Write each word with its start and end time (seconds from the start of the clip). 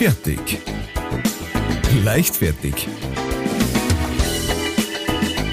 Fertig. 0.00 0.58
Leichtfertig. 2.02 2.88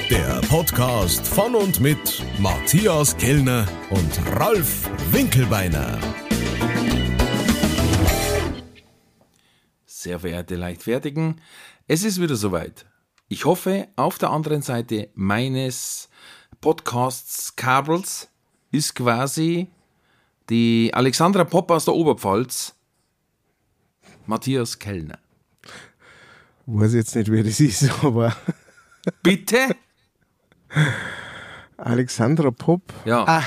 Der 0.10 0.40
Podcast 0.48 1.28
von 1.28 1.54
und 1.54 1.82
mit 1.82 2.24
Matthias 2.40 3.18
Kellner 3.18 3.68
und 3.90 4.40
Ralf 4.40 4.90
Winkelbeiner. 5.12 6.00
Sehr 9.86 10.18
verehrte 10.18 10.56
Leichtfertigen, 10.56 11.42
es 11.90 12.06
ist 12.06 12.22
wieder 12.22 12.38
soweit. 12.38 12.86
Ich 13.28 13.44
hoffe, 13.44 13.90
auf 13.98 14.18
der 14.18 14.30
anderen 14.30 14.62
Seite 14.62 15.10
meines 15.14 16.08
Podcasts-Kabels 16.62 18.30
ist 18.72 18.96
quasi 18.96 19.68
die 20.50 20.92
Alexandra 20.94 21.44
Popp 21.44 21.70
aus 21.70 21.84
der 21.84 21.96
Oberpfalz, 21.96 22.77
Matthias 24.28 24.78
Kellner. 24.78 25.20
Weiß 26.66 26.94
jetzt 26.94 27.16
nicht, 27.16 27.32
wer 27.32 27.44
das 27.44 27.60
ist, 27.60 27.90
aber 28.04 28.36
Bitte? 29.24 29.76
Alexandra 31.78 32.52
Popp. 32.52 32.82
Ja. 33.06 33.24
Ah, 33.26 33.44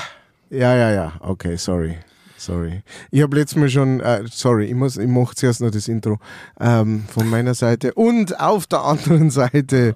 ja, 0.49 0.75
ja, 0.75 0.91
ja. 0.91 1.13
Okay, 1.19 1.55
sorry. 1.57 1.97
Sorry. 2.37 2.81
Ich 3.11 3.21
habe 3.21 3.37
letztes 3.37 3.57
Mal 3.57 3.69
schon, 3.69 3.99
äh, 3.99 4.23
sorry, 4.31 4.65
ich, 4.65 4.73
muss, 4.73 4.97
ich 4.97 5.07
mache 5.07 5.35
zuerst 5.35 5.61
noch 5.61 5.69
das 5.69 5.87
Intro 5.87 6.17
ähm, 6.59 7.03
von 7.07 7.29
meiner 7.29 7.53
Seite. 7.53 7.93
Und 7.93 8.39
auf 8.39 8.65
der 8.65 8.81
anderen 8.81 9.29
Seite 9.29 9.95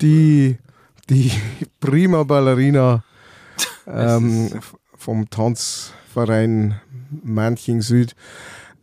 die, 0.00 0.58
die 1.08 1.30
prima 1.78 2.24
Ballerina 2.24 3.04
ähm, 3.86 4.50
vom 4.96 5.30
Tanzverein 5.30 6.80
Manching 7.22 7.82
Süd, 7.82 8.16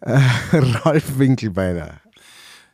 äh, 0.06 0.20
Ralf 0.54 1.18
Winkelbeiner. 1.18 2.00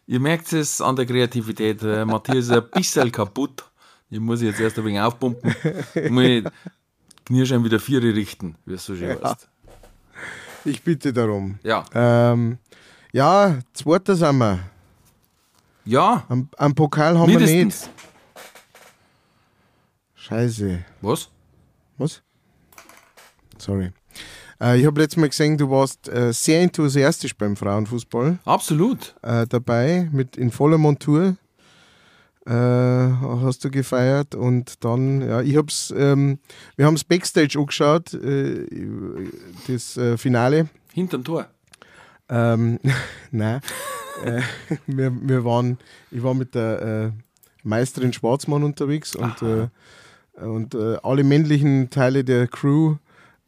Ihr 0.08 0.20
merkt 0.20 0.52
es 0.54 0.82
an 0.82 0.96
der 0.96 1.06
Kreativität. 1.06 1.82
Äh, 1.84 2.04
Matthias 2.06 2.46
ist 2.46 2.52
ein 2.52 2.70
bisschen 2.72 3.12
kaputt. 3.12 3.64
Ich 4.10 4.20
muss 4.20 4.42
jetzt 4.42 4.60
erst 4.60 4.78
ein 4.80 4.86
wenig 4.86 5.00
aufpumpen. 5.00 5.54
Ich 5.94 6.10
muss 6.10 6.52
Knirschein 7.26 7.64
wieder 7.64 7.80
Viere 7.80 8.14
richten, 8.16 8.56
wie 8.66 8.74
es 8.74 8.84
so 8.86 8.96
schön 8.96 9.18
Ja. 9.22 9.30
heißt. 9.32 9.48
Ich 10.66 10.82
bitte 10.84 11.14
darum. 11.14 11.60
Ja. 11.64 11.86
Ähm, 11.94 12.58
ja, 13.12 13.60
zweiter 13.74 14.16
sind 14.16 14.38
wir. 14.40 14.60
Ja, 15.86 16.26
Am, 16.28 16.50
am 16.58 16.74
Pokal 16.76 17.18
haben 17.18 17.30
wir 17.32 17.40
nicht. 17.40 17.50
mindestens. 17.54 17.90
Scheiße. 20.16 20.84
Was? 21.02 21.30
Was? 21.98 22.22
Sorry. 23.58 23.92
Äh, 24.62 24.80
ich 24.80 24.86
habe 24.86 25.02
letztes 25.02 25.18
Mal 25.18 25.30
gesehen, 25.30 25.58
du 25.58 25.70
warst 25.70 26.08
äh, 26.10 26.34
sehr 26.34 26.62
enthusiastisch 26.62 27.36
beim 27.36 27.56
Frauenfußball 27.56 28.40
Absolut. 28.46 29.16
äh, 29.22 29.48
dabei, 29.48 30.10
mit 30.12 30.38
in 30.38 30.52
voller 30.52 30.78
Montur. 30.78 31.38
Äh, 32.46 32.52
hast 32.52 33.64
du 33.64 33.70
gefeiert 33.70 34.34
und 34.34 34.84
dann, 34.84 35.22
ja, 35.22 35.42
ich 35.42 35.56
hab's, 35.56 35.94
ähm, 35.96 36.40
wir 36.78 36.86
haben 36.86 36.96
es 36.96 37.04
Backstage 37.04 37.60
angeschaut, 37.60 38.14
äh, 38.14 38.66
das 39.68 39.98
äh, 39.98 40.18
Finale. 40.18 40.68
Hinterm 40.94 41.24
Tor. 41.24 41.48
Ähm, 42.28 42.80
nein, 43.32 43.62
wir, 44.88 45.12
wir 45.22 45.46
waren, 45.46 45.78
ich 46.12 46.24
war 46.24 46.34
mit 46.34 46.56
der 46.56 47.14
Meisterin 47.64 48.14
Schwarzmann 48.14 48.64
unterwegs 48.64 49.16
und, 49.16 49.72
und 50.36 50.76
alle 50.76 51.24
männlichen 51.24 51.90
Teile 51.90 52.24
der 52.24 52.48
Crew 52.48 52.98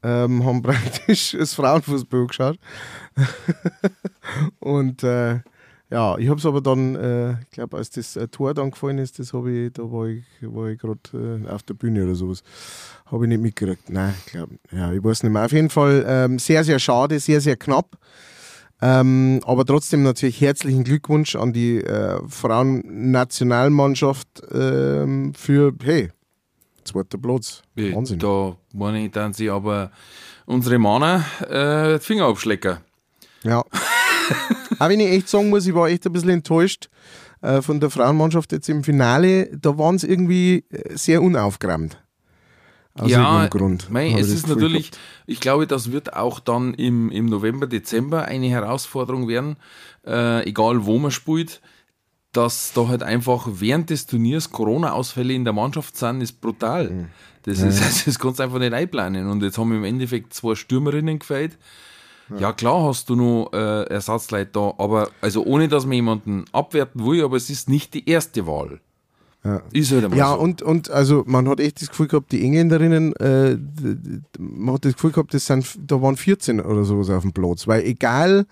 ähm, 0.03 0.45
haben 0.45 0.61
praktisch 0.61 1.35
das 1.37 1.53
Frauenfußball 1.53 2.27
geschaut. 2.27 2.57
und 4.59 5.03
äh, 5.03 5.39
ja, 5.91 6.17
ich 6.17 6.29
habe 6.29 6.39
es 6.39 6.45
aber 6.45 6.61
dann, 6.61 6.95
äh, 6.95 7.33
ich 7.41 7.49
glaube, 7.49 7.75
als 7.75 7.89
das 7.89 8.15
äh, 8.15 8.29
Tor 8.29 8.53
dann 8.53 8.71
gefallen 8.71 8.97
ist, 8.97 9.19
das 9.19 9.33
ich, 9.33 9.73
da 9.73 9.83
war 9.83 10.07
ich, 10.07 10.23
ich 10.41 10.79
gerade 10.79 11.43
äh, 11.45 11.49
auf 11.49 11.63
der 11.63 11.73
Bühne 11.73 12.05
oder 12.05 12.15
sowas. 12.15 12.43
Habe 13.07 13.25
ich 13.25 13.29
nicht 13.29 13.41
mitgekriegt. 13.41 13.89
Nein, 13.89 14.13
ich 14.25 14.31
glaube, 14.31 14.55
ja, 14.71 14.93
ich 14.93 15.03
weiß 15.03 15.23
nicht 15.23 15.33
mehr. 15.33 15.43
Auf 15.43 15.51
jeden 15.51 15.69
Fall 15.69 16.05
ähm, 16.07 16.39
sehr, 16.39 16.63
sehr 16.63 16.79
schade, 16.79 17.19
sehr, 17.19 17.41
sehr 17.41 17.57
knapp. 17.57 17.97
Ähm, 18.81 19.41
aber 19.43 19.65
trotzdem 19.65 20.03
natürlich 20.03 20.39
herzlichen 20.39 20.85
Glückwunsch 20.85 21.35
an 21.35 21.51
die 21.51 21.83
äh, 21.83 22.21
Frauennationalmannschaft 22.25 24.43
ähm, 24.51 25.33
für, 25.35 25.73
hey, 25.83 26.09
zweiter 26.83 27.17
Platz. 27.17 27.61
Wahnsinn. 27.75 28.19
Da 28.19 28.55
meine 28.73 29.05
ich, 29.05 29.11
dann 29.11 29.33
sie 29.33 29.49
aber 29.49 29.91
unsere 30.45 30.79
Männer 30.79 31.25
äh, 31.49 31.99
die 31.99 32.05
Finger 32.05 32.25
abschlecken. 32.25 32.77
Ja. 33.43 33.59
Auch 34.79 34.89
wenn 34.89 34.99
ich 34.99 35.11
echt 35.11 35.29
sagen 35.29 35.49
muss, 35.49 35.67
ich 35.67 35.75
war 35.75 35.89
echt 35.89 36.05
ein 36.05 36.13
bisschen 36.13 36.29
enttäuscht 36.29 36.89
äh, 37.41 37.61
von 37.61 37.79
der 37.79 37.89
Frauenmannschaft 37.89 38.51
jetzt 38.51 38.69
im 38.69 38.83
Finale. 38.83 39.49
Da 39.57 39.77
waren 39.77 39.97
sie 39.97 40.07
irgendwie 40.07 40.65
äh, 40.69 40.95
sehr 40.95 41.21
unaufgeräumt. 41.21 41.97
Aus 42.93 43.09
ja, 43.09 43.19
irgendeinem 43.19 43.49
Grund. 43.49 43.89
mei, 43.89 44.11
es 44.11 44.29
ist 44.29 44.49
natürlich, 44.49 44.91
gehabt. 44.91 45.05
ich 45.25 45.39
glaube, 45.39 45.65
das 45.65 45.93
wird 45.93 46.13
auch 46.13 46.41
dann 46.41 46.73
im, 46.73 47.09
im 47.09 47.27
November, 47.27 47.65
Dezember 47.65 48.25
eine 48.25 48.49
Herausforderung 48.49 49.29
werden, 49.29 49.55
äh, 50.05 50.45
egal 50.47 50.85
wo 50.85 50.97
man 50.97 51.11
spielt, 51.11 51.61
dass 52.31 52.73
da 52.73 52.87
halt 52.87 53.03
einfach 53.03 53.47
während 53.51 53.89
des 53.89 54.05
Turniers 54.05 54.51
Corona-Ausfälle 54.51 55.33
in 55.33 55.43
der 55.43 55.53
Mannschaft 55.53 55.97
sind, 55.97 56.21
ist 56.21 56.39
brutal. 56.39 56.89
Mhm. 56.89 57.07
Das, 57.43 57.59
ist, 57.59 57.81
also, 57.81 58.01
das 58.05 58.19
kannst 58.19 58.39
du 58.39 58.43
einfach 58.43 58.59
nicht 58.59 58.73
einplanen. 58.73 59.29
Und 59.29 59.43
jetzt 59.43 59.57
haben 59.57 59.69
wir 59.69 59.77
im 59.77 59.83
Endeffekt 59.83 60.33
zwei 60.33 60.55
Stürmerinnen 60.55 61.19
gefällt. 61.19 61.57
Ja, 62.39 62.53
klar 62.53 62.83
hast 62.83 63.09
du 63.09 63.15
noch 63.15 63.51
äh, 63.51 63.83
Ersatzleute 63.89 64.51
da, 64.53 64.73
aber 64.77 65.09
also 65.19 65.43
ohne, 65.43 65.67
dass 65.67 65.85
man 65.85 65.93
jemanden 65.93 66.45
abwerten 66.53 67.05
will, 67.05 67.23
aber 67.23 67.35
es 67.35 67.49
ist 67.49 67.67
nicht 67.67 67.93
die 67.93 68.07
erste 68.07 68.47
Wahl. 68.47 68.79
Ja. 69.43 69.61
Ist 69.73 69.91
halt 69.91 70.13
Ja, 70.13 70.33
so. 70.33 70.39
und, 70.39 70.61
und 70.61 70.91
also 70.91 71.23
man 71.25 71.49
hat 71.49 71.59
echt 71.59 71.81
das 71.81 71.89
Gefühl 71.89 72.07
gehabt, 72.07 72.31
die 72.31 72.43
Engländerinnen, 72.43 73.15
äh, 73.15 73.57
man 74.37 74.75
hat 74.75 74.85
das 74.85 74.93
Gefühl 74.93 75.11
gehabt, 75.11 75.33
das 75.33 75.47
sind, 75.47 75.65
da 75.87 75.99
waren 75.99 76.15
14 76.15 76.61
oder 76.61 76.83
sowas 76.83 77.09
auf 77.09 77.23
dem 77.23 77.33
Platz. 77.33 77.67
Weil 77.67 77.81
egal, 77.83 78.45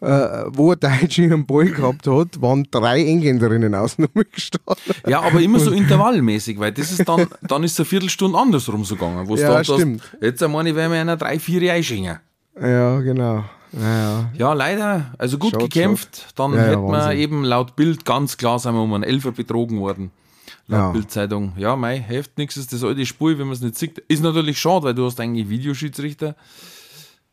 äh, 0.00 0.06
wo 0.48 0.72
ein 0.72 0.80
Deutscher 0.80 1.22
ihren 1.22 1.46
Ball 1.46 1.66
gehabt 1.66 2.08
hat, 2.08 2.42
waren 2.42 2.66
drei 2.70 3.04
Engländerinnen 3.04 3.74
außen 3.76 4.08
gestanden. 4.32 4.76
Ja, 5.06 5.22
aber 5.22 5.40
immer 5.40 5.60
so 5.60 5.70
intervallmäßig, 5.70 6.58
weil 6.58 6.72
das 6.72 6.90
ist 6.90 7.08
dann, 7.08 7.28
dann 7.42 7.62
ist 7.62 7.72
es 7.74 7.78
eine 7.80 7.86
Viertelstunde 7.86 8.36
andersrum 8.36 8.84
so 8.84 8.96
gegangen. 8.96 9.28
Wo 9.28 9.36
Ja, 9.36 9.62
du 9.62 9.74
stimmt. 9.74 10.02
Hast, 10.02 10.22
jetzt 10.22 10.42
einmal 10.42 10.64
werden 10.64 10.92
wir 10.92 11.00
einer 11.00 11.16
drei, 11.16 11.38
vier 11.38 11.72
einschingen. 11.72 12.18
Ja, 12.60 13.00
genau. 13.00 13.44
Ja, 13.72 13.98
ja. 13.98 14.30
Ja, 14.36 14.52
leider, 14.52 15.12
also 15.18 15.38
gut 15.38 15.52
Schaut, 15.52 15.62
gekämpft. 15.62 16.32
Dann 16.36 16.54
Ja, 16.54 16.60
hätten 16.62 16.86
wir 16.90 17.12
eben 17.14 17.44
laut 17.44 17.76
Bild 17.76 18.04
ganz 18.04 18.36
klar 18.36 18.58
sind 18.58 18.74
wir 18.74 18.82
um 18.82 18.92
einen 18.94 19.04
Elfer 19.04 19.32
betrogen 19.32 19.78
worden. 19.80 20.10
Laut 20.66 20.80
Ja. 20.80 20.90
Bildzeitung. 20.92 21.52
Ja, 21.56 21.76
mei, 21.76 22.00
hilft 22.00 22.38
nichts, 22.38 22.56
ist 22.56 22.72
das 22.72 22.82
alte 22.84 23.04
Spiel, 23.06 23.38
wenn 23.38 23.46
man 23.46 23.54
es 23.54 23.60
nicht 23.60 23.76
sieht. 23.76 23.98
Ist 24.08 24.22
natürlich 24.22 24.58
schade, 24.58 24.84
weil 24.84 24.94
du 24.94 25.04
hast 25.04 25.20
eigentlich 25.20 25.48
Videoschiedsrichter. 25.48 26.36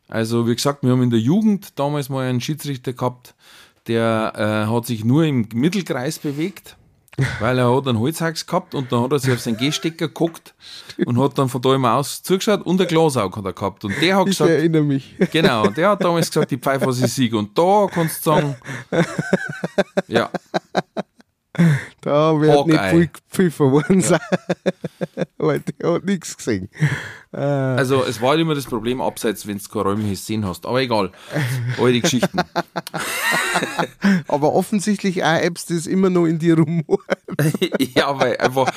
Also, 0.08 0.48
wie 0.48 0.56
gesagt, 0.56 0.84
wir 0.84 0.92
haben 0.92 1.04
in 1.04 1.10
der 1.10 1.20
Jugend 1.20 1.80
damals 1.80 2.10
mal 2.10 2.28
einen 2.28 2.42
Schiedsrichter 2.42 2.92
gehabt, 2.92 3.34
der 3.88 4.34
äh, 4.36 4.70
hat 4.70 4.86
sich 4.86 5.06
nur 5.06 5.24
im 5.24 5.48
Mittelkreis 5.54 6.20
bewegt, 6.20 6.76
weil 7.40 7.58
er 7.58 7.74
hat 7.74 7.88
einen 7.88 8.00
Holzhax 8.00 8.46
gehabt 8.46 8.76
und 8.76 8.92
dann 8.92 9.04
hat 9.04 9.12
er 9.14 9.20
sich 9.20 9.32
auf 9.34 9.40
seinen 9.40 9.58
Gehstecker 9.58 10.08
geguckt 10.08 10.54
und 11.06 11.18
hat 11.18 11.38
dann 11.38 11.48
von 11.48 11.62
da 11.62 11.74
immer 11.74 11.94
aus 11.94 12.22
zugeschaut 12.24 12.62
und 12.64 12.82
ein 12.82 12.88
Glasaug 12.88 13.38
hat 13.38 13.46
er 13.46 13.54
gehabt. 13.54 13.86
Und 13.86 13.96
der 14.02 14.18
hat 14.18 14.28
Ich 14.28 14.38
gesagt, 14.38 14.52
erinnere 14.52 14.84
mich. 14.84 15.16
Genau, 15.32 15.68
der 15.68 15.92
hat 15.92 16.04
damals 16.04 16.30
gesagt, 16.30 16.52
die 16.52 16.58
Pfeife 16.58 16.90
ich 16.90 17.14
Sieg. 17.14 17.34
Und 17.34 17.58
da 17.58 17.88
kannst 17.90 18.26
du 18.26 18.32
sagen, 18.32 18.56
ja, 20.08 20.30
Da 22.02 22.40
wird 22.40 22.66
nicht 22.68 22.80
Hawkeye. 22.80 22.90
viel 22.90 23.08
gepfiffen 23.08 23.72
worden 23.72 24.02
sein. 24.02 24.20
Weil 25.38 25.60
der 25.60 25.94
hat 25.94 26.04
nichts 26.06 26.36
gesehen. 26.36 26.70
Äh, 27.32 27.38
also 27.38 28.04
es 28.04 28.20
war 28.22 28.32
halt 28.32 28.40
immer 28.42 28.56
das 28.56 28.66
Problem, 28.66 29.02
abseits, 29.02 29.46
wenn 29.48 29.60
du 29.60 29.64
kein 29.70 29.82
räumliches 29.84 30.26
Sehen 30.26 30.46
hast. 30.46 30.66
Aber 30.66 30.82
egal, 30.82 31.12
all 31.80 31.94
die 31.94 32.02
Geschichten. 32.02 32.40
aber 34.28 34.54
offensichtlich 34.54 35.24
auch 35.24 35.38
Apps, 35.42 35.66
das 35.68 35.88
immer 35.88 36.10
noch 36.10 36.26
in 36.26 36.40
dir 36.40 36.58
rumort. 36.58 37.02
ja, 37.96 38.20
weil 38.20 38.38
einfach, 38.38 38.72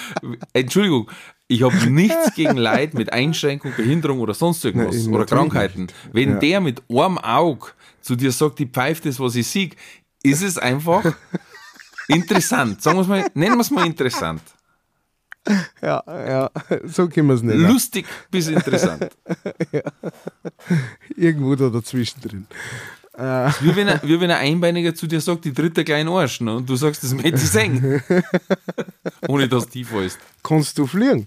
Entschuldigung, 0.52 1.10
ich 1.48 1.62
habe 1.62 1.76
nichts 1.90 2.34
gegen 2.34 2.56
Leid 2.56 2.94
mit 2.94 3.12
Einschränkung, 3.12 3.72
Behinderung 3.76 4.20
oder 4.20 4.34
sonst 4.34 4.64
irgendwas 4.64 5.04
Nein, 5.04 5.14
oder 5.14 5.26
Krankheiten. 5.26 5.88
Wenn 6.12 6.32
Ja. 6.32 6.38
der 6.38 6.60
mit 6.60 6.82
einem 6.88 7.18
Auge 7.18 7.68
zu 8.00 8.16
dir 8.16 8.32
sagt, 8.32 8.58
die 8.58 8.66
pfeift 8.66 9.06
das, 9.06 9.20
was 9.20 9.34
ich 9.34 9.46
sieg, 9.46 9.76
ist 10.22 10.42
es 10.42 10.56
einfach 10.58 11.14
interessant. 12.08 12.82
Sagen 12.82 12.98
wir's 12.98 13.06
mal, 13.06 13.26
nennen 13.34 13.56
wir 13.56 13.60
es 13.60 13.70
mal 13.70 13.86
interessant. 13.86 14.42
Ja, 15.82 16.02
ja, 16.06 16.50
so 16.84 17.06
können 17.08 17.28
wir 17.28 17.34
es 17.34 17.42
nicht. 17.42 17.56
Lustig 17.58 18.06
bis 18.30 18.48
interessant. 18.48 19.10
Irgendwo 21.16 21.54
da 21.54 21.68
dazwischen 21.68 22.20
drin. 22.22 22.46
Wie 23.16 23.76
wenn, 23.76 23.88
ein, 23.88 24.00
wie 24.02 24.20
wenn 24.20 24.30
ein 24.30 24.38
Einbeiniger 24.38 24.94
zu 24.94 25.06
dir 25.06 25.20
sagt, 25.20 25.44
die 25.44 25.52
dritte 25.52 25.84
kleine 25.84 26.10
Arsch, 26.10 26.40
ne? 26.40 26.56
und 26.56 26.68
du 26.68 26.74
sagst, 26.74 27.04
das 27.04 27.12
möchte 27.14 27.34
ich 27.36 27.48
sehen. 27.48 28.02
Ohne 29.28 29.46
dass 29.46 29.66
du 29.66 29.70
tief 29.70 29.90
fällst. 29.90 30.18
Kannst 30.42 30.76
du 30.78 30.86
fliegen? 30.86 31.24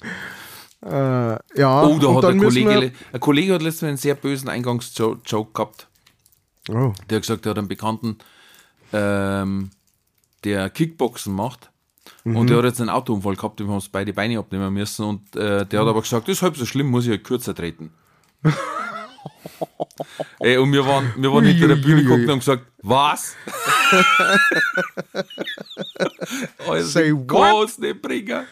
Äh, 0.86 0.90
ja, 0.90 1.84
Oh, 1.84 1.98
da 1.98 2.16
hat 2.16 2.26
ein 2.26 2.40
Kollege, 2.40 2.92
ein 3.14 3.20
Kollege 3.20 3.54
hat 3.54 3.62
letztens 3.62 3.88
einen 3.88 3.98
sehr 3.98 4.16
bösen 4.16 4.50
Eingangsjoke 4.50 5.52
gehabt. 5.54 5.88
Oh, 6.70 6.94
Der 7.10 7.18
hat 7.18 7.22
gesagt, 7.24 7.46
er 7.46 7.52
hat 7.52 7.58
einen 7.58 7.70
Bekannten, 7.70 8.18
ähm, 8.92 9.70
der 10.44 10.70
Kickboxen 10.70 11.34
macht. 11.34 11.72
Mhm. 12.24 12.36
Und 12.36 12.50
der 12.50 12.58
hat 12.58 12.66
jetzt 12.66 12.82
einen 12.82 12.90
Autounfall 12.90 13.36
gehabt, 13.36 13.60
dem 13.60 13.70
haben 13.70 13.80
sie 13.80 13.90
beide 13.92 14.14
Beine 14.14 14.40
abnehmen 14.40 14.74
müssen. 14.74 15.06
Und 15.06 15.36
äh, 15.36 15.66
der 15.66 15.82
hat 15.82 15.88
aber 15.88 16.02
gesagt, 16.02 16.28
das 16.28 16.38
ist 16.38 16.42
halb 16.42 16.58
so 16.58 16.66
schlimm, 16.66 16.88
muss 16.88 17.06
ich 17.06 17.12
halt 17.12 17.24
kürzer 17.24 17.56
treten. 17.56 17.92
Ey, 20.40 20.58
und 20.58 20.72
wir 20.72 20.86
waren, 20.86 21.14
wir 21.18 21.34
waren 21.34 21.46
hinter 21.46 21.68
der 21.68 21.76
Bühne 21.76 22.04
geguckt 22.04 22.24
und 22.24 22.30
haben 22.30 22.40
gesagt, 22.40 22.64
was? 22.82 23.36
also, 26.68 26.88
Say 26.88 27.14
what? 27.14 27.78
nicht 27.80 28.02
bringen. 28.02 28.46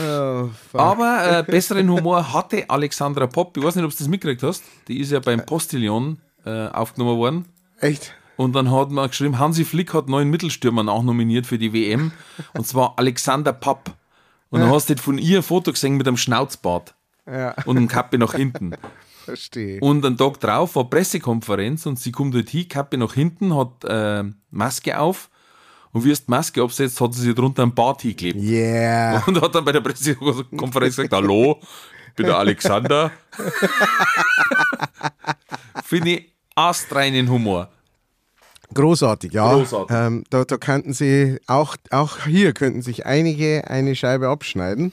Oh. 0.00 0.50
Aber 0.72 1.40
äh, 1.40 1.42
besseren 1.42 1.90
Humor 1.90 2.32
hatte 2.32 2.64
Alexandra 2.68 3.26
Popp. 3.26 3.56
Ich 3.56 3.62
weiß 3.62 3.76
nicht, 3.76 3.84
ob 3.84 3.90
du 3.90 3.96
das 3.96 4.08
mitgekriegt 4.08 4.42
hast. 4.42 4.62
Die 4.88 5.00
ist 5.00 5.12
ja 5.12 5.20
beim 5.20 5.44
Postillon 5.44 6.18
äh, 6.44 6.68
aufgenommen 6.68 7.18
worden. 7.18 7.44
Echt? 7.80 8.14
Und 8.36 8.54
dann 8.54 8.70
hat 8.70 8.90
man 8.90 9.08
geschrieben, 9.08 9.38
Hansi 9.38 9.64
Flick 9.64 9.94
hat 9.94 10.08
neuen 10.08 10.30
Mittelstürmer 10.30 10.82
nachnominiert 10.82 11.46
für 11.46 11.58
die 11.58 11.72
WM. 11.72 12.12
Und 12.52 12.66
zwar 12.66 12.94
Alexander 12.96 13.52
Papp. 13.52 13.94
Und 14.50 14.60
dann 14.60 14.70
hast 14.70 14.88
du 14.88 14.96
von 14.96 15.18
ihr 15.18 15.38
ein 15.38 15.42
Foto 15.42 15.72
gesehen 15.72 15.96
mit 15.96 16.06
einem 16.06 16.16
Schnauzbart 16.16 16.94
Ja, 17.26 17.54
und 17.64 17.76
einem 17.76 17.88
Kappe 17.88 18.18
nach 18.18 18.34
hinten. 18.34 18.76
verstehe. 19.24 19.80
Und 19.80 20.04
einen 20.04 20.16
Tag 20.16 20.38
drauf 20.40 20.76
war 20.76 20.88
Pressekonferenz 20.88 21.86
und 21.86 21.98
sie 21.98 22.12
kommt 22.12 22.34
dort 22.34 22.50
hin, 22.50 22.68
Kappe 22.68 22.98
nach 22.98 23.14
hinten, 23.14 23.56
hat 23.56 23.84
äh, 23.84 24.24
Maske 24.50 24.98
auf. 24.98 25.30
Und 25.92 26.04
wie 26.04 26.10
es 26.10 26.26
die 26.26 26.30
Maske 26.30 26.62
absetzt, 26.62 27.00
hat 27.00 27.14
sie 27.14 27.22
sich 27.22 27.34
drunter 27.34 27.62
einen 27.62 27.74
Bart 27.74 28.02
hingeklebt. 28.02 28.40
Yeah. 28.40 29.22
Und 29.26 29.40
hat 29.40 29.54
dann 29.54 29.64
bei 29.64 29.72
der 29.72 29.80
Pressekonferenz 29.80 30.96
gesagt, 30.96 31.12
hallo, 31.12 31.60
ich 32.08 32.14
bin 32.14 32.26
der 32.26 32.38
Alexander. 32.38 33.10
Finde 35.84 36.10
ich 36.10 36.32
astreinen 36.54 37.28
Humor. 37.28 37.70
Großartig, 38.74 39.32
ja. 39.32 39.52
Großartig. 39.54 39.96
Ähm, 39.96 40.24
da, 40.30 40.44
da 40.44 40.56
könnten 40.56 40.92
Sie, 40.92 41.38
auch, 41.46 41.76
auch 41.90 42.24
hier 42.26 42.52
könnten 42.52 42.82
sich 42.82 43.06
einige 43.06 43.68
eine 43.68 43.94
Scheibe 43.96 44.28
abschneiden. 44.28 44.92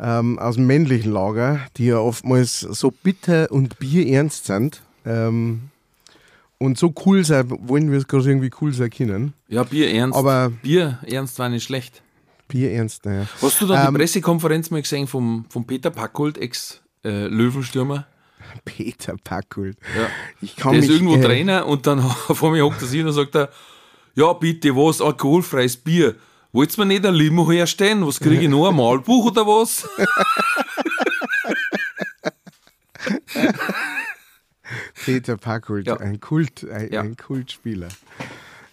Ähm, 0.00 0.38
aus 0.38 0.56
dem 0.56 0.66
männlichen 0.66 1.10
Lager, 1.12 1.60
die 1.78 1.86
ja 1.86 1.98
oftmals 1.98 2.60
so 2.60 2.90
bitter 2.90 3.50
und 3.50 3.78
bierernst 3.78 4.44
sind. 4.46 4.82
Ähm, 5.06 5.70
und 6.58 6.78
so 6.78 6.92
cool 7.04 7.24
sein 7.24 7.50
wollen, 7.68 7.90
wir 7.90 7.98
es 7.98 8.06
gerade 8.08 8.28
irgendwie 8.28 8.50
cool 8.60 8.72
sein 8.72 8.90
können. 8.90 9.32
Ja, 9.48 9.62
Bier 9.62 9.90
ernst. 9.90 10.16
Aber- 10.18 10.50
Bier 10.62 10.98
ernst 11.06 11.38
war 11.38 11.48
nicht 11.48 11.64
schlecht. 11.64 12.02
Bierernst, 12.48 13.04
naja. 13.04 13.26
Hast 13.42 13.60
du 13.60 13.66
dann 13.66 13.86
Ähm, 13.88 13.94
die 13.94 13.98
Pressekonferenz 14.00 14.70
mal 14.70 14.80
gesehen 14.80 15.06
vom, 15.06 15.44
vom 15.48 15.66
Peter 15.66 15.90
Packold, 15.90 16.38
Ex-Löwenstürmer? 16.38 18.06
Peter 18.64 19.16
Packult. 19.22 19.76
Ja. 19.96 20.08
Ich 20.40 20.56
kann 20.56 20.72
Der 20.72 20.82
ist 20.82 20.90
irgendwo 20.90 21.16
äh, 21.16 21.20
Trainer 21.22 21.66
und 21.66 21.86
dann 21.86 22.00
vor 22.32 22.50
mir 22.50 22.64
hockt 22.64 22.82
er 22.82 22.88
sich 22.88 23.02
und 23.04 23.12
sagt 23.12 23.34
er, 23.36 23.50
ja 24.14 24.32
bitte, 24.32 24.74
was, 24.74 25.00
alkoholfreies 25.00 25.76
Bier. 25.76 26.14
Wollt's 26.52 26.76
mir 26.78 26.86
nicht 26.86 27.04
ein 27.04 27.14
Limo 27.14 27.50
herstellen? 27.50 28.06
Was 28.06 28.18
kriege 28.18 28.42
ich 28.42 28.48
noch, 28.48 28.68
ein 28.68 28.76
Malbuch 28.76 29.26
oder 29.26 29.46
was? 29.46 29.86
Peter 35.04 35.36
Packult, 35.36 35.86
Ja. 35.86 35.98
ein 35.98 36.20
Kult, 36.20 36.66
ein, 36.70 36.92
Ja. 36.92 37.00
ein 37.02 37.16
Kultspieler. 37.16 37.88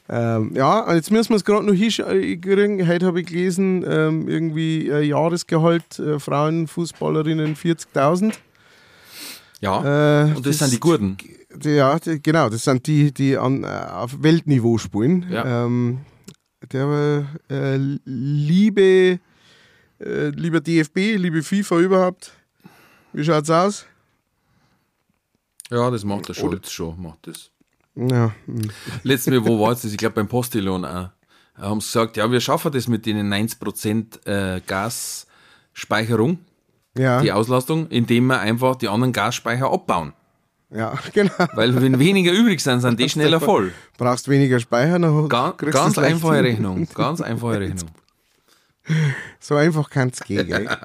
Ähm, 0.09 0.51
ja, 0.55 0.93
jetzt 0.93 1.11
müssen 1.11 1.29
wir 1.29 1.37
es 1.37 1.45
gerade 1.45 1.65
noch 1.65 1.73
hinkriegen. 1.73 2.87
Heute 2.87 3.05
habe 3.05 3.21
ich 3.21 3.27
gelesen, 3.27 3.85
ähm, 3.87 4.27
irgendwie 4.27 4.89
äh, 4.89 5.01
Jahresgehalt 5.01 5.97
äh, 5.99 6.19
Frauenfußballerinnen 6.19 7.55
40.000. 7.55 8.33
Ja, 9.63 10.25
Äh, 10.27 10.33
und 10.35 10.45
das, 10.45 10.57
sind 10.59 10.73
die 10.73 10.79
Gurten. 10.79 11.15
die- 11.55 11.69
Ja, 11.69 11.97
die, 11.97 12.21
genau, 12.21 12.49
das 12.49 12.65
sind 12.65 12.85
die, 12.85 13.13
die 13.13 13.37
an, 13.37 13.63
äh, 13.63 13.67
auf 13.67 14.21
Weltniveau 14.21 14.77
spielen. 14.77 15.25
Ja. 15.29 15.65
Ähm, 15.65 16.01
der 16.71 17.25
äh, 17.49 17.77
liebe, 18.05 19.19
äh, 19.99 20.29
lieber 20.29 20.59
DFB, 20.59 21.15
liebe 21.17 21.43
FIFA 21.43 21.79
überhaupt, 21.79 22.33
wie 23.13 23.23
schaut's 23.23 23.49
aus? 23.49 23.85
Ja, 25.71 25.89
das 25.89 26.03
macht 26.03 26.27
der 26.27 26.33
Schulz 26.33 26.69
schon, 26.71 27.01
macht 27.01 27.27
das. 27.27 27.49
Ja, 27.95 28.33
hm. 28.45 28.61
Letztes 29.03 29.31
Mal, 29.33 29.45
wo 29.45 29.59
war 29.61 29.71
es 29.71 29.81
das? 29.83 29.91
Ich 29.91 29.97
glaube 29.97 30.15
beim 30.15 30.27
Postillon 30.27 30.83
auch. 30.83 31.09
Da 31.55 31.61
haben 31.61 31.79
sie 31.79 31.87
gesagt, 31.87 32.17
ja, 32.17 32.29
wir 32.31 32.41
schaffen 32.41 32.71
das 32.71 32.87
mit 32.87 33.05
den 33.05 33.31
90% 33.31 34.25
äh, 34.25 34.61
Gasspeicherung, 34.65 36.39
ja, 36.97 37.21
die 37.21 37.31
Auslastung, 37.31 37.87
indem 37.87 38.27
wir 38.27 38.39
einfach 38.39 38.75
die 38.75 38.87
anderen 38.87 39.13
Gasspeicher 39.13 39.71
abbauen. 39.71 40.13
ja, 40.69 40.93
genau. 41.13 41.31
Weil 41.53 41.81
wenn 41.81 41.99
weniger 41.99 42.31
übrig 42.31 42.61
sind, 42.61 42.81
sind 42.81 42.99
die 42.99 43.09
schneller 43.09 43.39
voll. 43.39 43.73
Brauchst 43.97 44.27
weniger 44.27 44.59
Speicher, 44.59 44.99
dann 44.99 45.29
Ga 45.29 45.51
ganz 45.51 45.97
einfache 45.97 46.35
hin. 46.35 46.45
Rechnung. 46.45 46.87
Ganz 46.93 47.21
einfache 47.21 47.59
Rechnung. 47.59 47.89
So 49.39 49.55
einfach 49.55 49.89
kann 49.89 50.09
es 50.09 50.19
gehen, 50.19 50.45
gell? 50.45 50.67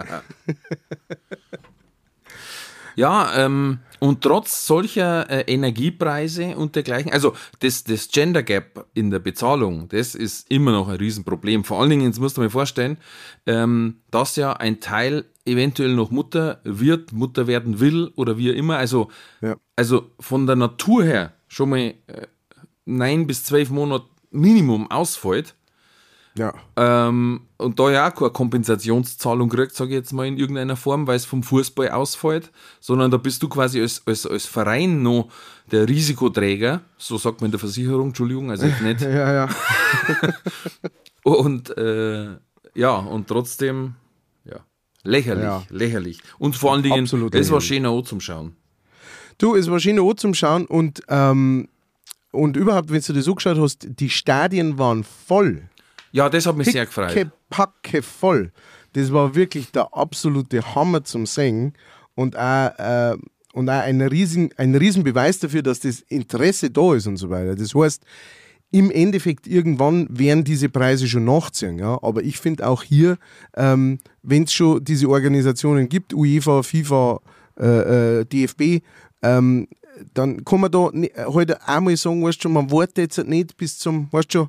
Ja, 2.98 3.32
ähm, 3.36 3.78
und 4.00 4.22
trotz 4.22 4.66
solcher 4.66 5.30
äh, 5.30 5.42
Energiepreise 5.42 6.56
und 6.56 6.74
dergleichen, 6.74 7.12
also 7.12 7.32
das, 7.60 7.84
das 7.84 8.08
Gender 8.08 8.42
Gap 8.42 8.86
in 8.92 9.12
der 9.12 9.20
Bezahlung, 9.20 9.88
das 9.88 10.16
ist 10.16 10.50
immer 10.50 10.72
noch 10.72 10.88
ein 10.88 10.96
Riesenproblem. 10.96 11.62
Vor 11.62 11.80
allen 11.80 11.90
Dingen, 11.90 12.06
jetzt 12.06 12.18
musst 12.18 12.36
du 12.36 12.40
mir 12.40 12.50
vorstellen, 12.50 12.98
ähm, 13.46 13.98
dass 14.10 14.34
ja 14.34 14.52
ein 14.54 14.80
Teil 14.80 15.26
eventuell 15.44 15.94
noch 15.94 16.10
Mutter 16.10 16.60
wird, 16.64 17.12
Mutter 17.12 17.46
werden 17.46 17.78
will 17.78 18.10
oder 18.16 18.36
wie 18.36 18.50
auch 18.50 18.56
immer. 18.56 18.78
Also, 18.78 19.12
Ja. 19.40 19.54
also 19.76 20.10
von 20.18 20.48
der 20.48 20.56
Natur 20.56 21.04
her 21.04 21.34
schon 21.46 21.70
mal 21.70 21.78
äh, 21.78 21.94
neun 22.84 23.28
bis 23.28 23.44
zwölf 23.44 23.70
Monate 23.70 24.06
Minimum 24.32 24.90
ausfällt. 24.90 25.54
Ja. 26.38 26.54
Ähm, 26.76 27.40
und 27.56 27.78
da 27.78 27.90
ja 27.90 28.08
auch 28.08 28.14
keine 28.14 28.30
Kompensationszahlung 28.30 29.48
kriegt, 29.48 29.74
sage 29.74 29.90
ich 29.90 29.96
jetzt 29.96 30.12
mal 30.12 30.26
in 30.26 30.38
irgendeiner 30.38 30.76
Form, 30.76 31.06
weil 31.06 31.16
es 31.16 31.24
vom 31.24 31.42
Fußball 31.42 31.90
ausfällt, 31.90 32.50
sondern 32.80 33.10
da 33.10 33.16
bist 33.16 33.42
du 33.42 33.48
quasi 33.48 33.80
als, 33.80 34.02
als, 34.06 34.24
als 34.26 34.46
Verein 34.46 35.02
noch 35.02 35.28
der 35.72 35.88
Risikoträger, 35.88 36.80
so 36.96 37.18
sagt 37.18 37.40
man 37.40 37.48
in 37.48 37.52
der 37.52 37.60
Versicherung, 37.60 38.08
Entschuldigung, 38.08 38.50
also 38.50 38.66
jetzt 38.66 38.80
nicht. 38.82 39.00
Ja, 39.02 39.32
ja. 39.32 39.48
Und 41.24 41.76
äh, 41.76 42.36
ja, 42.74 42.94
und 42.96 43.26
trotzdem, 43.28 43.94
ja, 44.44 44.60
lächerlich, 45.02 45.44
Ja. 45.44 45.62
lächerlich. 45.68 46.20
Und 46.38 46.56
vor 46.56 46.72
allen 46.72 46.82
Dingen, 46.82 47.02
Absolut 47.02 47.34
das 47.34 47.50
war 47.50 47.60
schön 47.60 47.84
auch 47.86 48.02
zum 48.02 48.20
Schauen. 48.20 48.56
Du, 49.36 49.54
es 49.54 49.70
war 49.70 49.78
schön 49.80 49.98
auch 49.98 50.14
zum 50.14 50.32
Schauen 50.34 50.64
und, 50.66 51.02
ähm, 51.08 51.68
und 52.30 52.56
überhaupt, 52.56 52.90
wenn 52.90 53.00
du 53.00 53.12
das 53.12 53.24
so 53.24 53.34
geschaut 53.34 53.58
hast, 53.58 53.86
die 54.00 54.10
Stadien 54.10 54.78
waren 54.78 55.04
voll. 55.04 55.68
Ja, 56.12 56.28
das 56.28 56.46
hat 56.46 56.56
mich 56.56 56.70
sehr 56.70 56.86
gefreut. 56.86 57.12
Picke, 57.12 57.32
packe 57.50 58.02
voll. 58.02 58.52
Das 58.92 59.12
war 59.12 59.34
wirklich 59.34 59.70
der 59.72 59.94
absolute 59.94 60.74
Hammer 60.74 61.04
zum 61.04 61.26
Singen 61.26 61.74
und 62.14 62.36
auch, 62.36 62.78
äh, 62.78 63.16
und 63.52 63.68
auch 63.68 63.82
ein, 63.82 64.00
riesen, 64.00 64.50
ein 64.56 64.74
Riesenbeweis 64.74 65.38
dafür, 65.38 65.62
dass 65.62 65.80
das 65.80 66.00
Interesse 66.08 66.70
da 66.70 66.94
ist 66.94 67.06
und 67.06 67.16
so 67.16 67.30
weiter. 67.30 67.54
Das 67.54 67.74
heißt, 67.74 68.02
im 68.70 68.90
Endeffekt 68.90 69.46
irgendwann 69.46 70.06
werden 70.10 70.44
diese 70.44 70.68
Preise 70.68 71.08
schon 71.08 71.24
nachziehen. 71.24 71.78
Ja? 71.78 71.98
Aber 72.02 72.22
ich 72.22 72.38
finde 72.38 72.66
auch 72.66 72.82
hier, 72.82 73.18
ähm, 73.56 73.98
wenn 74.22 74.44
es 74.44 74.52
schon 74.52 74.84
diese 74.84 75.08
Organisationen 75.08 75.88
gibt, 75.88 76.12
UEFA, 76.12 76.62
FIFA, 76.62 77.20
äh, 77.58 78.20
äh, 78.20 78.24
DFB, 78.24 78.84
ähm, 79.22 79.68
dann 80.14 80.44
kann 80.44 80.60
man 80.60 80.70
da 80.70 80.90
heute 81.26 81.66
einmal 81.66 81.96
sagen, 81.96 82.22
weißt 82.22 82.44
du, 82.44 82.48
man 82.48 82.70
wartet 82.70 82.98
jetzt 82.98 83.26
nicht 83.26 83.56
bis 83.56 83.78
zum, 83.78 84.08
weißt 84.12 84.34
du, 84.34 84.48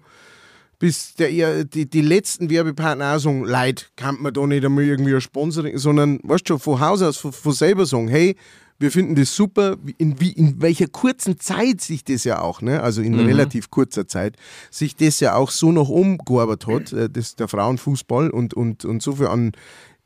bis 0.80 1.14
der, 1.16 1.66
die, 1.66 1.90
die 1.90 2.02
letzten 2.02 2.50
Werbepartner 2.50 3.16
auch 3.16 3.20
sagen, 3.20 3.44
Leid, 3.44 3.92
kann 3.98 4.18
man 4.22 4.34
da 4.34 4.48
nicht 4.48 4.66
einmal 4.66 4.86
irgendwie 4.86 5.14
ein 5.14 5.22
Sponsoring, 5.22 5.78
sondern, 5.78 6.20
weißt 6.24 6.50
du, 6.50 6.58
von 6.58 6.80
Haus 6.80 7.02
aus, 7.02 7.18
von, 7.18 7.34
von 7.34 7.52
selber 7.52 7.86
sagen, 7.86 8.08
hey, 8.08 8.36
wir 8.80 8.92
finden 8.92 9.16
das 9.16 9.36
super, 9.36 9.76
in, 9.98 10.22
wie, 10.22 10.32
in 10.32 10.62
welcher 10.62 10.88
kurzen 10.88 11.38
Zeit 11.38 11.82
sich 11.82 12.06
das 12.06 12.24
ja 12.24 12.42
auch, 12.42 12.62
ne, 12.62 12.82
also 12.82 13.02
in 13.02 13.20
relativ 13.20 13.70
kurzer 13.70 14.08
Zeit, 14.08 14.38
sich 14.72 14.96
das 14.96 15.20
ja 15.20 15.36
auch 15.36 15.52
so 15.52 15.74
noch 15.74 15.90
umgearbeitet 15.90 16.68
hat, 16.68 16.94
äh, 16.94 17.10
das, 17.10 17.36
der 17.36 17.50
Frauenfußball 17.50 18.30
und, 18.30 18.54
und, 18.54 18.86
und 18.86 19.04
so 19.04 19.16
viel 19.16 19.28
an 19.28 19.52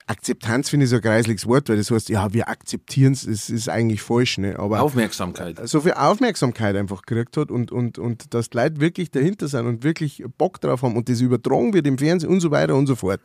Akzeptanz 0.07 0.69
finde 0.69 0.83
ich 0.85 0.89
so 0.89 0.97
ein 0.97 1.01
kreisliches 1.01 1.47
Wort, 1.47 1.69
weil 1.69 1.77
das 1.77 1.89
heißt, 1.89 2.09
ja, 2.09 2.33
wir 2.33 2.49
akzeptieren 2.49 3.13
es, 3.13 3.25
es 3.25 3.49
ist 3.49 3.69
eigentlich 3.69 4.01
falsch, 4.01 4.37
ne, 4.37 4.59
aber 4.59 4.81
Aufmerksamkeit. 4.81 5.59
so 5.67 5.81
viel 5.81 5.93
Aufmerksamkeit 5.93 6.75
einfach 6.75 7.03
gekriegt 7.03 7.37
hat 7.37 7.51
und, 7.51 7.71
und, 7.71 7.97
und 7.99 8.33
dass 8.33 8.49
die 8.49 8.57
Leute 8.57 8.79
wirklich 8.79 9.11
dahinter 9.11 9.47
sind 9.47 9.65
und 9.65 9.83
wirklich 9.83 10.23
Bock 10.37 10.59
drauf 10.59 10.81
haben 10.81 10.95
und 10.97 11.07
das 11.07 11.21
übertragen 11.21 11.73
wird 11.73 11.87
im 11.87 11.97
Fernsehen 11.97 12.29
und 12.29 12.41
so 12.41 12.51
weiter 12.51 12.75
und 12.75 12.87
so 12.87 12.95
fort. 12.95 13.21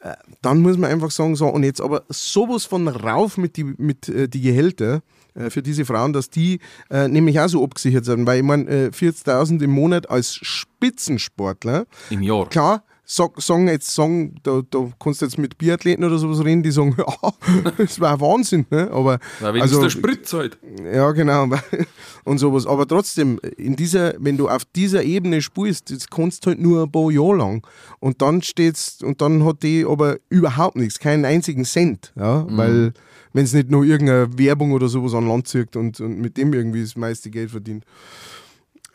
Äh, 0.00 0.14
Dann 0.40 0.60
muss 0.60 0.78
man 0.78 0.90
einfach 0.90 1.10
sagen, 1.10 1.36
so, 1.36 1.46
und 1.48 1.64
jetzt 1.64 1.82
aber 1.82 2.04
sowas 2.08 2.64
von 2.64 2.88
rauf 2.88 3.36
mit 3.36 3.56
die, 3.58 3.64
mit, 3.64 4.08
äh, 4.08 4.28
die 4.28 4.40
Gehälter 4.40 5.02
äh, 5.34 5.50
für 5.50 5.62
diese 5.62 5.84
Frauen, 5.84 6.14
dass 6.14 6.30
die 6.30 6.60
äh, 6.90 7.08
nämlich 7.08 7.38
auch 7.38 7.48
so 7.48 7.62
abgesichert 7.62 8.06
sind, 8.06 8.26
weil 8.26 8.38
ich 8.38 8.44
meine, 8.44 8.68
äh, 8.70 8.88
40.000 8.88 9.62
im 9.62 9.70
Monat 9.70 10.08
als 10.08 10.34
Spitzensportler, 10.34 11.86
Im 12.08 12.22
Jahr. 12.22 12.48
klar, 12.48 12.84
sag, 13.10 13.40
sagen 13.42 13.66
jetzt, 13.66 13.92
sagen, 13.92 14.36
da, 14.44 14.62
da 14.70 14.88
kannst 15.00 15.20
du 15.20 15.26
jetzt 15.26 15.36
mit 15.36 15.58
Biathleten 15.58 16.04
oder 16.04 16.18
sowas 16.18 16.44
reden, 16.44 16.62
die 16.62 16.70
sagen, 16.70 16.94
ja, 16.98 17.32
das 17.76 17.98
war 17.98 18.20
Wahnsinn, 18.20 18.66
ne? 18.70 18.88
Aber 18.92 19.18
Na, 19.40 19.52
wenn 19.52 19.62
also, 19.62 19.82
der 19.82 19.90
Sprit 19.90 20.32
halt. 20.32 20.58
ja, 20.84 21.10
genau. 21.10 21.48
Und 22.24 22.38
sowas. 22.38 22.66
Aber 22.66 22.86
trotzdem, 22.86 23.40
in 23.56 23.74
dieser, 23.74 24.14
wenn 24.18 24.36
du 24.36 24.48
auf 24.48 24.64
dieser 24.64 25.02
Ebene 25.02 25.42
spielst, 25.42 25.90
das 25.90 26.08
kannst 26.08 26.46
du 26.46 26.50
halt 26.50 26.60
nur 26.60 26.84
ein 26.84 26.92
paar 26.92 27.10
Jahre 27.10 27.36
lang. 27.36 27.66
Und 27.98 28.22
dann 28.22 28.42
steht's, 28.42 29.02
und 29.02 29.20
dann 29.20 29.44
hat 29.44 29.62
die 29.62 29.84
aber 29.84 30.18
überhaupt 30.28 30.76
nichts, 30.76 30.98
keinen 31.00 31.24
einzigen 31.24 31.64
Cent. 31.64 32.12
Ja? 32.16 32.46
Weil, 32.48 32.92
wenn 33.32 33.44
es 33.44 33.52
nicht 33.52 33.70
nur 33.70 33.84
irgendeine 33.84 34.38
Werbung 34.38 34.72
oder 34.72 34.88
sowas 34.88 35.14
an 35.14 35.26
Land 35.26 35.48
zieht 35.48 35.76
und, 35.76 36.00
und 36.00 36.20
mit 36.20 36.36
dem 36.36 36.52
irgendwie 36.52 36.82
das 36.82 36.96
meiste 36.96 37.30
Geld 37.30 37.50
verdient. 37.50 37.84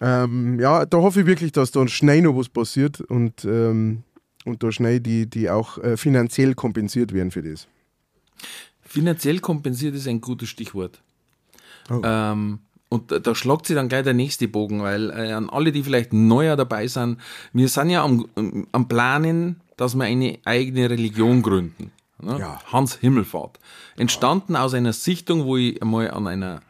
Ähm, 0.02 0.60
ja, 0.60 0.86
da 0.86 0.98
hoffe 0.98 1.22
ich 1.22 1.25
wirklich, 1.25 1.52
dass 1.52 1.72
da 1.72 1.88
schnell 1.88 2.22
noch 2.22 2.36
was 2.36 2.50
passiert 2.50 3.02
und, 3.02 3.46
ähm, 3.46 4.04
und 4.44 4.62
da 4.64 4.72
schnell 4.72 5.00
die, 5.00 5.25
die 5.30 5.50
auch 5.50 5.78
äh, 5.78 5.98
finanziell 5.98 6.54
kompensiert 6.54 7.14
werden 7.14 7.32
für 7.32 7.42
das. 7.42 7.68
Finanziell 8.82 9.40
kompensiert 9.40 9.96
ist 9.96 10.08
ein 10.08 10.22
gutes 10.22 10.50
Stichwort. 10.50 11.02
Oh. 11.90 12.02
Ähm, 12.04 12.60
und 12.90 13.12
da, 13.12 13.20
da 13.20 13.36
schlagt 13.36 13.68
sich 13.68 13.75
dann 13.75 13.90
gleich 13.90 14.04
der 14.04 14.14
nächste 14.14 14.48
Bogen, 14.48 14.82
weil 14.82 15.10
äh, 15.10 15.32
an 15.32 15.50
alle, 15.50 15.72
die 15.72 15.84
vielleicht 15.84 16.14
neuer 16.14 16.56
dabei 16.56 16.88
sind, 16.88 17.20
wir 17.54 17.68
sind 17.68 17.90
ja 17.90 18.04
am, 18.04 18.28
am 18.72 18.88
Planen, 18.88 19.62
dass 19.78 19.96
wir 19.96 20.06
eine 20.06 20.38
eigene 20.46 20.90
Religion 20.90 21.42
gründen. 21.42 21.92
Ne? 22.22 22.40
Ja. 22.40 22.60
Hans 22.72 22.96
Himmelfahrt. 22.96 23.60
Entstanden 23.98 24.56
aus 24.56 24.74
einer 24.74 24.94
Sichtung, 24.94 25.46
wo 25.46 25.58
ich 25.58 25.82
einmal 25.82 26.12
an 26.12 26.28
einer, 26.28 26.62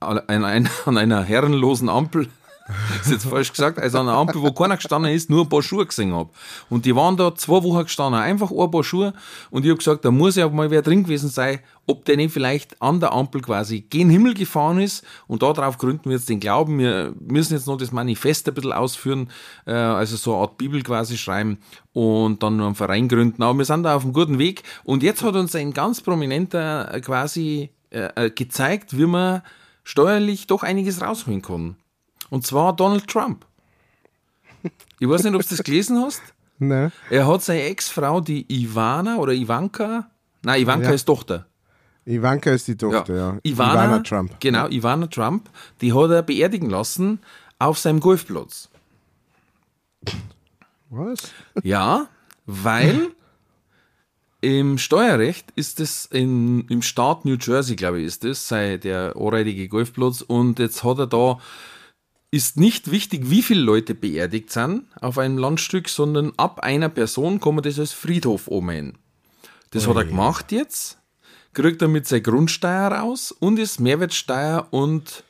an 0.00 0.18
einer, 0.28 0.70
an 0.86 0.98
einer 0.98 1.22
herrenlosen 1.22 1.88
Ampel 1.88 2.28
ist 3.00 3.10
jetzt 3.10 3.26
falsch 3.26 3.50
gesagt, 3.50 3.78
also 3.78 3.98
an 3.98 4.08
einer 4.08 4.18
Ampel, 4.18 4.42
wo 4.42 4.52
keiner 4.52 4.76
gestanden 4.76 5.10
ist, 5.10 5.30
nur 5.30 5.44
ein 5.44 5.48
paar 5.48 5.62
Schuhe 5.62 5.86
gesehen 5.86 6.12
habe. 6.12 6.30
Und 6.68 6.84
die 6.84 6.94
waren 6.94 7.16
da 7.16 7.34
zwei 7.34 7.62
Wochen 7.62 7.84
gestanden, 7.84 8.20
einfach 8.20 8.50
ein 8.50 8.70
paar 8.70 8.84
Schuhe. 8.84 9.14
Und 9.50 9.64
ich 9.64 9.70
habe 9.70 9.78
gesagt, 9.78 10.04
da 10.04 10.10
muss 10.10 10.36
ja 10.36 10.48
mal 10.48 10.70
wer 10.70 10.82
drin 10.82 11.04
gewesen 11.04 11.30
sein, 11.30 11.60
ob 11.86 12.04
der 12.04 12.16
nicht 12.16 12.32
vielleicht 12.32 12.80
an 12.82 13.00
der 13.00 13.12
Ampel 13.12 13.40
quasi 13.40 13.80
gen 13.80 14.10
Himmel 14.10 14.34
gefahren 14.34 14.80
ist. 14.80 15.02
Und 15.26 15.42
darauf 15.42 15.78
gründen 15.78 16.10
wir 16.10 16.16
jetzt 16.16 16.28
den 16.28 16.40
Glauben. 16.40 16.78
Wir 16.78 17.14
müssen 17.18 17.54
jetzt 17.54 17.66
noch 17.66 17.78
das 17.78 17.90
Manifest 17.90 18.46
ein 18.48 18.54
bisschen 18.54 18.72
ausführen, 18.72 19.30
äh, 19.66 19.72
also 19.72 20.16
so 20.16 20.34
eine 20.34 20.42
Art 20.42 20.58
Bibel 20.58 20.82
quasi 20.82 21.16
schreiben 21.16 21.58
und 21.94 22.42
dann 22.42 22.60
einen 22.60 22.74
Verein 22.74 23.08
gründen. 23.08 23.42
Aber 23.42 23.56
wir 23.56 23.64
sind 23.64 23.84
da 23.84 23.96
auf 23.96 24.04
einem 24.04 24.12
guten 24.12 24.38
Weg. 24.38 24.62
Und 24.84 25.02
jetzt 25.02 25.22
hat 25.22 25.36
uns 25.36 25.54
ein 25.54 25.72
ganz 25.72 26.02
prominenter 26.02 26.92
äh, 26.92 27.00
quasi 27.00 27.70
äh, 27.90 28.30
gezeigt, 28.30 28.98
wie 28.98 29.06
man 29.06 29.40
steuerlich 29.88 30.46
doch 30.46 30.62
einiges 30.62 31.00
rausholen 31.00 31.40
kann. 31.40 31.76
Und 32.28 32.46
zwar 32.46 32.76
Donald 32.76 33.08
Trump. 33.08 33.46
Ich 34.98 35.08
weiß 35.08 35.22
nicht, 35.24 35.34
ob 35.34 35.40
du 35.42 35.48
das 35.48 35.62
gelesen 35.64 35.98
hast. 36.02 36.22
Ne? 36.60 36.90
Er 37.08 37.24
hat 37.28 37.42
seine 37.44 37.62
Ex-Frau, 37.62 38.20
die 38.20 38.44
Ivana 38.52 39.18
oder 39.18 39.32
Ivanka, 39.32 40.10
nein, 40.42 40.60
Ivanka 40.62 40.88
Ja. 40.88 40.94
ist 40.94 41.04
Tochter. 41.04 41.46
Ivanka 42.04 42.50
ist 42.50 42.66
die 42.66 42.76
Tochter, 42.76 43.14
ja. 43.14 43.38
Ivana, 43.44 44.00
Trump. 44.00 44.40
Genau, 44.40 44.66
Ivana 44.66 45.06
Trump, 45.06 45.48
die 45.80 45.92
hat 45.92 46.10
er 46.10 46.22
beerdigen 46.24 46.68
lassen 46.68 47.20
auf 47.60 47.78
seinem 47.78 48.00
Golfplatz. 48.00 48.68
Was? 50.90 51.30
Ja, 51.62 52.08
weil 52.44 53.12
im 54.40 54.78
Steuerrecht 54.78 55.50
ist 55.56 55.80
es 55.80 56.06
in, 56.06 56.66
im 56.68 56.82
Staat 56.82 57.24
New 57.24 57.36
Jersey, 57.40 57.74
glaube 57.74 58.00
ich, 58.00 58.06
ist 58.06 58.24
es, 58.24 58.46
sei 58.46 58.76
der 58.76 59.16
anreitige 59.16 59.68
Golfplatz. 59.68 60.20
Und 60.20 60.58
jetzt 60.60 60.84
hat 60.84 60.98
er 60.98 61.06
da, 61.08 61.38
ist 62.30 62.56
nicht 62.56 62.90
wichtig, 62.90 63.30
wie 63.30 63.42
viele 63.42 63.62
Leute 63.62 63.94
beerdigt 63.94 64.50
sind 64.50 64.84
auf 65.00 65.18
einem 65.18 65.38
Landstück, 65.38 65.88
sondern 65.88 66.32
ab 66.36 66.60
einer 66.60 66.88
Person 66.88 67.40
kann 67.40 67.56
man 67.56 67.64
das 67.64 67.78
als 67.78 67.92
Friedhof 67.92 68.46
umnehmen. 68.46 68.98
Das 69.70 69.86
hat 69.86 69.96
er 69.96 70.04
gemacht 70.04 70.52
jetzt, 70.52 70.98
kriegt 71.52 71.82
damit 71.82 72.06
seine 72.06 72.22
Grundsteuer 72.22 72.92
raus 72.92 73.32
und 73.32 73.58
ist 73.58 73.80
Mehrwertsteuer 73.80 74.68
und 74.70 75.24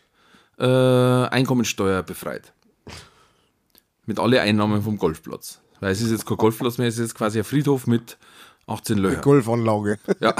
äh, 0.59 0.65
Einkommensteuer 0.65 2.03
befreit. 2.03 2.53
Mit 4.05 4.19
alle 4.21 4.41
Einnahmen 4.43 4.83
vom 4.83 4.99
Golfplatz. 4.99 5.61
Weil 5.81 5.93
es 5.93 6.01
ist 6.01 6.11
jetzt 6.11 6.27
kein 6.27 6.37
Golfplatz 6.37 6.79
mehr, 6.79 6.89
es 6.89 6.95
ist 6.95 7.01
jetzt 7.01 7.15
quasi 7.15 7.39
ein 7.39 7.45
Friedhof 7.45 7.87
mit 7.87 8.19
18 8.69 8.99
Löchern. 8.99 9.23
Golfanlage. 9.23 9.99
Ja, 10.21 10.35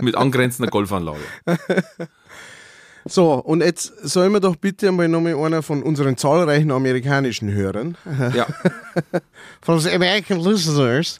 mit 0.00 0.14
angrenzender 0.16 0.70
Golfanlage. 0.70 1.20
So, 3.06 3.32
und 3.34 3.62
jetzt 3.62 3.92
sollen 4.06 4.32
wir 4.32 4.40
doch 4.40 4.56
bitte 4.56 4.88
einmal 4.88 5.08
nochmal 5.08 5.34
einer 5.34 5.62
von 5.62 5.82
unseren 5.82 6.18
zahlreichen 6.18 6.70
amerikanischen 6.70 7.50
Hörern, 7.50 7.96
Ja, 8.34 8.46
von 9.62 9.82
den 9.82 9.94
American 9.94 10.40
Listeners, 10.40 11.18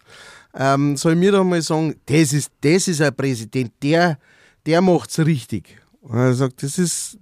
ähm, 0.54 0.96
soll 0.96 1.14
mir 1.14 1.32
doch 1.32 1.44
mal 1.44 1.62
sagen, 1.62 1.94
das 2.06 2.32
ist, 2.32 2.50
das 2.60 2.86
ist 2.86 3.00
ein 3.00 3.14
Präsident, 3.14 3.72
der, 3.82 4.18
der 4.66 4.82
macht's 4.82 5.18
richtig. 5.20 5.78
Und 6.02 6.18
er 6.18 6.34
sagt, 6.34 6.62
das 6.62 6.78
ist, 6.78 7.18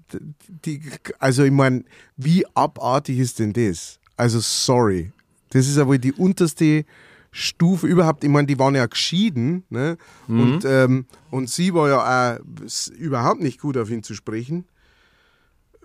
die, 0.64 0.80
also 1.18 1.44
ich 1.44 1.52
meine, 1.52 1.84
wie 2.16 2.44
abartig 2.54 3.18
ist 3.18 3.38
denn 3.38 3.52
das? 3.52 3.98
Also 4.16 4.40
sorry, 4.40 5.12
das 5.50 5.68
ist 5.68 5.84
wohl 5.86 5.98
die 5.98 6.12
unterste 6.12 6.84
Stufe 7.30 7.86
überhaupt. 7.86 8.24
Ich 8.24 8.30
meine, 8.30 8.46
die 8.46 8.58
waren 8.58 8.74
ja 8.74 8.86
geschieden, 8.86 9.64
ne? 9.68 9.96
Und, 10.28 10.64
ähm, 10.64 11.06
und 11.30 11.50
sie 11.50 11.74
war 11.74 11.88
ja 11.88 12.36
auch 12.38 12.88
überhaupt 12.98 13.40
nicht 13.42 13.60
gut 13.60 13.76
auf 13.76 13.90
ihn 13.90 14.02
zu 14.02 14.14
sprechen. 14.14 14.66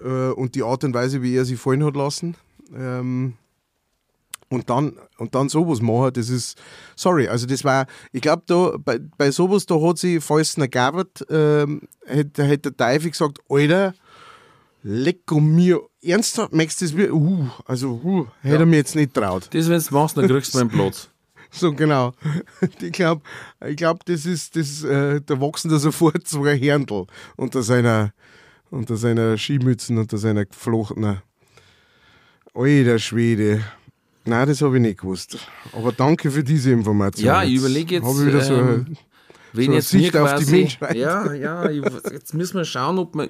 Äh, 0.02 0.30
und 0.32 0.56
die 0.56 0.64
Art 0.64 0.84
und 0.84 0.94
Weise, 0.94 1.22
wie 1.22 1.36
er 1.36 1.46
sie 1.46 1.56
fallen 1.58 1.84
hat 1.84 1.96
lassen. 1.96 2.36
Ähm, 2.76 3.34
und 4.50 4.70
dann, 4.70 4.98
und 5.18 5.34
dann 5.34 5.50
sowas 5.50 5.82
machen, 5.82 6.14
das 6.14 6.30
ist, 6.30 6.62
sorry, 6.96 7.28
also 7.28 7.48
das 7.48 7.64
war, 7.64 7.88
ich 8.12 8.22
glaube, 8.22 8.44
da 8.46 8.76
bei, 8.78 9.00
bei 9.18 9.32
sowas, 9.32 9.66
da 9.66 9.82
hat 9.82 9.98
sie, 9.98 10.20
falls 10.22 10.58
es 10.58 10.70
Gabert, 10.72 11.26
ähm, 11.30 11.82
hätte, 12.06 12.44
hätte 12.44 12.72
der 12.72 12.88
Teufel 12.88 13.10
gesagt, 13.12 13.40
Alter, 13.50 13.94
lecko 14.84 15.40
mir, 15.40 15.80
ernsthaft, 16.04 16.54
merkst 16.54 16.82
du 16.82 16.86
das? 16.86 16.98
wie- 16.98 17.10
Uh, 17.10 17.48
also, 17.66 18.00
uh, 18.04 18.28
hätte 18.42 18.60
er 18.64 18.66
mir 18.68 18.76
jetzt 18.78 18.96
nicht 18.96 19.14
traut. 19.14 19.50
das, 19.52 19.70
wenn 19.70 19.82
du 19.82 19.94
machst, 19.94 20.18
dann 20.18 20.28
kriegst 20.28 20.54
du 20.54 20.60
meinen 20.60 20.70
Platz. 20.70 21.10
So 21.54 21.72
genau. 21.74 22.14
Ich 22.82 22.92
glaube, 22.92 23.22
ich 23.66 23.78
glaub, 23.78 24.04
das 24.06 24.26
ist, 24.26 24.56
das, 24.56 24.84
äh, 24.84 25.22
da 25.24 25.40
wachsen 25.40 25.70
da 25.70 25.78
sofort 25.78 26.28
zwei 26.28 26.58
Herndl 26.58 27.06
unter 27.38 27.62
seiner, 27.62 28.12
unter 28.72 28.98
seiner 28.98 29.38
Skimützen, 29.38 29.98
unter 29.98 30.18
seiner 30.18 30.46
geflochtenen. 30.46 31.22
Alter 32.56 33.00
Schwede. 33.00 33.64
Nein, 34.26 34.48
das 34.48 34.62
habe 34.62 34.78
ich 34.78 34.82
nicht 34.82 35.02
gewusst. 35.02 35.38
Aber 35.74 35.92
danke 35.92 36.32
für 36.32 36.44
diese 36.44 36.72
Information. 36.72 37.26
Ja, 37.26 37.44
ich 37.44 37.56
überlege 37.56 37.96
jetzt, 37.96 38.06
Habe 38.06 38.20
ich 38.20 38.26
wieder 38.26 38.42
so, 38.42 38.56
ähm, 38.56 38.98
so 39.54 39.62
eine 39.62 39.76
jetzt 39.76 39.90
Sicht 39.90 40.16
auf 40.16 40.36
die 40.36 40.46
quasi, 40.46 40.56
Menschheit. 40.56 40.96
Ja, 40.96 41.34
ja, 41.34 41.70
ich, 41.70 41.84
jetzt 42.12 42.34
müssen 42.34 42.58
wir 42.58 42.66
schauen, 42.66 42.98
ob 42.98 43.16
wir 43.16 43.28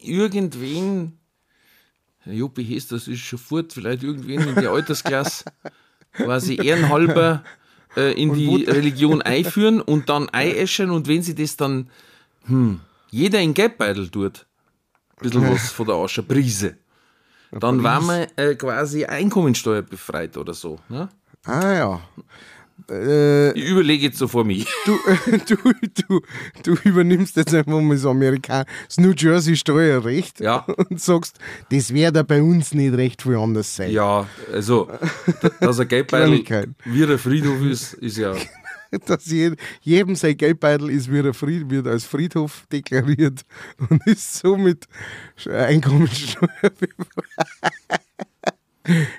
irgendwen, 0.00 1.18
Herr 2.20 2.32
Juppi 2.32 2.64
Hess, 2.64 2.88
das 2.88 3.06
ist 3.06 3.20
schon 3.20 3.38
fort, 3.38 3.72
vielleicht 3.72 4.02
irgendwen 4.02 4.40
in 4.40 4.54
der 4.54 4.70
Altersklasse 4.70 5.44
quasi 6.12 6.56
ehrenhalber 6.56 7.44
äh, 7.96 8.12
in 8.12 8.34
die 8.34 8.64
Religion 8.64 9.22
einführen 9.22 9.80
und 9.80 10.08
dann 10.08 10.28
einäschern 10.28 10.90
und 10.90 11.08
wenn 11.08 11.22
sie 11.22 11.34
das 11.34 11.56
dann, 11.56 11.90
hm, 12.46 12.80
jeder 13.10 13.40
in 13.40 13.54
Geldbeutel 13.54 14.08
tut, 14.08 14.46
ein 15.16 15.22
bisschen 15.22 15.50
was 15.50 15.70
von 15.70 15.86
der 15.86 15.96
Asche, 15.96 16.22
Prise, 16.22 16.76
dann 17.52 17.82
waren 17.82 18.06
wir 18.06 18.28
äh, 18.36 18.54
quasi 18.54 19.04
Einkommensteuer 19.04 19.82
befreit 19.82 20.36
oder 20.36 20.54
so. 20.54 20.78
Ne? 20.88 21.08
ah 21.44 21.72
ja. 21.72 22.00
Äh, 22.90 23.52
Ich 23.58 23.68
überlege 23.68 24.04
jetzt 24.06 24.18
so 24.18 24.28
vor 24.28 24.44
mich. 24.44 24.66
du, 24.86 24.96
du, 25.46 25.56
du, 26.08 26.20
du 26.62 26.76
übernimmst 26.88 27.36
jetzt 27.36 27.54
einfach 27.54 27.80
mal 27.80 27.94
das 27.94 28.06
Amerikaner, 28.06 28.66
das 28.86 28.98
New 28.98 29.12
Jersey 29.16 29.56
Steuerrecht 29.56 30.40
Ja. 30.40 30.58
und 30.88 31.00
sagst, 31.00 31.38
das 31.70 31.92
wäre 31.92 32.12
da 32.12 32.22
bei 32.22 32.40
uns 32.42 32.72
nicht 32.74 32.94
recht 32.94 33.22
viel 33.22 33.36
anders 33.36 33.74
sein. 33.76 33.90
Ja, 33.90 34.26
also, 34.52 34.88
dass 35.60 35.80
ein 35.80 35.88
Geldbeutel 35.88 36.44
wie 36.84 37.04
ein 37.04 37.18
Friedhof 37.18 37.60
ist, 37.62 37.94
ist 37.94 38.16
ja. 38.16 38.34
dass 39.06 39.26
je, 39.26 39.52
jedem 39.82 40.16
sein 40.16 40.36
Geldbeutel 40.36 40.90
ist 40.90 41.12
wieder 41.12 41.32
Fried, 41.32 41.70
wird 41.70 41.86
als 41.86 42.04
Friedhof 42.04 42.64
deklariert 42.72 43.42
und 43.88 44.04
ist 44.06 44.34
somit 44.38 44.86
Einkommensteuer 45.48 46.48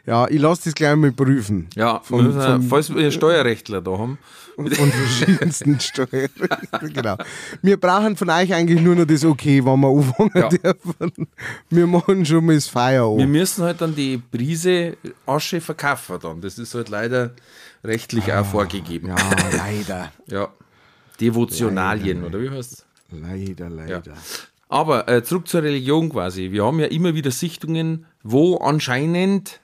Ja, 0.05 0.27
ich 0.29 0.39
lasse 0.39 0.65
das 0.65 0.75
gleich 0.75 0.95
mal 0.95 1.11
prüfen. 1.11 1.67
Ja, 1.75 1.99
Von- 1.99 2.25
müssen 2.27 2.41
von- 2.41 2.63
falls 2.63 2.93
wir 2.93 3.11
Steuerrechtler 3.11 3.81
da 3.81 3.91
haben. 3.97 4.17
Von 4.55 4.67
verschiedensten 4.91 5.79
Steuern. 5.79 6.29
genau. 6.93 7.15
Wir 7.61 7.77
brauchen 7.79 8.15
von 8.17 8.29
euch 8.29 8.53
eigentlich 8.53 8.81
nur 8.81 8.95
noch 8.95 9.05
das 9.05 9.23
Okay, 9.25 9.63
wenn 9.65 9.79
wir 9.79 9.87
anfangen 9.87 10.31
Ja. 10.35 10.49
dürfen. 10.49 11.27
Wir 11.69 11.87
machen 11.87 12.25
schon 12.25 12.45
mal 12.45 12.55
das 12.55 12.67
Feier 12.67 13.17
Wir 13.17 13.27
müssen 13.27 13.63
halt 13.63 13.81
dann 13.81 13.95
die 13.95 14.17
Prise 14.17 14.97
Asche 15.25 15.61
verkaufen 15.61 16.17
dann. 16.21 16.41
Das 16.41 16.59
ist 16.59 16.75
halt 16.75 16.89
leider 16.89 17.31
rechtlich 17.83 18.31
auch 18.33 18.45
vorgegeben. 18.45 19.07
Ja, 19.07 19.15
leider. 19.55 20.11
Ja. 20.27 20.49
Devotionalien, 21.21 22.23
oder 22.23 22.41
wie 22.41 22.49
heißt 22.49 22.73
es? 22.73 22.85
Leider, 23.11 23.69
leider. 23.69 24.01
Aber 24.69 25.07
äh, 25.09 25.23
zurück 25.23 25.47
zur 25.47 25.63
Religion 25.63 26.09
quasi. 26.09 26.51
Wir 26.51 26.65
haben 26.65 26.79
ja 26.79 26.87
immer 26.87 27.13
wieder 27.13 27.31
Sichtungen, 27.31 28.05
wo 28.23 28.57
anscheinend 28.57 29.59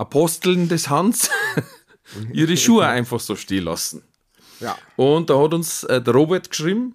Aposteln 0.00 0.68
des 0.68 0.88
Hans 0.88 1.30
ihre 2.32 2.56
Schuhe 2.56 2.86
einfach 2.86 3.20
so 3.20 3.36
stehen 3.36 3.64
lassen. 3.64 4.02
Ja. 4.60 4.76
Und 4.96 5.30
da 5.30 5.38
hat 5.38 5.54
uns 5.54 5.84
äh, 5.84 6.02
der 6.02 6.14
Robert 6.14 6.50
geschrieben, 6.50 6.94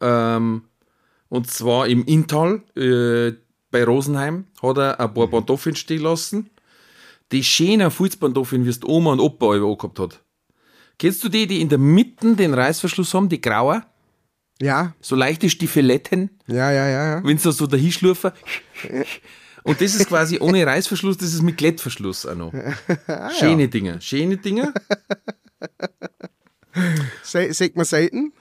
ähm, 0.00 0.62
und 1.28 1.50
zwar 1.50 1.86
im 1.88 2.04
Inntal 2.04 2.62
äh, 2.76 3.32
bei 3.70 3.84
Rosenheim 3.84 4.46
hat 4.62 4.78
er 4.78 5.00
ein 5.00 5.12
paar 5.12 5.28
Pantoffeln 5.28 5.76
stehen 5.76 6.02
lassen. 6.02 6.50
Die 7.32 7.42
schönen 7.42 7.90
Fußpantoffeln, 7.90 8.64
wie 8.64 8.70
es 8.70 8.80
die 8.80 8.86
Oma 8.86 9.12
und 9.12 9.20
Opa 9.20 9.50
alle 9.50 9.64
angehabt 9.64 9.98
hat. 9.98 10.22
Kennst 10.98 11.24
du 11.24 11.28
die, 11.28 11.46
die 11.46 11.60
in 11.60 11.68
der 11.68 11.78
Mitte 11.78 12.34
den 12.36 12.54
Reißverschluss 12.54 13.12
haben, 13.14 13.28
die 13.28 13.40
graue? 13.40 13.82
Ja, 14.62 14.94
So 15.00 15.16
leichte 15.16 15.50
Stiefeletten, 15.50 16.30
ja, 16.46 16.72
ja, 16.72 16.88
ja. 16.88 17.16
ja. 17.16 17.24
wenn 17.24 17.36
sie 17.36 17.52
so 17.52 17.66
dahin 17.66 17.92
schlurfen. 17.92 18.32
Und 19.66 19.80
das 19.80 19.94
ist 19.94 20.06
quasi 20.08 20.38
ohne 20.40 20.64
Reißverschluss, 20.66 21.16
das 21.18 21.32
ist 21.34 21.42
mit 21.42 21.56
Klettverschluss 21.58 22.26
auch 22.26 22.34
noch. 22.36 22.52
Schöne 23.38 23.68
Dinge, 23.68 24.00
schöne 24.00 24.36
Dinge. 24.36 24.72
Se 27.22 27.52
Sagt 27.52 27.76
man 27.76 27.84
selten, 27.84 28.32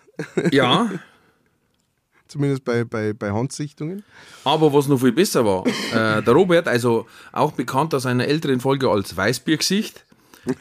Ja, 0.52 0.90
zumindest 2.28 2.66
bei, 2.66 2.84
bei, 2.84 3.14
bei 3.14 3.32
Handsichtungen. 3.32 4.04
aber 4.44 4.74
was 4.74 4.88
noch 4.88 5.00
viel 5.00 5.14
besser 5.14 5.46
war, 5.46 5.66
äh, 5.66 6.22
der 6.22 6.34
Robert, 6.34 6.68
also 6.68 7.08
auch 7.32 7.54
bekannt 7.54 7.94
aus 7.94 8.06
einer 8.06 8.28
älteren 8.28 8.60
Folge 8.60 8.90
als 8.90 9.16
Weißbiergesicht, 9.16 10.06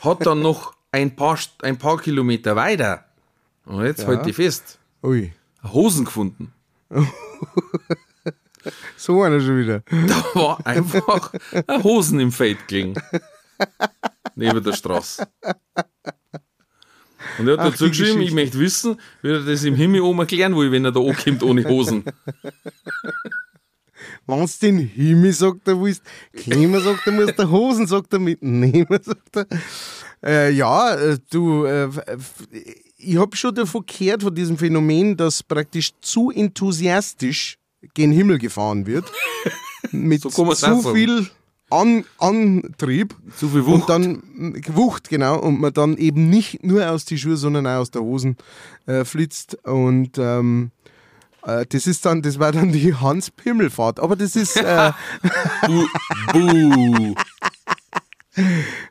hat 0.00 0.24
dann 0.24 0.40
noch 0.40 0.74
ein 0.92 1.16
paar, 1.16 1.38
ein 1.62 1.78
paar 1.78 1.98
Kilometer 1.98 2.54
weiter, 2.56 3.04
und 3.66 3.84
jetzt 3.84 4.02
Ja. 4.02 4.08
halt 4.08 4.26
die 4.26 4.32
fest, 4.32 4.78
Ui, 5.02 5.32
Hosen 5.72 6.04
gefunden. 6.04 6.52
so 8.96 9.22
einer 9.22 9.40
schon 9.40 9.58
wieder. 9.58 9.82
Da 9.90 10.24
war 10.34 10.66
einfach 10.66 11.32
eine 11.66 11.82
Hosen 11.82 12.20
im 12.20 12.32
Feld 12.32 12.68
gelegen. 12.68 12.94
Neben 14.34 14.62
der 14.62 14.72
Straße. 14.72 15.26
Und 17.38 17.48
er 17.48 17.54
hat 17.54 17.60
Ach, 17.60 17.70
dazu 17.70 17.88
geschrieben, 17.88 18.20
ich 18.20 18.32
möchte 18.32 18.58
wissen, 18.58 19.00
wie 19.22 19.30
er 19.30 19.40
das 19.40 19.64
im 19.64 19.74
Himmel 19.74 20.02
oben 20.02 20.20
erklären 20.20 20.56
will, 20.56 20.70
wenn 20.72 20.84
er 20.84 20.92
da 20.92 21.00
ankommt 21.00 21.42
ohne 21.42 21.64
Hosen. 21.64 22.04
Wenn's 24.26 24.58
den 24.58 24.78
Himmel 24.78 25.32
sagt, 25.32 25.66
er 25.68 25.80
willst, 25.80 26.02
Klima 26.32 26.80
sagt, 26.80 27.06
er 27.06 27.12
muss 27.12 27.34
der 27.34 27.50
Hosen 27.50 27.86
sagt 27.86 28.12
er 28.12 28.18
mitnehmen, 28.18 28.86
sagt 29.02 29.36
er. 29.36 29.46
Äh, 30.22 30.52
ja, 30.52 30.94
äh, 30.94 31.18
du, 31.30 31.64
äh, 31.64 31.88
ich 32.96 33.18
habe 33.18 33.36
schon 33.36 33.54
davon 33.54 33.84
gehört, 33.86 34.22
von 34.22 34.34
diesem 34.34 34.56
Phänomen, 34.56 35.16
dass 35.16 35.42
praktisch 35.42 35.92
zu 36.00 36.30
enthusiastisch 36.30 37.58
gen 37.94 38.12
Himmel 38.12 38.38
gefahren 38.38 38.86
wird. 38.86 39.04
Mit 39.90 40.22
So 40.22 40.30
zu 40.30 40.94
viel 40.94 41.28
An 41.70 42.04
Antrieb. 42.18 43.14
Zu 43.36 43.48
viel 43.48 43.66
Wucht. 43.66 43.82
Und 43.82 43.88
dann 43.88 44.22
mm, 44.34 44.54
Wucht, 44.74 45.08
genau. 45.08 45.38
Und 45.38 45.60
man 45.60 45.72
dann 45.72 45.96
eben 45.96 46.30
nicht 46.30 46.64
nur 46.64 46.88
aus 46.90 47.04
die 47.04 47.18
Schuhe, 47.18 47.36
sondern 47.36 47.66
auch 47.66 47.80
aus 47.80 47.90
der 47.90 48.02
Hosen 48.02 48.36
äh, 48.86 49.04
flitzt. 49.04 49.56
Und 49.64 50.18
ähm, 50.18 50.70
äh, 51.44 51.66
das 51.66 51.86
ist 51.86 52.06
dann, 52.06 52.22
das 52.22 52.38
war 52.38 52.52
dann 52.52 52.72
die 52.72 52.94
Hans-Pimmelfahrt. 52.94 54.00
Aber 54.00 54.16
das 54.16 54.36
ist. 54.36 54.56
Äh, 54.56 54.92
Buh. 56.32 57.14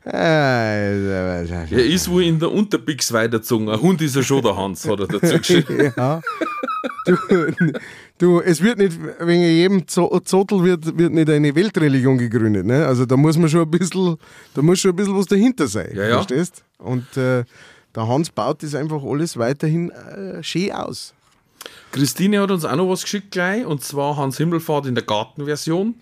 Äh, 0.05 1.45
Er 1.45 1.71
ist 1.85 2.09
wohl 2.09 2.23
in 2.23 2.39
der 2.39 2.51
Unterbix 2.51 3.11
weitergezogen. 3.11 3.69
Ein 3.69 3.81
Hund 3.81 4.01
ist 4.01 4.15
ja 4.15 4.23
schon 4.23 4.41
der 4.41 4.55
Hans, 4.55 4.87
hat 4.87 4.99
er 4.99 5.07
dazu 5.07 5.37
geschrieben. 5.37 5.91
ja. 5.97 6.21
Du, 7.05 7.17
du, 8.17 8.39
es 8.41 8.61
wird 8.61 8.77
nicht, 8.77 8.97
wegen 9.19 9.41
jedem 9.41 9.87
Zo- 9.87 10.19
Zottel 10.23 10.63
wird, 10.63 10.97
wird 10.97 11.11
nicht 11.13 11.29
eine 11.29 11.53
Weltreligion 11.53 12.17
gegründet. 12.17 12.65
Ne? 12.65 12.85
Also 12.85 13.05
da 13.05 13.17
muss 13.17 13.37
man 13.37 13.49
schon 13.49 13.61
ein 13.61 13.71
bisschen, 13.71 14.17
da 14.53 14.61
muss 14.61 14.79
schon 14.79 14.91
ein 14.91 14.95
bisschen 14.95 15.17
was 15.17 15.25
dahinter 15.25 15.67
sein. 15.67 15.91
Ja, 15.93 16.03
ja. 16.07 16.13
Verstehst? 16.15 16.63
Und 16.77 17.05
äh, 17.17 17.43
der 17.95 18.07
Hans 18.07 18.29
baut 18.29 18.63
das 18.63 18.75
einfach 18.75 19.03
alles 19.03 19.37
weiterhin 19.37 19.89
äh, 19.91 20.41
schön 20.43 20.71
aus. 20.71 21.13
Christine 21.91 22.41
hat 22.41 22.51
uns 22.51 22.65
auch 22.65 22.75
noch 22.75 22.89
was 22.89 23.03
geschickt 23.03 23.31
gleich, 23.31 23.65
und 23.65 23.83
zwar 23.83 24.17
Hans 24.17 24.37
Himmelfahrt 24.37 24.85
in 24.85 24.95
der 24.95 25.03
Gartenversion. 25.03 25.95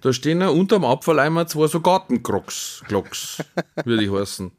Da 0.00 0.12
stehen 0.14 0.40
ja 0.40 0.48
unterm 0.48 0.84
Abfalleimer 0.84 1.46
zwei 1.46 1.66
so 1.66 1.80
Gartenkrocks, 1.80 2.82
Glocks, 2.88 3.44
würde 3.84 4.02
ich 4.02 4.10
heißen. 4.10 4.50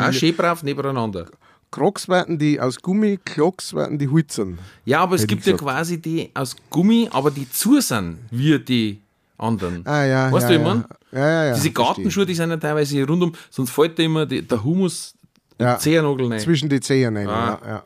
Auch 0.00 0.12
schön 0.12 0.34
brav 0.34 0.64
nebeneinander. 0.64 1.28
Crocs 1.70 2.08
werden 2.08 2.38
die 2.38 2.58
aus 2.58 2.80
Gummi, 2.80 3.18
Clocks 3.24 3.74
werden 3.74 3.98
die 3.98 4.08
Holzern. 4.08 4.58
Ja, 4.84 5.00
aber 5.00 5.14
es 5.14 5.26
gibt 5.26 5.46
ja 5.46 5.56
quasi 5.56 6.00
die 6.00 6.30
aus 6.34 6.56
Gummi, 6.70 7.08
aber 7.12 7.30
die 7.30 7.48
zu 7.48 7.80
sind, 7.80 8.18
wie 8.30 8.58
die 8.58 9.00
anderen. 9.36 9.86
Ah 9.86 10.04
ja, 10.04 10.32
Weißt 10.32 10.50
ja, 10.50 10.56
du, 10.56 10.60
ich 10.60 10.66
ja. 10.66 10.74
mein? 10.74 10.84
Ja, 11.12 11.18
ja, 11.28 11.44
ja. 11.44 11.54
Diese. 11.54 11.70
Gartenschuhe, 11.70 12.26
die 12.26 12.34
sind 12.34 12.50
ja 12.50 12.56
teilweise 12.56 13.06
rundum, 13.06 13.32
sonst 13.50 13.70
fällt 13.70 13.98
da 13.98 14.02
immer 14.02 14.26
die, 14.26 14.42
der 14.42 14.64
Humus 14.64 15.14
ja. 15.60 15.78
Zehennagel 15.78 16.32
rein. 16.32 16.40
Zwischen 16.40 16.68
die 16.68 16.80
Zehen 16.80 17.16
rein. 17.16 17.28
Ah. 17.28 17.60
Ja, 17.62 17.68
ja. 17.68 17.84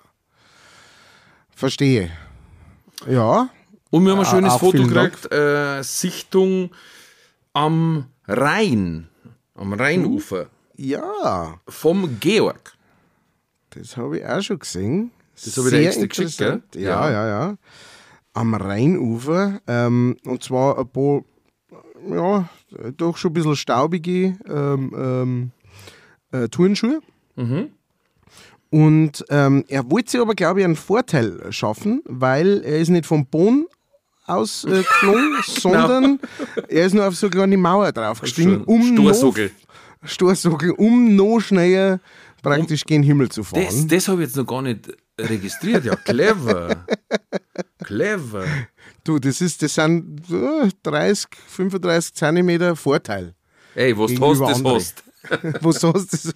Verstehe. 1.54 2.10
Ja, 3.06 3.50
Und 3.92 4.04
wir 4.06 4.12
haben 4.12 4.20
ein 4.20 4.24
Ah, 4.26 4.30
schönes 4.30 4.54
Foto 4.54 4.82
gekriegt, 4.84 5.30
äh, 5.32 5.82
Sichtung 5.82 6.70
am 7.52 8.06
Rhein, 8.26 9.08
am 9.54 9.74
Rheinufer, 9.74 10.46
ja, 10.76 11.60
vom 11.68 12.18
Georg. 12.18 12.72
das 13.70 13.96
habe 13.98 14.18
ich 14.18 14.24
auch 14.26 14.40
schon 14.40 14.58
gesehen. 14.58 15.10
Das 15.34 15.56
habe 15.58 15.68
ich 15.68 15.74
dir 15.74 15.78
Sehr 15.78 15.86
extra 15.88 16.06
geschickt, 16.06 16.38
gell? 16.38 16.48
interessant. 16.54 16.74
Ja, 16.74 17.10
ja, 17.10 17.26
ja. 17.28 17.56
Am 18.32 18.54
Rheinufer. 18.54 19.60
Ähm, 19.66 20.16
und 20.24 20.42
zwar 20.42 20.78
ein 20.78 20.88
paar, 20.88 21.22
ja, 22.10 22.48
doch 22.96 23.18
schon 23.18 23.30
ein 23.32 23.34
bisschen 23.34 23.56
staubige 23.56 24.38
ähm, 24.48 24.92
ähm, 24.96 25.50
äh, 26.32 26.48
Turnschuhe. 26.48 27.00
Mhm. 27.36 27.72
Und 28.70 29.22
ähm, 29.28 29.64
er 29.68 29.90
wollte 29.90 30.12
sich 30.12 30.20
aber, 30.20 30.34
glaube 30.34 30.60
ich, 30.60 30.64
einen 30.64 30.76
Vorteil 30.76 31.52
schaffen, 31.52 32.00
weil 32.06 32.62
er 32.64 32.78
ist 32.78 32.88
nicht 32.88 33.04
vom 33.04 33.26
Boden 33.26 33.66
aus 34.26 34.64
äh, 34.64 34.82
geflogen, 34.82 35.36
sondern 35.46 36.20
er 36.68 36.86
ist 36.86 36.94
nur 36.94 37.06
auf 37.06 37.16
so 37.16 37.26
eine 37.26 37.34
kleine 37.36 37.56
Mauer 37.56 37.92
draufgestiegen, 37.92 38.64
um 38.64 38.82
Storsogel. 38.82 39.50
noch, 40.02 40.08
Storsogel, 40.08 40.70
um 40.72 41.16
noch 41.16 41.40
schneller 41.40 42.00
praktisch 42.42 42.84
gen 42.84 43.02
Himmel 43.02 43.30
zu 43.30 43.44
fahren. 43.44 43.64
Das, 43.64 43.86
das 43.86 44.08
habe 44.08 44.22
ich 44.22 44.28
jetzt 44.28 44.36
noch 44.36 44.46
gar 44.46 44.62
nicht 44.62 44.88
registriert. 45.18 45.84
Ja, 45.84 45.96
clever. 45.96 46.84
clever. 47.84 48.44
Du, 49.04 49.18
das 49.18 49.40
ist, 49.40 49.62
das 49.62 49.74
sind 49.74 50.20
äh, 50.30 50.68
30, 50.82 51.28
35 51.48 52.14
Zentimeter 52.14 52.76
Vorteil. 52.76 53.34
Ey, 53.74 53.96
was 53.96 54.14
du 54.14 54.24
hast, 54.24 54.40
das 54.40 54.56
andere. 54.56 54.74
hast. 54.74 55.04
Was 55.60 55.84
hast 55.84 56.12
du 56.12 56.16
so? 56.16 56.32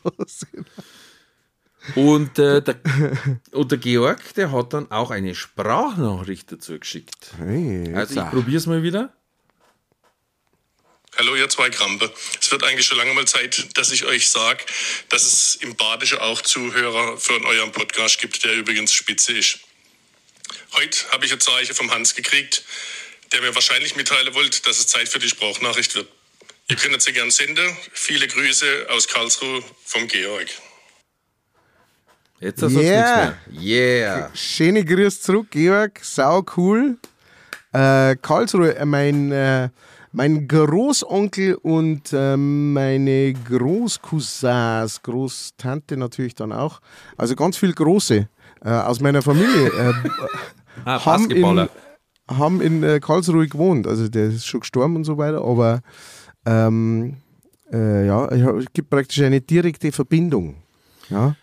Und, 1.94 2.38
äh, 2.38 2.62
der, 2.62 2.80
und 3.52 3.70
der 3.70 3.78
Georg, 3.78 4.34
der 4.34 4.52
hat 4.52 4.72
dann 4.72 4.90
auch 4.90 5.10
eine 5.10 5.34
Sprachnachricht 5.34 6.50
dazu 6.50 6.78
geschickt. 6.78 7.32
Hey, 7.38 7.94
Also 7.94 8.20
ich 8.20 8.30
probiere 8.30 8.58
es 8.58 8.66
mal 8.66 8.82
wieder. 8.82 9.12
Hallo, 11.18 11.34
ihr 11.34 11.48
zwei 11.48 11.70
Krampe. 11.70 12.12
Es 12.38 12.50
wird 12.50 12.62
eigentlich 12.62 12.86
schon 12.86 12.98
lange 12.98 13.14
mal 13.14 13.26
Zeit, 13.26 13.78
dass 13.78 13.90
ich 13.90 14.04
euch 14.04 14.28
sage, 14.28 14.62
dass 15.08 15.24
es 15.24 15.54
im 15.56 15.74
Badische 15.74 16.20
auch 16.20 16.42
Zuhörer 16.42 17.16
für 17.16 17.42
euren 17.42 17.72
Podcast 17.72 18.20
gibt, 18.20 18.44
der 18.44 18.52
übrigens 18.54 18.92
spitze 18.92 19.32
ist. 19.32 19.60
Heute 20.72 21.10
habe 21.12 21.24
ich 21.24 21.32
ein 21.32 21.40
Zeichen 21.40 21.74
vom 21.74 21.90
Hans 21.90 22.14
gekriegt, 22.14 22.64
der 23.32 23.40
mir 23.40 23.54
wahrscheinlich 23.54 23.96
mitteilen 23.96 24.34
wollte, 24.34 24.60
dass 24.62 24.78
es 24.78 24.88
Zeit 24.88 25.08
für 25.08 25.18
die 25.18 25.28
Sprachnachricht 25.28 25.94
wird. 25.94 26.08
Ihr 26.68 26.76
könnt 26.76 27.00
sie 27.00 27.12
gern 27.12 27.30
senden. 27.30 27.76
Viele 27.92 28.28
Grüße 28.28 28.88
aus 28.90 29.08
Karlsruhe 29.08 29.62
vom 29.84 30.08
Georg. 30.08 30.48
Jetzt 32.40 32.62
hast 32.62 32.74
du 32.74 32.80
Yeah. 32.80 33.30
nichts 33.48 33.62
mehr. 33.62 33.62
Yeah. 33.62 34.30
Schöne 34.34 34.84
Grüße 34.84 35.20
zurück, 35.20 35.46
Georg. 35.50 36.00
Sau 36.02 36.44
cool. 36.56 36.98
Äh, 37.72 38.16
Karlsruhe, 38.16 38.76
äh, 38.76 38.84
mein, 38.84 39.32
äh, 39.32 39.68
mein 40.12 40.46
Großonkel 40.48 41.54
und 41.56 42.12
äh, 42.12 42.36
meine 42.36 43.32
Großcousins, 43.32 45.02
Großtante 45.02 45.96
natürlich 45.96 46.34
dann 46.34 46.52
auch. 46.52 46.80
Also 47.16 47.34
ganz 47.36 47.56
viel 47.56 47.72
Große 47.72 48.28
äh, 48.64 48.68
aus 48.68 49.00
meiner 49.00 49.22
Familie. 49.22 49.68
Äh, 49.68 49.92
Ah, 50.84 51.02
haben 51.06 51.22
in, 51.30 51.40
Basketballer. 51.40 51.68
haben 52.28 52.60
in 52.60 53.00
Karlsruhe 53.00 53.48
gewohnt. 53.48 53.86
Also 53.86 54.08
der 54.08 54.26
ist 54.26 54.46
schon 54.46 54.60
gestorben 54.60 54.94
und 54.94 55.04
so 55.04 55.16
weiter, 55.16 55.42
aber 55.42 55.80
ähm, 56.44 57.16
äh, 57.72 58.06
ja, 58.06 58.26
es 58.28 58.66
gibt 58.74 58.90
praktisch 58.90 59.22
eine 59.22 59.40
direkte 59.40 59.90
Verbindung. 59.90 60.56
Ja. 61.08 61.34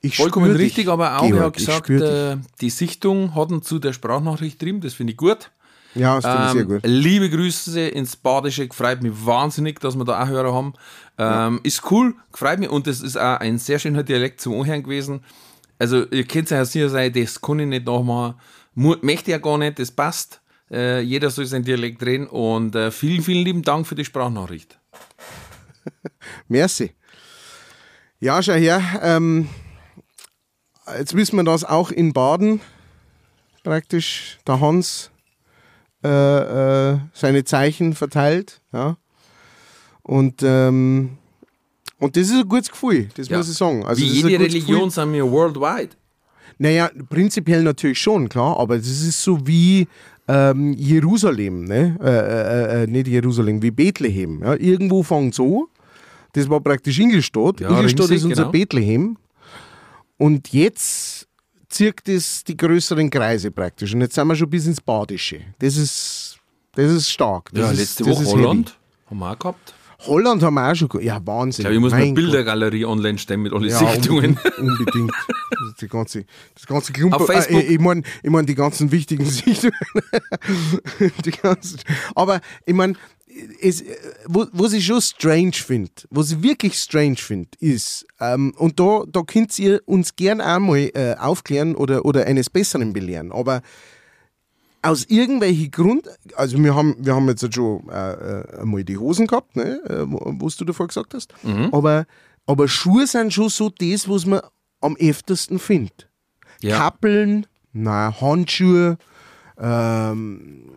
Ich 0.00 0.16
Vollkommen 0.16 0.46
spür 0.46 0.58
dich, 0.58 0.66
richtig, 0.66 0.88
aber 0.88 1.18
auch, 1.18 1.24
er 1.24 1.30
Georg, 1.30 1.54
gesagt, 1.54 1.90
äh, 1.90 2.36
die 2.60 2.70
Sichtung 2.70 3.34
hat 3.34 3.50
ihn 3.50 3.62
zu 3.62 3.78
der 3.78 3.92
Sprachnachricht 3.92 4.60
drin, 4.62 4.80
das 4.80 4.94
finde 4.94 5.12
ich 5.12 5.16
gut. 5.16 5.50
Ja, 5.94 6.20
das 6.20 6.24
finde 6.26 6.46
ich 6.46 6.52
sehr 6.52 6.60
Ähm, 6.62 6.68
gut. 6.68 6.80
liebe 6.84 7.30
Grüße 7.30 7.80
ins 7.88 8.16
Badische, 8.16 8.68
freut 8.72 9.02
mich 9.02 9.12
wahnsinnig, 9.24 9.80
dass 9.80 9.96
wir 9.96 10.04
da 10.04 10.22
auch 10.22 10.28
Hörer 10.28 10.52
haben. 10.54 10.74
Ähm, 11.18 11.60
Ist 11.62 11.90
cool, 11.90 12.14
freut 12.32 12.58
mich 12.58 12.68
und 12.68 12.86
es 12.86 13.00
ist 13.00 13.16
auch 13.16 13.38
ein 13.40 13.58
sehr 13.58 13.78
schöner 13.78 14.02
Dialekt 14.02 14.40
zum 14.40 14.60
Anhören 14.60 14.82
gewesen. 14.82 15.24
Also, 15.78 16.04
ihr 16.06 16.24
könnt 16.24 16.50
ja 16.50 16.64
sicher 16.64 16.88
sein, 16.90 17.12
das 17.12 17.40
kann 17.40 17.58
ich 17.60 17.66
nicht 17.66 17.86
nachmachen. 17.86 18.34
Möchte 18.74 19.30
ja 19.30 19.38
gar 19.38 19.56
nicht, 19.58 19.78
das 19.78 19.90
passt. 19.90 20.40
Äh, 20.70 21.00
jeder 21.00 21.30
soll 21.30 21.46
sein 21.46 21.62
Dialekt 21.64 22.02
reden 22.02 22.26
und 22.26 22.74
äh, 22.74 22.90
vielen, 22.90 23.22
vielen 23.22 23.44
lieben 23.44 23.62
Dank 23.62 23.86
für 23.86 23.94
die 23.94 24.04
Sprachnachricht. 24.04 24.78
Merci. 26.48 26.92
Ja, 28.20 28.42
schau 28.42 28.52
her. 28.54 28.82
Ähm, 29.02 29.48
jetzt 30.98 31.14
wissen 31.14 31.36
wir, 31.36 31.44
dass 31.44 31.64
auch 31.64 31.90
in 31.90 32.12
Baden 32.12 32.60
praktisch 33.62 34.38
der 34.46 34.60
Hans 34.60 35.10
äh, 36.04 36.08
äh, 36.92 36.98
seine 37.12 37.44
Zeichen 37.44 37.94
verteilt. 37.94 38.60
Ja. 38.72 38.96
Und, 40.02 40.42
ähm, 40.44 41.18
und 41.98 42.16
das 42.16 42.28
ist 42.28 42.34
ein 42.34 42.48
gutes 42.48 42.70
Gefühl, 42.70 43.08
das 43.16 43.28
Ja. 43.28 43.38
muss 43.38 43.50
ich 43.50 43.56
sagen. 43.56 43.84
Also 43.84 44.02
Wie 44.02 44.08
das 44.08 44.30
jede 44.30 44.44
Religion 44.44 44.90
sind 44.90 45.12
wir 45.12 45.28
worldwide. 45.30 45.90
Naja, 46.58 46.90
prinzipiell 47.10 47.62
natürlich 47.62 47.98
schon, 47.98 48.28
klar, 48.28 48.58
aber 48.58 48.78
das 48.78 48.86
ist 48.86 49.22
so 49.22 49.46
wie 49.46 49.88
ähm, 50.28 50.72
Jerusalem, 50.72 51.64
ne? 51.64 51.96
Äh, 52.02 52.08
äh, 52.08 52.82
äh, 52.82 52.86
nicht 52.86 53.06
Jerusalem, 53.08 53.62
wie 53.62 53.70
Bethlehem. 53.70 54.42
Ja? 54.42 54.54
Irgendwo 54.54 55.02
fängt 55.02 55.34
so. 55.34 55.68
Das 56.32 56.48
war 56.48 56.60
praktisch 56.60 56.98
Ingolstadt. 56.98 57.60
Ja, 57.60 57.70
Ingolstadt 57.70 58.10
ist 58.10 58.24
unser 58.24 58.42
genau. 58.42 58.50
Bethlehem. 58.52 59.16
Und 60.18 60.52
jetzt 60.52 61.26
zirkt 61.68 62.08
es 62.08 62.42
die 62.44 62.56
größeren 62.56 63.10
Kreise 63.10 63.50
praktisch. 63.50 63.92
Und 63.94 64.00
jetzt 64.00 64.14
sind 64.14 64.26
wir 64.28 64.36
schon 64.36 64.48
bis 64.50 64.66
ins 64.66 64.80
Badische. 64.80 65.40
Das 65.58 65.76
ist, 65.76 66.38
das 66.72 66.90
ist 66.90 67.10
stark. 67.10 67.50
Das 67.52 67.60
Ja, 67.64 67.70
ist, 67.72 67.78
letzte 67.78 68.06
Woche 68.06 68.24
Holland. 68.26 68.78
Haben 69.10 69.18
wir 69.18 69.30
auch 69.32 69.38
gehabt. 69.38 69.74
Heavy. 69.98 70.08
Holland 70.10 70.42
haben 70.42 70.54
wir 70.54 70.70
auch 70.70 70.74
schon. 70.74 70.88
ge- 70.90 71.04
Ja, 71.04 71.20
Wahnsinn. 71.26 71.62
Ich 71.62 71.64
glaube, 71.64 71.74
ich 71.74 71.80
muss 71.80 71.92
eine 71.92 72.04
Mein 72.04 72.14
Gott. 72.14 72.24
Bildergalerie 72.24 72.84
online 72.84 73.18
stellen 73.18 73.42
mit 73.42 73.52
allen 73.52 73.68
Ja, 73.68 73.78
Sichtungen. 73.78 74.38
unbedingt. 74.58 75.12
die 75.80 75.88
ganze, 75.88 76.24
das 76.54 76.66
ganze 76.66 76.92
Klumper. 76.92 77.16
Auf 77.20 77.26
Facebook. 77.26 77.62
Äh, 77.62 77.74
ich 77.74 77.78
meine 77.80 78.02
ich 78.22 78.30
mein 78.30 78.44
die 78.46 78.54
ganzen 78.54 78.92
wichtigen 78.92 79.24
Sichtungen. 79.30 79.72
die 81.24 81.30
ganzen, 81.30 81.80
aber 82.14 82.40
ich 82.64 82.74
meine, 82.74 82.94
es, 83.60 83.84
wo, 84.26 84.46
was 84.52 84.72
ich 84.72 84.86
schon 84.86 85.00
strange 85.00 85.52
finde, 85.52 85.90
was 86.10 86.32
ich 86.32 86.42
wirklich 86.42 86.78
strange 86.78 87.16
finde, 87.16 87.50
ist, 87.60 88.06
ähm, 88.20 88.54
und 88.56 88.78
da, 88.80 89.04
da 89.08 89.22
könnt 89.22 89.58
ihr 89.58 89.80
uns 89.86 90.16
gern 90.16 90.40
einmal 90.40 90.90
äh, 90.94 91.16
aufklären 91.18 91.74
oder, 91.74 92.04
oder 92.04 92.26
eines 92.26 92.50
Besseren 92.50 92.92
belehren, 92.92 93.32
aber 93.32 93.62
aus 94.82 95.04
irgendwelchen 95.04 95.70
Grund, 95.70 96.08
also 96.36 96.62
wir 96.62 96.74
haben, 96.74 96.96
wir 96.98 97.14
haben 97.14 97.28
jetzt 97.28 97.52
schon 97.54 97.88
äh, 97.88 98.12
äh, 98.12 98.60
einmal 98.60 98.84
die 98.84 98.96
Hosen 98.96 99.26
gehabt, 99.26 99.56
ne, 99.56 99.80
äh, 99.88 100.04
was 100.06 100.56
du 100.56 100.64
davor 100.64 100.86
gesagt 100.86 101.14
hast, 101.14 101.34
aber, 101.72 102.06
aber 102.46 102.68
Schuhe 102.68 103.06
sind 103.06 103.32
schon 103.32 103.48
so 103.48 103.70
das, 103.70 104.08
was 104.08 104.26
man 104.26 104.40
am 104.80 104.96
öftersten 104.96 105.58
findet. 105.58 106.08
Ja. 106.60 106.76
Kappeln, 106.78 107.46
na, 107.72 108.14
Handschuhe, 108.20 108.98
ähm, 109.58 110.70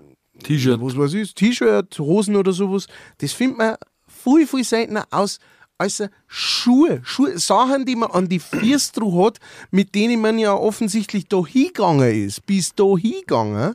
T-Shirt. 0.43 0.79
was 0.81 0.97
weiß 0.97 1.13
ich, 1.13 1.33
T-Shirt, 1.33 1.97
Hosen 1.99 2.35
oder 2.35 2.51
sowas, 2.51 2.87
das 3.19 3.33
findet 3.33 3.57
man 3.57 3.75
viel, 4.07 4.47
viel 4.47 4.63
seltener 4.63 5.05
aus 5.11 5.39
als 5.77 6.03
Schuhe. 6.27 7.01
Schuhe. 7.03 7.39
Sachen, 7.39 7.85
die 7.85 7.95
man 7.95 8.11
an 8.11 8.27
die 8.27 8.39
Füße 8.39 9.01
hat, 9.23 9.39
mit 9.71 9.95
denen 9.95 10.21
man 10.21 10.37
ja 10.37 10.53
offensichtlich 10.53 11.27
da 11.27 11.45
hingegangen 11.45 12.27
ist, 12.27 12.45
bis 12.45 12.75
da 12.75 12.97
hingegangen 12.97 13.73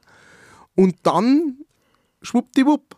und 0.77 0.96
dann 1.03 1.59
schwuppdiwupp. 2.22 2.96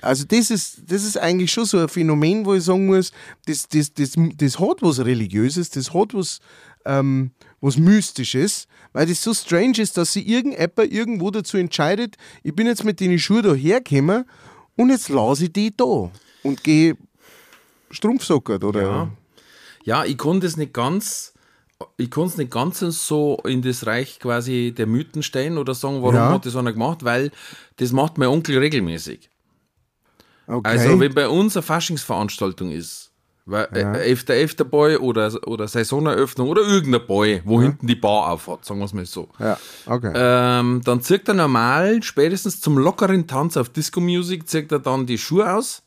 Also 0.00 0.24
das 0.24 0.50
ist, 0.50 0.82
das 0.88 1.04
ist 1.04 1.16
eigentlich 1.16 1.50
schon 1.50 1.64
so 1.64 1.78
ein 1.78 1.88
Phänomen, 1.88 2.44
wo 2.44 2.54
ich 2.54 2.64
sagen 2.64 2.86
muss, 2.86 3.12
das, 3.46 3.66
das, 3.68 3.94
das, 3.94 4.12
das 4.36 4.58
hat 4.58 4.82
was 4.82 5.04
Religiöses, 5.04 5.70
das 5.70 5.94
hat 5.94 6.12
was, 6.12 6.40
ähm, 6.84 7.30
was 7.60 7.76
Mystisches, 7.76 8.66
weil 8.92 9.06
das 9.06 9.22
so 9.22 9.32
strange 9.34 9.78
ist, 9.78 9.96
dass 9.96 10.12
sich 10.12 10.26
irgendjemand 10.28 10.92
irgendwo 10.92 11.30
dazu 11.30 11.56
entscheidet, 11.56 12.16
ich 12.42 12.54
bin 12.54 12.66
jetzt 12.66 12.84
mit 12.84 13.00
den 13.00 13.18
Schuhen 13.18 13.42
da 13.42 13.54
hergekommen 13.54 14.24
und 14.76 14.90
jetzt 14.90 15.08
lasse 15.08 15.44
ich 15.44 15.52
die 15.52 15.74
da 15.76 16.10
und 16.42 16.62
gehe 16.62 16.96
Strumpfsockert 17.90 18.64
oder... 18.64 18.82
Ja. 18.82 19.10
Ja, 19.84 20.04
ich 20.04 20.16
konnte 20.16 20.46
es 20.46 20.56
nicht 20.56 20.72
ganz, 20.72 21.34
ich 21.98 22.10
konnte 22.10 22.32
es 22.32 22.38
nicht 22.38 22.50
ganz 22.50 22.80
so 22.80 23.38
in 23.44 23.60
das 23.60 23.86
Reich 23.86 24.18
quasi 24.18 24.72
der 24.74 24.86
Mythen 24.86 25.22
stellen 25.22 25.58
oder 25.58 25.74
sagen, 25.74 26.02
warum 26.02 26.14
Ja. 26.14 26.30
hat 26.32 26.46
das 26.46 26.56
einer 26.56 26.72
gemacht, 26.72 27.04
weil 27.04 27.30
das 27.76 27.92
macht 27.92 28.16
mein 28.16 28.28
Onkel 28.28 28.56
regelmäßig. 28.58 29.28
Okay. 30.46 30.68
Also 30.68 31.00
wenn 31.00 31.14
bei 31.14 31.28
uns 31.28 31.54
eine 31.56 31.62
Faschingsveranstaltung 31.62 32.70
ist, 32.70 33.03
weil 33.46 33.68
äh, 33.72 34.10
Efter 34.10 34.34
Efter 34.34 34.64
Boy 34.64 34.96
oder, 34.96 35.30
oder 35.46 35.68
Saisoneröffnung 35.68 36.48
oder 36.48 36.62
irgendein 36.62 37.06
Boy, 37.06 37.42
wo 37.44 37.60
hinten 37.60 37.86
die 37.86 37.94
Bar 37.94 38.30
aufhat, 38.30 38.64
sagen 38.64 38.80
wir 38.80 38.86
es 38.86 38.94
mal 38.94 39.04
so. 39.04 39.28
ja, 39.38 39.58
okay. 39.86 40.12
Ähm, 40.14 40.80
dann 40.84 41.02
zieht 41.02 41.28
er 41.28 41.34
normal, 41.34 42.02
spätestens 42.02 42.60
zum 42.60 42.78
lockeren 42.78 43.26
Tanz 43.26 43.56
auf 43.56 43.68
Disco 43.68 44.00
Music, 44.00 44.48
zieht 44.48 44.72
er 44.72 44.78
dann 44.78 45.06
die 45.06 45.18
Schuhe 45.18 45.52
aus. 45.52 45.82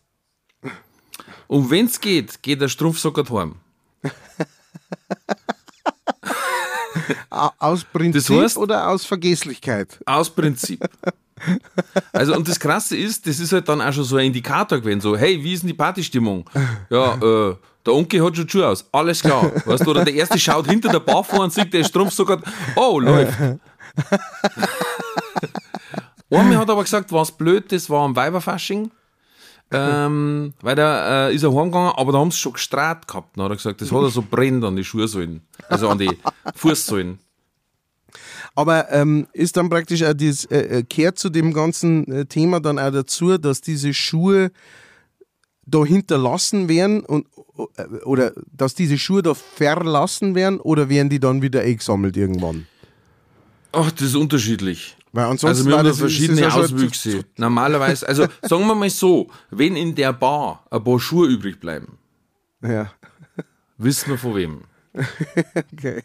Und 1.48 1.72
wenn 1.72 1.86
es 1.86 2.00
geht, 2.00 2.44
geht 2.44 2.62
der 2.62 2.68
Strumpfsocker 2.68 3.24
heim. 3.34 3.56
Aus 7.30 7.84
Prinzip 7.84 8.14
das 8.14 8.30
heißt- 8.30 8.58
oder 8.58 8.90
aus 8.90 9.06
Vergesslichkeit? 9.06 10.00
Aus 10.06 10.30
Prinzip. 10.30 10.88
Also, 12.12 12.36
und 12.36 12.48
das 12.48 12.60
Krasse 12.60 12.98
ist, 12.98 13.28
das 13.28 13.40
ist 13.40 13.54
halt 13.54 13.70
dann 13.70 13.82
auch 13.82 13.94
schon 13.94 14.04
so 14.04 14.18
ein 14.18 14.26
Indikator 14.28 14.80
gewesen, 14.80 15.02
so, 15.02 15.16
hey, 15.16 15.44
wie 15.44 15.54
ist 15.54 15.62
denn 15.62 15.68
die 15.68 15.74
Partystimmung? 15.76 16.50
Ja, 16.90 17.14
äh, 17.14 17.56
der 17.86 17.94
Onkel 17.94 18.26
hat 18.26 18.36
schon 18.36 18.50
Schuhe 18.50 18.68
aus, 18.68 18.86
alles 18.92 19.22
klar. 19.22 19.52
Weißt 19.66 19.86
du, 19.86 19.92
oder 19.92 20.04
der 20.04 20.16
Erste 20.16 20.40
schaut 20.40 20.68
hinter 20.68 20.90
der 20.90 21.00
Bar 21.00 21.24
vor 21.24 21.42
und 21.44 21.54
sieht, 21.54 21.72
der 21.74 21.84
Strumpfsocker, 21.84 22.42
oh, 22.76 23.00
läuft. 23.00 23.34
Einmal 26.30 26.58
hat 26.58 26.70
aber 26.70 26.84
gesagt, 26.84 27.12
was 27.14 27.32
blöd, 27.32 27.72
das 27.72 27.90
war 27.90 28.04
am 28.04 28.16
Weiberfasching. 28.16 28.92
Ähm, 29.70 30.54
weil 30.62 30.76
da 30.76 31.28
äh, 31.28 31.36
ist 31.36 31.44
er 31.44 31.54
heimgegangen, 31.54 31.92
aber 31.96 32.14
da 32.14 32.20
haben 32.20 32.32
sie 32.32 32.38
schon 32.38 32.54
gestrahlt 32.54 33.08
gehabt. 33.08 33.36
Dann 33.36 33.46
hat 33.46 33.52
er 33.52 33.58
gesagt, 33.58 33.82
das 33.82 33.92
hat 33.92 34.02
er 34.02 34.10
so 34.10 34.22
brennt 34.22 34.64
an 34.64 34.76
die 34.76 34.84
Schuhsohlen, 34.84 35.42
also 35.68 35.90
an 35.90 35.98
die 35.98 36.18
Fußsohlen. 36.56 37.20
Aber 38.56 38.92
ähm, 38.92 39.28
ist 39.34 39.58
dann 39.58 39.70
praktisch 39.70 40.04
auch 40.04 40.14
das, 40.14 40.46
äh, 40.46 40.80
äh, 40.80 40.84
kehrt 40.84 41.20
zu 41.20 41.30
dem 41.30 41.54
ganzen 41.54 42.12
äh, 42.12 42.26
Thema 42.26 42.60
dann 42.60 42.80
auch 42.80 42.92
dazu, 42.92 43.38
dass 43.38 43.62
diese 43.62 43.94
Schuhe 43.94 44.52
da 45.66 45.84
hinterlassen 45.84 46.70
werden 46.70 47.02
und, 47.02 47.28
äh, 47.76 47.84
oder 48.06 48.32
dass 48.52 48.74
diese 48.74 48.98
Schuhe 48.98 49.22
da 49.22 49.34
verlassen 49.34 50.34
werden 50.34 50.60
oder 50.60 50.90
werden 50.90 51.10
die 51.10 51.20
dann 51.20 51.42
wieder 51.42 51.62
eingesammelt 51.62 52.16
irgendwann? 52.18 52.66
Ach, 53.74 53.92
das 53.92 54.08
ist 54.08 54.16
unterschiedlich. 54.16 54.98
Weil 55.18 55.26
ansonsten 55.26 55.48
Also 55.48 55.66
wir 55.66 55.78
haben 55.80 55.86
da 55.88 55.94
verschiedene 55.96 56.42
ja 56.42 56.52
schon- 56.52 56.62
Auswüchse. 56.66 57.26
Normalerweise, 57.38 58.08
also 58.08 58.28
sagen 58.44 58.68
wir 58.68 58.76
mal 58.76 58.88
so, 58.92 59.32
wenn 59.50 59.76
in 59.76 59.96
der 59.96 60.14
Bar 60.14 60.64
ein 60.70 60.84
paar 60.84 61.00
Schuhe 61.00 61.28
übrig 61.28 61.60
bleiben, 61.60 61.98
Ja, 62.62 62.92
wissen 63.80 64.12
wir 64.12 64.20
von 64.20 64.36
wem. 64.36 64.62
okay. 65.74 66.04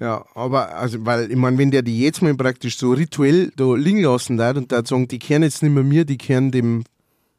Ja, 0.00 0.24
aber 0.34 0.74
also, 0.74 1.06
weil 1.06 1.30
ich 1.30 1.36
meine, 1.36 1.56
wenn 1.56 1.70
der 1.70 1.82
die 1.82 2.00
jetzt 2.00 2.20
mal 2.20 2.34
praktisch 2.34 2.78
so 2.78 2.90
rituell 2.92 3.52
da 3.54 3.74
liegen 3.76 4.02
lassen 4.02 4.36
darf 4.36 4.56
und 4.56 4.72
da 4.72 4.84
sagen, 4.84 5.06
die 5.06 5.20
kehren 5.20 5.44
jetzt 5.44 5.62
nicht 5.62 5.70
mehr 5.72 5.84
mir, 5.84 6.04
die 6.04 6.18
kehren 6.18 6.50
dem 6.50 6.82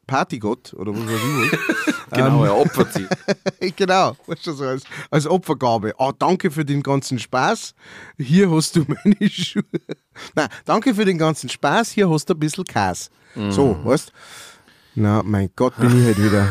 Partygott 0.06 0.72
oder 0.74 0.92
was 0.92 1.00
weiß 1.06 1.10
ich 1.12 1.52
was. 1.52 1.96
Genau, 2.12 2.44
er 2.44 2.56
opfert 2.56 2.92
sie. 2.92 3.06
genau, 3.76 4.16
weißt 4.28 4.46
du, 4.46 4.52
so 4.52 4.64
als, 4.64 4.84
als 5.10 5.26
Opfergabe. 5.26 5.92
Ah, 5.98 6.12
danke 6.16 6.52
für 6.52 6.64
den 6.64 6.80
ganzen 6.82 7.18
Spaß. 7.18 7.74
Hier 8.16 8.48
hast 8.48 8.76
du 8.76 8.84
meine 8.86 9.28
Schuhe. 9.28 9.64
Nein, 10.36 10.48
danke 10.64 10.94
für 10.94 11.04
den 11.04 11.18
ganzen 11.18 11.48
Spaß. 11.48 11.90
Hier 11.90 12.08
hast 12.08 12.28
du 12.30 12.34
ein 12.34 12.38
bisschen 12.38 12.62
Käse. 12.64 13.10
So, 13.50 13.76
weißt 13.84 14.12
Na, 14.94 15.22
mein 15.24 15.50
Gott, 15.56 15.76
bin 15.78 15.98
ich 15.98 16.04
halt 16.06 16.22
wieder. 16.22 16.48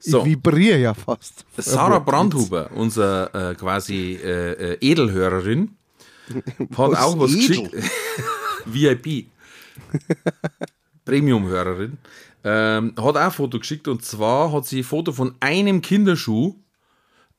So, 0.00 0.20
Ich 0.20 0.24
vibriere 0.26 0.78
ja 0.78 0.92
fast. 0.94 1.46
Sarah 1.56 2.00
Brandhuber, 2.00 2.70
unser 2.74 3.50
äh, 3.52 3.54
quasi 3.54 4.18
äh, 4.22 4.74
äh, 4.74 4.78
Edelhörerin, 4.80 5.76
hat 6.76 6.90
Was 6.92 6.98
auch 7.00 7.18
was 7.18 7.30
edel? 7.34 7.70
geschickt. 7.70 7.90
VIP. 8.66 9.26
Premium-Hörerin. 11.10 11.98
Ähm, 12.44 12.94
hat 12.96 13.16
auch 13.16 13.16
ein 13.16 13.30
Foto 13.32 13.58
geschickt 13.58 13.88
und 13.88 14.04
zwar 14.04 14.52
hat 14.52 14.64
sie 14.66 14.78
ein 14.78 14.84
Foto 14.84 15.12
von 15.12 15.34
einem 15.40 15.82
Kinderschuh 15.82 16.54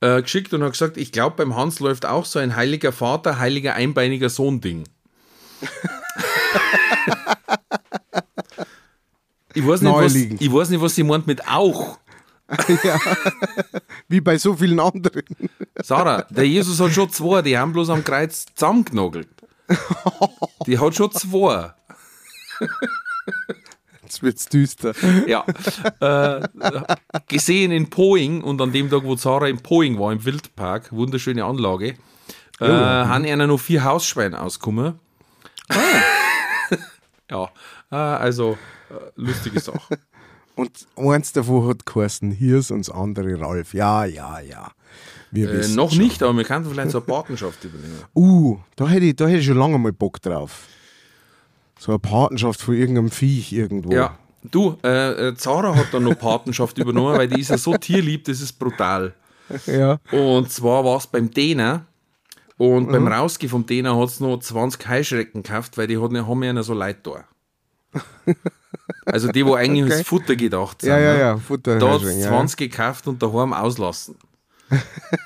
äh, 0.02 0.22
geschickt 0.22 0.54
und 0.54 0.62
hat 0.62 0.74
gesagt, 0.74 0.98
ich 0.98 1.14
glaube 1.14 1.38
beim 1.38 1.56
Hans 1.56 1.80
läuft 1.80 2.06
auch 2.06 2.26
so 2.26 2.38
ein 2.40 2.58
heiliger 2.58 2.92
Vater, 2.92 3.40
heiliger 3.40 3.74
einbeiniger 3.74 4.30
Sohn-Ding. 4.30 4.84
ich, 9.54 9.66
weiß 9.66 9.82
nicht, 9.82 9.94
was, 9.94 10.14
ich 10.16 10.54
weiß 10.54 10.70
nicht, 10.70 10.82
was 10.82 10.94
sie 10.94 11.04
meint 11.04 11.28
mit 11.28 11.48
auch. 11.48 11.98
Wie 14.10 14.20
bei 14.20 14.38
so 14.38 14.58
vielen 14.58 14.82
anderen. 14.82 15.24
Sarah, 15.82 16.24
der 16.24 16.46
Jesus 16.46 16.80
hat 16.82 16.92
schon 16.92 17.10
zwei, 17.10 17.42
die 17.42 17.58
haben 17.58 17.72
bloß 17.72 17.90
am 17.90 18.04
Kreuz 18.04 18.46
zusammengenagelt. 18.54 19.30
Die 20.68 20.78
hat 20.78 20.94
schon 20.94 21.12
zwei. 21.14 21.74
Jetzt 24.12 24.24
wird's 24.24 24.50
düster. 24.50 24.94
Ja. 25.26 25.46
Äh, 26.02 26.46
gesehen 27.30 27.72
in 27.72 27.90
Poing 27.90 28.44
und 28.44 28.60
an 28.60 28.74
dem 28.74 28.90
Tag, 28.90 29.06
wo 29.06 29.16
Sarah 29.16 29.48
in 29.48 29.60
Poing 29.60 29.98
war, 29.98 30.12
im 30.12 30.26
Wildpark, 30.26 30.92
wunderschöne 30.92 31.46
Anlage, 31.46 31.96
äh, 32.60 32.66
haben 32.66 33.24
einer 33.24 33.48
noch 33.48 33.60
vier 33.60 33.86
Hausschweine 33.86 34.42
ausgekommen. 34.42 35.00
ja, 37.32 37.50
äh, 37.90 37.96
also 37.96 38.58
äh, 38.90 38.96
lustige 39.16 39.62
Sache. 39.62 39.98
Und 40.56 40.86
eins 40.98 41.32
davon 41.32 41.70
hat 41.70 41.86
geheißen 41.86 42.32
Hirs 42.32 42.70
und 42.70 42.86
das 42.86 42.94
andere 42.94 43.40
Ralf. 43.40 43.74
Ja, 43.74 44.04
ja, 44.04 44.42
ja. 44.42 44.72
Wir 45.32 45.50
Äh, 45.50 45.68
noch 45.70 45.92
schon. 45.92 46.00
nicht, 46.00 46.22
aber 46.22 46.36
wir 46.36 46.44
könnten 46.44 46.70
vielleicht 46.70 46.92
so 46.92 46.98
eine 46.98 47.06
Patenschaft 47.06 47.64
übernehmen. 47.64 48.04
Uh, 48.14 48.60
da 48.76 48.90
hätte 48.90 49.06
ich, 49.06 49.16
da 49.16 49.28
hätte 49.28 49.40
ich 49.40 49.46
schon 49.46 49.58
lange 49.58 49.80
mal 49.80 49.94
Bock 49.94 50.22
drauf. 50.22 50.68
So 51.82 51.94
eine 51.94 51.98
Patenschaft 51.98 52.62
von 52.62 52.76
irgendeinem 52.76 53.10
Viech 53.10 53.52
irgendwo. 53.52 53.92
Ja. 53.92 54.16
Du, 54.44 54.78
äh, 54.84 55.30
äh, 55.30 55.36
Zara 55.36 55.74
hat 55.74 55.88
dann 55.92 56.04
noch 56.04 56.14
Patenschaft 56.14 56.78
übernommen, 56.78 57.18
weil 57.18 57.28
die 57.28 57.42
ist 57.42 57.50
ja 57.50 57.58
so 57.58 57.76
tierlieb, 57.76 58.26
das 58.26 58.40
ist 58.40 58.54
brutal. 58.54 59.16
ja. 59.66 59.98
Und 60.12 60.52
zwar 60.52 60.86
war 60.86 60.98
es 60.98 61.08
beim 61.08 61.32
Däner. 61.32 61.88
Und 62.58 62.92
beim 62.92 63.08
Rausgehen 63.08 63.50
vom 63.50 63.66
Däner 63.66 63.98
hat 63.98 64.10
es 64.10 64.20
noch 64.20 64.38
20 64.38 64.88
Heuschrecken 64.88 65.42
gekauft, 65.42 65.76
weil 65.80 65.88
die 65.88 65.98
hat, 65.98 66.12
haben 66.12 66.44
ja 66.44 66.54
noch 66.54 66.62
so 66.62 66.76
Leute 66.76 67.00
da. 67.02 67.26
Also 69.08 69.30
die, 69.30 69.44
wo 69.44 69.56
eigentlich 69.56 69.86
Okay. 69.86 69.94
als 69.96 70.08
Futter 70.08 70.36
gedacht 70.36 70.82
sind. 70.82 70.92
Ja, 70.92 71.00
ja, 71.00 71.14
ne? 71.14 71.20
ja. 71.20 71.38
Futter 71.38 71.80
Da 71.80 71.94
hat 71.96 72.02
ja, 72.04 72.10
es 72.10 72.24
ja. 72.24 72.28
20 72.28 72.58
gekauft 72.58 73.08
und 73.08 73.24
daheim 73.24 73.54
auslassen. 73.54 74.18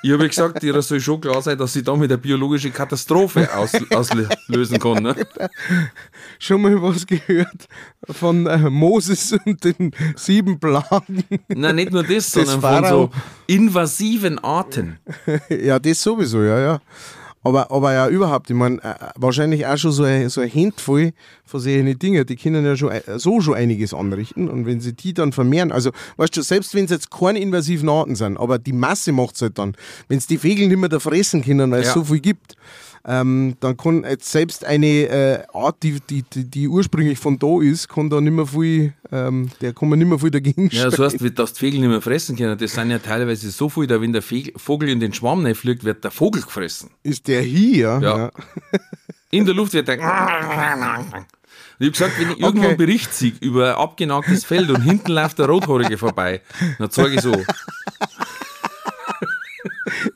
Ich 0.02 0.12
habe 0.12 0.28
gesagt, 0.28 0.62
dir 0.62 0.80
soll 0.82 1.00
schon 1.00 1.20
klar 1.20 1.40
sein, 1.42 1.56
dass 1.56 1.72
sie 1.72 1.82
damit 1.82 2.10
eine 2.10 2.18
biologische 2.18 2.70
Katastrophe 2.70 3.48
aus, 3.54 3.72
auslösen 3.90 4.78
kann. 4.78 5.02
Ne? 5.02 5.14
Schon 6.38 6.62
mal 6.62 6.80
was 6.82 7.06
gehört 7.06 7.68
von 8.10 8.46
äh, 8.46 8.70
Moses 8.70 9.32
und 9.44 9.62
den 9.64 9.92
sieben 10.16 10.58
Plagen? 10.58 11.24
Nein, 11.48 11.76
nicht 11.76 11.92
nur 11.92 12.02
das, 12.02 12.30
sondern 12.32 12.60
von 12.60 12.70
Pharao. 12.70 13.10
so 13.12 13.20
invasiven 13.46 14.38
Arten. 14.40 14.98
ja, 15.48 15.78
das 15.78 16.02
sowieso, 16.02 16.42
ja, 16.42 16.58
ja. 16.58 16.80
Aber, 17.46 17.70
aber 17.70 17.92
ja, 17.92 18.08
überhaupt, 18.08 18.50
ich 18.50 18.56
meine, 18.56 18.82
äh, 18.82 18.94
wahrscheinlich 19.16 19.66
auch 19.66 19.76
schon 19.76 19.92
so 19.92 20.02
ein, 20.02 20.28
so 20.28 20.40
ein 20.40 20.52
Handvoll 20.52 21.12
von 21.44 21.60
solchen 21.60 21.96
Dingen, 21.98 22.26
die 22.26 22.34
können 22.36 22.64
ja 22.64 22.76
schon 22.76 22.90
äh, 22.90 23.02
so 23.18 23.40
schon 23.40 23.54
einiges 23.54 23.94
anrichten. 23.94 24.48
Und 24.48 24.66
wenn 24.66 24.80
sie 24.80 24.94
die 24.94 25.14
dann 25.14 25.32
vermehren, 25.32 25.70
also, 25.70 25.90
weißt 26.16 26.36
du, 26.36 26.42
selbst 26.42 26.74
wenn 26.74 26.86
es 26.86 26.90
jetzt 26.90 27.10
keine 27.10 27.38
invasiven 27.38 27.88
Arten 27.88 28.16
sind, 28.16 28.36
aber 28.36 28.58
die 28.58 28.72
Masse 28.72 29.12
macht 29.12 29.36
es 29.36 29.42
halt 29.42 29.58
dann. 29.58 29.76
Wenn 30.08 30.18
es 30.18 30.26
die 30.26 30.38
Vögel 30.38 30.66
nicht 30.66 30.78
mehr 30.78 30.88
da 30.88 30.98
fressen 30.98 31.42
können, 31.44 31.70
weil 31.70 31.82
es 31.82 31.88
Ja. 31.88 31.94
so 31.94 32.04
viel 32.04 32.20
gibt, 32.20 32.56
ähm, 33.06 33.56
dann 33.60 33.76
kann 33.76 34.02
jetzt 34.02 34.30
selbst 34.30 34.64
eine 34.64 34.86
äh, 34.86 35.42
Art, 35.52 35.82
die, 35.82 36.00
die, 36.00 36.24
die, 36.24 36.66
ursprünglich 36.66 37.18
von 37.18 37.38
da 37.38 37.60
ist, 37.62 37.88
kann 37.88 38.10
da 38.10 38.20
nicht 38.20 38.32
mehr 38.32 38.46
viel, 38.46 38.94
ähm, 39.12 39.48
der 39.60 39.72
kann 39.72 39.88
man 39.88 40.00
nicht 40.00 40.08
mehr 40.08 40.18
viel 40.18 40.32
dagegen 40.32 40.68
Ja, 40.72 40.90
das 40.90 40.98
heißt, 40.98 41.38
dass 41.38 41.52
die 41.52 41.60
Vögel 41.60 41.80
nicht 41.80 41.88
mehr 41.88 42.02
fressen 42.02 42.36
können. 42.36 42.58
Das 42.58 42.72
sind 42.72 42.90
ja 42.90 42.98
teilweise 42.98 43.50
so 43.50 43.68
viel, 43.68 43.86
da 43.86 44.00
wenn 44.00 44.12
der 44.12 44.22
Vogel 44.56 44.88
in 44.88 44.98
den 44.98 45.12
Schwamm 45.12 45.46
fliegt, 45.54 45.84
wird 45.84 46.02
der 46.02 46.10
Vogel 46.10 46.42
gefressen. 46.42 46.90
Ist 47.04 47.28
der 47.28 47.42
hier? 47.42 48.00
Ja. 48.02 48.30
In 49.30 49.44
der 49.44 49.54
Luft 49.54 49.72
wird 49.72 49.86
der. 49.86 49.98
Ich 49.98 50.02
habe 51.86 51.90
gesagt, 51.92 52.18
wenn 52.18 52.30
ich 52.30 52.40
irgendwo 52.40 52.60
Okay. 52.60 52.68
einen 52.68 52.76
Bericht 52.78 53.12
sehe 53.12 53.34
über 53.40 53.74
ein 53.76 53.82
abgenagtes 53.82 54.44
Feld 54.44 54.70
und 54.70 54.80
hinten 54.80 55.12
läuft 55.12 55.38
der 55.38 55.46
Rothaarige 55.46 55.98
vorbei, 55.98 56.40
dann 56.78 56.90
zeige 56.90 57.16
ich 57.16 57.20
so. 57.20 57.32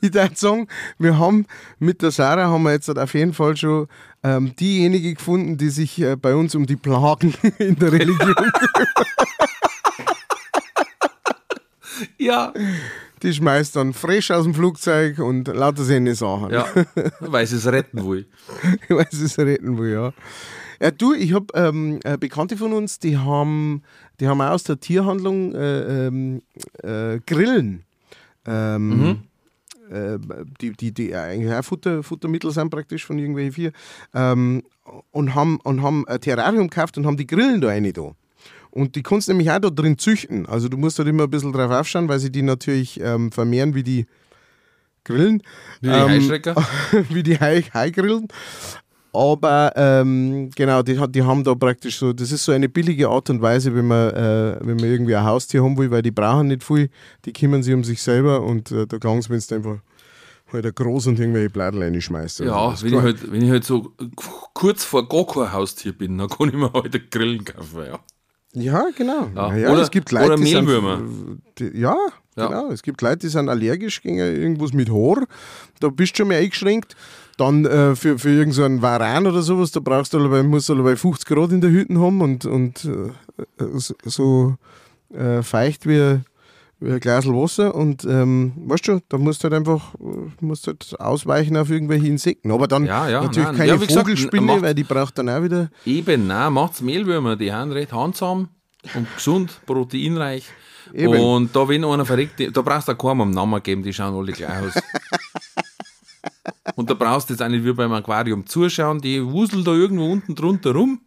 Ich 0.01 0.13
würde 0.13 0.31
sagen, 0.35 0.67
wir 0.99 1.17
haben 1.17 1.45
mit 1.79 2.01
der 2.01 2.11
Sarah 2.11 2.47
haben 2.47 2.63
wir 2.63 2.71
jetzt 2.71 2.89
auf 2.89 3.13
jeden 3.13 3.33
Fall 3.33 3.57
schon 3.57 3.87
ähm, 4.23 4.55
diejenige 4.55 5.13
gefunden, 5.15 5.57
die 5.57 5.69
sich 5.69 5.99
äh, 6.01 6.15
bei 6.15 6.35
uns 6.35 6.55
um 6.55 6.65
die 6.65 6.75
Plagen 6.75 7.33
in 7.57 7.75
der 7.77 7.91
Religion, 7.91 8.35
Ja. 12.17 12.53
die 13.23 13.33
schmeißt 13.33 13.75
dann 13.75 13.93
frisch 13.93 14.31
aus 14.31 14.43
dem 14.43 14.53
Flugzeug 14.53 15.19
und 15.19 15.47
lauter 15.47 15.83
seine 15.83 16.15
Sachen. 16.15 16.51
Ja, 16.51 16.65
weil 17.19 17.45
sie 17.45 17.57
es 17.57 17.67
retten 17.67 18.07
will. 18.07 18.27
weil 18.89 19.07
sie 19.11 19.25
es 19.25 19.37
retten 19.37 19.77
will, 19.77 19.91
ja. 19.91 20.13
Ja, 20.81 20.89
du, 20.89 21.13
ich 21.13 21.33
habe 21.33 21.45
ähm, 21.53 21.99
äh, 22.03 22.17
Bekannte 22.17 22.57
von 22.57 22.73
uns, 22.73 22.97
die 22.97 23.17
haben, 23.17 23.83
die 24.19 24.27
haben 24.27 24.41
aus 24.41 24.63
der 24.63 24.79
Tierhandlung 24.79 25.53
äh, 25.53 26.07
ähm, 26.07 26.41
äh, 26.81 27.19
Grillen. 27.25 27.83
Ähm, 28.47 29.23
äh, 29.91 30.17
die, 30.61 30.71
die, 30.71 30.93
die 30.93 31.15
eigentlich 31.15 31.53
auch 31.53 31.63
Futter, 31.63 32.01
Futtermittel 32.03 32.51
sind 32.51 32.69
praktisch 32.69 33.05
von 33.05 33.19
irgendwelchen 33.19 33.53
vier. 33.53 33.71
Ähm, 34.13 34.63
und, 35.11 35.35
haben, 35.35 35.59
und 35.63 35.81
haben 35.81 36.07
ein 36.07 36.19
Terrarium 36.21 36.69
gekauft 36.69 36.97
und 36.97 37.05
haben 37.05 37.17
die 37.17 37.27
Grillen 37.27 37.61
da 37.61 37.67
rein 37.69 37.91
da. 37.93 38.11
Und 38.71 38.95
die 38.95 39.03
kannst 39.03 39.27
du 39.27 39.33
nämlich 39.33 39.51
auch 39.51 39.59
da 39.59 39.69
drin 39.69 39.97
züchten. 39.97 40.45
Also 40.45 40.69
du 40.69 40.77
musst 40.77 40.97
halt 40.97 41.07
immer 41.09 41.23
ein 41.23 41.29
bisschen 41.29 41.51
drauf 41.51 41.71
aufschauen, 41.71 42.07
weil 42.07 42.19
sie 42.19 42.31
die 42.31 42.41
natürlich 42.41 42.99
ähm, 43.01 43.31
vermehren 43.31 43.75
wie 43.75 43.83
die 43.83 44.05
Grillen. 45.03 45.41
Wie 45.81 45.89
die 45.89 45.93
Ähm, 45.93 46.09
Heuschrecker. 46.09 46.55
wie 47.09 47.23
die 47.23 47.39
Hai- 47.39 47.63
Haigrillen. 47.73 48.27
Aber 49.13 49.73
ähm, 49.75 50.49
genau, 50.55 50.81
die, 50.83 50.97
die 51.09 51.23
haben 51.23 51.43
da 51.43 51.53
praktisch 51.53 51.97
so, 51.99 52.13
das 52.13 52.31
ist 52.31 52.45
so 52.45 52.51
eine 52.53 52.69
billige 52.69 53.09
Art 53.09 53.29
und 53.29 53.41
Weise, 53.41 53.75
wenn 53.75 53.87
man, 53.87 54.09
äh, 54.11 54.57
wenn 54.61 54.77
man 54.77 54.85
irgendwie 54.85 55.15
ein 55.15 55.25
Haustier 55.25 55.63
haben 55.63 55.77
will, 55.77 55.91
weil 55.91 56.01
die 56.01 56.11
brauchen 56.11 56.47
nicht 56.47 56.63
viel, 56.63 56.89
die 57.25 57.33
kümmern 57.33 57.61
sich 57.61 57.73
um 57.73 57.83
sich 57.83 58.01
selber 58.01 58.41
und 58.41 58.71
äh, 58.71 58.87
da 58.87 58.97
kann 58.99 59.17
es, 59.17 59.29
wenn 59.29 59.39
du 59.47 59.55
einfach 59.55 59.77
halt 60.53 60.65
ein 60.65 60.73
groß 60.75 61.07
und 61.07 61.19
irgendwelche 61.19 61.49
Blättl 61.49 61.81
reinschmeißt. 61.83 62.39
Ja, 62.41 62.73
wenn 62.81 62.93
ich, 62.93 63.01
halt, 63.01 63.31
wenn 63.31 63.41
ich 63.41 63.49
halt 63.49 63.63
so 63.65 63.91
kurz 64.53 64.83
vor 64.85 65.07
gar 65.07 65.25
kein 65.25 65.51
Haustier 65.51 65.91
bin, 65.91 66.17
dann 66.17 66.29
kann 66.29 66.47
ich 66.49 66.53
mir 66.55 66.71
halt 66.71 66.93
einen 66.95 67.09
Grillen 67.09 67.43
kaufen. 67.45 67.85
Ja. 67.85 67.99
Ja, 68.53 68.85
genau. 68.97 69.29
Ja. 69.33 69.55
Ja. 69.55 69.71
Oder- 69.71 69.81
es 69.81 69.91
gibt 69.91 70.11
Leute, 70.11 70.25
oder 70.25 70.37
Mehlwürmer. 70.37 71.01
Die, 71.57 71.71
ja, 71.79 71.95
Ja. 72.35 72.47
genau. 72.47 72.69
Es 72.71 72.81
gibt 72.83 73.01
Leute, 73.01 73.19
die 73.19 73.27
sind 73.29 73.47
allergisch 73.47 74.01
gegen 74.01 74.17
irgendwas 74.17 74.73
mit 74.73 74.89
Haar. 74.89 75.25
Da 75.79 75.87
bist 75.87 76.13
du 76.13 76.17
schon 76.17 76.27
mal 76.27 76.35
eingeschränkt. 76.37 76.95
Dann 77.41 77.65
äh, 77.65 77.95
für, 77.95 78.19
für 78.19 78.29
irgendeinen 78.29 78.77
so 78.77 78.81
Varan 78.83 79.25
oder 79.25 79.41
sowas, 79.41 79.71
da 79.71 79.79
brauchst 79.79 80.13
du 80.13 80.19
allebei, 80.19 80.43
musst 80.43 80.69
du 80.69 80.73
allebei 80.73 80.95
50 80.95 81.25
Grad 81.27 81.51
in 81.51 81.59
der 81.61 81.71
Hütte 81.71 81.99
haben 81.99 82.21
und, 82.21 82.45
und 82.45 82.85
äh, 82.85 83.65
so- 83.77 83.95
so 84.05 84.55
äh, 85.11 85.41
feucht 85.41 85.87
wie, 85.87 86.19
wie 86.79 86.91
ein 86.91 86.99
Glas 86.99 87.25
Wasser. 87.25 87.73
Und 87.73 88.05
ähm, 88.05 88.53
weißt 88.67 88.87
du, 88.89 88.99
da 89.09 89.17
musst 89.17 89.43
du 89.43 89.45
halt 89.45 89.55
einfach 89.55 89.95
äh, 89.95 90.45
musst 90.45 90.67
halt 90.67 90.95
ausweichen 90.99 91.57
auf 91.57 91.69
irgendwelche 91.71 92.07
Insekten. 92.07 92.51
Aber 92.51 92.67
dann 92.67 92.85
Ja, 92.85 93.09
ja, 93.09 93.21
natürlich 93.23 93.47
nein. 93.47 93.55
keine 93.57 93.69
Ja, 93.69 93.75
gesagt, 93.77 93.93
Vogelspinne, 94.07 94.45
macht- 94.45 94.61
weil 94.61 94.75
die 94.75 94.83
braucht 94.83 95.17
dann 95.17 95.27
auch 95.29 95.41
wieder. 95.41 95.69
Eben, 95.85 96.27
nein, 96.27 96.53
macht's 96.53 96.81
Mehlwürmer, 96.81 97.35
die 97.37 97.51
haben 97.51 97.71
recht 97.71 97.91
handsam 97.91 98.49
und 98.93 99.07
gesund, 99.15 99.61
proteinreich. 99.65 100.45
Eben. 100.93 101.13
Und 101.19 101.55
da, 101.55 101.67
wenn 101.67 101.85
einer 101.85 102.05
verreckt, 102.05 102.39
da 102.55 102.61
brauchst 102.61 102.87
du 102.87 102.95
keinem 102.95 103.21
am 103.21 103.31
Namen 103.31 103.63
geben, 103.63 103.81
die 103.81 103.93
schauen 103.93 104.13
alle 104.13 104.31
gleich 104.31 104.49
aus. 104.61 104.73
und 106.75 106.89
da 106.89 106.93
brauchst 106.93 107.29
du 107.29 107.33
jetzt 107.33 107.41
auch 107.41 107.47
nicht 107.49 107.65
wie 107.65 107.73
beim 107.73 107.91
Aquarium 107.93 108.45
zuschauen, 108.45 109.01
die 109.01 109.25
wuseln 109.25 109.63
da 109.63 109.71
irgendwo 109.71 110.11
unten 110.11 110.35
drunter 110.35 110.73
rum. 110.73 111.01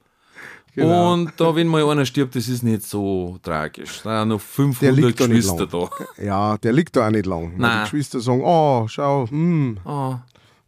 Genau. 0.74 1.12
Und 1.12 1.32
da, 1.36 1.54
wenn 1.54 1.68
mal 1.68 1.88
einer 1.88 2.04
stirbt, 2.04 2.34
das 2.34 2.48
ist 2.48 2.64
nicht 2.64 2.82
so 2.82 3.38
tragisch. 3.42 4.00
Da 4.02 4.20
sind 4.20 4.30
noch 4.30 4.38
Der 4.40 4.40
500 4.40 4.96
liegt 4.96 5.20
da 5.20 5.28
nicht 5.28 5.36
Geschwister 5.36 5.68
lang. 5.78 5.88
da. 6.16 6.22
Ja, 6.24 6.58
der 6.58 6.72
liegt 6.72 6.96
da 6.96 7.06
auch 7.06 7.10
nicht 7.12 7.26
lang. 7.26 7.52
Nein. 7.56 7.78
Die 7.78 7.82
Geschwister 7.84 8.18
sagen, 8.18 8.40
oh, 8.42 8.88
schau, 8.88 9.28
hm, 9.28 9.78
Ah, 9.84 10.18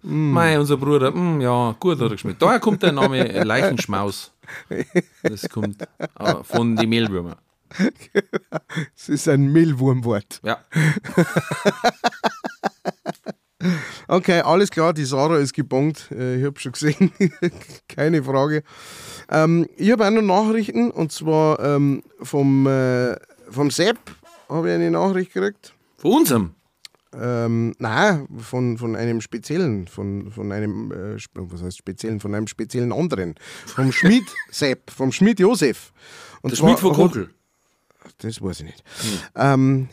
Mei, 0.03 0.61
unser 0.61 0.77
Bruder, 0.77 1.11
mm, 1.11 1.41
ja, 1.41 1.75
gut 1.81 1.97
hat 1.97 2.03
er 2.03 2.11
geschmeckt. 2.11 2.41
Daher 2.41 2.61
kommt 2.61 2.85
der 2.85 2.93
Name 2.93 3.25
Leichenschmaus. 3.45 4.31
Das 5.25 5.49
kommt 5.49 5.83
äh, 5.83 5.87
von 6.45 6.77
den 6.77 6.89
Mehlwürmer. 6.89 7.39
es 8.97 9.09
ist 9.09 9.29
ein 9.29 9.53
Mehlwurmwort. 9.53 10.41
Ja. 10.45 10.59
Okay, 14.07 14.41
alles 14.41 14.71
klar, 14.71 14.93
die 14.93 15.05
Sarah 15.05 15.39
ist 15.39 15.55
gebongt. 15.55 16.11
Äh, 16.11 16.39
Ich 16.39 16.45
habe 16.45 16.61
schon 16.61 16.73
gesehen, 16.73 17.11
keine 17.89 18.23
Frage. 18.23 18.63
Ähm, 19.31 19.67
ich 19.77 19.91
habe 19.91 20.07
auch 20.07 20.11
noch 20.11 20.23
Nachrichten 20.23 20.91
und 20.91 21.11
zwar 21.11 21.59
ähm, 21.61 22.03
vom, 22.21 22.67
äh, 22.67 23.17
vom 23.51 23.71
Sepp 23.71 23.99
habe 24.49 24.69
ich 24.69 24.75
eine 24.75 24.91
Nachricht 24.91 25.33
gekriegt. 25.33 25.75
Von 25.97 26.13
unserem. 26.13 26.55
Ähm, 27.19 27.75
nein, 27.79 28.29
von, 28.39 28.77
von 28.77 28.95
einem 28.95 29.23
speziellen, 29.23 29.89
von, 29.89 30.31
von 30.31 30.53
einem, 30.53 30.93
äh, 30.93 31.17
was 31.35 31.63
heißt 31.63 31.79
speziellen, 31.79 32.21
von 32.21 32.35
einem 32.35 32.47
speziellen 32.47 32.93
anderen. 32.93 33.37
Vom 33.65 33.91
Schmied 33.91 34.25
Sepp, 34.51 34.91
vom 34.91 35.13
Schmied 35.13 35.41
Josef. 35.41 35.93
Und 36.43 36.51
Der 36.51 36.57
Schmied 36.57 36.79
von 36.79 36.93
Kochel. 36.93 37.31
Das 38.19 38.41
weiß 38.43 38.61
ich 38.61 38.67
nicht. 38.67 38.85
Ähm, 39.35 39.89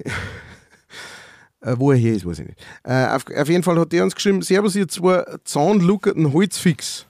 äh, 1.64 1.76
wo 1.78 1.92
er 1.92 1.98
hier 1.98 2.14
ist, 2.14 2.26
weiß 2.26 2.40
ich 2.40 2.48
nicht. 2.48 2.60
Äh, 2.84 3.08
auf, 3.08 3.26
auf 3.36 3.50
jeden 3.50 3.64
Fall 3.64 3.80
hat 3.80 3.92
der 3.92 4.04
uns 4.04 4.16
geschrieben: 4.16 4.42
Servus, 4.42 4.76
ihr 4.76 4.88
zwei 4.88 5.24
zahnluckerten 5.44 6.34
Holzfix. 6.34 7.06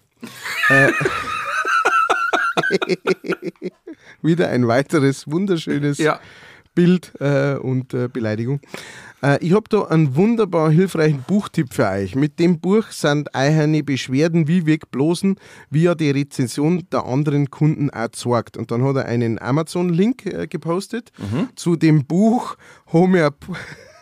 äh, 0.69 0.91
wieder 4.21 4.49
ein 4.49 4.67
weiteres 4.67 5.29
wunderschönes 5.29 5.97
Ja. 5.97 6.19
Bild 6.75 7.11
äh, 7.19 7.53
und 7.55 7.93
äh, 7.93 8.07
Beleidigung. 8.07 8.59
Äh, 9.21 9.37
ich 9.45 9.53
habe 9.53 9.65
da 9.69 9.83
einen 9.83 10.15
wunderbar 10.15 10.71
hilfreichen 10.71 11.23
Buchtipp 11.27 11.71
für 11.71 11.87
euch. 11.87 12.15
Mit 12.15 12.39
dem 12.39 12.59
Buch 12.59 12.87
sind 12.89 13.29
eure 13.35 13.83
Beschwerden 13.83 14.47
wie 14.47 14.65
wegblosen, 14.65 15.35
wie 15.69 15.85
er 15.85 15.93
die 15.93 16.09
Rezension 16.09 16.87
der 16.91 17.05
anderen 17.05 17.51
Kunden 17.51 17.91
zeigt. 18.11 18.57
Und 18.57 18.71
dann 18.71 18.83
hat 18.83 18.95
er 18.95 19.05
einen 19.05 19.39
Amazon-Link 19.39 20.25
äh, 20.25 20.47
gepostet 20.47 21.11
zu 21.55 21.75
dem 21.75 22.05
Buch 22.05 22.57
Homöop 22.91 23.35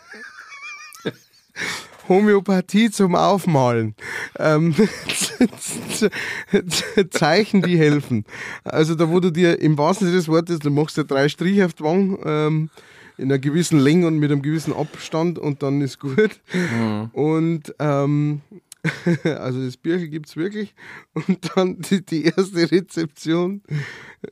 Homöopathie 2.07 2.91
zum 2.91 3.15
Aufmalen. 3.15 3.95
Ähm, 4.37 4.75
Zeichen, 7.11 7.61
die 7.61 7.77
helfen. 7.77 8.25
Also 8.63 8.95
da, 8.95 9.09
wo 9.09 9.19
du 9.19 9.31
dir 9.31 9.61
im 9.61 9.77
wahrsten 9.77 10.07
Sinne 10.07 10.17
des 10.17 10.27
Wortes, 10.27 10.59
du 10.59 10.71
machst 10.71 10.97
ja 10.97 11.03
drei 11.03 11.29
Striche 11.29 11.65
auf 11.65 11.73
die 11.73 11.83
Wange, 11.83 12.17
ähm, 12.25 12.69
in 13.17 13.25
einer 13.25 13.39
gewissen 13.39 13.79
Länge 13.79 14.07
und 14.07 14.17
mit 14.17 14.31
einem 14.31 14.41
gewissen 14.41 14.73
Abstand 14.73 15.37
und 15.37 15.61
dann 15.63 15.81
ist 15.81 15.99
gut. 15.99 16.39
Mhm. 16.53 17.09
Und 17.13 17.75
ähm, 17.79 18.41
also 19.23 19.63
das 19.63 19.77
Bierchen 19.77 20.09
gibt 20.09 20.27
es 20.27 20.35
wirklich. 20.35 20.73
Und 21.13 21.51
dann 21.55 21.79
die, 21.81 22.03
die 22.03 22.25
erste 22.25 22.71
Rezeption, 22.71 23.61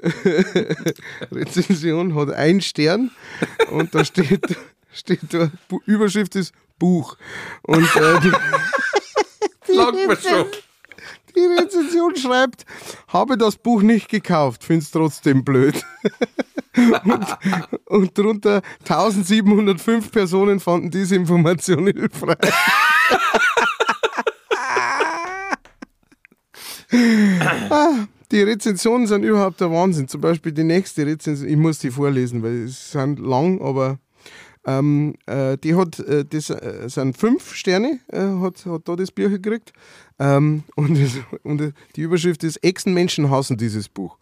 Rezension 1.31 2.15
hat 2.15 2.31
einen 2.31 2.61
Stern 2.61 3.11
und 3.71 3.93
da 3.93 4.03
steht, 4.03 4.57
steht 4.91 5.19
da, 5.29 5.51
Überschrift 5.85 6.35
ist 6.35 6.53
Buch. 6.79 7.17
Und 7.63 7.83
äh, 7.95 8.19
die, 8.21 8.31
die, 9.67 9.77
Rezension, 9.77 10.47
die 11.35 11.45
Rezension 11.45 12.15
schreibt, 12.15 12.65
habe 13.09 13.37
das 13.37 13.57
Buch 13.57 13.81
nicht 13.81 14.09
gekauft, 14.09 14.63
finde 14.63 14.83
es 14.83 14.91
trotzdem 14.91 15.43
blöd. 15.43 15.83
und, 17.03 17.27
und 17.85 18.17
darunter 18.17 18.61
1705 18.87 20.11
Personen 20.11 20.59
fanden 20.59 20.89
diese 20.89 21.15
Information 21.15 21.85
hilfreich. 21.87 22.37
ah, 27.69 28.07
die 28.31 28.41
Rezensionen 28.41 29.07
sind 29.07 29.23
überhaupt 29.23 29.59
der 29.61 29.71
Wahnsinn. 29.71 30.07
Zum 30.07 30.21
Beispiel 30.21 30.51
die 30.51 30.63
nächste 30.63 31.05
Rezension, 31.05 31.49
ich 31.49 31.57
muss 31.57 31.79
die 31.79 31.91
vorlesen, 31.91 32.43
weil 32.43 32.63
es 32.65 32.91
sind 32.91 33.19
lang, 33.19 33.61
aber 33.61 33.99
ähm, 34.69 35.15
äh, 35.25 35.57
die 35.57 35.75
hat, 35.75 35.99
äh, 35.99 36.25
das 36.25 36.49
äh, 36.49 36.87
sind 36.87 37.17
fünf 37.17 37.55
Sterne, 37.55 37.99
äh, 38.07 38.19
hat, 38.19 38.65
hat 38.65 38.87
da 38.87 38.95
das 38.95 39.11
Bücher 39.11 39.39
gekriegt. 39.39 39.73
Ähm, 40.19 40.63
und, 40.75 41.01
das, 41.01 41.11
und, 41.43 41.73
die 41.95 42.01
Überschrift 42.01 42.43
ist: 42.43 42.63
Echsenmenschen 42.63 43.31
hassen 43.31 43.57
dieses 43.57 43.89
Buch. 43.89 44.17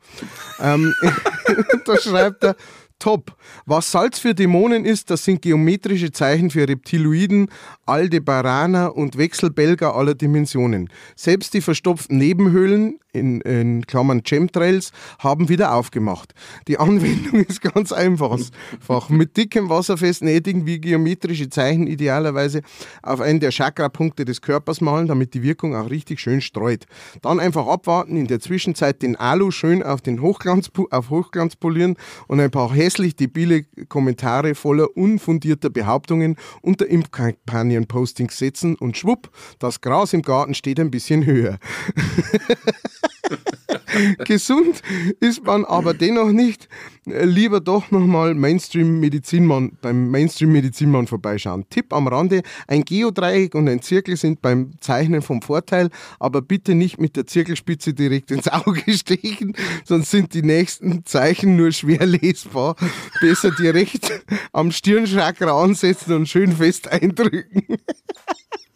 ähm, 0.61 0.93
da 1.85 1.97
schreibt 1.97 2.43
er: 2.43 2.55
Top. 2.99 3.35
Was 3.67 3.91
Salz 3.91 4.17
für 4.17 4.33
Dämonen 4.33 4.83
ist, 4.83 5.11
das 5.11 5.23
sind 5.23 5.43
geometrische 5.43 6.11
Zeichen 6.11 6.49
für 6.49 6.67
Reptiloiden, 6.67 7.49
Aldebaraner 7.85 8.95
und 8.95 9.17
Wechselbelger 9.17 9.95
aller 9.95 10.15
Dimensionen. 10.15 10.89
Selbst 11.15 11.53
die 11.53 11.61
verstopften 11.61 12.17
Nebenhöhlen, 12.17 12.99
in, 13.13 13.41
in 13.41 13.85
Klammern 13.85 14.23
Chemtrails, 14.23 14.91
haben 15.19 15.49
wieder 15.49 15.73
aufgemacht. 15.73 16.33
Die 16.67 16.77
Anwendung 16.79 17.43
ist 17.47 17.61
ganz 17.61 17.91
einfach. 17.91 18.39
Mit 19.09 19.37
dickem 19.37 19.69
wasserfesten 19.69 20.27
Edding 20.27 20.65
wie 20.65 20.79
geometrische 20.79 21.49
Zeichen 21.49 21.87
idealerweise 21.87 22.61
auf 23.03 23.21
einen 23.21 23.39
der 23.39 23.51
Chakra-Punkte 23.51 24.25
des 24.25 24.41
Körpers 24.41 24.81
malen, 24.81 25.07
damit 25.07 25.33
die 25.33 25.43
Wirkung 25.43 25.75
auch 25.75 25.89
richtig 25.89 26.19
schön 26.19 26.41
streut. 26.41 26.85
Dann 27.21 27.39
einfach 27.39 27.67
abwarten, 27.67 28.17
in 28.17 28.27
der 28.27 28.39
Zwischenzeit 28.39 29.01
den 29.01 29.15
Alu 29.15 29.51
schön 29.51 29.83
auf, 29.83 30.01
den 30.01 30.21
Hochglanz, 30.21 30.71
auf 30.91 31.09
Hochglanz 31.09 31.55
polieren 31.55 31.95
und 32.27 32.39
ein 32.39 32.51
paar 32.51 32.71
hässlich 32.87 33.17
debile 33.17 33.65
Kommentare 33.89 34.55
voller 34.55 34.95
unfundierter 34.95 35.69
Behauptungen 35.69 36.37
unter 36.61 36.87
Impfkampagnen-Postings 36.87 38.37
setzen 38.37 38.75
und 38.75 38.95
schwupp, 38.95 39.29
das 39.59 39.81
Gras 39.81 40.13
im 40.13 40.21
Garten 40.21 40.53
steht 40.53 40.79
ein 40.79 40.89
bisschen 40.89 41.25
höher. 41.25 41.59
Gesund 44.25 44.81
ist 45.19 45.43
man 45.43 45.65
aber 45.65 45.93
dennoch 45.93 46.31
nicht. 46.31 46.67
Lieber 47.05 47.61
doch 47.61 47.89
nochmal 47.89 48.33
Mainstream-Medizinmann 48.33 49.77
beim 49.81 50.11
Mainstream-Medizinmann 50.11 51.07
vorbeischauen. 51.07 51.65
Tipp 51.69 51.93
am 51.93 52.07
Rande: 52.07 52.41
Ein 52.67 52.83
Geodreieck 52.83 53.55
und 53.55 53.69
ein 53.69 53.81
Zirkel 53.81 54.17
sind 54.17 54.41
beim 54.41 54.71
Zeichnen 54.81 55.21
vom 55.21 55.41
Vorteil, 55.41 55.89
aber 56.19 56.41
bitte 56.41 56.75
nicht 56.75 56.99
mit 56.99 57.15
der 57.15 57.25
Zirkelspitze 57.25 57.93
direkt 57.93 58.31
ins 58.31 58.49
Auge 58.49 58.91
stechen, 58.93 59.55
sonst 59.85 60.11
sind 60.11 60.33
die 60.33 60.43
nächsten 60.43 61.05
Zeichen 61.05 61.55
nur 61.55 61.71
schwer 61.71 62.05
lesbar. 62.05 62.75
Besser 63.21 63.51
direkt 63.51 64.11
am 64.51 64.71
Stirnchakra 64.71 65.63
ansetzen 65.63 66.13
und 66.13 66.27
schön 66.27 66.51
fest 66.51 66.91
eindrücken. 66.91 67.77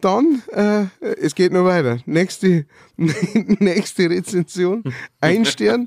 Dann, 0.00 0.42
äh, 0.52 0.86
es 1.20 1.34
geht 1.34 1.52
noch 1.52 1.64
weiter. 1.64 1.98
Nächste, 2.06 2.66
nächste 2.96 4.10
Rezension. 4.10 4.82
Ein 5.20 5.44
Stern. 5.44 5.86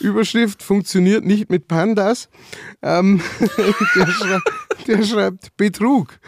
Überschrift 0.00 0.62
funktioniert 0.62 1.24
nicht 1.24 1.50
mit 1.50 1.68
Pandas. 1.68 2.28
Ähm, 2.82 3.20
der, 3.96 4.06
schrei 4.06 4.38
der, 4.86 5.02
schreibt 5.04 5.56
Betrug. 5.56 6.18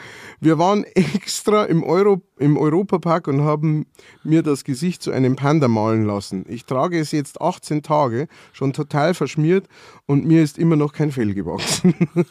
Wir 0.40 0.58
waren 0.58 0.84
extra 0.84 1.64
im, 1.64 1.82
Euro 1.82 2.22
im 2.38 2.56
Europapark 2.56 3.26
und 3.26 3.42
haben 3.42 3.86
mir 4.22 4.42
das 4.42 4.64
Gesicht 4.64 5.02
zu 5.02 5.10
einem 5.10 5.36
Panda 5.36 5.68
malen 5.68 6.04
lassen. 6.04 6.44
Ich 6.48 6.64
trage 6.66 7.00
es 7.00 7.10
jetzt 7.12 7.40
18 7.40 7.82
Tage, 7.82 8.28
schon 8.52 8.72
total 8.72 9.14
verschmiert 9.14 9.66
und 10.06 10.26
mir 10.26 10.42
ist 10.42 10.58
immer 10.58 10.76
noch 10.76 10.92
kein 10.92 11.10
Fell 11.10 11.34
gewachsen. 11.34 11.94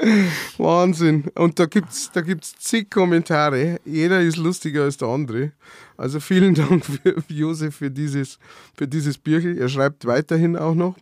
Wahnsinn. 0.58 1.24
Und 1.34 1.58
da 1.58 1.66
gibt 1.66 1.90
es 1.90 2.10
da 2.12 2.20
gibt's 2.20 2.56
zig 2.58 2.90
Kommentare. 2.90 3.80
Jeder 3.84 4.20
ist 4.20 4.36
lustiger 4.36 4.84
als 4.84 4.96
der 4.96 5.08
andere. 5.08 5.52
Also 5.96 6.20
vielen 6.20 6.54
Dank 6.54 6.84
für 6.84 7.22
Josef 7.28 7.76
für 7.76 7.90
dieses, 7.90 8.38
für 8.74 8.86
dieses 8.86 9.18
Bierchen. 9.18 9.58
Er 9.58 9.68
schreibt 9.68 10.06
weiterhin 10.06 10.56
auch 10.56 10.74
noch. 10.74 10.96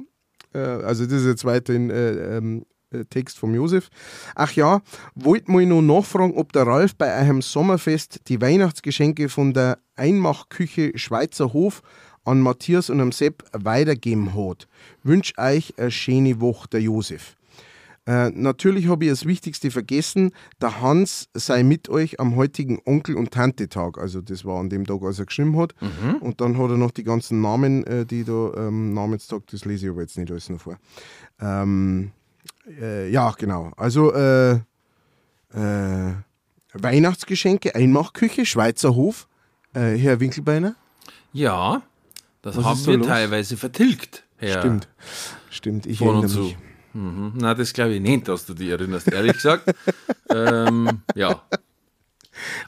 Äh, 0.55 0.59
also 0.59 1.05
das 1.05 1.21
ist 1.21 1.27
jetzt 1.27 1.45
weiterhin 1.45 1.91
äh, 1.91 2.37
ähm, 2.37 2.65
äh, 2.91 3.05
Text 3.05 3.39
vom 3.39 3.55
Josef. 3.55 3.89
Ach 4.35 4.53
ja, 4.53 4.81
wollt 5.15 5.49
mal 5.49 5.67
noch 5.67 5.83
nachfragen, 5.83 6.35
ob 6.35 6.53
der 6.53 6.67
Ralf 6.67 6.95
bei 6.95 7.13
einem 7.13 7.43
Sommerfest 7.43 8.29
die 8.29 8.41
Weihnachtsgeschenke 8.41 9.29
von 9.29 9.53
der 9.53 9.79
Einmachküche 9.97 10.93
Schweizer 10.97 11.53
Hof 11.53 11.83
an 12.25 12.41
Matthias 12.41 12.91
und 12.91 13.01
am 13.01 13.13
Sepp 13.13 13.45
weitergeben 13.53 14.35
hat. 14.35 14.67
Wünsch 15.03 15.33
euch 15.37 15.75
eine 15.79 15.91
schöne 15.91 16.41
Woche, 16.41 16.69
der 16.69 16.81
Josef. 16.81 17.36
Äh, 18.07 18.31
natürlich 18.31 18.87
habe 18.87 19.05
ich 19.05 19.11
das 19.11 19.27
Wichtigste 19.27 19.71
vergessen. 19.73 20.31
Der 20.61 20.81
Hans 20.81 21.29
sei 21.35 21.65
mit 21.65 21.89
euch 21.89 22.21
am 22.21 22.37
heutigen 22.37 22.81
Onkel- 22.85 23.17
und 23.17 23.33
Tante-Tag. 23.33 23.99
Also, 23.99 24.21
das 24.21 24.45
war 24.45 24.61
an 24.61 24.69
dem 24.69 24.87
Tag, 24.87 25.03
als 25.03 25.19
er 25.19 25.27
geschrieben 25.27 25.59
hat. 25.59 25.75
Mhm. 25.81 26.17
Und 26.17 26.41
dann 26.41 26.57
hat 26.57 26.71
er 26.71 26.77
noch 26.77 26.93
die 26.93 27.03
ganzen 27.03 27.41
Namen, 27.41 27.85
äh, 27.85 28.07
die 28.07 28.23
da 28.23 28.53
ähm, 28.57 28.95
Namenstag, 28.95 29.43
das 29.51 29.65
lese 29.65 29.87
ich 29.87 29.93
aber 29.93 30.03
jetzt 30.03 30.17
nicht 30.17 30.31
alles 30.31 30.49
noch 30.49 30.61
vor. 30.61 30.79
Ähm, 31.41 32.13
äh, 32.81 33.11
ja, 33.11 33.33
genau. 33.37 33.73
Also, 33.77 34.15
äh, 34.15 34.53
äh, 35.53 36.15
Weihnachtsgeschenke, 36.75 37.75
Einmachküche, 37.75 38.47
Schweizer 38.47 38.95
Hof. 38.95 39.29
Herr 39.73 40.21
Winkelbeiner? 40.21 40.75
Ja, 41.35 41.83
das 42.41 42.57
Was 42.57 42.65
haben 42.65 42.87
wir 42.87 42.97
los? 42.97 43.07
teilweise 43.07 43.59
vertilgt. 43.59 44.25
Herr 44.39 44.61
Stimmt, 44.61 44.89
stimmt. 45.51 45.87
Ich 45.87 46.01
erinnere 46.01 46.29
mich. 46.29 46.57
Mhm. 46.97 47.33
Na, 47.35 47.53
das 47.53 47.75
glaube 47.75 47.95
ich 47.95 48.01
nicht, 48.01 48.27
dass 48.27 48.47
du 48.47 48.55
dich 48.55 48.71
erinnerst, 48.71 49.13
ehrlich 49.13 49.35
gesagt. 49.35 49.75
ähm, 50.31 51.03
ja. 51.15 51.43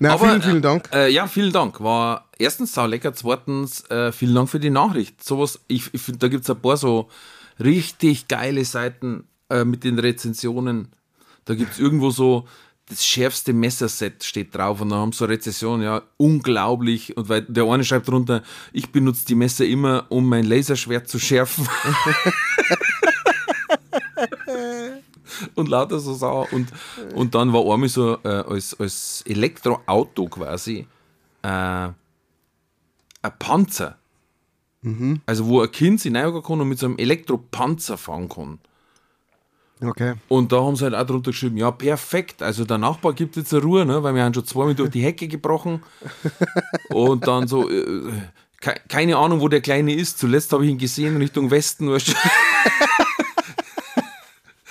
Na, 0.01 0.13
Aber, 0.13 0.29
vielen, 0.29 0.43
vielen 0.43 0.63
Dank. 0.63 0.91
Äh, 0.93 1.11
ja, 1.11 1.27
vielen 1.27 1.53
Dank. 1.53 1.81
War 1.81 2.29
erstens 2.39 2.75
sau 2.75 2.87
lecker, 2.87 3.15
zweitens 3.15 3.89
äh, 3.91 4.13
vielen 4.13 4.35
Dank 4.35 4.51
für 4.51 4.61
die 4.61 4.71
Nachricht. 4.71 5.25
Sowas, 5.25 5.61
ich, 5.67 5.93
ich 5.95 6.03
finde, 6.03 6.19
da 6.19 6.29
gibt 6.29 6.45
es 6.45 6.51
ein 6.51 6.61
paar 6.61 6.77
so 6.77 7.09
richtig 7.59 8.29
geile 8.29 8.65
Seiten 8.67 9.25
äh, 9.49 9.65
mit 9.65 9.83
den 9.85 9.99
Rezensionen. 9.99 10.89
Da 11.47 11.55
gibt 11.55 11.73
es 11.73 11.79
irgendwo 11.79 12.11
so 12.11 12.47
das 12.91 13.05
schärfste 13.05 13.53
Messerset 13.53 14.25
steht 14.25 14.55
drauf 14.55 14.81
und 14.81 14.89
dann 14.91 14.99
haben 14.99 15.13
sie 15.13 15.19
so 15.19 15.25
eine 15.25 15.35
Rezession, 15.35 15.83
ja, 15.83 16.03
unglaublich. 16.17 17.17
Und 17.17 17.29
weil 17.29 17.43
der 17.43 17.65
eine 17.65 17.85
schreibt 17.85 18.09
drunter, 18.09 18.43
ich 18.73 18.91
benutze 18.93 19.27
die 19.27 19.35
Messer 19.35 19.67
immer, 19.67 20.07
um 20.11 20.27
mein 20.27 20.45
Laserschwert 20.45 21.09
zu 21.09 21.19
schärfen. 21.19 21.67
und 25.55 25.69
lauter 25.69 25.99
so 25.99 26.15
sauer. 26.15 26.49
Und, 26.53 26.69
und 27.15 27.35
dann 27.35 27.53
war 27.53 27.63
einmal 27.73 27.89
so 27.89 28.19
äh, 28.25 28.29
als, 28.29 28.79
als 28.79 29.23
Elektroauto 29.27 30.27
quasi 30.27 30.87
äh, 31.43 31.49
ein 31.49 31.95
Panzer. 33.39 33.97
Mhm. 34.83 35.21
Also 35.27 35.47
wo 35.47 35.61
ein 35.61 35.73
Kind 35.73 36.01
sich 36.01 36.15
reingehen 36.15 36.43
kann 36.43 36.61
und 36.61 36.69
mit 36.69 36.79
so 36.79 36.87
einem 36.87 36.99
Elektropanzer 36.99 37.97
fahren 37.97 38.29
kann. 38.29 38.59
Okay. 39.81 40.15
Und 40.29 40.51
da 40.51 40.63
haben 40.63 40.75
sie 40.75 40.85
halt 40.85 40.95
auch 40.95 41.07
drunter 41.07 41.31
geschrieben, 41.31 41.57
ja, 41.57 41.71
perfekt. 41.71 42.43
Also 42.43 42.65
der 42.65 42.79
Nachbar 42.79 43.13
gibt 43.13 43.37
jetzt 43.37 43.53
eine 43.55 43.63
Ruhe, 43.63 43.87
ne, 43.87 44.03
weil 44.03 44.15
wir 44.15 44.25
haben 44.25 44.35
schon 44.35 44.45
zweimal 44.45 44.75
durch 44.75 44.91
die 44.91 45.03
Hecke 45.03 45.29
gebrochen. 45.29 45.83
und 46.91 47.27
dann 47.27 47.47
so, 47.47 47.71
äh, 47.71 48.13
keine 48.61 49.17
Ahnung, 49.17 49.41
wo 49.41 49.49
der 49.49 49.61
Kleine 49.61 49.95
ist. 49.95 50.19
Zuletzt 50.19 50.53
habe 50.53 50.65
ich 50.65 50.71
ihn 50.71 50.79
gesehen 50.79 51.17
Richtung 51.17 51.51
Westen. 51.51 51.89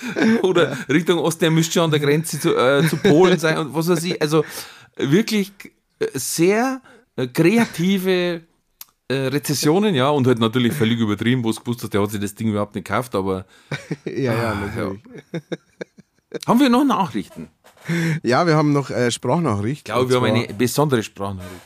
Oder 0.42 0.70
ja. 0.70 0.76
Richtung 0.88 1.18
Osten, 1.18 1.40
der 1.40 1.50
müsste 1.50 1.74
schon 1.74 1.84
an 1.84 1.90
der 1.90 2.00
Grenze 2.00 2.38
zu, 2.38 2.56
äh, 2.56 2.86
zu 2.88 2.96
Polen 2.96 3.38
sein 3.38 3.58
und 3.58 3.74
was 3.74 3.88
weiß 3.88 4.02
ich. 4.04 4.20
Also 4.20 4.44
wirklich 4.96 5.52
äh, 5.98 6.06
sehr 6.14 6.80
äh, 7.16 7.26
kreative 7.26 8.42
äh, 9.08 9.14
Rezessionen, 9.14 9.94
ja, 9.94 10.10
und 10.10 10.26
halt 10.26 10.38
natürlich 10.38 10.72
völlig 10.72 11.00
übertrieben, 11.00 11.42
wo 11.42 11.50
es 11.50 11.60
gewusst 11.60 11.82
hat, 11.82 11.94
der 11.94 12.02
hat 12.02 12.10
sich 12.10 12.20
das 12.20 12.34
Ding 12.34 12.48
überhaupt 12.48 12.74
nicht 12.74 12.86
gekauft, 12.86 13.14
aber 13.14 13.46
Ja, 14.04 14.34
ja, 14.34 14.54
natürlich. 14.54 15.00
haben 16.46 16.60
wir 16.60 16.68
noch 16.68 16.84
Nachrichten? 16.84 17.48
Ja, 18.22 18.46
wir 18.46 18.54
haben 18.54 18.72
noch 18.72 18.90
äh, 18.90 19.10
Sprachnachricht. 19.10 19.78
Ich 19.78 19.84
glaube, 19.84 20.10
wir 20.10 20.16
haben 20.16 20.26
eine 20.26 20.52
besondere 20.54 21.02
Sprachnachricht. 21.02 21.62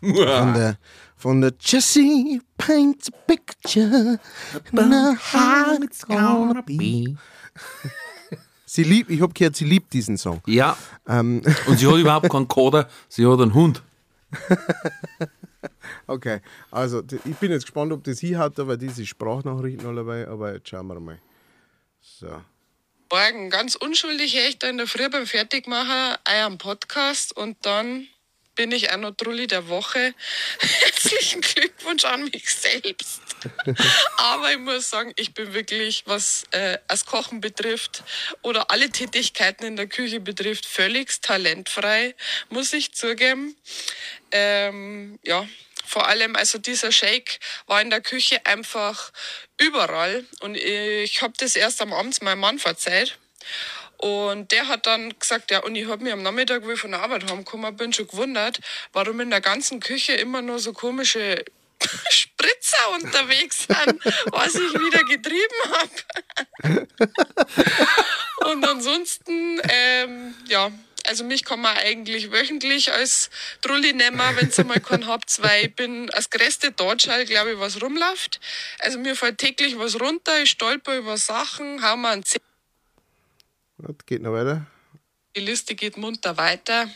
Von 0.00 0.54
der, 0.54 0.78
von 1.16 1.40
der 1.42 1.52
Jessie 1.60 2.40
paints 2.56 3.10
a 3.12 3.16
picture 3.26 4.18
about 4.72 5.16
how 5.34 5.78
it's 5.82 6.06
gonna 6.06 6.62
be. 6.62 7.14
Sie 8.72 8.84
liebt, 8.84 9.10
ich 9.10 9.20
habe 9.20 9.32
gehört, 9.32 9.56
sie 9.56 9.64
liebt 9.64 9.92
diesen 9.92 10.16
Song. 10.16 10.40
Ja, 10.46 10.78
Ähm, 11.08 11.42
und 11.66 11.76
sie 11.76 11.88
hat 11.88 11.96
überhaupt 11.96 12.30
keinen 12.30 12.46
Kader, 12.46 12.88
sie 13.08 13.26
hat 13.26 13.40
einen 13.40 13.52
Hund. 13.52 13.82
okay, 16.06 16.40
also 16.70 17.02
ich 17.24 17.34
bin 17.34 17.50
jetzt 17.50 17.64
gespannt, 17.64 17.90
ob 17.92 18.04
das 18.04 18.20
hier 18.20 18.38
hat, 18.38 18.60
aber 18.60 18.76
diese 18.76 19.04
Sprachnachrichten 19.04 19.84
alle 19.88 20.04
dabei, 20.04 20.28
aber 20.28 20.54
jetzt 20.54 20.68
schauen 20.68 20.86
wir 20.86 21.00
mal. 21.00 21.18
So. 22.00 22.28
Morgen 23.10 23.50
ganz 23.50 23.74
unschuldig 23.74 24.36
höre 24.36 24.50
ich 24.50 24.60
da 24.60 24.68
in 24.68 24.76
der 24.76 24.86
Früh 24.86 25.08
beim 25.10 25.26
Fertigmachen 25.26 26.16
euren 26.28 26.58
Podcast 26.58 27.36
und 27.36 27.56
dann 27.66 28.06
bin 28.54 28.72
ich 28.72 28.90
auch 28.90 28.96
noch 28.96 29.12
Trulli 29.12 29.46
der 29.46 29.68
Woche. 29.68 30.14
Herzlichen 30.58 31.40
Glückwunsch 31.40 32.04
an 32.04 32.24
mich 32.24 32.50
selbst. 32.50 33.20
Aber 34.16 34.52
ich 34.52 34.58
muss 34.58 34.90
sagen, 34.90 35.12
ich 35.16 35.34
bin 35.34 35.54
wirklich, 35.54 36.04
was 36.06 36.44
äh, 36.50 36.78
das 36.88 37.06
Kochen 37.06 37.40
betrifft 37.40 38.02
oder 38.42 38.70
alle 38.70 38.90
Tätigkeiten 38.90 39.64
in 39.64 39.76
der 39.76 39.86
Küche 39.86 40.20
betrifft, 40.20 40.66
völlig 40.66 41.22
talentfrei, 41.22 42.14
muss 42.48 42.72
ich 42.72 42.92
zugeben. 42.92 43.56
Ähm, 44.32 45.18
ja, 45.22 45.48
vor 45.86 46.06
allem, 46.06 46.36
also 46.36 46.58
dieser 46.58 46.92
Shake 46.92 47.40
war 47.66 47.80
in 47.82 47.90
der 47.90 48.00
Küche 48.00 48.46
einfach 48.46 49.10
überall. 49.58 50.24
Und 50.40 50.56
ich 50.56 51.22
habe 51.22 51.32
das 51.38 51.56
erst 51.56 51.82
am 51.82 51.92
Abend 51.92 52.22
meinem 52.22 52.40
Mann 52.40 52.58
verzeiht. 52.58 53.18
Und 54.00 54.50
der 54.50 54.66
hat 54.66 54.86
dann 54.86 55.12
gesagt, 55.18 55.50
ja, 55.50 55.58
und 55.58 55.76
ich 55.76 55.86
habe 55.86 56.02
mich 56.02 56.10
am 56.10 56.22
Nachmittag, 56.22 56.64
wo 56.64 56.70
ich 56.70 56.80
von 56.80 56.90
der 56.90 57.02
Arbeit 57.02 57.30
heimgekommen 57.30 57.76
bin, 57.76 57.92
schon 57.92 58.08
gewundert, 58.08 58.58
warum 58.94 59.20
in 59.20 59.28
der 59.28 59.42
ganzen 59.42 59.78
Küche 59.78 60.14
immer 60.14 60.40
nur 60.40 60.58
so 60.58 60.72
komische 60.72 61.44
Spritzer 62.10 62.92
unterwegs 62.94 63.66
sind, 63.66 64.02
was 64.32 64.54
ich 64.54 64.72
wieder 64.72 65.04
getrieben 65.04 65.98
habe. 66.62 66.88
und 68.50 68.66
ansonsten, 68.66 69.60
ähm, 69.68 70.34
ja, 70.48 70.72
also 71.06 71.22
mich 71.24 71.44
kann 71.44 71.60
man 71.60 71.76
eigentlich 71.76 72.32
wöchentlich 72.32 72.90
als 72.92 73.28
Trulli 73.60 73.92
nehmen, 73.92 74.18
wenn 74.36 74.50
ihr 74.50 74.64
mal 74.64 74.80
keinen 74.80 75.08
habt, 75.08 75.42
weil 75.42 75.66
ich 75.66 75.74
bin 75.74 76.08
als 76.10 76.30
größte 76.30 76.72
Dortschall, 76.72 77.26
glaube 77.26 77.52
ich, 77.52 77.58
was 77.58 77.82
rumläuft. 77.82 78.40
Also 78.78 78.98
mir 78.98 79.14
fällt 79.14 79.36
täglich 79.36 79.78
was 79.78 80.00
runter, 80.00 80.42
ich 80.42 80.50
stolper 80.50 80.96
über 80.96 81.18
Sachen, 81.18 81.82
hau 81.82 81.98
mir 81.98 82.08
einen 82.08 82.24
Zeh 82.24 82.38
Das 83.82 83.96
geht 84.06 84.22
noch 84.22 84.32
weiter. 84.32 84.66
die 85.36 85.40
Liste 85.40 85.74
geht 85.74 85.96
munter 85.96 86.36
weiter. 86.36 86.88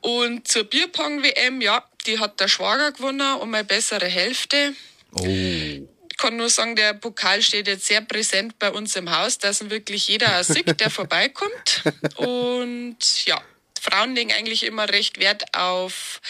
Und 0.00 0.48
zur 0.48 0.64
Bierpong-WM, 0.64 1.60
ja, 1.60 1.84
die 2.06 2.18
hat 2.18 2.40
der 2.40 2.48
Schwager 2.48 2.92
gewonnen 2.92 3.36
und 3.38 3.50
meine 3.50 3.64
bessere 3.64 4.06
Hälfte. 4.06 4.74
Ich 5.16 6.16
kann 6.16 6.36
nur 6.36 6.48
sagen, 6.48 6.76
der 6.76 6.94
Pokal 6.94 7.42
steht 7.42 7.66
jetzt 7.66 7.86
sehr 7.86 8.00
präsent 8.00 8.58
bei 8.58 8.70
uns 8.70 8.96
im 8.96 9.10
Haus, 9.10 9.38
dass 9.38 9.60
ihn 9.60 9.70
wirklich 9.70 10.08
jeder 10.08 10.40
auch 10.40 10.44
sieht, 10.44 10.80
der 10.80 10.90
vorbeikommt. 10.90 11.82
Und 12.16 12.98
ja, 13.26 13.40
Frauen 13.80 14.14
legen 14.14 14.32
eigentlich 14.32 14.64
immer 14.64 14.88
recht 14.88 15.18
Wert 15.18 15.54
auf 15.54 16.20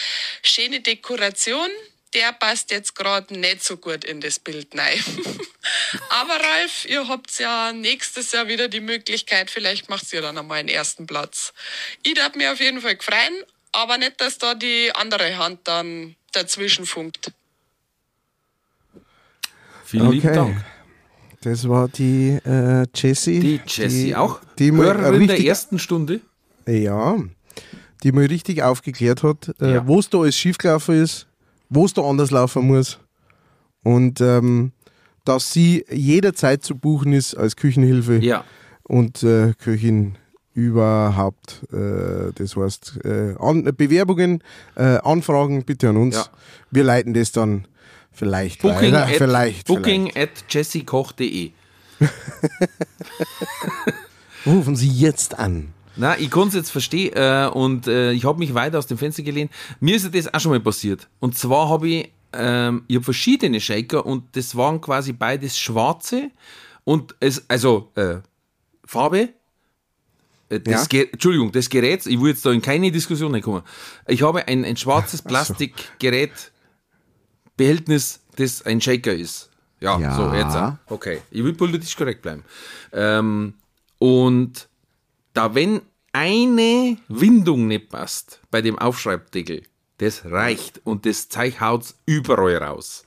schöne 0.42 0.80
Dekoration. 0.80 1.70
Der 2.14 2.32
passt 2.32 2.70
jetzt 2.72 2.94
gerade 2.96 3.38
nicht 3.38 3.62
so 3.62 3.76
gut 3.76 4.04
in 4.04 4.20
das 4.20 4.38
Bild 4.40 4.68
rein. 4.76 4.98
Aber 6.10 6.34
Ralf, 6.34 6.84
ihr 6.88 7.06
habt 7.06 7.38
ja 7.38 7.72
nächstes 7.72 8.32
Jahr 8.32 8.48
wieder 8.48 8.68
die 8.68 8.80
Möglichkeit, 8.80 9.50
vielleicht 9.50 9.88
macht 9.88 10.12
ihr 10.12 10.20
dann 10.22 10.36
einmal 10.38 10.58
einen 10.58 10.68
ersten 10.68 11.06
Platz. 11.06 11.52
Ich 12.02 12.14
darf 12.14 12.34
mir 12.34 12.52
auf 12.52 12.58
jeden 12.60 12.80
Fall 12.80 12.96
freuen, 13.00 13.44
aber 13.72 13.96
nicht, 13.98 14.20
dass 14.20 14.38
da 14.38 14.54
die 14.54 14.90
andere 14.94 15.38
Hand 15.38 15.60
dann 15.64 16.16
dazwischen 16.32 16.86
funkt. 16.86 17.30
Vielen 19.84 20.10
lieben 20.10 20.32
Dank. 20.34 20.64
Das 21.42 21.68
war 21.68 21.88
die 21.88 22.38
äh, 22.44 22.86
Jessie. 22.94 23.40
Die 23.40 23.60
Jessie 23.66 24.14
auch. 24.14 24.40
Die 24.58 24.70
mal 24.72 24.86
Hörerin 24.86 25.26
der 25.26 25.36
richtig, 25.36 25.46
ersten 25.48 25.78
Stunde. 25.78 26.20
ja, 26.66 27.16
die 28.02 28.12
mal 28.12 28.26
richtig 28.26 28.62
aufgeklärt 28.62 29.22
hat, 29.22 29.54
äh, 29.60 29.74
Ja. 29.74 29.86
wo 29.86 29.98
es 30.00 30.08
da 30.10 30.18
alles 30.20 30.36
schiefgelaufen 30.36 31.02
ist, 31.02 31.26
wo 31.70 31.86
es 31.86 31.94
da 31.94 32.02
anders 32.02 32.30
laufen 32.30 32.66
muss. 32.66 32.98
Und 33.82 34.20
ähm, 34.20 34.72
dass 35.24 35.52
sie 35.52 35.86
jederzeit 35.90 36.62
zu 36.62 36.76
buchen 36.76 37.14
ist 37.14 37.34
als 37.34 37.56
Küchenhilfe 37.56 38.18
Ja. 38.18 38.44
und 38.82 39.22
äh, 39.22 39.54
Köchin 39.54 40.16
überhaupt. 40.52 41.62
Äh, 41.72 42.32
das 42.34 42.56
heißt, 42.56 43.00
äh, 43.04 43.34
an, 43.38 43.64
Bewerbungen, 43.76 44.42
äh, 44.76 44.98
Anfragen 44.98 45.64
bitte 45.64 45.88
an 45.90 45.96
uns. 45.96 46.16
Ja. 46.16 46.26
Wir 46.70 46.84
leiten 46.84 47.14
das 47.14 47.32
dann 47.32 47.66
vielleicht 48.12 48.60
Booking, 48.62 48.92
weiter. 48.92 49.04
at, 49.06 49.16
vielleicht, 49.16 49.66
booking 49.68 50.14
at 50.16 50.30
jessiekoch.de. 50.50 51.52
vielleicht. 51.98 52.00
Rufen 54.46 54.76
Sie 54.76 54.88
jetzt 54.88 55.38
an. 55.38 55.72
Na, 56.00 56.18
ich 56.18 56.30
kann 56.30 56.48
es 56.48 56.54
jetzt 56.54 56.70
verstehen 56.70 57.12
äh, 57.14 57.50
und 57.52 57.86
äh, 57.86 58.12
ich 58.12 58.24
habe 58.24 58.38
mich 58.38 58.54
weiter 58.54 58.78
aus 58.78 58.86
dem 58.86 58.96
Fenster 58.96 59.22
gelehnt. 59.22 59.50
Mir 59.80 59.96
ist 59.96 60.04
ja 60.04 60.08
das 60.10 60.32
auch 60.32 60.40
schon 60.40 60.52
mal 60.52 60.60
passiert. 60.60 61.08
Und 61.20 61.36
zwar 61.36 61.68
habe 61.68 61.88
ich, 61.88 62.12
ähm, 62.32 62.84
ich 62.88 62.96
habe 62.96 63.04
verschiedene 63.04 63.60
Shaker 63.60 64.06
und 64.06 64.24
das 64.34 64.56
waren 64.56 64.80
quasi 64.80 65.12
beides 65.12 65.58
schwarze 65.58 66.30
und 66.84 67.14
es, 67.20 67.44
also 67.48 67.90
äh, 67.96 68.16
Farbe. 68.84 69.28
äh, 70.48 70.60
Das 70.60 70.88
Ja. 70.90 71.00
Entschuldigung, 71.02 71.52
das 71.52 71.68
Gerät, 71.68 72.06
ich 72.06 72.18
will 72.20 72.30
jetzt 72.30 72.46
da 72.46 72.50
in 72.50 72.62
keine 72.62 72.90
Diskussion 72.90 73.32
reinkommen. 73.32 73.62
Ich 74.08 74.22
habe 74.22 74.48
ein, 74.48 74.64
ein 74.64 74.76
schwarzes 74.78 75.20
Plastikgerät, 75.30 76.32
Behältnis, 77.58 78.20
das 78.36 78.62
ein 78.62 78.80
Shaker 78.80 79.12
ist. 79.12 79.50
Ja, 79.80 79.98
Ja. 79.98 80.16
so, 80.16 80.32
jetzt. 80.34 80.56
Okay, 80.90 81.20
ich 81.30 81.44
will 81.44 81.52
politisch 81.52 81.94
korrekt 81.96 82.22
bleiben. 82.22 82.42
Ähm, 82.92 83.54
und 83.98 84.66
da 85.34 85.54
wenn 85.54 85.82
eine 86.12 86.96
Windung 87.08 87.68
nicht 87.68 87.88
passt 87.88 88.40
bei 88.50 88.62
dem 88.62 88.78
Aufschreibdeckel, 88.78 89.62
das 89.98 90.24
reicht 90.24 90.80
und 90.84 91.06
das 91.06 91.28
Zeug 91.28 91.60
haut's 91.60 91.96
überall 92.06 92.56
raus. 92.56 93.04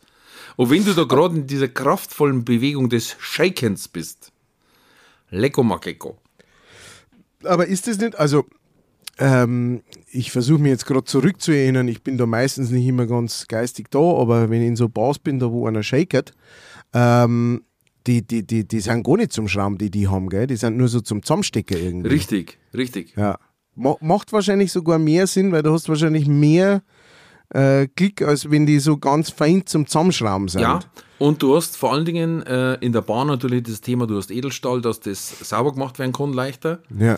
Und 0.56 0.70
wenn 0.70 0.86
du 0.86 0.94
da 0.94 1.04
gerade 1.04 1.36
in 1.36 1.48
dieser 1.48 1.68
kraftvollen 1.68 2.46
Bewegung 2.46 2.90
des 2.90 3.16
Shakens 3.20 3.88
bist, 3.88 4.32
lecko 5.30 5.64
makeko. 5.64 6.18
Aber 7.44 7.68
ist 7.68 7.88
das 7.88 7.98
nicht, 7.98 8.16
also 8.18 8.46
ähm, 9.20 9.84
ich 10.12 10.32
versuche 10.32 10.62
mich 10.62 10.72
jetzt 10.72 10.86
gerade 10.86 11.04
zurückzuerinnern, 11.04 11.88
ich 11.88 12.04
bin 12.04 12.18
da 12.18 12.26
meistens 12.26 12.70
nicht 12.70 12.86
immer 12.86 13.06
ganz 13.06 13.48
geistig 13.48 13.90
da, 13.90 14.00
aber 14.00 14.50
wenn 14.50 14.62
ich 14.62 14.68
in 14.70 14.76
so 14.76 14.90
Bars 14.90 15.20
bin, 15.20 15.40
da 15.40 15.52
wo 15.52 15.68
einer 15.68 15.84
shakert, 15.84 16.34
ähm, 16.94 17.64
die, 18.08 18.26
die, 18.26 18.46
die, 18.46 18.68
die 18.68 18.80
sind 18.80 19.04
gar 19.04 19.18
nicht 19.18 19.32
zum 19.32 19.48
Schrauben, 19.48 19.78
die 19.78 19.90
die 19.90 20.08
haben, 20.08 20.30
gell? 20.30 20.48
die 20.48 20.56
sind 20.56 20.78
nur 20.78 20.88
so 20.88 21.00
zum 21.02 21.24
Zusammenstecken 21.24 21.78
irgendwie. 21.78 22.10
Richtig, 22.10 22.60
richtig. 22.74 23.14
Ja. 23.16 23.38
Ma 23.76 23.96
macht 24.02 24.32
wahrscheinlich 24.34 24.72
sogar 24.72 25.00
mehr 25.00 25.26
Sinn, 25.26 25.52
weil 25.52 25.64
du 25.64 25.72
hast 25.72 25.90
wahrscheinlich 25.90 26.28
mehr 26.28 26.84
äh, 27.50 27.88
Klick, 27.88 28.22
als 28.22 28.50
wenn 28.52 28.66
die 28.66 28.80
so 28.80 28.98
ganz 28.98 29.30
fein 29.30 29.66
zum 29.66 29.88
Zusammenschrauben 29.88 30.48
sind. 30.48 30.62
Ja, 30.62 30.80
und 31.20 31.42
du 31.42 31.56
hast 31.56 31.78
vor 31.78 31.94
allen 31.94 32.06
Dingen 32.06 32.42
äh, 32.44 32.76
in 32.76 32.92
der 32.92 33.02
Bahn 33.02 33.28
natürlich 33.28 33.64
das 33.64 33.82
Thema, 33.82 34.06
du 34.08 34.18
hast 34.18 34.32
Edelstahl, 34.32 34.82
dass 34.82 35.00
das 35.00 35.40
sauber 35.48 35.74
gemacht 35.74 36.00
werden 36.00 36.14
kann 36.14 36.34
leichter. 36.34 36.80
ja. 36.98 37.18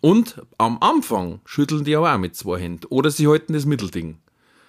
Und 0.00 0.40
am 0.56 0.78
Anfang 0.80 1.40
schütteln 1.44 1.84
die 1.84 1.96
aber 1.96 2.14
auch 2.14 2.18
mit 2.18 2.36
zwei 2.36 2.60
Händen. 2.60 2.86
Oder 2.90 3.10
sie 3.10 3.26
halten 3.26 3.52
das 3.54 3.66
Mittelding, 3.66 4.18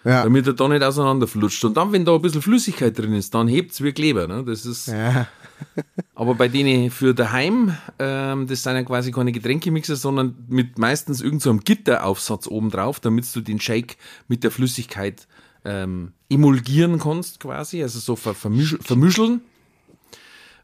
Ja. 0.07 0.23
damit 0.23 0.47
er 0.47 0.53
da 0.53 0.67
nicht 0.69 0.83
auseinanderflutscht. 0.83 1.65
Und 1.65 1.75
dann, 1.75 1.91
wenn 1.91 2.05
da 2.05 2.15
ein 2.15 2.21
bisschen 2.21 2.41
Flüssigkeit 2.41 2.97
drin 2.97 3.13
ist, 3.13 3.33
dann 3.33 3.49
hebt 3.49 3.73
es 3.73 3.83
wie 3.83 3.91
Kleber. 3.91 4.25
Ne? 4.25 4.43
Das 4.45 4.65
ist, 4.65 4.87
ja. 4.87 5.27
Aber 6.15 6.35
bei 6.35 6.47
denen 6.47 6.91
für 6.91 7.13
daheim, 7.13 7.75
ähm, 7.99 8.47
das 8.47 8.63
sind 8.63 8.75
ja 8.75 8.83
quasi 8.83 9.11
keine 9.11 9.33
Getränkemixer, 9.33 9.97
sondern 9.97 10.35
mit 10.47 10.79
meistens 10.79 11.19
irgendeinem 11.19 11.39
so 11.41 11.49
einem 11.49 11.59
Gitteraufsatz 11.59 12.47
oben 12.47 12.69
drauf, 12.69 13.01
damit 13.01 13.35
du 13.35 13.41
den 13.41 13.59
Shake 13.59 13.97
mit 14.29 14.45
der 14.45 14.51
Flüssigkeit 14.51 15.27
ähm, 15.65 16.13
emulgieren 16.29 16.99
kannst, 16.99 17.41
quasi, 17.41 17.83
also 17.83 17.99
so 17.99 18.15
ver 18.15 18.33
vermisch 18.33 18.77
vermischeln. 18.79 19.41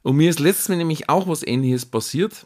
Und 0.03 0.15
mir 0.15 0.29
ist 0.29 0.39
letztes 0.39 0.69
Mal 0.69 0.77
nämlich 0.77 1.09
auch 1.09 1.27
was 1.27 1.45
ähnliches 1.45 1.85
passiert. 1.85 2.45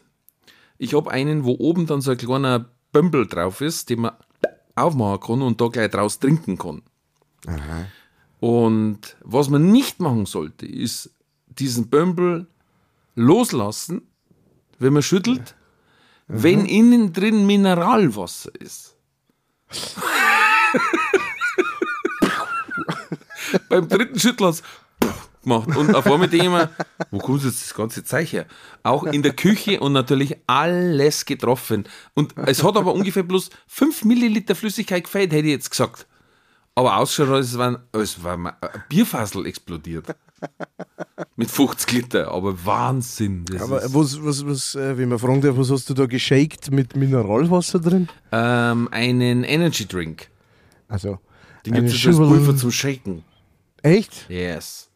Ich 0.78 0.94
habe 0.94 1.10
einen, 1.10 1.44
wo 1.44 1.52
oben 1.58 1.86
dann 1.86 2.00
so 2.00 2.10
ein 2.10 2.16
kleiner 2.16 2.66
Bömbel 2.92 3.26
drauf 3.26 3.60
ist, 3.60 3.90
den 3.90 4.00
man 4.00 4.12
aufmachen 4.74 5.20
kann 5.20 5.42
und 5.42 5.60
da 5.60 5.68
gleich 5.68 5.90
draus 5.90 6.18
trinken 6.18 6.56
kann. 6.56 6.82
Und 8.40 9.16
was 9.22 9.48
man 9.48 9.70
nicht 9.70 10.00
machen 10.00 10.26
sollte, 10.26 10.66
ist 10.66 11.10
diesen 11.46 11.88
Bömbel 11.88 12.46
loslassen, 13.14 14.02
wenn 14.78 14.92
man 14.92 15.02
schüttelt, 15.02 15.56
wenn 16.28 16.66
innen 16.66 17.12
drin 17.12 17.46
Mineralwasser 17.46 18.52
ist. 18.60 18.96
beim 23.68 23.88
dritten 23.88 24.18
Schütteln 24.18 24.48
hat's 24.48 24.62
gemacht. 25.42 25.76
Und 25.76 25.94
auf 25.94 26.06
einmal 26.06 26.28
denke 26.28 26.46
ich 26.46 26.52
mir, 26.52 26.70
wo 27.10 27.18
kommt 27.18 27.44
jetzt 27.44 27.62
das 27.62 27.74
ganze 27.74 28.04
Zeug 28.04 28.32
her? 28.32 28.46
Auch 28.82 29.04
in 29.04 29.22
der 29.22 29.34
Küche 29.34 29.80
und 29.80 29.92
natürlich 29.92 30.36
alles 30.46 31.24
getroffen. 31.24 31.84
Und 32.14 32.34
es 32.46 32.62
hat 32.62 32.76
aber 32.76 32.92
ungefähr 32.94 33.22
bloß 33.22 33.50
5 33.66 34.04
Milliliter 34.04 34.54
Flüssigkeit 34.54 35.04
gefällt, 35.04 35.32
hätte 35.32 35.46
ich 35.46 35.52
jetzt 35.52 35.70
gesagt. 35.70 36.06
Aber 36.78 36.96
ausgeschaut 36.96 37.34
hat, 37.34 37.40
es 37.40 37.58
war, 37.58 37.82
es 37.90 38.22
war 38.22 38.38
ein 38.38 38.52
Bierfassel 38.88 39.46
explodiert. 39.46 40.14
Mit 41.34 41.50
50 41.50 41.90
Liter, 41.90 42.30
aber 42.30 42.64
Wahnsinn. 42.64 43.44
Aber 43.58 43.82
ist, 43.82 43.92
was, 43.92 44.22
was, 44.22 44.46
was, 44.46 44.74
äh, 44.76 44.96
wenn 44.96 45.08
man 45.08 45.18
fragen 45.18 45.40
darf, 45.40 45.56
was 45.56 45.72
hast 45.72 45.90
du 45.90 45.94
da 45.94 46.06
geshaked 46.06 46.70
mit 46.70 46.94
Mineralwasser 46.94 47.80
drin? 47.80 48.08
ähm, 48.30 48.86
einen 48.92 49.42
Energy 49.42 49.86
Drink. 49.86 50.28
Also, 50.86 51.18
Den 51.66 51.74
gibt 51.74 51.88
es 51.88 52.06
als 52.06 52.16
Pulver 52.16 52.56
zum 52.56 52.70
Shaken. 52.70 53.24
Echt? 53.82 54.26
Yes. 54.28 54.87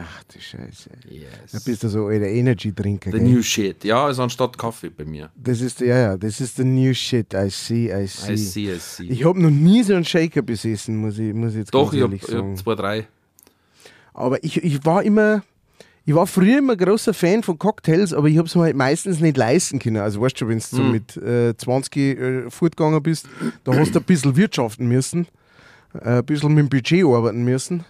Ach 0.00 0.22
du 0.32 0.40
Scheiße. 0.40 0.90
Da 1.02 1.08
Yes. 1.10 1.64
bist 1.64 1.82
du 1.82 1.88
so 1.88 2.06
alter 2.06 2.26
Energy-Trinker. 2.28 3.10
The 3.10 3.18
gell? 3.18 3.28
new 3.28 3.42
shit. 3.42 3.82
Ja, 3.82 4.04
also 4.06 4.22
anstatt 4.22 4.56
Kaffee 4.56 4.90
bei 4.90 5.04
mir. 5.04 5.30
Das 5.36 5.60
ist, 5.60 5.80
ja, 5.80 5.98
ja, 5.98 6.16
das 6.16 6.40
ist 6.40 6.56
the 6.56 6.64
new 6.64 6.94
shit. 6.94 7.34
I 7.34 7.50
see, 7.50 7.90
I 7.92 8.06
see. 8.06 8.32
I 8.32 8.36
see, 8.36 8.72
I 8.74 8.78
see. 8.78 9.04
Ich 9.08 9.24
habe 9.24 9.40
noch 9.42 9.50
nie 9.50 9.82
so 9.82 9.94
einen 9.94 10.04
Shaker 10.04 10.42
besessen, 10.42 10.96
muss 10.98 11.18
ich, 11.18 11.34
muss 11.34 11.52
ich 11.52 11.58
jetzt 11.58 11.74
Doch, 11.74 11.90
ganz 11.90 11.94
ich 11.94 12.02
habe 12.02 12.12
ehrlich 12.14 12.22
hab 12.22 12.30
sagen. 12.30 12.56
zwei, 12.56 12.74
drei. 12.76 13.08
Aber 14.14 14.42
ich, 14.44 14.62
ich 14.62 14.84
war 14.84 15.02
immer, 15.02 15.42
ich 16.04 16.14
war 16.14 16.26
früher 16.26 16.58
immer 16.58 16.76
großer 16.76 17.12
Fan 17.14 17.42
von 17.42 17.58
Cocktails, 17.58 18.12
aber 18.12 18.28
ich 18.28 18.38
habe 18.38 18.46
es 18.48 18.54
mir 18.54 18.62
halt 18.62 18.76
meistens 18.76 19.20
nicht 19.20 19.36
leisten 19.36 19.78
können. 19.78 19.96
Also 19.98 20.20
weißt 20.20 20.40
du, 20.40 20.48
wenn 20.48 20.58
du 20.58 20.64
so 20.64 20.78
Hm. 20.78 20.90
mit 20.92 21.16
äh, 21.16 21.56
20 21.56 21.96
äh, 21.96 22.50
fortgegangen 22.50 23.02
bist, 23.02 23.28
da 23.64 23.74
hast 23.74 23.94
du 23.94 23.98
ein 24.00 24.04
bisschen 24.04 24.36
wirtschaften 24.36 24.86
müssen, 24.88 25.26
äh, 25.94 26.18
ein 26.18 26.24
bisschen 26.24 26.54
mit 26.54 26.58
dem 26.64 26.68
Budget 26.68 27.04
arbeiten 27.04 27.44
müssen. 27.44 27.84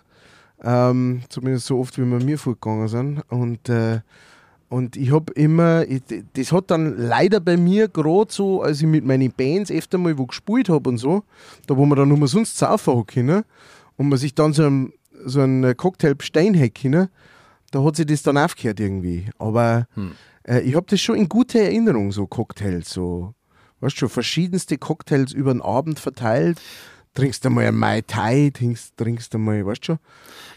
Ähm, 0.63 1.23
zumindest 1.29 1.67
so 1.67 1.79
oft, 1.79 1.99
wie 1.99 2.05
wir 2.05 2.23
mir 2.23 2.39
fortgegangen 2.39 2.89
sind. 2.89 3.23
Und, 3.29 3.69
äh, 3.69 4.01
und 4.69 4.97
ich 4.97 5.13
habe 5.13 5.33
immer, 5.35 5.87
ich, 5.87 6.03
das 6.35 6.53
hat 6.53 6.71
dann 6.71 6.97
leider 6.99 7.41
bei 7.41 7.57
mir 7.57 7.89
gerade 7.89 8.33
so, 8.33 8.63
als 8.63 8.81
ich 8.81 8.87
mit 8.87 9.05
meinen 9.05 9.33
Bands 9.33 9.71
öfter 9.71 9.99
mal 9.99 10.19
wo 10.19 10.27
gespielt 10.27 10.69
habe 10.69 10.91
und 10.91 10.99
so, 10.99 11.23
da 11.67 11.77
wo 11.77 11.87
man 11.87 11.97
dann 11.97 12.09
nur 12.09 12.29
sonst 12.29 12.59
saufen 12.59 12.99
hat 12.99 13.09
können 13.09 13.45
und 13.97 14.09
man 14.09 14.19
sich 14.19 14.35
dann 14.35 14.53
so 14.53 14.65
einen, 14.65 14.93
so 15.25 15.41
einen 15.41 15.77
Cocktail 15.77 16.15
bestellen 16.15 16.55
hätte 16.55 16.83
können, 16.83 17.09
da 17.71 17.83
hat 17.83 17.97
sich 17.97 18.07
das 18.07 18.23
dann 18.23 18.39
aufgehört 18.39 18.81
irgendwie. 18.81 19.27
Aber 19.39 19.87
äh, 20.49 20.61
ich 20.61 20.75
habe 20.75 20.87
das 20.89 21.01
schon 21.01 21.17
in 21.17 21.29
guter 21.29 21.61
Erinnerung, 21.61 22.13
so 22.13 22.27
Cocktails, 22.27 22.91
so, 22.91 23.35
weißt 23.81 23.95
du, 23.97 23.99
schon 24.01 24.09
verschiedenste 24.09 24.79
Cocktails 24.79 25.33
über 25.33 25.53
den 25.53 25.63
Abend 25.63 25.99
verteilt. 25.99 26.59
Trinkst 27.19 27.45
du 27.45 27.51
mal 27.51 27.67
ein 27.67 27.75
Mai 27.75 28.01
Tai, 28.03 28.51
trinkst, 28.55 28.97
trinkst 28.97 29.35
du 29.35 29.39
mal, 29.39 29.67
weißt 29.67 29.83
du 29.83 29.85
schon, 29.87 29.99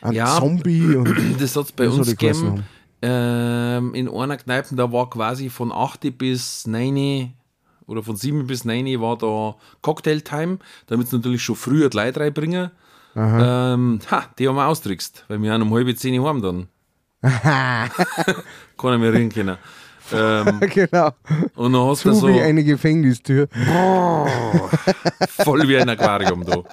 einen 0.02 0.14
Ja. 0.14 0.38
Zombie 0.38 0.96
und 0.96 1.42
Das 1.42 1.56
hat 1.56 1.66
es 1.66 1.72
bei 1.72 1.90
uns 1.90 2.08
gegeben. 2.08 2.64
Ähm, 3.02 3.96
in 3.96 4.08
einer 4.08 4.38
Kneipe, 4.38 4.76
da 4.76 4.92
war 4.92 5.10
quasi 5.10 5.50
von 5.50 5.72
8 5.72 6.18
bis 6.18 6.68
9 6.68 7.34
oder 7.88 8.04
von 8.04 8.16
7 8.16 8.46
bis 8.46 8.64
9 8.64 8.86
war 9.02 9.18
da 9.18 9.56
Cocktail-Time, 9.82 10.60
damit 10.86 11.08
sie 11.10 11.16
natürlich 11.16 11.44
schon 11.44 11.56
früher 11.56 11.90
die 11.90 11.98
Leute 11.98 12.20
reinbringen. 12.20 12.70
Ähm, 13.16 14.00
ha, 14.12 14.26
die 14.38 14.48
haben 14.48 14.56
wir 14.56 14.68
austrickst, 14.68 15.26
weil 15.28 15.42
wir 15.42 15.52
haben 15.52 15.64
um 15.64 15.74
halb 15.74 15.98
10 15.98 16.24
heim 16.24 16.42
dann. 16.42 16.68
Kann 17.22 18.94
ich 18.94 19.00
mir 19.00 19.14
reden 19.14 19.30
können. 19.30 19.58
Ähm, 20.14 20.60
genau, 20.74 21.12
und 21.56 21.74
dann 21.74 21.88
hast 21.88 22.06
du 22.06 22.14
so 22.14 22.28
wie 22.28 22.42
eine 22.42 22.64
Gefängnistür. 22.64 23.48
voll 25.44 25.68
wie 25.68 25.78
ein 25.78 25.90
Aquarium 25.90 26.46
da. 26.46 26.64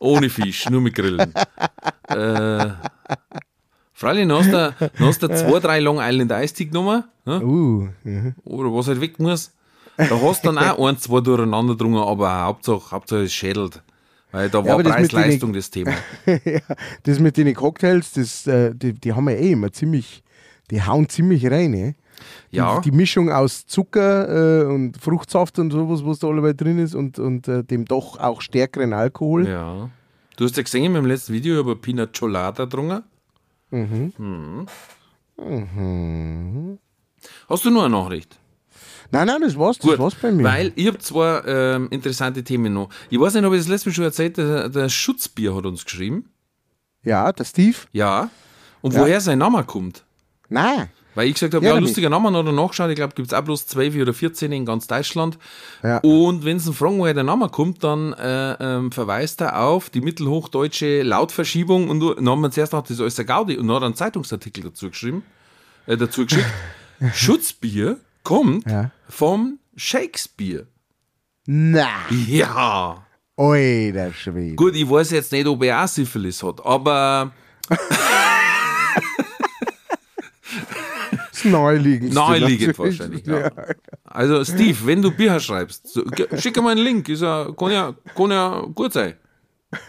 Ohne 0.00 0.28
Fisch, 0.28 0.68
nur 0.70 0.80
mit 0.80 0.94
Grillen. 0.94 1.32
Äh, 2.08 2.70
Freilich, 3.96 4.26
dann 4.26 4.38
hast 4.38 4.52
du, 4.52 4.74
dann 4.78 5.06
hast 5.06 5.22
du 5.22 5.28
zwei, 5.28 5.60
drei 5.60 5.80
Long 5.80 5.98
Island 6.00 6.32
Eistee 6.32 6.64
genommen, 6.64 7.04
ne? 7.24 7.40
Uh, 7.40 7.88
mhm. 8.02 8.34
oder 8.44 8.72
was 8.74 8.88
halt 8.88 9.00
weg 9.00 9.20
muss. 9.20 9.52
Da 9.96 10.20
hast 10.20 10.44
du 10.44 10.52
dann 10.52 10.58
auch 10.58 10.88
ein, 10.88 10.98
zwei 10.98 11.20
durcheinander 11.20 11.76
drungen, 11.76 12.02
aber 12.02 12.42
Hauptsache, 12.42 12.90
Hauptsache 12.90 13.22
es 13.22 13.32
schädelt. 13.32 13.82
Weil 14.32 14.50
da 14.50 14.64
war 14.64 14.82
den- 14.82 14.90
Preis-Leistung 14.90 15.52
das 15.52 15.70
Thema. 15.70 15.92
ja, 16.26 16.58
das 17.04 17.20
mit 17.20 17.36
den 17.36 17.54
Cocktails, 17.54 18.14
das, 18.14 18.48
äh, 18.48 18.74
die, 18.74 18.92
die 18.92 19.12
haben 19.12 19.28
ja 19.28 19.36
eh 19.36 19.52
immer 19.52 19.72
ziemlich, 19.72 20.24
die 20.72 20.82
hauen 20.82 21.08
ziemlich 21.08 21.48
rein. 21.48 21.72
Eh? 21.74 21.94
Die, 22.52 22.56
Ja. 22.56 22.80
die 22.80 22.90
Mischung 22.90 23.30
aus 23.30 23.66
Zucker 23.66 24.62
äh, 24.62 24.64
und 24.66 24.96
Fruchtsaft 25.00 25.58
und 25.58 25.70
sowas, 25.70 26.04
was 26.04 26.18
da 26.18 26.28
allebei 26.28 26.52
drin 26.52 26.78
ist 26.78 26.94
und, 26.94 27.18
und 27.18 27.48
äh, 27.48 27.62
dem 27.64 27.84
doch 27.84 28.18
auch 28.18 28.40
stärkeren 28.40 28.92
Alkohol. 28.92 29.46
Ja. 29.48 29.90
Du 30.36 30.44
hast 30.44 30.56
ja 30.56 30.62
gesehen 30.62 30.84
in 30.84 30.92
meinem 30.92 31.06
letzten 31.06 31.32
Video 31.32 31.58
über 31.60 31.76
Peanut 31.76 32.18
Cholada 32.18 32.66
drungen. 32.66 33.02
Mhm. 33.70 34.66
Hast 37.48 37.64
du 37.64 37.70
nur 37.70 37.84
eine 37.84 37.94
Nachricht? 37.96 38.38
Nein, 39.10 39.26
nein, 39.28 39.42
das 39.42 39.56
war's, 39.58 39.78
das 39.78 39.98
war's 39.98 40.14
bei 40.16 40.32
mir. 40.32 40.42
Weil 40.44 40.72
ich 40.74 40.86
habe 40.86 40.98
zwei 40.98 41.42
ähm, 41.46 41.88
interessante 41.90 42.42
Themen 42.42 42.72
noch. 42.72 42.88
Ich 43.10 43.20
weiß 43.20 43.34
nicht, 43.34 43.44
ob 43.44 43.52
ich 43.52 43.60
das 43.60 43.68
letzte 43.68 43.88
Mal 43.90 43.94
schon 43.94 44.04
erzählt 44.04 44.36
der, 44.38 44.68
der 44.68 44.88
Schutzbier 44.88 45.54
hat 45.54 45.66
uns 45.66 45.84
geschrieben. 45.84 46.30
ja, 47.02 47.30
der 47.32 47.44
Steve? 47.44 47.76
Ja. 47.92 48.30
Und 48.80 48.94
Ja. 48.94 49.00
woher 49.00 49.20
sein 49.20 49.38
Name 49.38 49.62
kommt. 49.64 50.04
Nein. 50.48 50.88
Weil 51.14 51.28
ich 51.28 51.34
gesagt 51.34 51.54
habe, 51.54 51.64
Ja, 51.64 51.74
ja, 51.74 51.78
lustiger 51.78 52.10
Name, 52.10 52.28
oder 52.36 52.50
nachgeschaut, 52.52 52.90
ich 52.90 52.96
glaube, 52.96 53.14
gibt 53.14 53.28
es 53.28 53.34
auch 53.34 53.42
bloß 53.42 53.66
12 53.68 53.96
oder 53.96 54.12
14 54.12 54.50
in 54.52 54.64
ganz 54.66 54.86
Deutschland. 54.88 55.38
Ja. 55.82 55.98
Und 55.98 56.44
wenn 56.44 56.58
sie 56.58 56.72
fragen, 56.72 56.98
woher 56.98 57.14
der 57.14 57.22
Name 57.24 57.48
kommt, 57.48 57.84
dann 57.84 58.12
äh, 58.14 58.52
ähm, 58.58 58.90
verweist 58.92 59.40
er 59.40 59.60
auf 59.60 59.90
die 59.90 60.00
mittelhochdeutsche 60.00 61.02
Lautverschiebung 61.02 61.88
und 61.88 62.00
dann 62.00 62.28
haben 62.28 62.40
wir 62.40 62.50
zuerst 62.50 62.72
gedacht, 62.72 62.86
das 62.90 62.96
ist 62.96 63.00
alles 63.00 63.14
der 63.14 63.24
Gaudi 63.26 63.56
und 63.56 63.68
dann 63.68 63.76
hat 63.76 63.82
er 63.82 63.86
einen 63.86 63.94
Zeitungsartikel 63.96 64.64
dazu 64.64 64.88
geschrieben, 64.90 65.22
äh, 65.86 65.96
dazu 65.96 66.24
geschickt. 66.26 66.46
Schutzbier 67.14 67.98
kommt 68.22 68.66
Ja. 68.70 68.90
vom 69.08 69.58
Shakespeare. 69.76 70.66
Na, 71.46 71.88
Ja. 72.10 73.04
alter 73.36 74.12
Schwede. 74.14 74.54
Gut, 74.56 74.74
ich 74.74 74.88
weiß 74.88 75.10
jetzt 75.10 75.30
nicht, 75.32 75.46
ob 75.46 75.62
er 75.62 75.84
auch 75.84 75.88
Syphilis 75.88 76.42
hat, 76.42 76.64
aber 76.64 77.32
Das. 81.44 82.14
Naheliegend 82.14 82.76
natürlich. 82.78 82.78
wahrscheinlich, 82.78 83.26
ja. 83.26 83.50
Also 84.04 84.44
Steve, 84.44 84.78
wenn 84.84 85.02
du 85.02 85.10
Bücher 85.10 85.40
schreibst, 85.40 85.88
so, 85.88 86.02
ge- 86.04 86.28
schick 86.40 86.56
mal 86.62 86.70
einen 86.70 86.80
Link, 86.84 87.08
ist 87.08 87.22
ja, 87.22 87.48
kann, 87.56 87.70
ja, 87.70 87.94
kann 88.16 88.30
ja 88.30 88.60
gut 88.74 88.92
sein. 88.92 89.14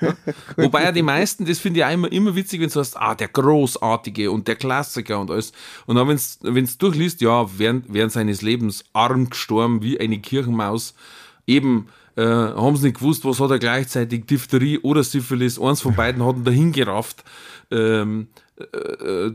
Ja? 0.01 0.15
Wobei 0.57 0.83
ja 0.83 0.91
die 0.91 1.03
meisten, 1.03 1.45
das 1.45 1.59
finde 1.59 1.79
ich 1.79 1.85
auch 1.85 1.91
immer, 1.91 2.11
immer 2.11 2.35
witzig, 2.35 2.59
wenn 2.59 2.69
du 2.69 2.73
sagst, 2.73 2.97
ah, 2.97 3.13
der 3.13 3.27
Großartige 3.27 4.31
und 4.31 4.47
der 4.47 4.55
Klassiker 4.55 5.19
und 5.19 5.29
alles. 5.29 5.51
Und 5.85 5.95
dann, 5.95 6.07
wenn 6.07 6.65
du 6.65 6.71
durchliest, 6.79 7.21
ja, 7.21 7.45
während, 7.57 7.93
während 7.93 8.11
seines 8.11 8.41
Lebens 8.41 8.83
arm 8.93 9.29
gestorben 9.29 9.83
wie 9.83 9.99
eine 9.99 10.19
Kirchenmaus, 10.19 10.95
eben 11.45 11.87
äh, 12.15 12.23
haben 12.25 12.75
sie 12.77 12.87
nicht 12.87 12.97
gewusst, 12.97 13.25
was 13.25 13.39
hat 13.39 13.51
er 13.51 13.59
gleichzeitig, 13.59 14.25
Diphtherie 14.25 14.79
oder 14.79 15.03
Syphilis, 15.03 15.59
eins 15.59 15.81
von 15.81 15.93
beiden 15.93 16.25
hat 16.25 16.37
ihn 16.37 16.43
dahin 16.45 16.71
gerafft. 16.71 17.23
Ähm, 17.69 18.27
äh, 18.57 18.63
äh, 19.25 19.33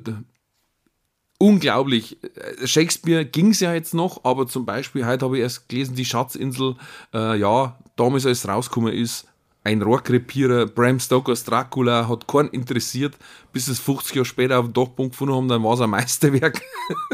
unglaublich. 1.41 2.19
Äh, 2.23 2.67
Shakespeare 2.67 3.25
ging 3.25 3.51
es 3.51 3.61
ja 3.61 3.75
jetzt 3.75 3.95
noch, 3.95 4.25
aber 4.25 4.47
zum 4.47 4.65
Beispiel, 4.65 5.07
heute 5.07 5.25
habe 5.25 5.39
ich 5.39 5.43
erst 5.43 5.69
gelesen, 5.69 5.97
die 5.97 6.05
Schatzinsel, 6.05 6.77
äh, 7.13 7.37
ja, 7.39 7.77
damals 7.97 8.27
als 8.27 8.39
es 8.39 8.49
rausgekommen 8.49 8.93
ist, 8.93 9.27
ein 9.65 9.83
Rohrkrepierer, 9.83 10.67
Bram 10.67 11.01
Stokers 11.01 11.45
Dracula, 11.45 12.09
hat 12.09 12.27
keinen 12.27 12.49
interessiert, 12.49 13.17
bis 13.53 13.69
es 13.69 13.79
50 13.79 14.15
Jahre 14.15 14.25
später 14.25 14.59
auf 14.59 14.67
dem 14.67 14.73
Dachpunkt 14.73 15.13
gefunden 15.13 15.35
haben, 15.35 15.49
dann 15.49 15.63
war 15.63 15.75
es 15.75 15.81
ein 15.81 15.91
Meisterwerk. 15.91 16.61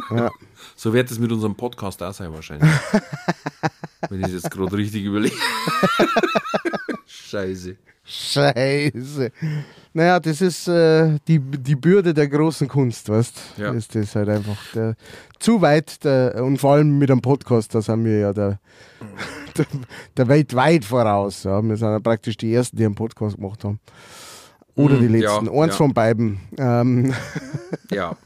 Ja. 0.09 0.31
So 0.77 0.93
wird 0.93 1.11
es 1.11 1.19
mit 1.19 1.33
unserem 1.33 1.57
Podcast 1.57 2.01
auch 2.01 2.13
sein 2.13 2.33
wahrscheinlich. 2.33 2.71
Wenn 4.09 4.21
ich 4.21 4.27
es 4.27 4.33
jetzt 4.35 4.51
gerade 4.53 4.77
richtig 4.77 5.03
überlege. 5.03 5.35
Scheiße. 7.07 7.77
Scheiße. 8.07 9.33
Naja, 9.93 10.21
das 10.21 10.41
ist 10.41 10.69
äh, 10.69 11.19
die, 11.27 11.41
die 11.41 11.75
Bürde 11.75 12.15
der 12.15 12.29
großen 12.29 12.69
Kunst, 12.69 13.09
weißt 13.09 13.35
du? 13.57 13.63
Ja. 13.63 13.73
Ist 13.73 13.95
das 13.95 14.15
halt 14.15 14.29
einfach 14.29 14.59
der, 14.75 14.95
zu 15.41 15.61
weit 15.61 16.05
der, 16.05 16.45
und 16.45 16.59
vor 16.59 16.75
allem 16.75 16.99
mit 16.99 17.11
einem 17.11 17.23
Podcast, 17.23 17.75
da 17.75 17.83
sind 17.83 18.05
wir 18.05 18.19
ja 18.19 18.33
der, 18.33 18.61
der, 19.57 19.67
der 20.17 20.29
weltweit 20.29 20.85
voraus. 20.85 21.45
Ja. 21.45 21.61
Wir 21.63 21.77
sind 21.77 21.89
ja 21.89 21.99
praktisch 21.99 22.37
die 22.37 22.55
Ersten, 22.55 22.77
die 22.77 22.85
einen 22.85 22.95
Podcast 22.95 23.37
gemacht 23.37 23.65
haben. 23.65 23.81
Oder 24.77 24.99
die 24.99 25.09
Mm, 25.09 25.15
ja, 25.15 25.39
Letzten. 25.39 25.49
Eins 25.49 25.73
ja. 25.73 25.77
von 25.77 25.95
beiden. 25.95 26.41
Ähm, 26.59 27.15
Ja. 27.91 28.17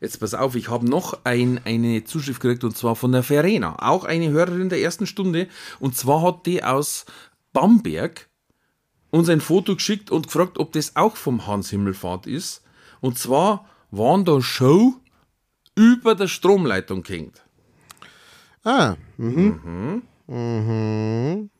Jetzt 0.00 0.18
pass 0.18 0.32
auf, 0.32 0.54
ich 0.54 0.70
habe 0.70 0.88
noch 0.88 1.18
ein, 1.24 1.60
eine 1.66 2.04
Zuschrift 2.04 2.40
gekriegt 2.40 2.64
und 2.64 2.74
zwar 2.74 2.96
von 2.96 3.12
der 3.12 3.22
Verena, 3.22 3.76
auch 3.86 4.04
eine 4.04 4.30
Hörerin 4.30 4.70
der 4.70 4.80
ersten 4.80 5.06
Stunde. 5.06 5.46
Und 5.78 5.94
zwar 5.94 6.22
hat 6.22 6.46
die 6.46 6.64
aus 6.64 7.04
Bamberg 7.52 8.28
uns 9.10 9.28
ein 9.28 9.40
Foto 9.40 9.74
geschickt 9.74 10.10
und 10.10 10.26
gefragt, 10.26 10.58
ob 10.58 10.72
das 10.72 10.96
auch 10.96 11.16
vom 11.16 11.46
Hans 11.46 11.70
Himmelfahrt 11.70 12.26
ist. 12.26 12.62
Und 13.00 13.18
zwar 13.18 13.66
waren 13.90 14.24
da 14.24 14.40
Show 14.40 14.94
über 15.74 16.14
der 16.14 16.28
Stromleitung 16.28 17.04
hängt. 17.04 17.42
ah, 18.64 18.96
mhm. 19.16 20.02
Mhm. 20.26 21.50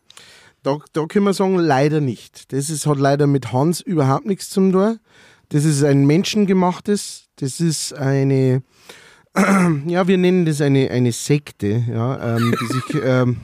da, 0.62 0.78
da 0.92 1.06
können 1.06 1.24
wir 1.24 1.32
sagen, 1.32 1.56
leider 1.56 2.00
nicht. 2.00 2.52
Das 2.52 2.70
ist, 2.70 2.86
hat 2.86 2.98
leider 2.98 3.26
mit 3.26 3.52
Hans 3.52 3.80
überhaupt 3.80 4.26
nichts 4.26 4.50
zu 4.50 4.70
tun. 4.70 5.00
Das 5.48 5.64
ist 5.64 5.82
ein 5.82 6.06
menschengemachtes, 6.06 7.28
das 7.36 7.60
ist 7.60 7.92
eine, 7.94 8.62
ja, 9.86 10.08
wir 10.08 10.18
nennen 10.18 10.44
das 10.44 10.60
eine, 10.60 10.90
eine 10.90 11.12
Sekte, 11.12 11.84
ja, 11.88 12.36
ähm, 12.36 12.54
die 12.60 12.66
sich 12.66 13.02
ähm, 13.04 13.36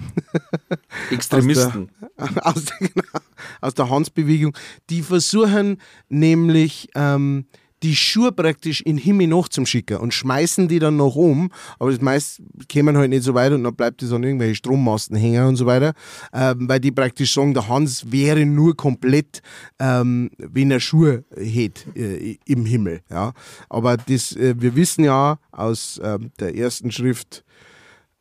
Extremisten. 1.11 1.91
aus 2.17 2.65
der, 2.65 2.89
genau, 2.89 3.19
aus 3.61 3.75
der 3.75 3.89
Hans-Bewegung, 3.89 4.57
die 4.91 5.03
versuchen 5.03 5.81
nämlich 6.09 6.89
ähm, 6.95 7.47
die 7.83 7.95
Schuhe 7.95 8.33
praktisch 8.33 8.81
in 8.81 8.97
den 8.97 9.05
Himmel 9.05 9.27
nachzuschicken 9.29 9.99
und 9.99 10.15
schmeißen 10.15 10.69
die 10.69 10.79
dann 10.79 10.97
noch 10.97 11.15
um, 11.15 11.51
aber 11.79 11.91
das 11.91 12.01
meist 12.01 12.43
kämen 12.69 12.97
halt 12.97 13.11
nicht 13.11 13.23
so 13.23 13.35
weit 13.35 13.53
und 13.53 13.65
dann 13.65 13.75
bleibt 13.75 14.03
das 14.03 14.13
an 14.13 14.23
irgendwelche 14.23 14.55
Strommasten 14.55 15.17
hängen 15.17 15.47
und 15.47 15.57
so 15.57 15.67
weiter, 15.67 15.93
ähm, 16.33 16.69
weil 16.69 16.81
die 16.81 16.93
praktisch 16.93 17.35
sagen, 17.35 17.55
der 17.55 17.69
Hans 17.69 18.11
wäre 18.11 18.47
nur 18.47 18.77
komplett, 18.77 19.43
ähm, 19.79 20.31
wenn 20.39 20.71
er 20.71 20.81
Schuhe 20.81 21.25
hätte 21.37 21.91
äh, 21.95 22.39
im 22.47 22.65
Himmel. 22.65 23.01
Ja. 23.11 23.33
Aber 23.69 23.97
das, 23.97 24.35
äh, 24.35 24.55
wir 24.59 24.75
wissen 24.75 25.05
ja 25.05 25.39
aus 25.53 26.01
ähm, 26.03 26.31
der 26.41 26.57
ersten 26.57 26.91
Schrift, 26.91 27.45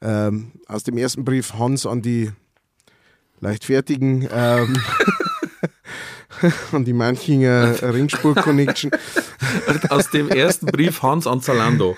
ähm, 0.01 0.51
aus 0.68 0.84
dem 0.84 0.97
ersten 0.97 1.24
Brief 1.24 1.53
Hans 1.53 1.86
an 1.86 2.01
die 2.01 2.32
leichtfertigen 3.39 4.28
ähm, 4.32 4.78
an 6.72 6.84
die 6.84 6.93
Manchinger 6.93 7.82
Ringspur 7.82 8.36
Connection. 8.36 8.91
Aus 9.90 10.10
dem 10.10 10.30
ersten 10.30 10.68
Brief 10.68 11.02
Hans 11.02 11.28
an 11.28 11.42
Zalando. 11.42 11.96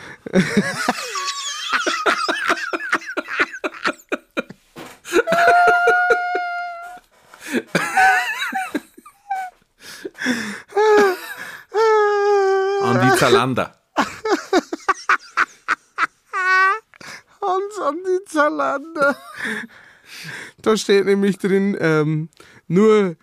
an 12.81 13.01
die 13.01 13.17
Zalander. 13.17 13.77
Hans 17.41 17.79
an 17.79 17.97
die 18.03 18.25
Zalander. 18.25 19.17
Da 20.61 20.77
steht 20.77 21.05
nämlich 21.05 21.37
drin, 21.37 21.77
ähm, 21.79 22.29
nur, 22.67 23.15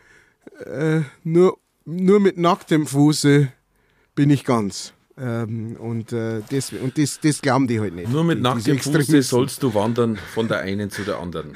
äh, 0.64 1.00
nur, 1.22 1.58
nur 1.84 2.20
mit 2.20 2.38
nacktem 2.38 2.86
Fuße 2.86 3.52
bin 4.14 4.30
ich 4.30 4.44
ganz. 4.44 4.92
Ähm, 5.16 5.76
und 5.76 6.12
äh, 6.12 6.40
das, 6.50 6.72
und 6.72 6.98
das, 6.98 7.20
das 7.20 7.40
glauben 7.40 7.68
die 7.68 7.78
halt 7.80 7.94
nicht. 7.94 8.10
Nur 8.10 8.24
mit 8.24 8.44
Fuße 8.44 8.72
Extremisten. 8.72 9.22
sollst 9.22 9.62
du 9.62 9.72
wandern 9.74 10.16
von 10.16 10.48
der 10.48 10.60
einen 10.60 10.90
zu 10.90 11.02
der 11.02 11.18
anderen. 11.20 11.52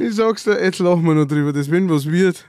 Ich 0.00 0.14
sag's 0.14 0.44
dir, 0.44 0.62
jetzt 0.62 0.78
lachen 0.78 1.04
wir 1.04 1.14
noch 1.14 1.26
drüber, 1.26 1.52
das 1.52 1.70
wenn 1.70 1.88
was 1.90 2.06
wird. 2.10 2.44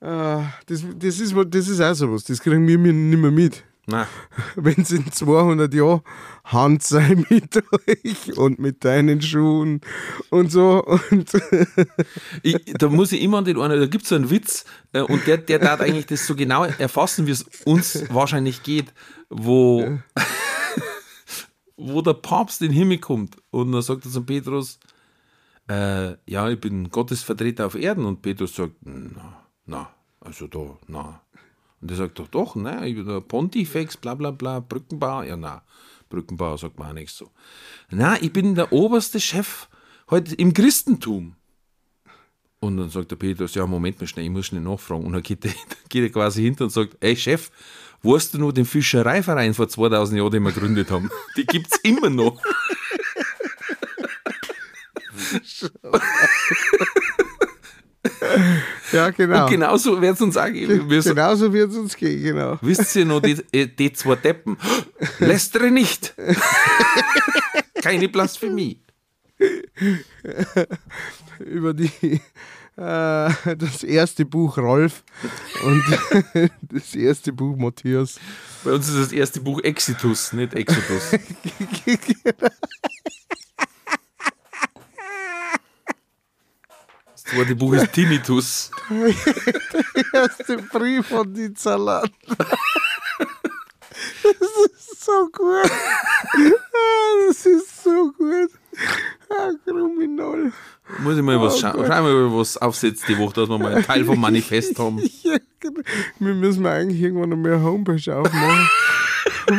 Äh, 0.00 0.42
das, 0.66 0.84
das, 0.98 1.20
ist, 1.20 1.34
was- 1.34 1.46
das 1.48 1.68
ist 1.68 1.80
auch 1.80 1.94
sowas, 1.94 2.24
das 2.24 2.40
kriegen 2.40 2.66
wir 2.66 2.76
nicht 2.78 3.18
mehr 3.20 3.30
mit. 3.30 3.64
Wenn 4.54 4.80
es 4.80 4.92
in 4.92 5.10
200 5.10 5.72
Jahren 5.74 6.02
Hand 6.44 6.82
sei 6.82 7.16
mit 7.30 7.56
euch 7.56 8.36
und 8.36 8.58
mit 8.58 8.84
deinen 8.84 9.20
Schuhen 9.20 9.80
und 10.30 10.52
so. 10.52 10.84
Und 11.10 11.32
ich, 12.42 12.58
da 12.78 12.88
muss 12.88 13.12
ich 13.12 13.22
immer 13.22 13.38
an 13.38 13.44
den 13.44 13.60
einen, 13.60 13.80
da 13.80 13.86
gibt 13.86 14.04
es 14.04 14.10
so 14.10 14.14
einen 14.14 14.30
Witz 14.30 14.64
äh, 14.92 15.00
und 15.00 15.26
der, 15.26 15.38
der 15.38 15.58
darf 15.58 15.80
eigentlich 15.80 16.06
das 16.06 16.26
so 16.26 16.36
genau 16.36 16.64
erfassen, 16.64 17.26
wie 17.26 17.32
es 17.32 17.44
uns 17.64 18.04
wahrscheinlich 18.10 18.62
geht, 18.62 18.92
wo, 19.28 19.98
wo 21.76 22.02
der 22.02 22.14
Papst 22.14 22.62
in 22.62 22.68
den 22.68 22.76
Himmel 22.76 22.98
kommt 22.98 23.36
und 23.50 23.72
dann 23.72 23.82
sagt 23.82 24.04
er 24.04 24.10
zum 24.12 24.26
Petrus, 24.26 24.78
äh, 25.68 26.16
ja, 26.30 26.48
ich 26.48 26.60
bin 26.60 26.90
Gottes 26.90 27.22
Vertreter 27.22 27.66
auf 27.66 27.74
Erden 27.74 28.04
und 28.04 28.22
Petrus 28.22 28.54
sagt, 28.54 28.74
na, 28.82 29.46
na, 29.66 29.90
also 30.20 30.46
da, 30.46 30.76
na. 30.86 31.20
Und 31.82 31.90
der 31.90 31.96
sagt 31.96 32.18
doch, 32.20 32.28
doch, 32.28 32.54
ne, 32.54 32.94
der 32.94 33.20
Pontifex, 33.20 33.96
bla 33.96 34.14
bla 34.14 34.30
bla, 34.30 34.60
Brückenbauer, 34.60 35.24
ja, 35.24 35.36
na, 35.36 35.62
Brückenbauer 36.08 36.56
sagt 36.56 36.78
man 36.78 36.90
auch 36.90 36.94
nicht 36.94 37.12
so. 37.12 37.30
Na, 37.90 38.22
ich 38.22 38.32
bin 38.32 38.54
der 38.54 38.72
oberste 38.72 39.18
Chef 39.18 39.68
heute 40.08 40.34
im 40.36 40.54
Christentum. 40.54 41.34
Und 42.60 42.76
dann 42.76 42.88
sagt 42.88 43.10
der 43.10 43.16
Petrus, 43.16 43.56
ja, 43.56 43.66
Moment 43.66 44.00
mal 44.00 44.06
schnell, 44.06 44.24
ich 44.24 44.30
muss 44.30 44.46
schnell 44.46 44.60
nachfragen. 44.60 45.04
Und 45.04 45.12
dann 45.14 45.24
geht 45.24 45.44
er, 45.44 45.52
geht 45.88 46.04
er 46.04 46.10
quasi 46.10 46.42
hinter 46.42 46.64
und 46.64 46.70
sagt, 46.70 46.96
ey 47.00 47.16
Chef, 47.16 47.50
weißt 48.02 48.34
du 48.34 48.38
noch 48.38 48.52
den 48.52 48.64
Fischereiverein 48.64 49.52
vor 49.52 49.68
2000 49.68 50.18
Jahren, 50.18 50.30
den 50.30 50.44
wir 50.44 50.52
gegründet 50.52 50.88
haben? 50.92 51.10
Die 51.36 51.44
gibt's 51.44 51.80
immer 51.82 52.10
noch. 52.10 52.40
ja, 58.92 59.10
genau. 59.10 59.44
Und 59.44 59.50
genauso 59.50 60.00
wird 60.00 60.14
es 60.14 60.20
uns 60.20 60.36
auch 60.36 60.46
geben. 60.46 60.88
Wir 60.88 61.02
so, 61.02 61.10
Genauso 61.10 61.52
wird 61.52 61.70
es 61.70 61.76
uns 61.76 61.96
gehen, 61.96 62.22
genau. 62.22 62.58
Wisst 62.60 62.94
ihr 62.96 63.04
noch, 63.04 63.20
die, 63.20 63.36
äh, 63.52 63.66
die 63.66 63.92
zwei 63.92 64.16
Deppen? 64.16 64.56
Lästere 65.18 65.70
nicht. 65.70 66.14
Keine 67.82 68.08
Blasphemie. 68.08 68.80
Über 71.38 71.74
die, 71.74 72.20
äh, 72.76 73.54
das 73.56 73.82
erste 73.82 74.24
Buch 74.24 74.56
Rolf 74.58 75.02
und 75.64 75.84
das 76.62 76.94
erste 76.94 77.32
Buch 77.32 77.56
Matthias. 77.56 78.18
Bei 78.64 78.72
uns 78.72 78.88
ist 78.88 78.98
das 78.98 79.12
erste 79.12 79.40
Buch 79.40 79.60
Exitus, 79.62 80.32
nicht 80.32 80.54
Exodus. 80.54 81.10
Das 87.32 87.38
zweite 87.38 87.56
Buch 87.56 87.72
ist 87.74 87.92
Tinnitus. 87.92 88.70
erste 90.12 90.58
Brief 90.58 91.12
an 91.12 91.32
die 91.32 91.52
Zalat. 91.54 92.10
Das 94.22 94.34
ist 94.34 95.04
so 95.04 95.28
gut. 95.32 95.64
Ah, 95.64 97.28
Das 97.28 97.46
ist 97.46 97.82
so 97.84 98.12
gut. 98.18 98.50
Ah, 99.30 99.50
Kriminal. 99.64 100.52
Muss 100.98 101.16
ich 101.16 101.22
mal 101.22 101.40
was 101.40 101.54
Oh 101.54 101.58
schauen. 101.58 101.72
Gott. 101.76 101.86
Schauen 101.86 102.04
wir 102.06 102.28
mal, 102.28 102.38
was 102.38 102.56
aufsetzt 102.58 103.08
die 103.08 103.16
Woche, 103.18 103.34
dass 103.34 103.48
wir 103.48 103.58
mal 103.58 103.74
einen 103.74 103.84
Teil 103.84 104.04
vom 104.04 104.20
Manifest 104.20 104.78
haben. 104.78 104.98
Ja, 105.22 105.36
genau. 105.60 105.80
wir 106.18 106.34
müssen 106.34 106.66
eigentlich 106.66 107.00
irgendwann 107.00 107.30
noch 107.30 107.36
mehr 107.36 107.62
Homepage 107.62 108.14
aufmachen. 108.16 108.68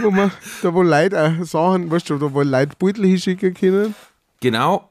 wo 0.03 0.11
man, 0.11 0.31
da 0.61 0.73
wo 0.73 0.81
Leute 0.83 1.19
auch 1.41 1.45
Sachen, 1.45 1.89
weißt 1.89 2.09
du, 2.09 2.17
da 2.17 2.31
wo 2.33 2.41
Leute 2.43 2.75
Beutel 2.77 3.05
hinschicken 3.05 3.53
können. 3.53 3.95
Genau, 4.41 4.89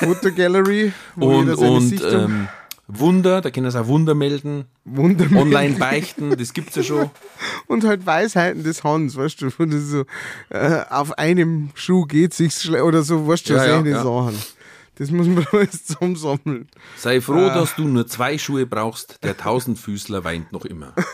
Fotogallery, 0.00 0.92
wo 1.14 1.38
und, 1.38 1.54
und 1.54 2.02
ähm, 2.04 2.48
Wunder, 2.88 3.40
da 3.40 3.50
können 3.50 3.70
sie 3.70 3.80
auch 3.80 3.88
Wunder 3.88 4.14
melden. 4.14 4.66
Wunder 4.84 5.26
Online 5.36 5.76
beichten, 5.76 6.36
das 6.36 6.52
gibt's 6.52 6.76
ja 6.76 6.82
schon. 6.84 7.10
Und 7.66 7.82
halt 7.82 8.06
Weisheiten 8.06 8.62
des 8.62 8.84
Hans, 8.84 9.16
weißt 9.16 9.42
du, 9.42 9.50
wo 9.58 9.64
das 9.64 9.82
so, 9.82 10.04
äh, 10.50 10.82
auf 10.88 11.18
einem 11.18 11.70
Schuh 11.74 12.04
geht 12.04 12.32
sich's 12.32 12.62
schle- 12.64 12.82
oder 12.82 13.02
so, 13.02 13.26
weißt 13.26 13.48
du, 13.48 13.54
Ja, 13.54 13.66
ja, 13.66 13.80
ja. 13.84 14.04
Sachen. 14.04 14.38
Das 14.96 15.10
muss 15.10 15.26
man 15.26 15.46
alles 15.52 15.84
zusammensammeln. 15.84 16.68
Sei 16.96 17.20
froh, 17.20 17.48
Ah. 17.50 17.54
dass 17.54 17.74
du 17.76 17.84
nur 17.86 18.06
zwei 18.06 18.38
Schuhe 18.38 18.66
brauchst, 18.66 19.22
der 19.22 19.36
Tausendfüßler 19.36 20.24
weint 20.24 20.52
noch 20.52 20.64
immer. 20.64 20.92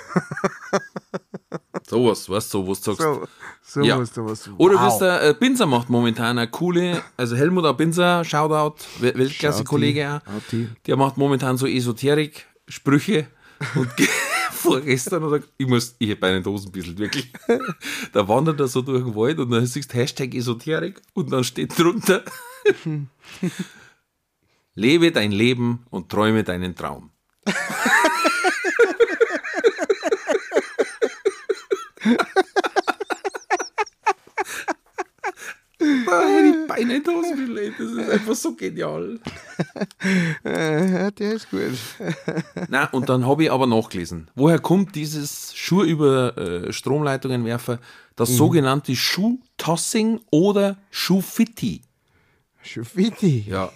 Sowas, 1.89 2.29
weißt 2.29 2.55
du, 2.55 2.67
was 2.69 2.81
du 2.81 2.93
sagst. 2.93 3.03
So, 3.03 3.27
so 3.63 3.81
Ja. 3.83 3.99
was 3.99 4.13
da 4.13 4.25
was. 4.25 4.49
Oder 4.57 4.77
Wow. 4.77 4.87
wisst 4.87 5.03
ihr, 5.03 5.21
äh, 5.23 5.35
Binzer 5.39 5.67
macht 5.67 5.91
momentan 5.91 6.39
eine 6.39 6.49
coole, 6.49 7.03
also 7.17 7.37
Helmut 7.37 7.65
A. 7.67 7.73
Binzer, 7.73 8.25
Shoutout, 8.25 8.77
Wel- 9.01 9.17
Weltklasse-Kollege. 9.19 10.23
Der 10.87 10.97
macht 10.97 11.17
momentan 11.19 11.59
so 11.59 11.67
Esoterik-Sprüche 11.67 13.27
und 13.75 13.89
vorgestern 14.63 15.25
oder 15.25 15.43
ich 15.59 15.67
muss, 15.67 15.95
ich 15.99 16.11
hab 16.11 16.21
bei 16.21 16.33
den 16.33 16.43
Dosen 16.43 16.69
ein 16.69 16.73
bisschen 16.73 16.99
wirklich. 16.99 17.31
Da 18.13 18.29
wandert 18.29 18.61
er 18.61 18.69
so 18.69 18.83
durch 18.83 19.05
den 19.05 19.15
Wald 19.15 19.39
und 19.39 19.51
dann 19.51 19.67
siehst 19.67 19.93
du 19.93 19.99
Hashtag 19.99 20.35
Esoterik 20.35 21.01
und 21.15 21.33
dann 21.33 21.45
steht 21.45 21.79
drunter 21.79 22.23
Lebe 24.75 25.13
dein 25.13 25.33
Leben 25.33 25.85
und 25.91 26.09
träume 26.09 26.45
deinen 26.45 26.75
Traum. 26.75 27.11
Da 36.07 36.29
hätte 36.29 36.59
ich 36.59 36.69
beinahe 36.69 36.97
in 36.97 37.03
die 37.03 37.11
Hose 37.11 37.35
gelegt. 37.37 37.81
Das 37.81 37.91
ist 37.91 38.11
einfach 38.11 38.35
so 38.35 38.55
genial. 38.55 39.19
Ja, 40.45 41.11
der 41.11 41.33
ist 41.35 41.51
gut. 41.51 41.79
Na, 42.69 42.87
und 42.91 43.09
dann 43.09 43.27
habe 43.27 43.45
ich 43.45 43.51
aber 43.53 43.67
nachgelesen. 43.67 44.29
Woher 44.35 44.59
kommt 44.59 44.95
dieses 44.97 45.55
Schuh 45.55 45.83
über 45.85 46.37
äh, 46.37 46.73
Stromleitungen 46.73 47.45
werfen? 47.45 47.79
Das 48.17 48.31
sogenannte 48.31 48.95
Schuhtossing 48.97 50.21
oder 50.31 50.77
Schuhfitti. 50.91 51.83
Schufiti. 52.63 53.45
Ja. 53.49 53.71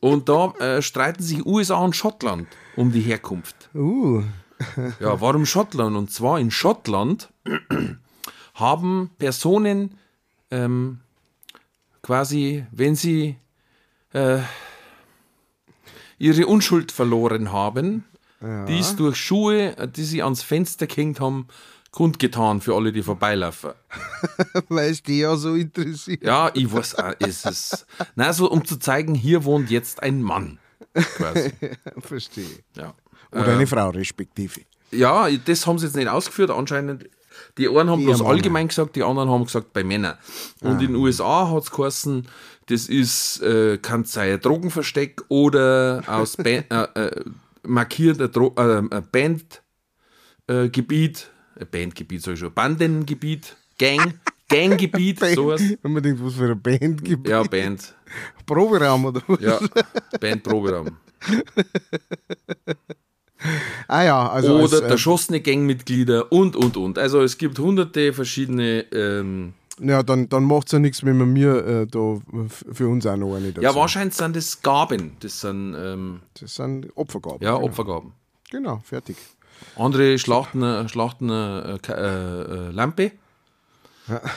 Und 0.00 0.28
da 0.28 0.52
äh, 0.58 0.82
streiten 0.82 1.22
sich 1.22 1.44
USA 1.46 1.76
und 1.76 1.96
Schottland 1.96 2.48
um 2.76 2.92
die 2.92 3.00
Herkunft. 3.00 3.70
Uh, 3.74 4.22
Ja, 5.00 5.20
warum 5.20 5.46
Schottland? 5.46 5.96
Und 5.96 6.10
zwar 6.10 6.38
in 6.40 6.50
Schottland 6.50 7.32
haben 8.56 9.10
Personen 9.18 9.98
ähm, 10.50 11.00
quasi, 12.02 12.66
wenn 12.70 12.96
sie 12.96 13.36
äh, 14.12 14.40
ihre 16.18 16.46
Unschuld 16.46 16.92
verloren 16.92 17.52
haben, 17.52 18.04
dies 18.68 18.96
durch 18.96 19.16
Schuhe, 19.16 19.76
äh, 19.76 19.88
die 19.88 20.04
sie 20.04 20.22
ans 20.22 20.42
Fenster 20.42 20.86
gehängt 20.86 21.20
haben, 21.20 21.48
kundgetan 21.90 22.60
für 22.60 22.74
alle, 22.74 22.92
die 22.92 23.02
vorbeilaufen. 23.02 23.72
Weil 24.68 24.90
es 24.90 25.02
die 25.02 25.20
ja 25.20 25.36
so 25.36 25.54
interessiert. 25.54 26.22
Ja, 26.22 26.50
ich 26.52 26.70
weiß, 26.70 26.96
auch, 26.96 27.12
ist 27.20 27.46
es. 27.46 27.86
Na, 28.14 28.32
so 28.32 28.50
um 28.50 28.64
zu 28.64 28.78
zeigen, 28.78 29.14
hier 29.14 29.44
wohnt 29.44 29.70
jetzt 29.70 30.02
ein 30.02 30.20
Mann. 30.22 30.58
Quasi. 30.92 31.52
Verstehe. 31.98 32.62
Ja. 32.76 32.94
Oder 33.32 33.54
eine 33.54 33.66
Frau, 33.66 33.90
respektive. 33.90 34.60
Ja, 34.90 35.28
das 35.30 35.66
haben 35.66 35.78
sie 35.78 35.86
jetzt 35.86 35.96
nicht 35.96 36.08
ausgeführt. 36.08 36.50
Anscheinend, 36.50 37.08
die 37.58 37.68
einen 37.68 37.90
haben 37.90 38.00
Die 38.00 38.06
bloß 38.06 38.22
allgemein 38.22 38.68
gesagt, 38.68 38.96
die 38.96 39.02
anderen 39.02 39.30
haben 39.30 39.44
gesagt 39.44 39.72
bei 39.72 39.82
Männern. 39.82 40.16
Und 40.60 40.80
in 40.82 40.88
den 40.88 40.96
USA 40.96 41.50
hat 41.50 41.62
es 41.64 41.70
geheißen, 41.70 42.26
das 42.66 42.88
ist, 42.88 43.40
äh, 43.42 43.78
kann 43.78 44.04
sein 44.04 44.34
ein 44.34 44.40
Drogenversteck 44.40 45.22
oder 45.28 46.02
aus 46.06 46.36
ba 46.36 46.44
äh, 46.50 46.62
äh, 46.94 47.24
markiert 47.62 48.20
ein, 48.20 48.30
Dro 48.32 48.52
äh, 48.56 48.78
ein 48.78 48.88
Bandgebiet, 48.88 49.62
äh, 50.48 50.68
Gebiet, 50.68 51.30
Bandgebiet 51.70 52.22
sag 52.22 52.34
ich 52.34 52.40
schon, 52.40 52.52
Bandengebiet, 52.52 53.56
Gang, 53.78 54.20
Ganggebiet, 54.48 55.20
sowas. 55.34 55.62
Wenn 55.82 55.92
man 55.92 56.02
denkt, 56.02 56.22
was 56.22 56.34
für 56.34 56.44
eine 56.44 56.56
Band 56.56 57.04
gibt. 57.04 57.28
Ja, 57.28 57.42
Band. 57.42 57.94
Proberaum 58.44 59.06
oder 59.06 59.22
was? 59.26 59.40
Ja, 59.40 59.58
Bandproberaum. 60.20 60.96
Ah 63.88 64.02
ja, 64.04 64.28
also. 64.28 64.54
Oder 64.56 64.62
als, 64.78 64.80
äh, 64.82 64.88
erschossene 64.88 65.40
Gangmitglieder 65.40 66.30
und, 66.32 66.56
und, 66.56 66.76
und. 66.76 66.98
Also 66.98 67.22
es 67.22 67.38
gibt 67.38 67.58
hunderte 67.58 68.12
verschiedene. 68.12 68.84
Ähm, 68.92 69.54
ja, 69.78 70.02
dann, 70.02 70.28
dann 70.28 70.44
macht 70.44 70.66
es 70.68 70.72
ja 70.72 70.78
nichts, 70.78 71.04
wenn 71.04 71.18
man 71.18 71.32
mir 71.32 71.66
äh, 71.66 71.86
da 71.86 72.18
für 72.72 72.88
uns 72.88 73.06
auch 73.06 73.16
noch 73.16 73.36
eine 73.36 73.52
dazu. 73.52 73.62
ja, 73.62 73.74
wahrscheinlich 73.74 74.14
sind 74.14 74.34
das 74.34 74.62
Gaben. 74.62 75.16
Das 75.20 75.40
sind 75.42 75.74
ähm, 75.78 76.20
Das 76.40 76.54
sind 76.54 76.88
Opfergaben. 76.96 77.42
ja, 77.42 77.54
genau. 77.54 77.66
Opfergaben. 77.66 78.12
Genau, 78.50 78.80
fertig. 78.84 79.16
Andere 79.76 80.18
schlachten, 80.18 80.62
eine- 80.62 80.88
schlachten 80.88 81.28
äh, 81.30 81.74
äh, 81.74 81.78
äh, 81.92 82.70
Lampe. 82.70 83.12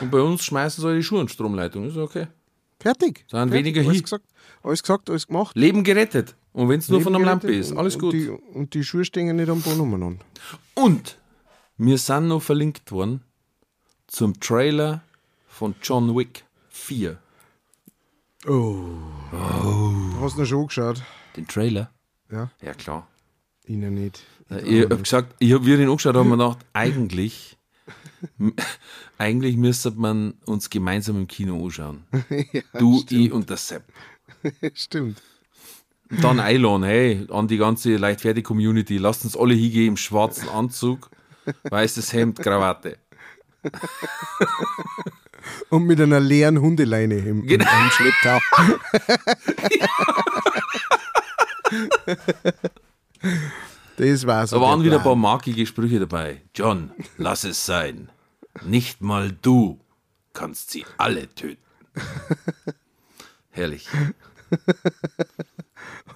Und 0.01 0.09
bei 0.11 0.19
uns 0.21 0.43
schmeißen 0.43 0.81
sie 0.81 0.95
die 0.95 1.03
Schuhe 1.03 1.21
in 1.21 1.27
Stromleitung. 1.29 1.87
Ist 1.87 1.97
okay. 1.97 2.27
Fertig. 2.79 3.25
Sind 3.29 3.49
fertig. 3.49 3.53
weniger 3.53 3.81
alles 3.87 4.01
gesagt, 4.03 4.25
alles 4.63 4.81
gesagt, 4.81 5.09
alles 5.09 5.27
gemacht. 5.27 5.55
Leben 5.55 5.83
gerettet. 5.83 6.35
Und 6.53 6.69
wenn 6.69 6.79
es 6.79 6.89
nur 6.89 7.01
von 7.01 7.15
einem 7.15 7.25
Lampe 7.25 7.53
ist. 7.53 7.71
Alles 7.73 7.95
und 7.95 8.01
gut. 8.01 8.13
Die, 8.13 8.29
und 8.29 8.73
die 8.73 8.83
Schuhe 8.83 9.05
stehen 9.05 9.35
nicht 9.35 9.49
am 9.49 9.61
Boden 9.61 9.81
umeinander. 9.81 10.25
Und 10.73 11.19
wir 11.77 11.97
sind 11.97 12.27
noch 12.27 12.41
verlinkt 12.41 12.91
worden 12.91 13.21
zum 14.07 14.39
Trailer 14.39 15.01
von 15.47 15.75
John 15.81 16.15
Wick 16.15 16.45
4. 16.69 17.17
Hast 18.41 18.47
du 20.35 20.41
noch 20.41 20.45
schon 20.45 20.67
geschaut? 20.67 21.03
Den 21.35 21.47
Trailer? 21.47 21.91
Ja, 22.31 22.51
Ja, 22.61 22.73
klar. 22.73 23.07
Ihnen 23.65 23.93
nicht. 23.93 24.23
Ich 24.65 24.83
habe 24.83 24.97
gesagt, 24.97 25.35
ich 25.37 25.53
hab, 25.53 25.63
wie 25.63 25.73
ich 25.73 25.79
ihn 25.79 25.89
angeschaut 25.89 26.15
habe, 26.15 26.29
habe 26.29 26.41
ich 26.41 26.47
gedacht, 26.47 26.65
eigentlich, 26.73 27.57
eigentlich 29.19 29.57
müsste 29.57 29.91
man 29.91 30.33
uns 30.45 30.69
gemeinsam 30.71 31.17
im 31.17 31.27
Kino 31.27 31.63
anschauen. 31.63 32.03
du, 32.79 33.03
ich 33.09 33.31
und 33.31 33.49
der 33.49 33.57
Sepp. 33.57 33.83
Stimmt. 34.73 35.21
Dann 36.09 36.39
einladen, 36.39 36.83
hey, 36.83 37.27
an 37.29 37.47
die 37.47 37.57
ganze 37.57 37.95
Leichtfertig-Community, 37.95 38.97
lasst 38.97 39.23
uns 39.25 39.37
alle 39.37 39.53
hingehen 39.53 39.89
im 39.89 39.97
schwarzen 39.97 40.49
Anzug, 40.49 41.11
weißes 41.69 42.11
Hemd, 42.13 42.39
Krawatte. 42.39 42.97
Und 45.69 45.85
mit 45.85 46.01
einer 46.01 46.19
leeren 46.19 46.59
Hundeleine 46.59 47.17
im, 47.19 47.45
Genau. 47.45 47.65
im 47.65 47.89
Schlepptau. 47.91 48.39
das 53.97 54.25
war's. 54.25 54.49
Da 54.51 54.61
waren 54.61 54.83
wieder 54.83 54.97
ein 54.97 55.03
paar 55.03 55.15
markige 55.15 55.65
Sprüche 55.65 55.99
dabei. 55.99 56.41
John, 56.55 56.91
lass 57.17 57.43
es 57.43 57.65
sein. 57.65 58.09
Nicht 58.65 59.01
mal 59.01 59.31
du 59.41 59.79
kannst 60.33 60.71
sie 60.71 60.85
alle 60.97 61.27
töten. 61.33 61.61
Herrlich. 63.51 63.87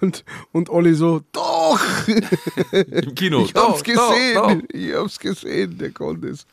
Und, 0.04 0.26
und 0.52 0.70
alle 0.70 0.96
so, 0.96 1.22
doch! 1.32 1.80
Im 2.72 3.16
Kino. 3.16 3.46
Ich 3.46 3.54
hab's 3.56 3.84
da, 3.84 3.94
gesehen! 3.94 4.68
da. 4.70 4.78
Ich 4.78 4.94
hab's 4.94 5.18
gesehen, 5.18 5.78
der 5.78 5.92
konnte 5.92 6.28
es. 6.28 6.46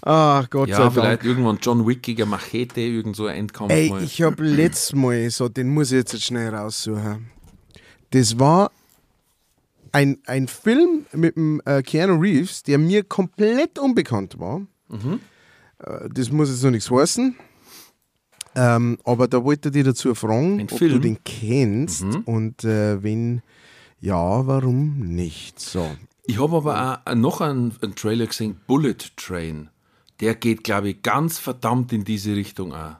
Ach 0.00 0.48
Gott 0.48 0.68
sei 0.70 0.72
Ja, 0.72 0.78
Dank. 0.84 0.94
vielleicht 0.94 1.24
irgendwann 1.24 1.58
John 1.60 1.86
Wick 1.86 2.02
gegen 2.02 2.28
Machete, 2.30 2.80
irgend 2.80 3.16
so 3.16 3.26
ein 3.26 3.36
Endkampf 3.36 3.70
Ey, 3.70 3.90
mal. 3.90 4.02
ich 4.02 4.22
habe 4.22 4.42
letztes 4.44 4.94
Mal, 4.94 5.28
so, 5.28 5.50
den 5.50 5.68
muss 5.68 5.92
ich 5.92 5.98
jetzt 5.98 6.22
schnell 6.22 6.54
raussuchen. 6.54 7.30
Das 8.12 8.38
war 8.38 8.70
ein, 9.92 10.18
ein 10.26 10.48
Film 10.48 11.04
mit 11.12 11.36
dem 11.36 11.60
äh, 11.66 11.82
Keanu 11.82 12.18
Reeves, 12.18 12.62
der 12.62 12.78
mir 12.78 13.02
komplett 13.04 13.78
unbekannt 13.78 14.38
war. 14.38 14.60
Mhm. 14.88 15.20
Äh, 15.80 16.08
das 16.14 16.30
muss 16.32 16.48
jetzt 16.48 16.62
noch 16.62 16.70
nichts 16.70 16.90
heißen. 16.90 17.36
Ähm, 18.58 18.98
aber 19.04 19.28
da 19.28 19.44
wollte 19.44 19.68
ich 19.68 19.72
dich 19.74 19.84
dazu 19.84 20.14
fragen, 20.14 20.58
Ein 20.58 20.62
ob 20.62 20.68
du 20.70 20.76
Film? 20.78 20.96
Mhm. 20.96 21.02
den 21.02 21.18
kennst 21.24 22.04
und 22.24 22.64
äh, 22.64 23.00
wenn 23.02 23.42
ja, 24.00 24.46
warum 24.46 24.98
nicht? 24.98 25.58
So. 25.60 25.88
Ich 26.26 26.40
habe 26.40 26.56
aber 26.56 27.02
auch 27.04 27.14
noch 27.14 27.40
einen, 27.40 27.74
einen 27.80 27.94
Trailer 27.94 28.26
gesehen, 28.26 28.60
Bullet 28.66 28.96
Train. 29.16 29.70
Der 30.20 30.34
geht, 30.34 30.64
glaube 30.64 30.90
ich, 30.90 31.02
ganz 31.02 31.38
verdammt 31.38 31.92
in 31.92 32.04
diese 32.04 32.34
Richtung 32.34 32.72
auch. 32.74 32.96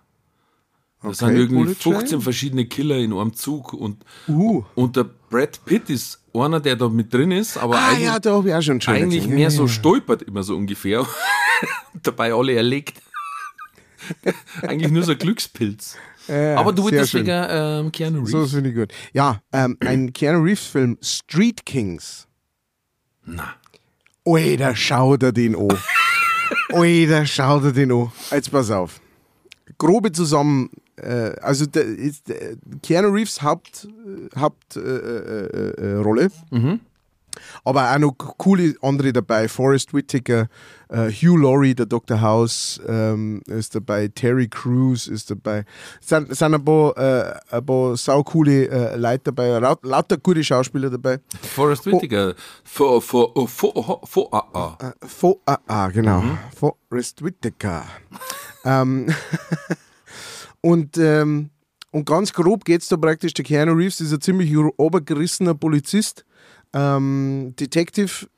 Da 1.03 1.15
sind 1.15 1.37
irgendwie 1.37 1.57
Bullet 1.57 1.75
Train? 1.75 1.95
15 1.95 2.21
verschiedene 2.21 2.67
Killer 2.67 2.97
in 2.97 3.13
einem 3.13 3.35
Zug 3.35 3.73
und, 3.73 4.05
Uh. 4.29 4.65
und 4.75 4.97
der 4.97 5.05
Brad 5.31 5.65
Pitt 5.65 5.91
ist 5.91 6.21
einer, 6.35 6.61
der 6.61 6.77
da 6.77 6.89
mit 6.89 7.13
drin 7.13 7.31
ist, 7.31 7.57
aber 7.57 7.77
Ah 7.77 7.91
eigentlich, 7.91 8.85
ja, 8.85 8.93
eigentlich 8.93 9.27
mehr 9.29 9.51
so 9.51 9.69
stolpert 9.69 10.23
immer 10.23 10.43
so 10.43 10.57
ungefähr. 10.57 11.07
Dabei 12.03 12.33
alle 12.33 12.55
erlegt. 12.55 13.01
eigentlich 14.63 14.91
nur 14.91 15.03
so 15.03 15.13
ein 15.13 15.19
Glückspilz. 15.19 15.97
Ja, 16.29 16.57
aber 16.57 16.73
du 16.73 16.89
schön. 17.11 17.27
wegen 17.27 17.47
ähm, 17.49 17.93
Keanu 17.93 18.19
Reeves. 18.19 18.31
So 18.31 18.47
finde 18.47 18.71
ich 18.71 18.77
gut. 18.77 18.93
Ja, 19.13 19.41
ähm, 19.53 19.77
ein 19.81 20.13
Keanu 20.13 20.43
Reeves-Film, 20.43 20.99
Street 21.03 21.65
Kings. 21.65 22.27
Na. 23.25 23.55
Alter, 24.27 24.77
schau 24.77 25.17
dir 25.17 25.33
den 25.33 25.57
an. 25.57 25.79
Alter, 26.71 27.27
schau 27.27 27.61
dir 27.61 27.73
den 27.73 27.93
an. 27.93 28.13
Jetzt 28.31 28.51
pass 28.51 28.71
auf. 28.71 29.01
Grobe 29.79 30.13
zusammen, 30.13 30.71
äh, 30.97 31.33
also 31.41 31.65
der, 31.65 31.85
ist, 31.85 32.29
der, 32.29 32.57
Keanu 32.83 33.09
Reeves 33.09 33.41
Haupt, 33.41 33.89
Hauptrolle. 34.37 35.71
Äh, 35.81 35.87
äh, 35.87 35.93
äh, 35.93 35.95
Rolle. 35.97 36.31
Aber 37.69 37.95
auch 37.95 37.99
noch 37.99 38.15
coole 38.39 38.75
andere 38.81 39.13
dabei. 39.13 39.47
Forrest 39.47 39.93
Whitaker, 39.93 40.49
äh, 40.89 41.11
Hugh 41.11 41.37
Laurie, 41.37 41.75
der 41.75 41.85
Dr. 41.85 42.19
House 42.19 42.81
ähm, 42.89 43.43
ist 43.45 43.75
dabei, 43.75 44.09
Terry 44.09 44.49
Crews 44.49 45.07
ist 45.07 45.31
dabei. 45.31 45.67
Es 46.01 46.09
sind, 46.09 46.35
sind 46.35 46.55
ein 46.55 46.65
paar, 46.65 46.97
äh, 46.97 47.35
ein 47.51 47.67
paar 47.67 47.95
saucoole 47.99 48.71
äh, 48.71 48.97
Leute 48.97 49.25
dabei, 49.25 49.49
laut, 49.59 49.85
lauter 49.85 50.17
gute 50.17 50.43
Schauspieler 50.43 50.89
dabei. 50.89 51.21
Forrest 51.43 51.85
Whitaker. 51.85 52.35
Vor, 52.65 53.03
vor, 53.03 53.37
oh, 53.37 53.47
vor, 53.47 54.01
vor, 54.03 54.29
ah, 54.33 54.77
ah. 54.79 54.93
Fo 55.07 55.43
ah, 55.45 55.89
genau. 55.89 56.25
Forrest 56.57 57.23
Whitaker. 57.23 57.85
ähm, 58.65 59.13
und, 60.63 60.97
ähm, 60.97 61.51
und 61.91 62.07
ganz 62.07 62.33
grob 62.33 62.65
geht 62.65 62.81
es 62.81 62.89
da 62.89 62.97
praktisch, 62.97 63.35
der 63.35 63.45
Keanu 63.45 63.75
Reeves 63.75 64.01
ist 64.01 64.15
ein 64.15 64.23
ziemlich 64.23 64.57
obergerissener 64.57 65.55
Polizist, 65.55 66.25
ähm, 66.73 67.55
Detective, 67.59 68.29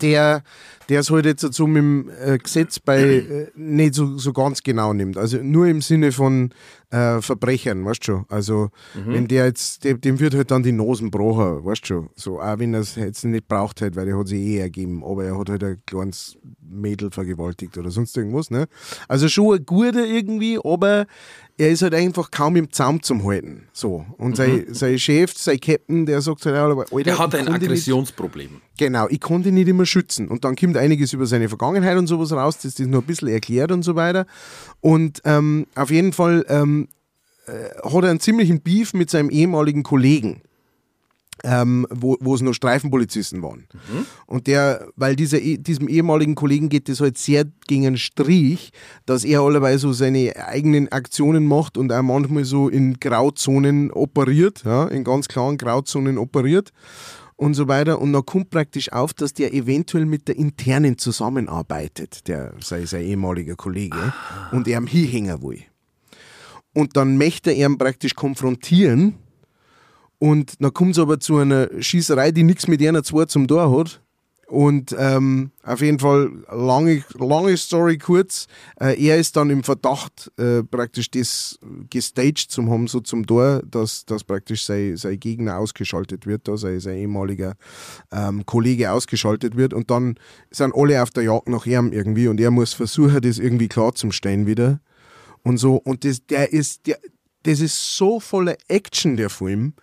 der, 0.00 0.42
der 0.88 1.00
es 1.00 1.10
halt 1.10 1.24
jetzt 1.26 1.42
dazu 1.44 1.66
mit 1.66 1.76
dem 1.82 2.10
äh, 2.24 2.38
Gesetz 2.38 2.78
bei 2.78 3.02
äh, 3.02 3.46
nicht 3.54 3.94
so, 3.94 4.18
so 4.18 4.32
ganz 4.32 4.62
genau 4.62 4.92
nimmt. 4.92 5.16
Also 5.16 5.38
nur 5.38 5.66
im 5.66 5.80
Sinne 5.80 6.12
von 6.12 6.50
äh, 6.90 7.20
Verbrechern, 7.20 7.84
weißt 7.84 8.00
du 8.02 8.12
schon. 8.12 8.24
Also 8.28 8.70
wenn 9.06 9.26
der 9.28 9.46
jetzt, 9.46 9.84
dem, 9.84 10.00
dem 10.00 10.20
wird 10.20 10.34
halt 10.34 10.50
dann 10.50 10.62
die 10.62 10.72
Nosen 10.72 11.10
gebrochen, 11.10 11.64
weißt 11.64 11.82
du 11.84 11.86
schon. 11.86 12.10
So, 12.14 12.40
auch 12.40 12.58
wenn 12.58 12.74
er 12.74 12.80
es 12.80 12.94
jetzt 12.94 13.24
nicht 13.24 13.48
braucht 13.48 13.80
hat, 13.80 13.96
weil 13.96 14.08
er 14.08 14.18
hat 14.18 14.28
sich 14.28 14.40
eh 14.40 14.58
ergeben, 14.58 15.02
aber 15.04 15.24
er 15.24 15.38
hat 15.38 15.48
halt 15.50 15.64
ein 15.64 15.82
kleines 15.86 16.36
Mädel 16.60 17.10
vergewaltigt 17.10 17.76
oder 17.78 17.90
sonst 17.90 18.16
irgendwas, 18.16 18.50
ne? 18.50 18.66
Also 19.08 19.28
schon 19.28 19.56
ein 19.56 19.64
guter 19.66 20.04
irgendwie, 20.06 20.58
aber 20.62 21.06
er 21.56 21.70
ist 21.70 21.82
halt 21.82 21.94
einfach 21.94 22.30
kaum 22.32 22.56
im 22.56 22.70
Zaum 22.72 23.00
zum 23.02 23.24
halten. 23.24 23.68
So. 23.72 24.04
Und 24.18 24.36
sein, 24.36 24.66
sein 24.70 24.98
Chef, 24.98 25.32
sein 25.36 25.60
Captain, 25.60 26.04
der 26.04 26.20
sagt 26.20 26.44
halt, 26.46 26.56
Alter, 26.56 26.84
Er 27.06 27.18
hat 27.18 27.34
ein 27.34 27.44
konnte 27.46 27.52
nicht- 27.60 27.62
Aggressionsproblem. 27.62 28.60
Genau, 28.76 29.06
ich 29.08 29.20
konnte 29.20 29.52
nicht 29.52 29.68
immer 29.68 29.86
schützen. 29.86 30.26
Und 30.26 30.44
dann 30.44 30.56
kommt 30.56 30.73
einiges 30.76 31.12
über 31.12 31.26
seine 31.26 31.48
Vergangenheit 31.48 31.96
und 31.98 32.06
sowas 32.06 32.32
raus, 32.32 32.56
das 32.58 32.78
ist 32.78 32.88
noch 32.88 33.00
ein 33.02 33.06
bisschen 33.06 33.28
erklärt 33.28 33.72
und 33.72 33.82
so 33.82 33.94
weiter. 33.96 34.26
Und 34.80 35.20
ähm, 35.24 35.66
auf 35.74 35.90
jeden 35.90 36.12
Fall 36.12 36.44
ähm, 36.48 36.88
äh, 37.46 37.52
hat 37.88 38.04
er 38.04 38.10
einen 38.10 38.20
ziemlichen 38.20 38.60
Beef 38.60 38.94
mit 38.94 39.10
seinem 39.10 39.30
ehemaligen 39.30 39.82
Kollegen. 39.82 40.42
ähm, 41.42 41.84
wo, 41.90 42.16
wo 42.20 42.34
es 42.36 42.40
noch 42.42 42.54
Streifenpolizisten 42.54 43.42
waren. 43.42 43.66
Und 44.26 44.46
der, 44.46 44.86
weil 44.96 45.16
dieser, 45.16 45.40
eh- 45.42 45.58
diesem 45.58 45.88
ehemaligen 45.88 46.36
Kollegen 46.36 46.68
geht 46.68 46.88
das 46.88 47.00
halt 47.00 47.18
sehr 47.18 47.44
gegen 47.66 47.82
den 47.82 47.96
Strich, 47.98 48.70
dass 49.04 49.24
er 49.24 49.40
allerweil 49.40 49.78
so 49.78 49.92
seine 49.92 50.32
eigenen 50.46 50.90
Aktionen 50.92 51.44
macht 51.46 51.76
und 51.76 51.92
auch 51.92 52.02
manchmal 52.02 52.44
so 52.44 52.68
in 52.68 52.98
Grauzonen 53.00 53.90
operiert, 53.90 54.62
ja, 54.64 54.86
in 54.86 55.02
ganz 55.04 55.26
klaren 55.28 55.58
Grauzonen 55.58 56.18
operiert 56.18 56.72
und 57.36 57.54
so 57.54 57.68
weiter. 57.68 58.00
Und 58.00 58.12
dann 58.12 58.24
kommt 58.24 58.50
praktisch 58.50 58.92
auf, 58.92 59.12
dass 59.12 59.34
der 59.34 59.52
eventuell 59.52 60.06
mit 60.06 60.28
der 60.28 60.36
internen 60.36 60.98
zusammenarbeitet, 60.98 62.28
der 62.28 62.54
sei 62.60 62.84
sein 62.86 63.04
ehemaliger 63.04 63.56
Kollege, 63.56 64.12
und 64.52 64.68
er 64.68 64.78
am 64.78 64.86
hinhängen 64.86 65.42
will. 65.42 65.62
Und 66.74 66.96
dann 66.96 67.16
möchte 67.16 67.50
er 67.50 67.68
ihn 67.68 67.78
praktisch 67.78 68.14
konfrontieren. 68.14 69.14
Und 70.18 70.62
dann 70.62 70.72
kommt 70.72 70.92
es 70.92 70.98
aber 70.98 71.20
zu 71.20 71.36
einer 71.38 71.68
Schießerei, 71.80 72.32
die 72.32 72.42
nichts 72.42 72.66
mit 72.66 72.82
einer 72.82 73.02
zwei 73.02 73.26
zum 73.26 73.46
Tor 73.46 73.78
hat. 73.78 74.00
Und 74.46 74.94
ähm, 74.98 75.52
auf 75.62 75.80
jeden 75.80 75.98
Fall, 75.98 76.30
lange, 76.50 77.02
lange 77.14 77.56
Story 77.56 77.98
kurz, 77.98 78.46
äh, 78.80 79.02
er 79.02 79.18
ist 79.18 79.36
dann 79.36 79.50
im 79.50 79.62
Verdacht, 79.64 80.30
äh, 80.38 80.62
praktisch 80.62 81.10
das 81.10 81.58
gestaged 81.90 82.50
zu 82.50 82.68
haben, 82.70 82.86
so 82.86 83.00
zum 83.00 83.26
Tor, 83.26 83.62
dass, 83.64 84.04
dass 84.04 84.24
praktisch 84.24 84.64
sein, 84.64 84.96
sein 84.96 85.18
Gegner 85.18 85.58
ausgeschaltet 85.58 86.26
wird, 86.26 86.46
da 86.48 86.56
sein, 86.56 86.80
sein 86.80 86.98
ehemaliger 86.98 87.54
ähm, 88.12 88.44
Kollege 88.46 88.92
ausgeschaltet 88.92 89.56
wird. 89.56 89.72
Und 89.72 89.90
dann 89.90 90.16
sind 90.50 90.74
alle 90.74 91.02
auf 91.02 91.10
der 91.10 91.24
Jagd 91.24 91.48
nach 91.48 91.66
ihm 91.66 91.92
irgendwie 91.92 92.28
und 92.28 92.40
er 92.40 92.50
muss 92.50 92.74
versuchen, 92.74 93.20
das 93.22 93.38
irgendwie 93.38 93.68
klarzustellen 93.68 94.46
wieder 94.46 94.80
und 95.42 95.58
so. 95.58 95.76
Und 95.76 96.04
das, 96.04 96.26
der 96.26 96.52
ist, 96.52 96.86
der, 96.86 96.98
das 97.44 97.60
ist 97.60 97.96
so 97.96 98.20
voller 98.20 98.56
Action, 98.68 99.16
der 99.16 99.30
Film. 99.30 99.74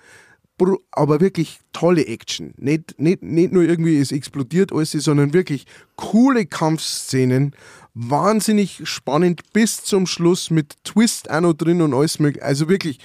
Aber 0.91 1.19
wirklich 1.19 1.59
tolle 1.73 2.05
Action. 2.07 2.53
Nicht, 2.57 2.99
nicht, 2.99 3.23
nicht 3.23 3.51
nur 3.53 3.63
irgendwie, 3.63 3.99
es 3.99 4.11
explodiert 4.11 4.71
alles, 4.73 4.91
sondern 4.91 5.33
wirklich 5.33 5.65
coole 5.95 6.45
Kampfszenen. 6.45 7.55
Wahnsinnig 7.93 8.81
spannend 8.85 9.41
bis 9.53 9.83
zum 9.83 10.07
Schluss 10.07 10.49
mit 10.49 10.75
Twist 10.83 11.29
auch 11.29 11.41
noch 11.41 11.53
drin 11.53 11.81
und 11.81 11.93
alles 11.93 12.19
mögliche. 12.19 12.45
Also 12.45 12.69
wirklich 12.69 12.99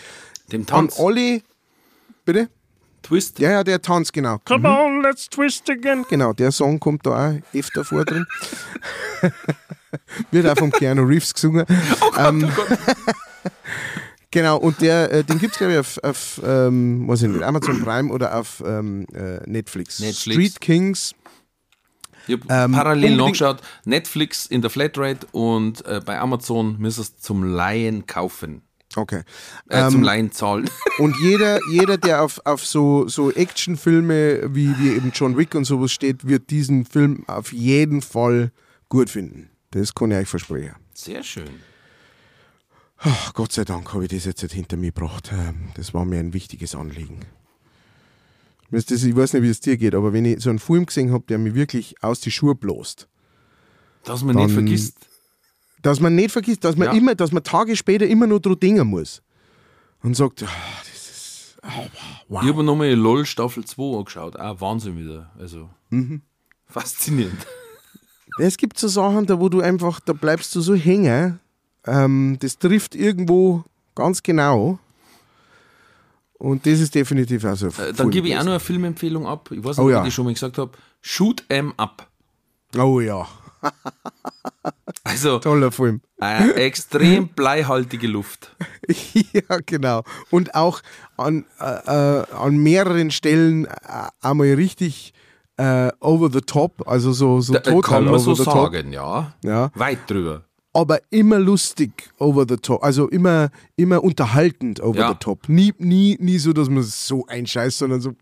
Dem 0.53 0.61
an 0.63 0.67
Tanz. 0.67 1.01
alle. 1.01 1.43
Bitte? 2.25 2.49
Twist. 3.03 3.39
Ja, 3.39 3.51
ja, 3.53 3.65
der 3.65 3.81
Tanz, 3.81 4.11
genau. 4.11 4.39
Come 4.45 4.69
on, 4.69 5.03
let's 5.03 5.29
twist 5.29 5.71
again. 5.71 6.05
Genau, 6.09 6.33
der 6.33 6.51
Song 6.51 6.81
kommt 6.81 7.07
da 7.07 7.31
auch 7.31 7.57
öfter 7.57 7.85
vor 7.85 8.05
drin. 8.05 8.27
Wird 10.33 10.47
auch 10.49 10.57
vom 10.59 10.73
Keanu 10.73 11.05
Reeves 11.05 11.33
gesungen. 11.33 11.65
ähm, 12.19 12.51
genau, 14.31 14.59
und 14.59 14.81
der, 14.81 15.13
äh, 15.13 15.25
den 15.25 15.39
gibt 15.39 15.53
es, 15.53 15.59
glaube 15.59 15.73
ich, 15.75 15.79
auf, 15.79 15.99
auf 16.03 16.41
ähm, 16.45 17.07
weiß 17.09 17.23
ich 17.23 17.29
nicht, 17.29 17.43
Amazon 17.43 17.83
Prime 17.83 18.13
oder 18.13 18.37
auf 18.39 18.63
ähm, 18.67 19.07
äh, 19.15 19.39
Netflix. 19.49 20.01
Netflix. 20.01 20.21
Street 20.37 20.61
Kings. 20.61 21.15
Ich 22.29 22.35
habe 22.35 22.45
Ähm, 22.49 22.73
parallel 22.73 23.17
nachgeschaut. 23.17 23.61
Netflix 23.85 24.47
in 24.47 24.61
der 24.61 24.71
Flatrate 24.71 25.27
und 25.33 25.85
äh, 25.87 26.01
bei 26.05 26.19
Amazon 26.19 26.77
müsstest 26.79 27.19
du 27.19 27.23
zum 27.23 27.45
Laien 27.45 28.07
kaufen. 28.07 28.63
Okay. 28.97 29.23
Äh, 29.69 29.89
zum 29.91 30.01
Ähm, 30.01 30.03
Laien 30.05 30.33
zahlen. 30.33 30.71
Und 30.99 31.17
jeder, 31.21 31.61
jeder 31.71 31.99
der 31.99 32.23
auf, 32.23 32.41
auf 32.47 32.65
so, 32.65 33.07
so 33.09 33.31
Actionfilme 33.31 34.55
wie, 34.55 34.75
wie 34.79 34.97
eben 34.97 35.13
John 35.15 35.37
Wick 35.37 35.55
und 35.55 35.67
sowas 35.67 35.93
steht, 35.93 36.27
wird 36.27 36.49
diesen 36.49 36.87
Film 36.87 37.25
auf 37.27 37.53
jeden 37.53 38.01
Fall 38.01 38.53
gut 38.89 39.11
finden. 39.11 39.51
Das 39.73 39.95
kann 39.95 40.13
ich 40.13 40.17
euch 40.17 40.29
versprechen. 40.29 40.77
Sehr 40.95 41.23
schön. 41.23 41.61
Ach, 43.09 43.33
Gott 43.35 43.53
sei 43.53 43.65
Dank 43.65 43.93
habe 43.95 44.05
ich 44.05 44.11
das 44.11 44.25
jetzt 44.25 44.53
hinter 44.53 44.77
mir 44.77 44.91
gebracht. 44.91 45.31
Ähm, 45.33 45.69
Das 45.77 45.95
war 45.95 46.05
mir 46.05 46.19
ein 46.19 46.33
wichtiges 46.33 46.75
Anliegen. 46.75 47.21
Mir 48.71 48.79
Ich 48.79 48.91
weiß 49.17 49.35
nicht, 49.35 49.43
wie 49.45 49.49
es 49.49 49.61
dir 49.61 49.77
geht, 49.77 49.95
aber 49.95 50.13
wenn 50.13 50.25
ich 50.25 50.41
so 50.43 50.51
einen 50.51 50.59
Film 50.59 50.87
gesehen 50.87 51.13
habe, 51.13 51.25
der 51.29 51.39
mich 51.39 51.55
wirklich 51.55 51.95
aus 52.03 52.19
die 52.21 52.33
Schuhe 52.33 52.57
bloßt, 52.57 53.07
Dass 54.05 54.25
man 54.25 54.35
nicht 54.35 54.51
vergisst. 54.51 54.97
dass 55.83 56.01
man 56.01 56.17
nicht 56.17 56.33
vergisst, 56.33 56.65
dass 56.65 56.75
man 56.77 56.89
Ja. 56.89 56.95
immer, 56.95 57.15
dass 57.15 57.31
man 57.31 57.45
Tage 57.45 57.77
später 57.77 58.09
immer 58.09 58.27
nur 58.27 58.41
dran 58.41 58.59
denken 58.59 58.89
muss 58.89 59.23
und 60.03 60.17
sagt, 60.17 60.43
ah, 60.43 60.49
das 60.81 60.89
ist 61.11 61.57
ah, 61.63 61.87
wow. 62.29 62.43
Ich 62.43 62.49
habe 62.49 62.65
nochmal 62.65 62.91
LOL 62.93 63.25
Staffel 63.25 63.65
2 63.65 63.99
angeschaut. 63.99 64.37
Ah, 64.37 64.61
Wahnsinn 64.61 64.99
wieder. 64.99 65.31
Also, 65.39 65.71
Mhm. 65.91 66.23
faszinierend. 66.67 67.47
Es 68.41 68.57
gibt 68.57 68.77
so 68.81 68.89
Sachen, 68.89 69.27
da 69.27 69.39
wo 69.39 69.49
du 69.49 69.61
einfach, 69.61 70.01
da 70.01 70.13
bleibst 70.13 70.53
du 70.57 70.61
so 70.61 70.75
hängen. 70.75 71.39
Ähm, 71.87 72.37
das 72.41 72.59
trifft 72.59 72.95
irgendwo 72.95 73.65
ganz 73.95 74.23
genau. 74.23 74.79
Und 76.39 76.67
das 76.67 76.81
ist 76.81 76.95
definitiv 76.95 77.45
auch 77.45 77.57
so. 77.57 77.69
Äh, 77.69 77.93
dann 77.97 78.11
gebe 78.11 78.29
ich 78.29 78.35
auch 78.37 78.43
noch 78.45 78.51
eine 78.53 78.61
Filmempfehlung 78.61 79.27
ab. 79.27 79.49
Ich 79.53 79.59
weiß 79.65 79.77
nicht, 79.77 79.79
Oh 79.79 79.85
ob 79.85 79.91
ja. 79.91 79.99
ich 80.01 80.05
das 80.07 80.15
schon 80.15 80.25
mal 80.27 80.35
gesagt 80.35 80.59
habe. 80.59 80.73
Shoot 81.01 81.45
'em 81.49 81.73
up. 81.77 82.07
Oh 82.77 83.01
ja, 83.01 83.27
Also, 85.05 85.39
toller 85.39 85.71
Film. 85.73 86.01
äh, 86.21 86.51
extrem 86.67 87.29
bleihaltige 87.37 88.07
Luft. 88.09 88.55
ja, 89.13 89.59
genau. 89.65 90.03
Und 90.31 90.55
auch 90.55 90.83
an, 91.17 91.45
äh, 91.61 92.19
äh, 92.21 92.25
an 92.33 92.57
mehreren 92.59 93.11
Stellen 93.11 93.67
äh, 93.67 93.69
einmal 94.21 94.49
richtig 94.55 95.15
äh, 95.57 95.91
over 96.01 96.29
the 96.31 96.41
top, 96.41 96.87
also 96.87 97.13
so, 97.13 97.41
so 97.41 97.55
Da, 97.55 97.61
total 97.61 97.81
kann 97.83 98.05
man 98.07 98.19
so 98.19 98.35
sagen, 98.35 98.93
ja. 98.93 99.33
Ja. 99.43 99.71
Weit 99.75 99.99
drüber. 100.09 100.43
Aber 100.77 101.01
immer 101.11 101.39
lustig 101.39 101.91
over 102.19 102.45
the 102.47 102.57
top, 102.59 102.83
also 102.85 103.09
immer, 103.09 103.51
immer 103.77 104.05
unterhaltend 104.05 104.81
over 104.81 104.99
Ja. 104.99 105.09
the 105.11 105.17
top. 105.19 105.49
Nie, 105.49 105.73
nie, 105.79 106.17
nie 106.21 106.39
so, 106.39 106.53
dass 106.53 106.69
man 106.69 106.83
so 106.83 107.25
einscheißt, 107.27 107.79
sondern 107.79 108.01
so 108.03 108.13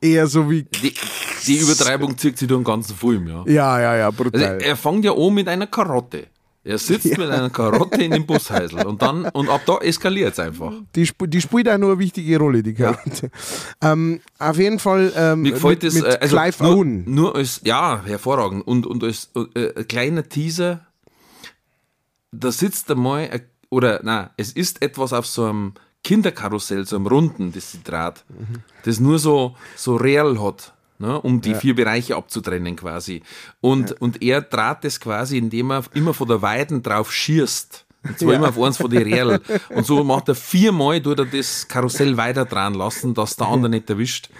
eher 0.00 0.26
so 0.26 0.50
wie, 0.50 0.62
Die, 0.62 0.94
die 1.46 1.58
Übertreibung 1.58 2.16
zieht 2.16 2.38
sich 2.38 2.48
durch 2.48 2.60
den 2.60 2.64
ganzen 2.64 2.94
Film, 2.96 3.26
ja. 3.28 3.44
ja, 3.46 3.80
ja, 3.80 3.96
ja, 3.96 4.06
Also, 4.06 4.22
brutal. 4.24 4.58
er 4.62 4.76
fängt 4.76 5.04
ja 5.04 5.12
an 5.12 5.34
mit 5.34 5.46
einer 5.48 5.66
Karotte. 5.66 6.26
Er 6.66 6.78
sitzt 6.78 7.04
mit 7.18 7.28
einer 7.28 7.50
Karotte 7.50 8.02
in 8.02 8.10
dem 8.10 8.24
Bushäusl 8.24 8.86
und 8.86 9.02
dann 9.02 9.26
und 9.26 9.50
ab 9.50 9.60
da 9.66 9.76
eskaliert 9.78 10.32
es 10.32 10.38
einfach. 10.38 10.72
Die, 10.96 11.06
die 11.26 11.40
spielt 11.42 11.68
auch 11.68 11.76
nur 11.76 11.90
eine 11.92 11.98
wichtige 11.98 12.38
Rolle, 12.38 12.62
die 12.62 12.72
Charaktere. 12.72 13.30
Ähm, 13.82 14.20
auf 14.38 14.56
jeden 14.58 14.78
Fall 14.78 15.12
ähm, 15.14 15.42
Mir 15.42 15.52
gefällt 15.52 15.82
mit, 15.82 15.92
das 15.92 16.00
mit 16.00 16.04
äh, 16.10 16.18
also 16.22 16.36
Clive 16.36 16.62
nur, 16.64 16.74
Owen. 16.76 17.04
nur 17.06 17.36
als 17.36 17.60
ja 17.64 18.02
hervorragend 18.06 18.66
und 18.66 18.86
und 18.86 19.04
als 19.04 19.28
äh, 19.54 19.84
kleiner 19.84 20.26
Teaser. 20.26 20.86
Da 22.38 22.52
sitzt 22.52 22.90
einmal 22.90 23.42
oder 23.70 24.00
na 24.02 24.30
es 24.36 24.52
ist 24.52 24.82
etwas 24.82 25.12
auf 25.12 25.26
so 25.26 25.44
einem 25.44 25.74
Kinderkarussell, 26.02 26.86
so 26.86 26.96
einem 26.96 27.06
runden, 27.06 27.52
das 27.52 27.72
sie 27.72 27.82
draht, 27.82 28.24
das 28.84 29.00
nur 29.00 29.18
so 29.18 29.56
so 29.76 29.96
real 29.96 30.40
hat. 30.42 30.72
Ne, 30.96 31.20
um 31.20 31.40
die 31.40 31.56
vier 31.56 31.74
Bereiche 31.74 32.14
abzutrennen 32.14 32.76
quasi. 32.76 33.22
Und, 33.60 34.00
und 34.00 34.22
er 34.22 34.40
draht 34.42 34.84
das 34.84 35.00
quasi, 35.00 35.38
indem 35.38 35.72
er 35.72 35.82
immer 35.92 36.14
von 36.14 36.28
der 36.28 36.40
Weiden 36.40 36.84
drauf 36.84 37.12
schießt. 37.12 37.84
Und 38.04 38.18
zwar 38.18 38.34
immer 38.34 38.50
auf 38.50 38.62
eins 38.62 38.76
von 38.76 38.90
den 38.90 39.02
Real. 39.02 39.40
Und 39.70 39.86
so 39.86 40.04
macht 40.04 40.28
er 40.28 40.34
viermal, 40.34 41.02
tut 41.02 41.18
er 41.18 41.24
das 41.24 41.66
Karussell 41.66 42.16
weiter 42.16 42.44
dran 42.44 42.74
lassen, 42.74 43.12
dass 43.12 43.34
der 43.34 43.48
andere 43.48 43.70
nicht 43.70 43.90
erwischt. 43.90 44.30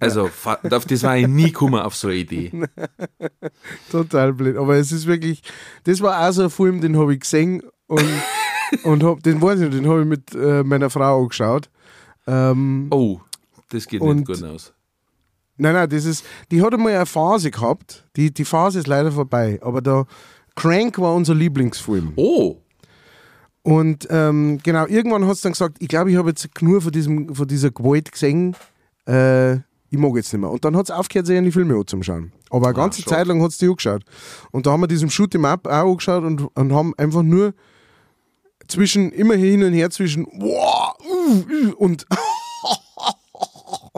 Also, 0.00 0.30
das 0.64 1.02
war 1.02 1.16
ich 1.18 1.28
nie 1.28 1.44
gekommen, 1.52 1.80
auf 1.80 1.94
so 1.94 2.08
eine 2.08 2.16
Idee. 2.16 2.50
Total 3.90 4.32
blöd. 4.32 4.56
Aber 4.56 4.76
es 4.76 4.92
ist 4.92 5.06
wirklich, 5.06 5.42
das 5.84 6.00
war 6.00 6.26
auch 6.28 6.32
so 6.32 6.44
ein 6.44 6.50
Film, 6.50 6.80
den 6.80 6.98
habe 6.98 7.14
ich 7.14 7.20
gesehen 7.20 7.62
und, 7.86 8.04
und 8.84 9.02
hab, 9.04 9.22
den 9.22 9.40
weiß 9.40 9.60
ich 9.60 9.68
nicht, 9.70 9.78
den 9.84 9.88
habe 9.88 10.00
ich 10.02 10.06
mit 10.06 10.34
äh, 10.34 10.62
meiner 10.62 10.90
Frau 10.90 11.20
angeschaut. 11.22 11.68
Ähm, 12.26 12.88
Oh, 12.90 13.20
das 13.70 13.86
geht 13.86 14.00
Und- 14.00 14.16
nicht 14.18 14.26
gut 14.26 14.42
aus. 14.44 14.72
Nein, 15.62 15.74
nein, 15.74 15.90
das 15.90 16.06
ist, 16.06 16.24
die 16.50 16.62
hat 16.62 16.72
einmal 16.72 16.94
eine 16.94 17.04
Phase 17.04 17.50
gehabt. 17.50 18.06
Die, 18.16 18.32
die 18.32 18.46
Phase 18.46 18.78
ist 18.78 18.86
leider 18.86 19.12
vorbei. 19.12 19.58
Aber 19.60 19.82
da, 19.82 20.06
Crank 20.56 20.98
war 20.98 21.14
unser 21.14 21.34
Lieblingsfilm. 21.34 22.14
Oh, 22.16 22.56
Und 23.62 24.08
ähm, 24.10 24.58
genau, 24.62 24.86
irgendwann 24.86 25.26
hat 25.26 25.36
sie 25.36 25.42
dann 25.42 25.52
gesagt, 25.52 25.76
ich 25.80 25.88
glaube, 25.88 26.10
ich 26.10 26.16
habe 26.16 26.30
jetzt 26.30 26.54
genug 26.54 26.82
von, 26.82 26.92
diesem, 26.92 27.34
von 27.34 27.46
dieser 27.46 27.70
Gewalt 27.70 28.10
gesehen. 28.10 28.56
Äh, 29.04 29.58
ich 29.90 29.98
mag 29.98 30.14
jetzt 30.14 30.32
nicht 30.32 30.40
mehr. 30.40 30.50
Und 30.50 30.64
dann 30.64 30.76
hat 30.76 30.86
sie 30.86 30.96
aufgehört, 30.96 31.26
sich 31.26 31.36
an 31.36 31.44
die 31.44 31.52
Filme 31.52 31.74
anzuschauen. 31.74 32.32
Aber 32.48 32.68
eine 32.68 32.74
ganze 32.74 33.02
schade. 33.02 33.16
Zeit 33.16 33.26
lang 33.26 33.42
hat 33.42 33.52
sie 33.52 33.66
die 33.66 33.70
angeschaut. 33.70 34.02
Und 34.52 34.66
da 34.66 34.70
haben 34.70 34.80
wir 34.80 34.86
diesen 34.86 35.10
Shoot 35.10 35.34
'em 35.34 35.44
Up 35.44 35.66
auch 35.66 35.90
angeschaut 35.90 36.24
und, 36.24 36.56
und 36.56 36.72
haben 36.72 36.94
einfach 36.96 37.22
nur 37.22 37.54
zwischen, 38.68 39.10
immer 39.10 39.34
hin 39.34 39.64
und 39.64 39.72
her 39.72 39.90
zwischen 39.90 40.26
wow, 40.26 40.94
uh, 41.04 41.44
uh, 41.68 41.74
und 41.76 42.06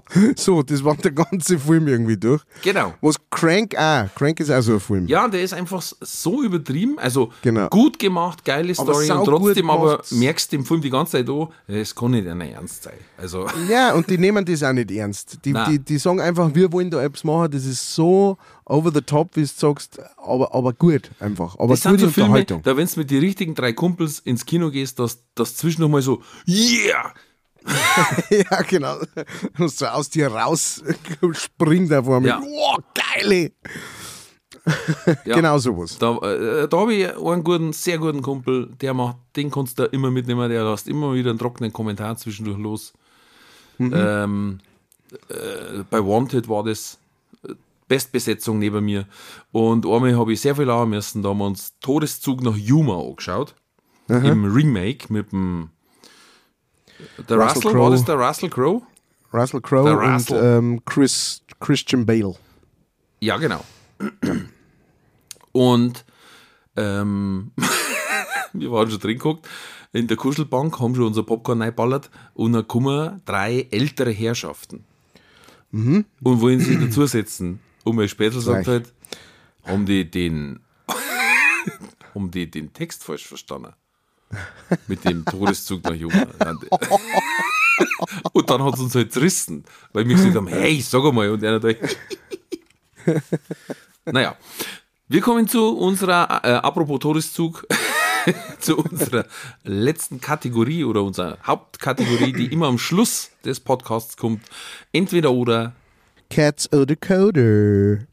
so, 0.37 0.63
das 0.63 0.83
war 0.85 0.97
der 0.97 1.11
ganze 1.13 1.59
Film 1.59 1.89
irgendwie 1.89 2.17
durch. 2.17 2.43
genau. 2.63 2.95
Was 3.01 3.17
Crank 3.31 3.75
auch, 3.77 4.07
Crank 4.15 4.41
ist 4.41 4.51
auch 4.51 4.61
so 4.63 4.75
ein 4.75 4.81
Film. 4.81 5.07
Ja, 5.07 5.29
der 5.29 5.43
ist 5.43 5.53
einfach 5.55 5.83
so 5.83 6.43
übertrieben. 6.43 6.99
Also 6.99 7.31
Genau. 7.43 7.69
gut 7.69 7.99
gemacht, 7.99 8.45
geile 8.45 8.73
Aber 8.77 8.95
Story 8.95 9.11
und 9.11 9.25
saugut 9.25 9.43
trotzdem 9.43 9.71
aber 9.71 10.03
merkst 10.11 10.53
du 10.53 10.57
im 10.57 10.65
Film 10.65 10.81
die 10.81 10.91
ganze 10.91 11.13
Zeit, 11.13 11.29
oh, 11.29 11.51
es 11.67 11.95
kann 11.95 12.13
nicht 12.13 12.27
einer 12.29 12.47
ernst 12.47 12.83
sein. 12.85 12.95
Also, 13.19 13.47
Ja, 13.71 13.95
und 13.95 14.09
die 14.09 14.19
nehmen 14.19 14.45
das 14.45 14.63
auch 14.63 14.73
nicht 14.73 14.91
ernst. 14.91 15.39
Die, 15.45 15.53
Nein. 15.53 15.71
die, 15.73 15.79
die 15.79 15.99
sagen 15.99 16.21
einfach, 16.21 16.55
wir 16.55 16.73
wollen 16.73 16.91
da 16.91 17.03
etwas 17.03 17.25
machen, 17.25 17.51
das 17.51 17.65
ist 17.65 17.95
so 17.95 18.39
over 18.65 18.91
the 18.95 19.01
top, 19.01 19.31
wie 19.37 19.41
du 19.43 19.47
sagst, 19.47 19.99
aber, 20.17 20.55
aber 20.55 20.73
gut 20.73 21.11
einfach. 21.21 21.59
Aber 21.59 21.75
das 21.75 21.83
sind 21.83 21.93
gute 21.93 22.05
so 22.07 22.11
Filme, 22.11 22.29
Unterhaltung. 22.31 22.63
da 22.63 22.77
wenn 22.77 22.87
du 22.87 23.01
mit 23.01 23.11
den 23.11 23.21
richtigen 23.21 23.55
drei 23.55 23.73
Kumpels 23.73 24.21
ins 24.21 24.47
Kino 24.47 24.71
gehst, 24.71 24.99
dass 24.99 25.23
das 25.35 25.57
zwischendurch 25.57 25.91
mal 25.93 26.03
so, 26.03 26.23
yeah, 26.47 27.13
ja, 28.31 28.63
genau. 28.63 28.97
Und 29.59 29.71
so 29.71 29.87
aus 29.87 30.11
dir 30.11 30.29
raus 30.29 30.83
springt 31.33 31.91
er 31.91 32.05
vor 32.05 32.21
mir. 32.21 32.29
Ja. 32.29 32.41
Wow, 32.41 32.79
geile! 32.95 33.53
Ja. 35.25 35.35
Genau 35.35 35.59
sowas. 35.59 35.99
Da, 35.99 36.17
äh, 36.19 36.69
da 36.69 36.77
habe 36.77 36.95
ich 36.95 37.17
einen 37.17 37.43
guten, 37.43 37.73
sehr 37.73 37.99
guten 37.99 38.23
Kumpel, 38.23 38.69
der 38.81 38.95
macht, 38.95 39.17
den 39.35 39.51
kannst 39.51 39.77
du 39.79 39.85
immer 39.87 40.11
mitnehmen, 40.13 40.49
der 40.49 40.63
lässt 40.65 40.87
immer 40.87 41.15
wieder 41.15 41.31
einen 41.31 41.39
trockenen 41.41 41.73
Kommentar 41.73 42.17
zwischendurch 42.17 42.59
los. 42.59 42.93
Ähm, 43.81 44.61
äh, 45.29 45.83
bei 45.91 45.99
Wanted 45.99 46.49
war 46.49 46.63
das 46.63 46.99
äh, 47.45 47.55
Bestbesetzung 47.89 48.61
neben 48.61 48.85
mir. 48.85 49.07
Und 49.51 49.85
einmal 49.85 50.17
habe 50.17 50.33
ich 50.33 50.41
sehr 50.41 50.55
viel 50.55 50.67
lachen 50.67 50.91
müssen, 50.91 51.23
da 51.23 51.31
haben 51.31 51.39
wir 51.39 51.47
uns 51.47 51.75
Todeszug 51.81 52.43
nach 52.43 52.57
Yuma 52.57 53.01
angeschaut. 53.01 53.55
Im 54.09 54.45
Remake 54.45 55.11
mit 55.13 55.33
dem 55.33 55.71
der 57.29 57.37
Russell 57.39 57.57
Russell, 57.57 57.73
Crowe. 57.73 57.91
das 57.91 58.05
der 58.05 58.15
Russell 58.17 58.51
Crowe? 58.51 58.83
Russell 59.33 59.61
Crowe 59.61 59.85
Der 59.85 59.99
und 59.99 60.15
Russell. 60.15 60.59
ähm, 60.59 60.83
Chris, 60.85 61.43
Christian 61.61 62.05
Bale. 62.07 62.35
Ja, 63.21 63.37
genau. 63.39 63.65
Und 65.53 66.05
ähm, 66.77 67.53
wir 68.53 68.71
waren 68.73 68.91
schon 68.91 69.01
drin 69.01 69.19
geguckt, 69.19 69.49
in 69.93 70.07
der 70.07 70.17
Kuschelbank 70.17 70.81
haben 70.81 70.95
schon 70.95 71.05
unser 71.07 71.23
Popcorn 71.23 71.61
reingeballert 71.61 72.11
und 72.35 72.55
dann 72.55 72.67
kommen 72.67 73.21
drei 73.27 73.67
ältere 73.71 74.11
Herrschaften 74.11 74.85
und 75.73 76.07
wollen 76.23 76.61
sich 76.61 76.79
dazusetzen. 76.79 77.61
Und 77.85 77.97
mein 77.97 78.09
Spätel 78.09 78.41
sagt 78.41 78.69
halt, 78.69 78.93
haben 79.65 79.85
die 79.87 80.11
den 80.11 80.61
haben 82.15 82.31
die 82.31 82.51
den 82.51 82.73
Text 82.73 83.05
falsch 83.05 83.27
verstanden. 83.27 83.73
Mit 84.87 85.05
dem 85.05 85.25
Todeszug 85.25 85.83
nach 85.85 85.95
Jungen. 85.95 86.23
Und 88.33 88.51
dann 88.51 88.63
hat 88.63 88.75
es 88.75 88.81
uns 88.81 88.95
halt 88.95 89.13
zerrissen, 89.13 89.65
weil 89.93 90.09
wir 90.09 90.17
gesagt 90.17 90.35
haben, 90.35 90.49
hey, 90.49 90.81
sag 90.81 91.05
einmal. 91.05 91.31
Und 91.31 91.45
einer 91.45 91.61
da, 91.61 91.69
naja, 94.05 94.37
wir 95.09 95.21
kommen 95.21 95.49
zu 95.49 95.77
unserer, 95.77 96.45
äh, 96.45 96.53
apropos 96.53 97.01
Todeszug, 97.01 97.67
zu 98.61 98.79
unserer 98.79 99.27
letzten 99.65 100.21
Kategorie 100.21 100.85
oder 100.85 101.03
unserer 101.03 101.39
Hauptkategorie, 101.45 102.33
die 102.33 102.47
immer 102.47 102.69
am 102.69 102.79
Schluss 102.79 103.31
des 103.45 103.61
Podcasts 103.61 104.17
kommt. 104.17 104.43
Entweder 104.93 105.33
oder. 105.33 105.73
Cats 106.31 106.73
oder 106.73 106.97
Coder. 106.97 108.07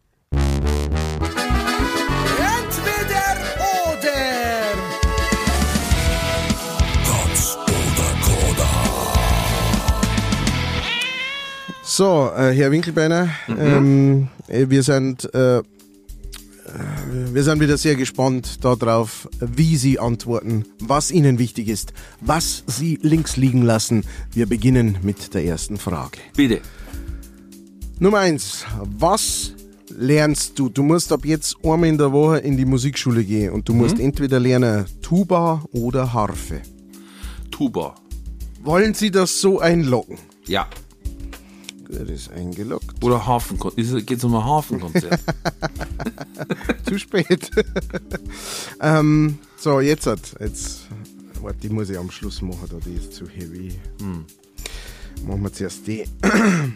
So, 12.00 12.32
äh, 12.34 12.54
Herr 12.54 12.72
Winkelbeiner, 12.72 13.28
ähm, 13.50 14.30
äh, 14.48 14.68
wir 14.70 14.84
sind 14.84 15.30
äh, 15.34 15.58
äh, 15.58 15.64
wir 17.34 17.44
sind 17.44 17.60
wieder 17.60 17.78
sehr 17.78 17.96
gespannt 17.96 18.64
darauf, 18.64 19.28
wie 19.42 19.76
Sie 19.76 20.00
antworten, 20.00 20.64
was 20.80 21.12
Ihnen 21.12 21.40
wichtig 21.40 21.68
ist, 21.68 21.92
was 22.22 22.64
Sie 22.68 22.98
links 23.02 23.36
liegen 23.36 23.64
lassen. 23.64 24.06
Wir 24.32 24.46
beginnen 24.46 25.00
mit 25.02 25.34
der 25.34 25.44
ersten 25.44 25.76
Frage. 25.76 26.20
Bitte. 26.38 26.62
Nummer 28.00 28.20
eins, 28.20 28.64
was 28.82 29.52
lernst 29.90 30.58
du? 30.58 30.70
Du 30.70 30.84
musst 30.84 31.12
ab 31.12 31.26
jetzt 31.26 31.58
einmal 31.64 31.90
in 31.90 31.98
der 31.98 32.14
Woche 32.14 32.38
in 32.38 32.56
die 32.56 32.64
Musikschule 32.64 33.26
gehen 33.26 33.52
und 33.52 33.68
du 33.68 33.74
musst 33.74 34.00
entweder 34.00 34.40
lernen 34.40 34.86
Tuba 35.02 35.66
oder 35.74 36.14
Harfe. 36.14 36.62
Tuba. 37.52 37.96
Wollen 38.64 38.94
Sie 38.94 39.12
das 39.12 39.42
so 39.42 39.60
einloggen? 39.60 40.18
Ja. 40.48 40.70
Gut, 41.90 42.10
ist 42.10 42.32
eingeloggt. 42.32 43.04
Oder 43.04 43.26
Hafenkonzert. 43.26 44.06
Geht 44.06 44.20
es 44.20 44.24
um 44.24 44.36
ein 44.36 44.46
Hafenkonzert? 44.46 45.20
Zu 46.88 47.00
spät. 47.00 47.50
ähm, 48.82 49.40
so, 49.58 49.80
jetzt 49.80 50.06
hat. 50.06 50.36
Jetzt. 50.40 50.88
Warte, 51.42 51.60
die 51.60 51.70
muss 51.70 51.90
ich 51.90 51.98
am 51.98 52.12
Schluss 52.12 52.42
machen, 52.42 52.68
da 52.70 52.78
die 52.86 52.96
ist 52.96 53.14
zu 53.14 53.28
heavy. 53.28 53.74
Machen 55.26 55.42
wir 55.42 55.54
zuerst 55.54 55.88
die. 55.88 56.06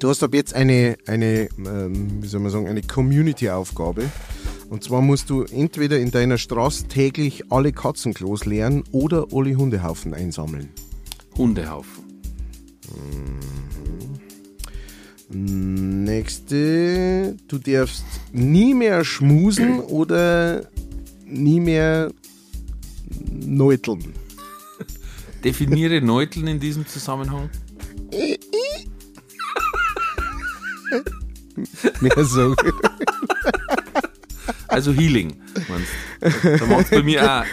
Du 0.00 0.08
hast 0.10 0.22
ab 0.22 0.34
jetzt 0.34 0.52
eine, 0.52 0.98
eine 1.06 1.48
ähm, 1.56 2.20
wie 2.20 2.26
soll 2.26 2.40
man 2.40 2.50
sagen, 2.50 2.66
eine 2.66 2.82
Community-Aufgabe. 2.82 4.10
Und 4.68 4.82
zwar 4.82 5.00
musst 5.00 5.30
du 5.30 5.44
entweder 5.44 5.98
in 6.00 6.10
deiner 6.10 6.38
Straße 6.38 6.88
täglich 6.88 7.50
alle 7.52 7.72
Katzenklos 7.72 8.44
leeren 8.44 8.82
oder 8.90 9.28
alle 9.32 9.54
Hundehaufen 9.54 10.12
einsammeln. 10.12 10.70
Hundehaufen. 11.36 12.04
Nächste, 15.28 16.56
du 17.48 17.58
darfst 17.58 18.04
nie 18.32 18.74
mehr 18.74 19.04
schmusen 19.04 19.80
oder 19.80 20.68
nie 21.24 21.58
mehr 21.60 22.12
neuteln. 23.30 24.12
Definiere 25.44 26.00
Neuteln 26.00 26.46
in 26.46 26.60
diesem 26.60 26.86
Zusammenhang. 26.86 27.50
Mehr 32.00 32.24
so. 32.24 32.54
Also 34.68 34.92
Healing, 34.92 35.36
meinst 35.68 36.42
du? 36.42 36.58
Da 36.58 36.66
macht 36.66 36.90
bei 36.90 37.02
mir 37.02 37.24
auch. 37.32 37.44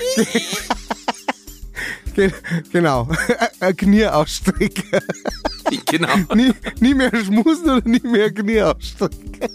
Ge- 2.16 2.32
genau. 2.72 3.08
Ein 3.60 3.78
Knie 3.78 4.06
ausstrecken. 4.08 4.84
Genau. 5.86 6.16
Nie, 6.36 6.54
nie 6.80 6.94
mehr 6.94 7.12
schmusen 7.16 7.70
oder 7.70 7.88
nie 7.88 8.02
mehr 8.04 8.32
Knie 8.32 8.62
ausstrecken. 8.62 9.50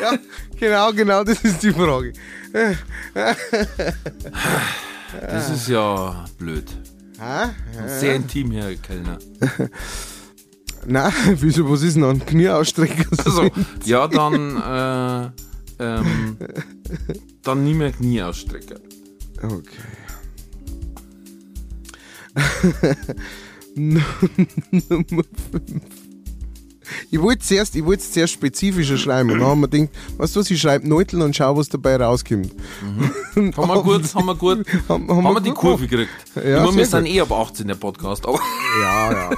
ja, 0.00 0.18
genau, 0.58 0.92
genau, 0.92 1.24
das 1.24 1.42
ist 1.44 1.62
die 1.62 1.72
Frage. 1.72 2.12
Das 5.20 5.50
ist 5.50 5.68
ja 5.68 6.24
blöd. 6.38 6.64
Sehr 7.86 8.14
intim, 8.16 8.50
Herr 8.52 8.74
Kellner. 8.76 9.18
Nein, 10.86 11.12
wieso, 11.34 11.68
was 11.70 11.82
ist 11.82 11.96
denn 11.96 12.04
an 12.04 12.24
Knie 12.24 12.48
ausstrecken? 12.48 13.04
Also, 13.24 13.50
ja, 13.84 14.08
dann, 14.08 14.56
äh, 15.78 15.84
ähm, 15.84 16.36
dann 17.42 17.64
nie 17.64 17.74
mehr 17.74 17.92
Knie 17.92 18.22
ausstrecken. 18.22 18.78
Okay. 19.42 19.60
Nummer 23.74 25.24
fünf. 25.50 25.82
Ich 27.12 27.20
wollte 27.22 27.44
zuerst, 27.44 27.76
ich 27.76 27.84
wollte 27.84 28.02
zuerst 28.02 28.32
spezifischer 28.32 28.96
schreiben. 28.98 29.30
Und 29.30 29.38
dann 29.38 29.48
haben 29.48 29.60
wir 29.60 29.68
gedacht, 29.68 29.90
weißt 30.18 30.34
du 30.34 30.40
was, 30.40 30.50
ich 30.50 30.60
schreibe 30.60 30.88
Neutel 30.88 31.22
und 31.22 31.36
schau, 31.36 31.56
was 31.56 31.68
dabei 31.68 31.94
rauskommt. 31.96 32.52
Haben 33.36 33.52
wir 33.56 33.82
gut, 33.82 34.12
haben 34.14 34.26
wir 34.26 34.34
gut, 34.34 34.66
Haben- 34.88 35.08
haben, 35.08 35.08
haben 35.08 35.22
wir 35.24 35.34
wir 35.34 35.40
die 35.40 35.50
Kurve 35.52 35.86
gekriegt. 35.86 36.10
Ja, 36.34 36.64
Immer, 36.64 36.76
wir 36.76 36.86
sind 36.86 37.06
eh 37.06 37.20
ab 37.20 37.30
18 37.30 37.68
der 37.68 37.76
Podcast, 37.76 38.26
aber 38.26 38.40
Ja, 38.82 39.12
ja. 39.12 39.30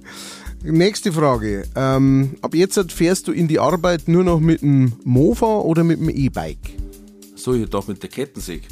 Nächste 0.64 1.12
Frage. 1.12 1.62
Ähm, 1.76 2.34
ab 2.42 2.52
jetzt 2.52 2.90
fährst 2.90 3.28
du 3.28 3.32
in 3.32 3.46
die 3.46 3.60
Arbeit 3.60 4.08
nur 4.08 4.24
noch 4.24 4.40
mit 4.40 4.60
dem 4.62 4.92
Mofa 5.04 5.46
oder 5.60 5.84
mit 5.84 6.00
dem 6.00 6.08
E-Bike? 6.10 6.58
so, 7.36 7.54
ich 7.54 7.70
doch 7.70 7.86
mit 7.86 8.02
der 8.02 8.10
Kettensäge. 8.10 8.66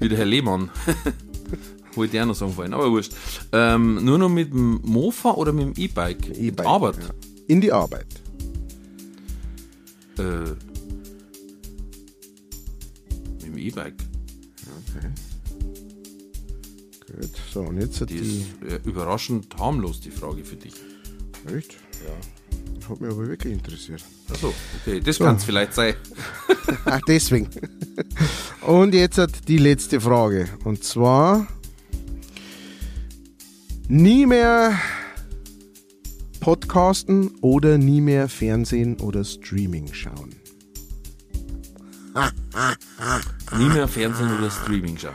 Wie 0.00 0.08
der 0.08 0.18
Herr 0.18 0.26
Lehmann. 0.26 0.70
Wollte 1.98 2.16
ich 2.16 2.22
auch 2.22 2.26
noch 2.26 2.34
sagen 2.34 2.52
vorhin, 2.54 2.72
aber 2.72 2.90
wurscht. 2.90 3.12
Ähm, 3.52 4.04
nur 4.04 4.16
noch 4.18 4.28
mit 4.28 4.52
dem 4.52 4.80
Mofa 4.84 5.32
oder 5.32 5.52
mit 5.52 5.66
dem 5.66 5.74
E-Bike? 5.76 6.28
E-Bike. 6.38 6.66
Arbeit. 6.66 6.96
Ja. 6.98 7.10
In 7.48 7.60
die 7.60 7.72
Arbeit. 7.72 8.06
Äh, 10.18 10.22
mit 13.32 13.42
dem 13.44 13.58
E-Bike. 13.58 13.94
Gut. 17.06 17.30
So, 17.52 17.60
und 17.60 17.78
jetzt 17.80 18.00
hat 18.00 18.10
Die 18.10 18.20
die. 18.20 18.38
ist 18.40 18.72
äh, 18.72 18.80
überraschend 18.88 19.46
harmlos, 19.58 20.00
die 20.00 20.10
Frage 20.10 20.44
für 20.44 20.56
dich. 20.56 20.74
Echt? 21.54 21.72
Ja. 22.04 22.88
Hat 22.88 23.00
mich 23.00 23.10
aber 23.10 23.26
wirklich 23.26 23.52
interessiert. 23.52 24.02
Achso, 24.30 24.52
okay, 24.80 25.00
das 25.00 25.18
kann 25.18 25.36
es 25.36 25.44
vielleicht 25.44 25.74
sein. 25.74 25.94
Ach, 26.84 27.00
deswegen. 27.08 27.48
Und 28.66 28.94
jetzt 28.94 29.18
hat 29.18 29.48
die 29.48 29.58
letzte 29.58 30.00
Frage. 30.00 30.48
Und 30.64 30.84
zwar: 30.84 31.46
Nie 33.90 34.26
mehr 34.26 34.78
Podcasten 36.40 37.30
oder 37.40 37.78
nie 37.78 38.02
mehr 38.02 38.28
Fernsehen 38.28 39.00
oder 39.00 39.24
Streaming 39.24 39.90
schauen. 39.94 40.34
Nie 43.56 43.68
mehr 43.70 43.88
Fernsehen 43.88 44.38
oder 44.38 44.50
Streaming 44.50 44.98
schauen. 44.98 45.14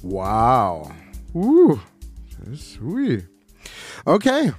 Wow. 0.00 0.90
Uh, 1.34 1.76
das 2.38 2.60
ist 2.60 2.80
hui. 2.80 3.26
Okay. 4.06 4.54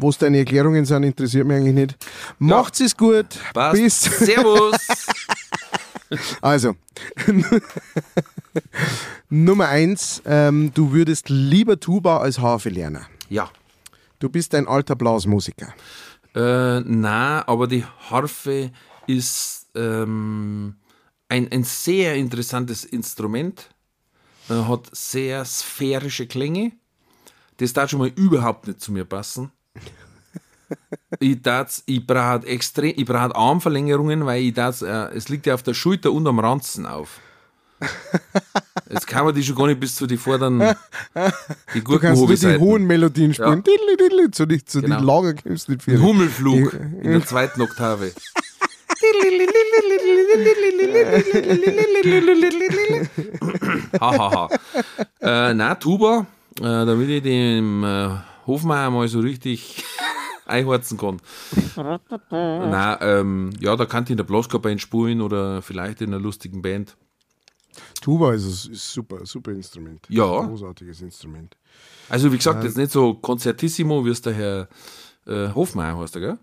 Was 0.00 0.18
deine 0.18 0.38
Erklärungen 0.38 0.84
sind, 0.84 1.02
interessiert 1.04 1.46
mich 1.46 1.56
eigentlich 1.56 1.74
nicht. 1.74 1.96
Macht's 2.38 2.80
es 2.80 2.96
gut. 2.96 3.26
Passt. 3.54 3.80
Bis. 3.80 4.00
Servus. 4.00 4.76
Also, 6.40 6.74
Nummer 9.28 9.68
eins, 9.68 10.22
ähm, 10.24 10.72
du 10.72 10.92
würdest 10.92 11.28
lieber 11.28 11.78
Tuba 11.78 12.18
als 12.18 12.38
Harfe 12.38 12.70
lernen. 12.70 13.04
ja. 13.28 13.50
Du 14.20 14.28
bist 14.28 14.52
ein 14.56 14.66
alter 14.66 14.96
Blasmusiker. 14.96 15.72
Äh, 16.34 16.80
na, 16.80 17.46
aber 17.46 17.68
die 17.68 17.84
Harfe 18.10 18.72
ist 19.06 19.68
ähm, 19.76 20.74
ein, 21.28 21.52
ein 21.52 21.62
sehr 21.62 22.16
interessantes 22.16 22.84
Instrument. 22.84 23.68
Äh, 24.48 24.54
hat 24.54 24.88
sehr 24.90 25.44
sphärische 25.44 26.26
Klänge. 26.26 26.72
Das 27.58 27.72
darf 27.74 27.90
schon 27.90 28.00
mal 28.00 28.08
überhaupt 28.08 28.66
nicht 28.66 28.80
zu 28.80 28.90
mir 28.90 29.04
passen. 29.04 29.52
Ich 31.20 31.38
ich 31.86 32.06
brauche 32.06 32.46
extrem, 32.46 32.92
ich 32.96 33.04
brauche 33.04 33.34
Armverlängerungen, 33.34 34.26
weil 34.26 34.42
ich 34.42 34.54
darf, 34.54 34.82
äh, 34.82 35.08
es 35.14 35.28
liegt 35.28 35.46
ja 35.46 35.54
auf 35.54 35.62
der 35.62 35.74
Schulter 35.74 36.12
und 36.12 36.26
am 36.26 36.38
Ranzen 36.38 36.86
auf. 36.86 37.20
Jetzt 38.90 39.06
kann 39.06 39.24
man 39.24 39.34
die 39.34 39.44
schon 39.44 39.54
gar 39.56 39.66
nicht 39.66 39.78
bis 39.80 39.94
zu 39.94 40.06
die 40.06 40.16
vorderen, 40.16 40.58
die 41.74 41.82
Du 41.84 41.98
kannst 41.98 42.20
nur 42.22 42.34
die 42.34 42.58
hohen 42.58 42.84
Melodien 42.86 43.34
spielen. 43.34 43.48
Ja. 43.48 43.56
Diddli, 43.56 43.96
diddli, 43.96 44.30
Zu, 44.30 44.46
die, 44.46 44.64
zu 44.64 44.80
Genau. 44.80 44.96
den 44.96 45.04
Lager 45.04 45.34
kommst 45.34 45.68
nicht 45.68 45.82
viel. 45.82 46.00
Hummelflug 46.00 46.72
in 46.72 47.12
der 47.12 47.24
zweiten 47.24 47.60
Oktave. 47.62 48.12
Hahaha. 54.00 54.48
äh, 55.20 55.54
na, 55.54 55.74
Tuba, 55.76 56.26
äh, 56.58 56.62
damit 56.62 57.08
ich 57.08 57.22
dem 57.22 57.84
äh, 57.84 58.08
Hofmeier 58.46 58.90
mal 58.90 59.06
so 59.08 59.20
richtig 59.20 59.84
einhorzen 60.48 60.98
kann. 60.98 61.20
na, 62.30 63.00
ähm, 63.00 63.50
ja, 63.60 63.76
da 63.76 63.86
kann 63.86 64.04
ich 64.04 64.10
in 64.10 64.16
der 64.16 64.24
Blaskapelle 64.24 64.78
spielen 64.78 65.20
oder 65.20 65.62
vielleicht 65.62 66.00
in 66.00 66.08
einer 66.08 66.22
lustigen 66.22 66.62
Band. 66.62 66.96
Tuba 68.00 68.32
ist, 68.34 68.66
ein- 68.68 68.74
super, 68.74 69.24
super 69.24 69.52
Instrument. 69.52 70.04
Ja. 70.08 70.24
Großartiges 70.42 71.00
Instrument. 71.02 71.56
Also, 72.08 72.32
wie 72.32 72.36
gesagt, 72.36 72.64
jetzt 72.64 72.76
nicht 72.76 72.90
so 72.90 73.14
konzertissimo, 73.14 74.04
wie 74.04 74.10
es 74.10 74.22
der 74.22 74.32
Herr 74.34 74.68
äh, 75.26 75.52
Hofmeier 75.54 75.98
heißt, 75.98 76.14
gell? 76.14 76.38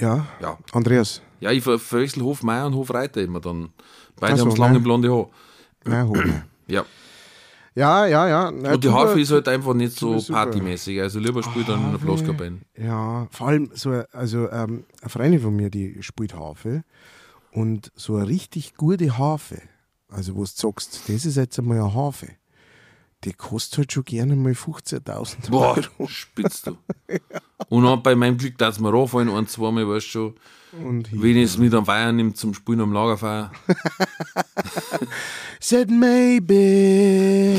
Ja. 0.00 0.26
Ja. 0.40 0.58
Andreas. 0.72 1.20
Ja, 1.40 1.52
ich 1.52 1.62
ver 1.62 1.78
verwechsel 1.78 2.22
Hofmeier 2.22 2.66
und 2.66 2.74
Hofreiter 2.74 3.20
immer 3.22 3.40
dann. 3.40 3.72
Beide 4.18 4.32
Ach 4.32 4.38
so, 4.38 4.44
haben 4.44 4.50
das 4.50 4.58
lange 4.58 4.80
blonde 4.80 5.12
Haar. 5.12 5.28
Nein, 5.84 6.08
Hochmeier. 6.08 6.46
Ja. 6.66 6.84
Ja, 7.76 8.06
ja, 8.06 8.28
ja. 8.28 8.48
Und 8.50 8.62
die 8.84 8.88
Tuba- 8.88 8.92
Harfe 9.00 9.20
ist 9.20 9.32
halt 9.32 9.48
einfach 9.48 9.74
nicht 9.74 9.98
so 9.98 10.16
partymäßig. 10.28 11.00
Also 11.00 11.18
lieber 11.18 11.42
spielt 11.42 11.68
dann 11.68 11.84
in 11.86 11.90
der 11.92 11.98
Blaskapelle. 11.98 12.58
Ja, 12.76 13.26
vor 13.30 13.48
allem 13.48 13.70
so, 13.74 13.90
also 14.12 14.48
ähm, 14.50 14.84
eine 15.00 15.10
Freundin 15.10 15.40
von 15.40 15.56
mir, 15.56 15.70
die 15.70 16.00
spielt 16.02 16.34
Harfe 16.34 16.84
und 17.52 17.90
so 17.96 18.16
eine 18.16 18.28
richtig 18.28 18.74
gute 18.76 19.18
Harfe, 19.18 19.60
also 20.08 20.34
wo 20.36 20.40
du 20.40 20.46
sagst, 20.46 21.00
das 21.08 21.24
ist 21.24 21.36
jetzt 21.36 21.58
einmal 21.58 21.80
eine 21.80 21.92
Harfe, 21.94 22.28
die 23.24 23.32
kostet 23.32 23.78
halt 23.78 23.92
schon 23.92 24.04
gerne 24.04 24.36
mal 24.36 24.52
15.000 24.52 25.50
Boah, 25.50 25.76
Euro. 25.76 26.06
spitzt 26.08 26.66
du. 26.68 26.76
Und 27.70 27.84
dann 27.84 28.02
bei 28.02 28.14
meinem 28.14 28.36
Glück, 28.36 28.56
dass 28.58 28.78
mir 28.78 28.92
ranfallen, 28.92 29.30
ein, 29.30 29.48
zweimal, 29.48 29.88
weißt 29.88 30.06
du 30.06 30.10
schon, 30.10 30.34
Und 30.82 31.08
hier. 31.08 31.22
wenn 31.22 31.36
ich 31.36 31.44
es 31.44 31.58
mit 31.58 31.74
am 31.74 31.86
Feier 31.86 32.12
nimmt 32.12 32.36
zum 32.36 32.54
Spielen 32.54 32.80
am 32.80 32.92
Lagerfeuer. 32.92 33.52
Said 35.60 35.90
maybe 35.90 36.54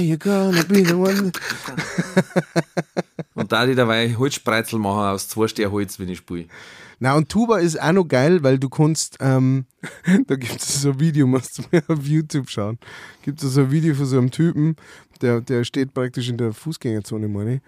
you're 0.02 0.18
gonna 0.18 0.64
be 0.64 0.86
the 0.86 0.94
one. 0.94 1.32
Und 3.36 3.52
da 3.52 3.66
die 3.66 3.76
dabei 3.76 4.16
Holzspreizel 4.16 4.80
machen 4.80 5.02
aus 5.02 5.28
zwei 5.28 5.48
wenn 5.48 6.10
ich 6.10 6.18
spiele. 6.20 6.48
Na 7.00 7.16
und 7.16 7.30
Tuba 7.30 7.60
ist 7.60 7.82
auch 7.82 7.92
noch 7.92 8.06
geil, 8.06 8.42
weil 8.44 8.58
du 8.58 8.70
kannst, 8.70 9.18
ähm, 9.20 9.66
da 10.28 10.36
gibt 10.36 10.62
es 10.62 10.82
so 10.82 10.92
ein 10.92 11.00
Video, 11.00 11.28
musst 11.28 11.58
du 11.58 11.64
mir 11.72 11.84
auf 11.88 12.06
YouTube 12.06 12.50
schauen. 12.50 12.80
Gibt 13.22 13.44
es 13.44 13.54
so 13.54 13.62
ein 13.62 13.72
Video 13.72 13.94
von 13.96 14.06
so 14.06 14.18
einem 14.18 14.32
Typen, 14.32 14.78
der, 15.26 15.42
der 15.42 15.64
steht 15.64 15.94
praktisch 15.94 16.30
in 16.30 16.38
der 16.38 16.54
Fußgängerzone, 16.54 17.28
meine 17.28 17.56
ich. 17.56 17.62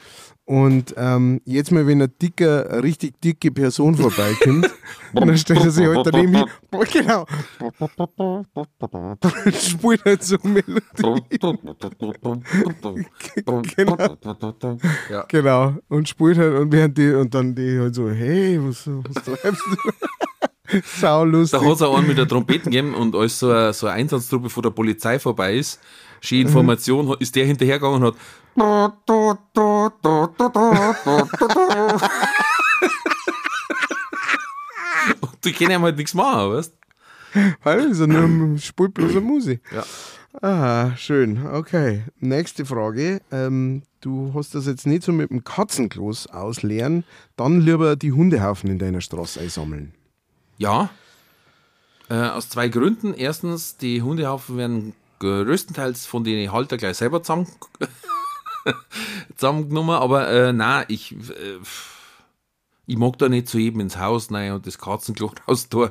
Und 0.46 0.94
ähm, 0.96 1.42
jetzt 1.44 1.72
mal, 1.72 1.86
wenn 1.88 2.02
eine 2.02 2.08
dicke, 2.08 2.70
eine 2.70 2.84
richtig 2.84 3.20
dicke 3.20 3.52
Person 3.52 3.96
vorbeikommt, 3.96 4.70
dann 5.14 5.38
stellt 5.38 5.62
er 5.62 5.72
sich 5.72 5.86
halt 5.86 6.06
daneben 6.06 6.36
hin, 6.36 6.46
genau, 6.94 7.26
und 7.60 9.56
spielt 9.56 10.06
halt 10.06 10.24
so 10.24 10.38
Melodie. 10.44 10.82
Ja. 15.10 15.26
Genau. 15.28 15.76
Und 15.90 16.08
spielt 16.08 16.38
halt, 16.38 16.60
und 16.60 16.72
während 16.72 16.98
die, 16.98 17.12
und 17.12 17.34
dann 17.34 17.56
die 17.56 17.80
halt 17.80 17.96
so, 17.96 18.10
hey, 18.10 18.60
was, 18.62 18.88
was 18.88 19.24
treibst 19.24 19.64
du? 19.66 19.92
Sau 20.84 21.24
lustig. 21.24 21.60
Da 21.60 21.66
hat 21.66 21.76
es 21.76 21.82
auch 21.82 21.98
einen 21.98 22.08
mit 22.08 22.18
der 22.18 22.28
Trompeten 22.28 22.72
gegeben 22.72 22.94
und 22.94 23.16
als 23.16 23.40
so 23.40 23.50
eine, 23.50 23.74
so 23.74 23.88
eine 23.88 23.96
Einsatztruppe 23.96 24.50
von 24.50 24.64
der 24.64 24.72
Polizei 24.72 25.20
vorbei 25.20 25.56
ist, 25.56 25.80
schön 26.22 26.42
Information, 26.42 27.16
ist 27.20 27.36
der 27.36 27.46
hinterhergegangen 27.46 28.04
und 28.04 28.08
hat 28.08 28.16
und 28.58 28.98
die 35.46 35.54
können 35.54 35.72
ihm 35.72 35.82
halt 35.84 35.98
nichts 35.98 36.14
machen, 36.16 36.54
weißt 36.54 36.74
Weil 37.64 37.80
ist 37.92 38.00
ja 38.00 38.08
nur 38.08 38.58
spielt 38.58 38.96
bloß 38.96 39.12
eine 39.12 39.22
Musik. 39.22 39.62
Ja. 39.72 39.84
Ah, 40.42 40.96
schön. 40.98 41.46
Okay. 41.46 42.04
Nächste 42.20 42.66
Frage. 42.66 43.22
Ähm, 43.32 43.84
du 44.02 44.32
hast 44.36 44.56
das 44.56 44.66
jetzt 44.66 44.86
nicht 44.88 45.04
so 45.04 45.12
mit 45.12 45.30
dem 45.30 45.44
Katzenklos 45.44 46.28
ausleeren, 46.28 47.04
dann 47.36 47.62
lieber 47.62 47.96
die 47.96 48.12
Hundehaufen 48.12 48.70
in 48.70 48.80
deiner 48.80 49.02
Straße 49.02 49.40
einsammeln. 49.40 49.94
Ja. 50.58 50.90
Äh, 52.10 52.16
aus 52.16 52.50
zwei 52.50 52.68
Gründen. 52.70 53.14
Erstens, 53.14 53.78
die 53.78 54.02
Hundehaufen 54.02 54.58
werden 54.58 54.94
größtenteils 55.20 56.06
von 56.06 56.24
den 56.24 56.52
Halter 56.52 56.78
gleich 56.78 56.98
selber 56.98 57.24
zusammen, 57.24 57.48
zusammengenommen, 59.36 59.96
aber 59.96 60.28
äh, 60.30 60.54
nein, 60.54 60.86
ich, 60.90 61.14
äh, 61.14 61.60
ich 62.86 62.98
mag 62.98 63.18
da 63.18 63.28
nicht 63.30 63.48
zu 63.48 63.58
jedem 63.58 63.82
ins 63.82 63.98
Haus 63.98 64.32
rein 64.32 64.54
und 64.54 64.68
das 64.68 64.78
Katzenklo 64.78 65.32
raus 65.48 65.70
tun. 65.70 65.90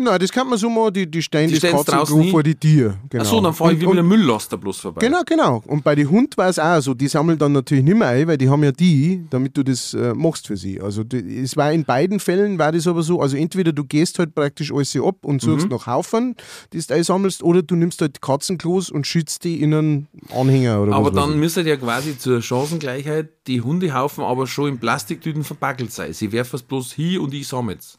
Nein, 0.00 0.20
das 0.20 0.30
kann 0.30 0.48
man 0.48 0.56
so 0.56 0.70
mal, 0.70 0.92
die, 0.92 1.10
die 1.10 1.20
stellen 1.20 1.48
Die 1.48 1.58
das 1.58 1.72
Katzenklo 1.72 2.22
vor 2.30 2.44
die 2.44 2.54
Tür. 2.54 2.96
Genau. 3.10 3.24
Achso, 3.24 3.40
dann 3.40 3.52
fahre 3.52 3.72
ich 3.72 3.80
wie 3.80 3.86
mit 3.86 3.98
einem 3.98 4.06
Mülllaster 4.06 4.56
bloß 4.56 4.78
vorbei. 4.78 5.00
Genau, 5.04 5.22
genau. 5.26 5.60
Und 5.66 5.82
bei 5.82 5.96
den 5.96 6.08
Hund 6.08 6.38
war 6.38 6.48
es 6.48 6.60
auch 6.60 6.80
so. 6.80 6.94
Die 6.94 7.08
sammeln 7.08 7.36
dann 7.36 7.50
natürlich 7.50 7.82
nicht 7.82 7.96
mehr 7.96 8.06
ein, 8.06 8.28
weil 8.28 8.38
die 8.38 8.48
haben 8.48 8.62
ja 8.62 8.70
die, 8.70 9.24
damit 9.28 9.56
du 9.56 9.64
das 9.64 9.94
äh, 9.94 10.14
machst 10.14 10.46
für 10.46 10.56
sie. 10.56 10.80
Also 10.80 11.02
die, 11.02 11.40
es 11.40 11.56
war 11.56 11.72
in 11.72 11.84
beiden 11.84 12.20
Fällen 12.20 12.60
war 12.60 12.70
das 12.70 12.86
aber 12.86 13.02
so. 13.02 13.20
Also 13.20 13.36
entweder 13.36 13.72
du 13.72 13.82
gehst 13.84 14.20
halt 14.20 14.36
praktisch 14.36 14.72
alles 14.72 14.94
ab 14.96 15.16
und 15.24 15.42
suchst 15.42 15.66
Mhm. 15.66 15.72
nach 15.72 15.86
Haufen, 15.88 16.36
die 16.72 16.78
du 16.80 16.94
einsammelst, 16.94 17.42
oder 17.42 17.62
du 17.62 17.74
nimmst 17.74 18.00
halt 18.00 18.22
Katzenklos 18.22 18.90
und 18.90 19.04
schützt 19.04 19.42
die 19.42 19.60
in 19.60 19.74
einen 19.74 20.06
Anhänger 20.32 20.80
oder 20.80 20.92
Aber 20.92 21.06
was 21.08 21.14
dann 21.14 21.40
müsste 21.40 21.62
ja 21.62 21.76
quasi 21.76 22.16
zur 22.16 22.40
Chancengleichheit 22.40 23.30
die 23.48 23.62
Hundehaufen 23.62 24.22
aber 24.22 24.46
schon 24.46 24.68
in 24.68 24.78
Plastiktüten 24.78 25.42
verpackelt 25.42 25.90
sein. 25.92 26.12
Sie 26.12 26.30
werfen 26.30 26.54
es 26.54 26.62
bloß 26.62 26.92
hin 26.92 27.18
und 27.18 27.34
ich 27.34 27.48
sammle 27.48 27.74
es. 27.76 27.98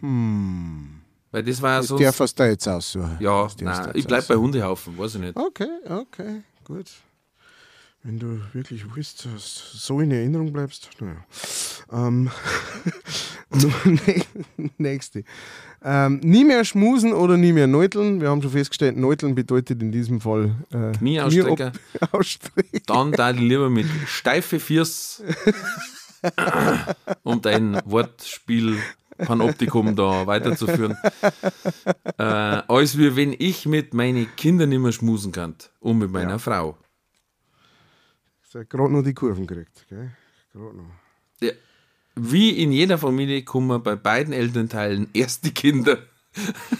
Hm. 0.00 1.00
Weil 1.30 1.42
das 1.42 1.60
war 1.60 1.72
ja 1.72 1.82
sonst... 1.82 2.00
Der 2.00 2.12
fast 2.12 2.40
da 2.40 2.46
jetzt 2.46 2.66
aussuchen. 2.66 3.16
ja, 3.20 3.48
nein, 3.60 3.90
ich 3.94 4.06
bleib 4.06 4.26
bei. 4.28 4.36
Hundehaufen, 4.36 4.96
weiß 4.96 5.16
ich 5.16 5.20
nicht. 5.20 5.36
Okay, 5.36 5.68
okay, 5.88 6.42
gut. 6.64 6.86
Wenn 8.02 8.18
du 8.18 8.40
wirklich 8.52 8.84
willst, 8.94 9.26
dass 9.26 9.70
du 9.72 9.76
so 9.76 10.00
in 10.00 10.10
Erinnerung 10.10 10.52
bleibst, 10.52 10.88
naja. 11.00 11.24
Ähm, 11.92 12.30
nächste. 14.78 15.24
Ähm, 15.82 16.20
nie 16.22 16.44
mehr 16.44 16.64
schmusen 16.64 17.12
oder 17.12 17.36
nie 17.36 17.52
mehr 17.52 17.66
neuteln. 17.66 18.20
Wir 18.20 18.28
haben 18.28 18.42
schon 18.42 18.50
festgestellt, 18.50 18.96
neuteln 18.96 19.34
bedeutet 19.34 19.82
in 19.82 19.92
diesem 19.92 20.20
Fall 20.20 20.54
äh. 20.72 20.92
Knie 20.96 21.20
ausstrecken. 22.12 22.82
Dann 22.86 23.12
da 23.12 23.30
lieber 23.30 23.70
mit 23.70 23.86
steife 24.06 24.60
Fiers 24.60 25.22
um 27.22 27.40
dein 27.42 27.80
Wortspiel 27.84 28.78
Panoptikum 29.18 29.94
da 29.94 30.26
weiterzuführen. 30.26 30.96
Äh, 32.20 32.62
als 32.66 32.98
wie 32.98 33.14
wenn 33.14 33.32
ich 33.38 33.64
mit 33.64 33.94
meinen 33.94 34.26
Kindern 34.34 34.70
nicht 34.70 34.80
mehr 34.80 34.90
schmusen 34.90 35.30
kann 35.30 35.54
und 35.78 35.98
mit 35.98 36.10
meiner 36.10 36.40
Frau. 36.40 36.76
Ich 38.48 38.54
habe 38.56 38.66
gerade 38.66 38.92
noch 38.92 39.02
die 39.02 39.14
Kurven 39.14 39.46
gekriegt. 39.46 39.86
Gell? 39.88 40.10
Gerade 40.52 40.76
noch. 40.76 40.90
Ja, 41.40 41.52
wie 42.16 42.50
in 42.60 42.72
jeder 42.72 42.98
Familie 42.98 43.44
kommen 43.44 43.80
bei 43.84 43.94
beiden 43.94 44.32
Elternteilen 44.32 45.08
erst 45.12 45.44
die 45.44 45.54
Kinder 45.54 45.98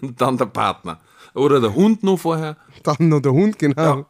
und 0.00 0.18
dann 0.18 0.38
der 0.38 0.46
Partner. 0.46 1.00
Oder 1.34 1.60
der 1.60 1.74
Hund 1.74 2.02
noch 2.02 2.16
vorher. 2.16 2.56
Dann 2.82 3.08
noch 3.08 3.20
der 3.20 3.32
Hund, 3.32 3.58
genau. 3.58 3.98
Ja. 3.98 4.06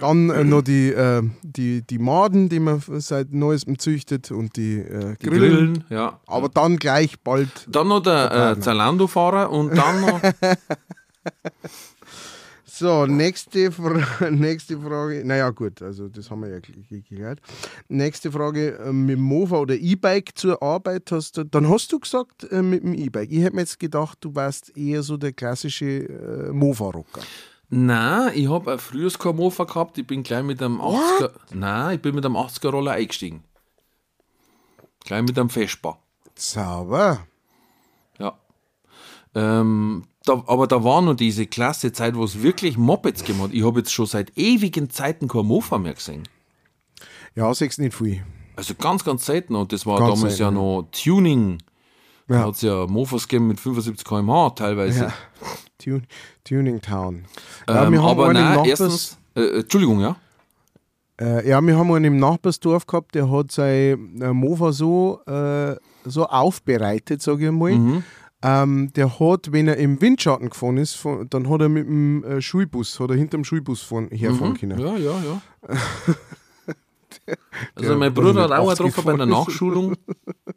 Dann 0.00 0.30
äh, 0.30 0.44
noch 0.44 0.62
die, 0.62 0.90
äh, 0.90 1.22
die, 1.42 1.82
die 1.82 1.98
Maden, 1.98 2.48
die 2.48 2.60
man 2.60 2.82
seit 2.86 3.32
Neuestem 3.32 3.78
züchtet 3.78 4.30
und 4.30 4.56
die, 4.56 4.78
äh, 4.78 5.16
Die 5.20 5.26
Grillen. 5.26 5.40
Grillen, 5.50 5.84
ja. 5.90 6.20
Aber 6.26 6.48
dann 6.48 6.76
gleich 6.76 7.20
bald 7.20 7.66
Dann 7.70 7.88
noch 7.88 8.00
der 8.00 8.56
äh, 8.56 8.60
Zalando-Fahrer 8.60 9.50
und 9.50 9.76
dann 9.76 10.00
noch 10.00 10.20
So, 12.78 13.06
nächste, 13.06 13.72
Fra 13.72 14.30
nächste 14.30 14.78
Frage. 14.78 15.24
Naja, 15.24 15.50
gut, 15.50 15.82
also 15.82 16.08
das 16.08 16.30
haben 16.30 16.42
wir 16.42 16.50
ja 16.50 16.60
geklärt. 16.60 17.40
Nächste 17.88 18.30
Frage: 18.30 18.78
äh, 18.78 18.92
Mit 18.92 19.16
dem 19.16 19.22
Mofa 19.22 19.56
oder 19.56 19.74
E-Bike 19.74 20.38
zur 20.38 20.62
Arbeit 20.62 21.10
hast 21.10 21.36
du. 21.38 21.44
Dann 21.44 21.68
hast 21.68 21.90
du 21.90 21.98
gesagt, 21.98 22.44
äh, 22.52 22.62
mit 22.62 22.84
dem 22.84 22.94
E-Bike. 22.94 23.32
Ich 23.32 23.42
hätte 23.42 23.56
mir 23.56 23.62
jetzt 23.62 23.80
gedacht, 23.80 24.18
du 24.20 24.32
warst 24.32 24.76
eher 24.76 25.02
so 25.02 25.16
der 25.16 25.32
klassische 25.32 25.86
äh, 25.86 26.52
Mofa-Rocker. 26.52 27.22
Nein, 27.70 28.32
ich 28.34 28.48
habe 28.48 28.72
ein 28.72 28.78
frühes 28.78 29.18
kein 29.18 29.36
Mofa 29.36 29.64
gehabt. 29.64 29.98
Ich 29.98 30.06
bin 30.06 30.22
gleich 30.22 30.42
mit 30.42 30.62
einem 30.62 30.80
80er. 30.80 31.32
Nein, 31.52 31.96
ich 31.96 32.02
bin 32.02 32.14
mit 32.14 32.24
einem 32.24 32.36
80er 32.36 32.70
Roller 32.70 32.92
eingestiegen. 32.92 33.44
Gleich 35.04 35.22
mit 35.22 35.38
einem 35.38 35.50
Vespa. 35.50 35.98
Sauber. 36.34 37.26
Ja. 38.18 38.38
Ähm, 39.34 40.04
da, 40.24 40.42
aber 40.46 40.66
da 40.66 40.82
war 40.82 41.02
noch 41.02 41.14
diese 41.14 41.46
klasse 41.46 41.92
Zeit, 41.92 42.14
wo 42.14 42.24
es 42.24 42.42
wirklich 42.42 42.78
Mopeds 42.78 43.22
hat. 43.22 43.52
Ich 43.52 43.64
habe 43.64 43.80
jetzt 43.80 43.92
schon 43.92 44.06
seit 44.06 44.36
ewigen 44.36 44.88
Zeiten 44.88 45.28
kein 45.28 45.46
Mofa 45.46 45.78
mehr 45.78 45.94
gesehen. 45.94 46.24
Ja, 47.34 47.52
sechs 47.52 47.78
nicht 47.78 47.94
viel. 47.94 48.24
Also 48.56 48.74
ganz, 48.74 49.04
ganz 49.04 49.26
selten. 49.26 49.54
Und 49.54 49.72
das 49.72 49.86
war 49.86 49.98
Ganz 49.98 50.14
damals 50.14 50.36
selten, 50.36 50.56
ja 50.56 50.60
noch 50.60 50.88
Tuning. 50.90 51.62
Da 52.28 52.34
Ja. 52.34 52.46
hat 52.46 52.54
es 52.54 52.62
ja 52.62 52.86
Mofas 52.86 53.26
gegeben 53.26 53.48
mit 53.48 53.58
75 53.58 54.04
km/h 54.06 54.50
teilweise. 54.50 55.04
Ja. 55.04 55.12
Tun 55.78 56.02
Tuning 56.44 56.80
Town. 56.80 57.24
Ja, 57.68 57.86
Ähm, 57.86 58.02
haben 58.02 58.04
aber 58.20 58.32
nein, 58.32 58.64
erstens, 58.66 59.18
äh, 59.34 59.40
äh, 59.40 59.60
Entschuldigung, 59.60 60.00
ja. 60.00 60.16
Äh, 61.20 61.48
ja, 61.48 61.60
wir 61.60 61.76
haben 61.76 61.90
einen 61.92 62.04
im 62.04 62.16
Nachbarsdorf 62.18 62.86
gehabt, 62.86 63.14
der 63.14 63.30
hat 63.30 63.50
sein 63.50 64.20
äh, 64.20 64.32
Mofa 64.32 64.72
so, 64.72 65.20
äh, 65.26 65.74
so 66.04 66.26
aufbereitet, 66.26 67.22
sage 67.22 67.46
ich 67.46 67.52
mal. 67.52 67.72
Mhm. 67.74 68.02
Ähm, 68.40 68.92
der 68.94 69.18
hat, 69.18 69.50
wenn 69.50 69.66
er 69.66 69.78
im 69.78 70.00
Windschatten 70.00 70.50
gefahren 70.50 70.76
ist, 70.76 70.94
von, 70.94 71.28
dann 71.28 71.48
hat 71.50 71.60
er 71.60 71.68
mit 71.68 71.86
dem 71.88 72.22
äh, 72.24 72.40
Schulbus, 72.40 73.00
hat 73.00 73.10
er 73.10 73.16
hinterm 73.16 73.42
Schulbus 73.42 73.82
fahren, 73.82 74.08
herfahren 74.12 74.54
können. 74.56 74.78
Mhm. 74.78 74.86
Ja, 74.86 74.96
ja, 74.96 75.12
ja. 75.24 75.42
Also 77.74 77.88
Der 77.90 77.98
mein 77.98 78.16
war 78.16 78.24
Bruder 78.24 78.42
hat 78.44 78.52
auch 78.52 78.70
80 78.70 78.86
getroffen 78.86 79.04
bei 79.06 79.16
der 79.16 79.26
gefahren. 79.26 79.44
Nachschulung. 79.46 79.94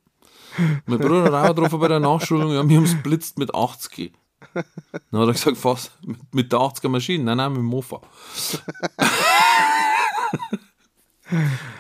mein 0.86 1.00
Bruder 1.00 1.24
hat 1.24 1.34
auch 1.34 1.56
getroffen 1.56 1.80
bei 1.80 1.88
der 1.88 2.00
Nachschulung, 2.00 2.54
ja, 2.54 2.68
wir 2.68 2.78
haben 2.78 2.86
es 2.86 3.02
blitzt 3.02 3.38
mit 3.38 3.54
80. 3.54 4.14
Dann 4.54 5.22
hat 5.22 5.28
er 5.28 5.34
gesagt, 5.34 5.64
was? 5.64 5.92
Mit, 6.06 6.34
mit 6.34 6.52
der 6.52 6.60
80er 6.60 6.90
Maschine? 6.90 7.24
Nein, 7.24 7.38
nein, 7.38 7.52
mit 7.52 7.60
dem 7.60 7.66
Mofa. 7.66 8.02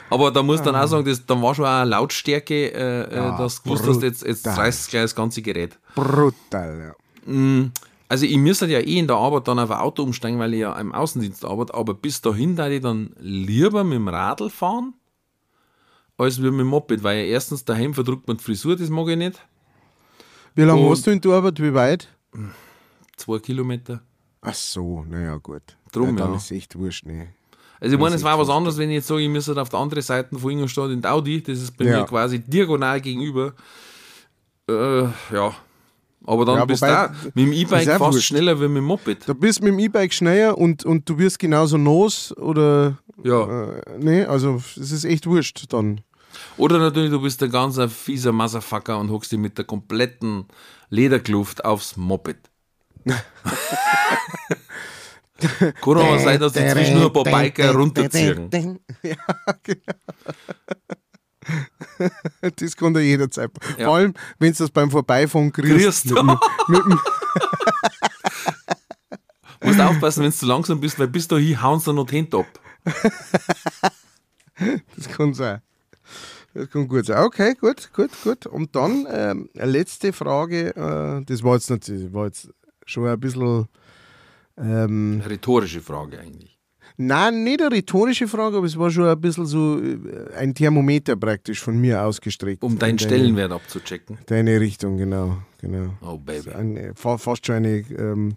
Aber 0.09 0.31
da 0.31 0.43
muss 0.43 0.61
dann 0.61 0.75
auch 0.75 0.87
sagen, 0.87 1.05
das, 1.05 1.25
dann 1.25 1.41
war 1.41 1.55
schon 1.55 1.65
auch 1.65 1.69
eine 1.69 1.89
Lautstärke, 1.89 2.73
äh, 2.73 3.03
äh, 3.03 3.37
dass 3.37 3.61
du 3.61 3.63
gewusst 3.63 3.87
hast, 3.87 4.01
jetzt, 4.03 4.23
jetzt 4.25 4.47
reißt 4.47 4.89
gleich 4.89 5.03
das 5.03 5.15
ganze 5.15 5.41
Gerät. 5.41 5.77
Brutal, 5.95 6.95
ja. 7.27 7.71
Also 8.09 8.25
ich 8.25 8.37
müsste 8.37 8.67
ja 8.67 8.79
eh 8.79 8.97
in 8.99 9.07
der 9.07 9.15
Arbeit 9.15 9.47
dann 9.47 9.59
auf 9.59 9.71
ein 9.71 9.79
Auto 9.79 10.03
umsteigen, 10.03 10.37
weil 10.39 10.53
ich 10.53 10.61
ja 10.61 10.77
im 10.77 10.93
Außendienst 10.93 11.45
arbeite, 11.45 11.73
aber 11.73 11.93
bis 11.93 12.19
dahin 12.19 12.55
da 12.55 12.67
ich 12.67 12.81
dann 12.81 13.15
lieber 13.19 13.83
mit 13.83 13.95
dem 13.95 14.07
Radl 14.07 14.49
fahren, 14.49 14.93
als 16.21 16.37
mit 16.37 16.47
dem 16.47 16.67
Moped, 16.67 17.03
weil 17.03 17.25
erstens 17.25 17.65
daheim 17.65 17.93
verdrückt 17.93 18.27
man 18.27 18.37
die 18.37 18.43
Frisur, 18.43 18.75
das 18.75 18.89
mag 18.89 19.07
ich 19.09 19.17
nicht. 19.17 19.39
Wie 20.55 20.63
lange 20.63 20.89
hast 20.89 21.07
du 21.07 21.11
in 21.11 21.21
der 21.21 21.31
Arbeit? 21.31 21.61
Wie 21.61 21.73
weit? 21.73 22.07
Zwei 23.17 23.39
Kilometer. 23.39 24.01
Ach 24.41 24.53
so, 24.53 25.05
naja, 25.09 25.37
gut. 25.37 25.61
Drum, 25.91 26.17
ja. 26.17 26.23
Dann 26.23 26.31
ja. 26.31 26.37
ist 26.37 26.51
echt 26.51 26.77
wurscht, 26.77 27.05
ne. 27.05 27.29
Also 27.79 27.95
ich 27.95 28.01
meine, 28.01 28.15
es 28.15 28.23
war 28.23 28.37
was 28.37 28.49
anderes, 28.49 28.77
wenn 28.77 28.89
ich 28.89 28.95
jetzt 28.95 29.07
sage, 29.07 29.21
ich 29.21 29.29
müsste 29.29 29.59
auf 29.59 29.69
der 29.69 29.79
anderen 29.79 30.03
Seite 30.03 30.37
von 30.37 30.51
Ingolstadt 30.51 30.91
in 30.91 31.03
Audi, 31.05 31.41
das 31.41 31.59
ist 31.59 31.75
bei 31.77 31.85
Ja. 31.85 31.99
mir 31.99 32.05
quasi 32.05 32.39
diagonal 32.39 33.01
gegenüber. 33.01 33.53
Äh, 34.69 35.03
ja. 35.33 35.55
Aber 36.23 36.45
dann 36.45 36.57
Ja, 36.57 36.65
bist 36.65 36.83
du 36.83 37.09
mit 37.33 37.35
dem 37.47 37.51
E-Bike 37.53 37.87
fast 37.97 38.13
wurscht. 38.13 38.27
schneller 38.27 38.59
wie 38.59 38.67
mit 38.67 38.77
dem 38.77 38.83
Moped. 38.85 39.27
Du 39.27 39.33
bist 39.33 39.61
mit 39.63 39.69
dem 39.73 39.79
E-Bike 39.79 40.13
schneller 40.13 40.55
und, 40.57 40.85
und 40.85 41.09
du 41.09 41.17
wirst 41.17 41.39
genauso 41.39 41.77
nass 41.77 42.35
oder. 42.37 42.99
Ja. 43.23 43.71
Äh, 43.71 43.81
nee, 43.99 44.23
also 44.25 44.57
es 44.57 44.91
ist 44.91 45.03
echt 45.03 45.25
wurscht 45.25 45.65
dann. 45.73 46.01
Oder 46.57 46.79
natürlich, 46.79 47.11
du 47.11 47.21
bist 47.21 47.41
ein 47.43 47.51
ganz 47.51 47.79
fieser 47.93 48.31
Motherfucker 48.31 48.97
und 48.99 49.09
hockst 49.09 49.31
dich 49.31 49.39
mit 49.39 49.57
der 49.57 49.65
kompletten 49.65 50.45
Lederkluft 50.89 51.63
aufs 51.65 51.97
Moped. 51.97 52.49
Kann 55.81 55.97
aber 55.97 56.19
sein, 56.19 56.39
dass 56.39 56.53
dazwischen 56.53 56.99
nur 56.99 57.07
ein 57.07 57.13
paar 57.13 57.23
Biker 57.23 57.73
runterziehen. 57.73 58.79
Ja, 59.01 59.15
genau. 59.63 59.93
Das 62.55 62.75
kann 62.77 62.93
dir 62.93 63.01
jederzeit. 63.01 63.49
Ja. 63.77 63.85
Vor 63.85 63.95
allem, 63.95 64.13
wenn 64.37 64.51
du 64.51 64.57
das 64.59 64.69
beim 64.69 64.91
Vorbeifahren 64.91 65.51
kriegst. 65.51 66.05
Mit, 66.05 66.17
dem- 66.17 66.27
Musst 69.63 69.79
aufpassen, 69.79 70.23
wenn 70.23 70.31
du 70.31 70.35
zu 70.37 70.45
langsam 70.45 70.79
bist, 70.79 70.99
weil 70.99 71.07
bis 71.07 71.27
dahin 71.27 71.59
hauen 71.61 71.79
sie 71.79 71.93
noch 71.93 72.05
die 72.05 72.17
Hände 72.17 72.37
ab. 72.37 72.45
das 74.95 75.07
kann 75.09 75.33
sein. 75.33 75.61
Das 76.53 76.69
kann 76.69 76.87
gut 76.87 77.05
sein. 77.05 77.23
Okay, 77.23 77.53
gut, 77.59 77.91
gut, 77.93 78.09
gut. 78.23 78.45
Und 78.45 78.75
dann 78.75 79.07
ähm, 79.09 79.49
eine 79.57 79.71
letzte 79.71 80.11
Frage. 80.13 80.75
Äh, 80.75 81.23
das 81.25 81.43
war 81.43 81.53
jetzt, 81.55 81.69
nicht, 81.69 81.87
das 81.87 82.13
war 82.13 82.25
jetzt 82.25 82.49
schon 82.85 83.07
ein 83.07 83.19
bisschen. 83.19 83.67
Ähm, 84.57 85.21
Rhetorische 85.27 85.81
Frage 85.81 86.19
eigentlich. 86.19 86.57
Nein, 86.97 87.43
nicht 87.45 87.61
eine 87.61 87.71
rhetorische 87.73 88.27
Frage, 88.27 88.57
aber 88.57 88.65
es 88.65 88.77
war 88.77 88.91
schon 88.91 89.05
ein 89.05 89.19
bisschen 89.19 89.45
so 89.45 89.79
äh, 89.81 89.97
ein 90.37 90.53
Thermometer 90.53 91.15
praktisch 91.15 91.59
von 91.61 91.79
mir 91.79 92.03
ausgestreckt. 92.03 92.61
Um 92.63 92.77
deinen 92.77 92.91
In 92.91 92.97
deine- 92.97 93.09
Stellenwert 93.09 93.51
abzuchecken. 93.53 94.17
Deine 94.27 94.59
Richtung, 94.59 94.97
genau. 94.97 95.37
genau. 95.59 95.93
Oh, 96.01 96.17
Baby. 96.17 96.51
Eine, 96.51 96.93
fa- 96.95 97.17
fast 97.17 97.45
schon 97.47 97.55
eine 97.55 97.77
ähm, 97.97 98.35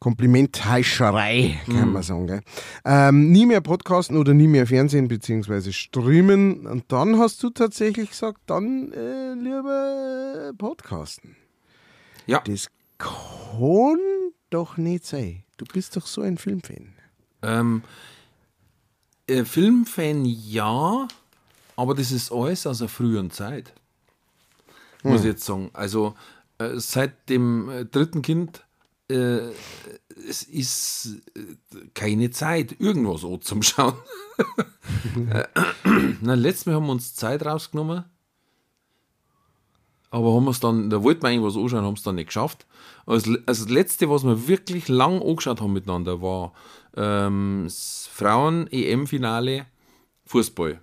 Komplimentheischerei, 0.00 1.60
kann 1.66 1.92
man 1.92 2.02
sagen. 2.02 2.26
Gell? 2.28 2.40
Ähm, 2.84 3.32
nie 3.32 3.46
mehr 3.46 3.60
Podcasten 3.60 4.16
oder 4.16 4.32
nie 4.32 4.46
mehr 4.46 4.66
Fernsehen 4.66 5.08
bzw. 5.08 5.72
streamen. 5.72 6.66
Und 6.66 6.84
dann 6.92 7.18
hast 7.18 7.42
du 7.42 7.50
tatsächlich 7.50 8.10
gesagt, 8.10 8.42
dann 8.46 8.92
äh, 8.92 9.34
lieber 9.34 10.52
Podcasten. 10.56 11.36
Ja. 12.26 12.40
Das 12.46 12.68
kann 12.98 13.98
doch 14.50 14.76
nicht 14.76 15.04
sein. 15.04 15.42
Du 15.56 15.64
bist 15.64 15.96
doch 15.96 16.06
so 16.06 16.20
ein 16.20 16.38
Filmfan. 16.38 16.94
Ähm, 17.42 17.82
äh, 19.26 19.44
Filmfan 19.44 20.24
ja, 20.24 21.08
aber 21.74 21.94
das 21.94 22.12
ist 22.12 22.30
alles 22.30 22.66
aus 22.66 22.80
einer 22.80 22.88
früheren 22.88 23.30
Zeit. 23.30 23.72
Muss 25.02 25.20
ich 25.20 25.26
jetzt 25.26 25.44
sagen. 25.44 25.70
Also 25.72 26.14
äh, 26.58 26.76
seit 26.76 27.28
dem 27.28 27.68
äh, 27.68 27.84
dritten 27.84 28.22
Kind 28.22 28.64
äh, 29.10 29.52
es 30.28 30.42
ist 30.42 31.20
äh, 31.34 31.40
keine 31.94 32.30
Zeit, 32.30 32.80
irgendwas 32.80 33.26
zum 33.40 33.62
Schauen. 33.62 33.94
Äh, 35.30 35.44
Na, 36.20 36.34
letztes 36.34 36.66
Mal 36.66 36.76
haben 36.76 36.86
wir 36.86 36.92
uns 36.92 37.14
Zeit 37.14 37.44
rausgenommen. 37.44 38.04
Aber 40.10 40.34
haben 40.34 40.44
wir 40.44 40.52
es 40.52 40.60
dann, 40.60 40.88
da 40.88 41.02
wollten 41.02 41.22
wir 41.22 41.28
eigentlich 41.28 41.54
was 41.54 41.56
anschauen, 41.56 41.84
haben 41.84 41.94
es 41.94 42.02
dann 42.02 42.14
nicht 42.14 42.28
geschafft. 42.28 42.66
Also, 43.04 43.36
also 43.46 43.64
das 43.64 43.72
letzte, 43.72 44.08
was 44.08 44.24
wir 44.24 44.48
wirklich 44.48 44.88
lang 44.88 45.20
angeschaut 45.20 45.60
haben 45.60 45.74
miteinander, 45.74 46.22
war 46.22 46.52
ähm, 46.96 47.62
das 47.64 48.08
Frauen-EM-Finale 48.12 49.66
Fußball. 50.24 50.80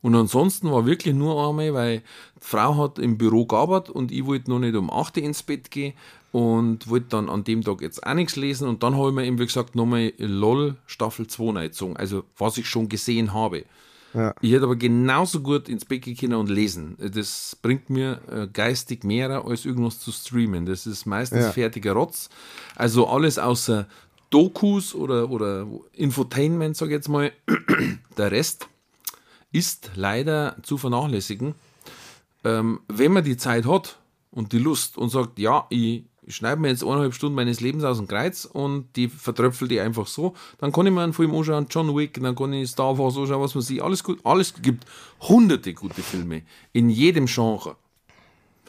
Und 0.00 0.14
ansonsten 0.14 0.70
war 0.70 0.86
wirklich 0.86 1.14
nur 1.14 1.48
einmal, 1.48 1.74
weil 1.74 1.98
die 1.98 2.04
Frau 2.40 2.76
hat 2.76 2.98
im 2.98 3.18
Büro 3.18 3.44
gearbeitet 3.44 3.90
und 3.90 4.12
ich 4.12 4.24
wollte 4.24 4.50
noch 4.50 4.60
nicht 4.60 4.76
um 4.76 4.90
8 4.90 5.16
Uhr 5.18 5.22
ins 5.24 5.42
Bett 5.42 5.70
gehen 5.70 5.94
und 6.36 6.90
wollte 6.90 7.06
dann 7.08 7.30
an 7.30 7.44
dem 7.44 7.62
Tag 7.62 7.80
jetzt 7.80 8.06
auch 8.06 8.12
nichts 8.12 8.36
lesen 8.36 8.68
und 8.68 8.82
dann 8.82 8.94
habe 8.94 9.08
ich 9.08 9.14
mir 9.14 9.24
eben, 9.24 9.38
wie 9.38 9.46
gesagt, 9.46 9.74
nochmal 9.74 10.12
LOL 10.18 10.76
Staffel 10.84 11.26
2 11.26 11.44
reingezogen, 11.54 11.96
also 11.96 12.24
was 12.36 12.58
ich 12.58 12.68
schon 12.68 12.90
gesehen 12.90 13.32
habe. 13.32 13.64
Ja. 14.12 14.34
Ich 14.42 14.52
hätte 14.52 14.64
aber 14.64 14.76
genauso 14.76 15.40
gut 15.40 15.66
ins 15.70 15.86
Bett 15.86 16.02
gehen 16.02 16.14
können 16.14 16.34
und 16.34 16.50
lesen. 16.50 16.98
Das 16.98 17.56
bringt 17.62 17.88
mir 17.88 18.20
äh, 18.30 18.48
geistig 18.52 19.02
mehr 19.02 19.46
als 19.46 19.64
irgendwas 19.64 19.98
zu 19.98 20.12
streamen. 20.12 20.66
Das 20.66 20.86
ist 20.86 21.06
meistens 21.06 21.44
Ja. 21.44 21.52
fertiger 21.52 21.92
Rotz. 21.92 22.28
Also 22.74 23.06
alles 23.08 23.38
außer 23.38 23.86
Dokus 24.28 24.94
oder, 24.94 25.30
oder 25.30 25.66
Infotainment, 25.94 26.76
sage 26.76 26.90
ich 26.92 26.96
jetzt 26.96 27.08
mal. 27.08 27.32
Der 28.18 28.30
Rest 28.30 28.68
ist 29.52 29.90
leider 29.94 30.56
zu 30.62 30.76
vernachlässigen. 30.76 31.54
Ähm, 32.44 32.80
wenn 32.88 33.12
man 33.12 33.24
die 33.24 33.38
Zeit 33.38 33.64
hat 33.66 33.98
und 34.30 34.52
die 34.52 34.58
Lust 34.58 34.98
und 34.98 35.08
sagt, 35.10 35.38
ja, 35.38 35.66
ich 36.26 36.34
schneide 36.34 36.60
mir 36.60 36.68
jetzt 36.68 36.82
eineinhalb 36.82 37.14
Stunden 37.14 37.36
meines 37.36 37.60
Lebens 37.60 37.84
aus 37.84 37.98
dem 37.98 38.08
Kreuz 38.08 38.44
und 38.44 38.88
die 38.96 39.08
vertröpfel 39.08 39.68
die 39.68 39.80
einfach 39.80 40.08
so, 40.08 40.34
dann 40.58 40.72
kann 40.72 40.86
ich 40.86 40.92
mir 40.92 41.02
einen 41.02 41.12
Film 41.12 41.32
anschauen, 41.34 41.66
John 41.70 41.96
Wick, 41.96 42.20
dann 42.20 42.34
kann 42.34 42.52
ich 42.52 42.70
Star 42.70 42.98
Wars 42.98 43.16
anschauen, 43.16 43.40
was 43.40 43.54
man 43.54 43.62
sieht, 43.62 43.80
alles 43.80 44.02
gut, 44.02 44.18
alles 44.24 44.54
gibt 44.60 44.86
hunderte 45.20 45.72
gute 45.72 46.02
Filme 46.02 46.42
in 46.72 46.90
jedem 46.90 47.26
Genre. 47.26 47.76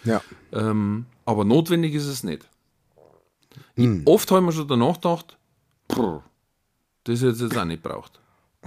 Ja. 0.04 0.22
Ähm, 0.54 1.08
aber 1.26 1.44
notwendig 1.46 1.96
ist 1.96 2.06
es 2.06 2.24
nicht. 2.24 2.48
Ich, 3.76 3.90
oft 4.06 4.30
habe 4.30 4.42
ich 4.42 4.46
mir 4.46 4.52
schon 4.52 4.68
danach 4.68 4.96
gedacht, 4.96 5.38
prr, 5.88 6.24
das 7.06 7.20
hätte 7.20 7.32
es 7.32 7.42
jetzt 7.42 7.58
auch 7.58 7.66
nicht 7.66 7.82
braucht. 7.82 8.20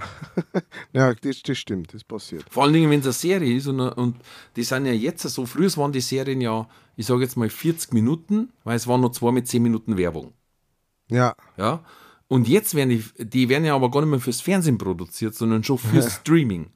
Ja, 0.93 1.13
das, 1.13 1.41
das 1.41 1.57
stimmt, 1.57 1.93
das 1.93 2.03
passiert. 2.03 2.45
Vor 2.49 2.63
allen 2.63 2.73
Dingen, 2.73 2.89
wenn 2.89 2.99
es 2.99 3.05
eine 3.05 3.13
Serie 3.13 3.55
ist 3.55 3.67
und, 3.67 3.79
und 3.79 4.17
die 4.55 4.63
sind 4.63 4.85
ja 4.85 4.91
jetzt 4.91 5.21
so, 5.21 5.45
früher 5.45 5.75
waren 5.77 5.91
die 5.91 6.01
Serien 6.01 6.41
ja, 6.41 6.67
ich 6.97 7.05
sage 7.05 7.21
jetzt 7.21 7.37
mal 7.37 7.49
40 7.49 7.93
Minuten, 7.93 8.49
weil 8.63 8.75
es 8.75 8.87
waren 8.87 9.01
nur 9.01 9.13
zwei 9.13 9.31
mit 9.31 9.47
10 9.47 9.63
Minuten 9.63 9.97
Werbung. 9.97 10.33
Ja. 11.09 11.35
Ja. 11.57 11.83
Und 12.27 12.47
jetzt 12.47 12.75
werden 12.75 12.89
die, 12.89 13.03
die 13.17 13.49
werden 13.49 13.65
ja 13.65 13.75
aber 13.75 13.91
gar 13.91 14.01
nicht 14.01 14.09
mehr 14.09 14.19
fürs 14.19 14.41
Fernsehen 14.41 14.77
produziert, 14.77 15.35
sondern 15.35 15.63
schon 15.63 15.77
fürs 15.77 16.15
Streaming. 16.15 16.71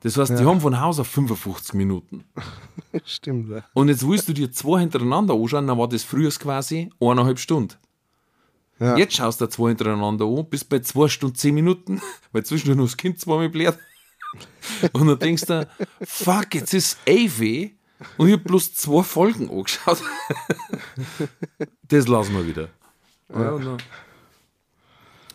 Das 0.00 0.18
heißt, 0.18 0.38
die 0.38 0.44
haben 0.44 0.60
von 0.60 0.80
Haus 0.80 0.98
auf 0.98 1.08
55 1.08 1.74
Minuten. 1.74 2.24
Stimmt. 3.06 3.50
Ja. 3.50 3.64
Und 3.72 3.88
jetzt 3.88 4.06
willst 4.06 4.28
du 4.28 4.34
dir 4.34 4.52
zwei 4.52 4.80
hintereinander 4.80 5.32
anschauen, 5.34 5.66
dann 5.66 5.78
war 5.78 5.88
das 5.88 6.04
früher 6.04 6.30
quasi 6.30 6.90
eineinhalb 7.00 7.38
Stunden. 7.38 7.74
Ja. 8.78 8.96
Jetzt 8.96 9.14
schaust 9.14 9.40
du 9.40 9.46
zwei 9.46 9.68
hintereinander 9.68 10.26
an, 10.26 10.46
bist 10.48 10.68
bei 10.68 10.80
zwei 10.80 11.08
Stunden 11.08 11.36
zehn 11.36 11.54
Minuten, 11.54 12.00
weil 12.32 12.44
zwischendurch 12.44 12.78
noch 12.78 12.86
das 12.86 12.96
Kind 12.96 13.20
zweimal 13.20 13.48
blärt. 13.48 13.78
Und 14.92 15.06
dann 15.06 15.18
denkst 15.18 15.46
du, 15.46 15.68
fuck, 16.02 16.54
jetzt 16.54 16.74
ist 16.74 16.98
AW 17.08 17.70
und 18.18 18.28
ich 18.28 18.34
hab 18.34 18.44
bloß 18.44 18.74
zwei 18.74 19.02
Folgen 19.02 19.48
angeschaut. 19.50 20.02
Das 21.88 22.08
lassen 22.08 22.34
wir 22.34 22.46
wieder. 22.46 22.68
Ja, 23.32 23.50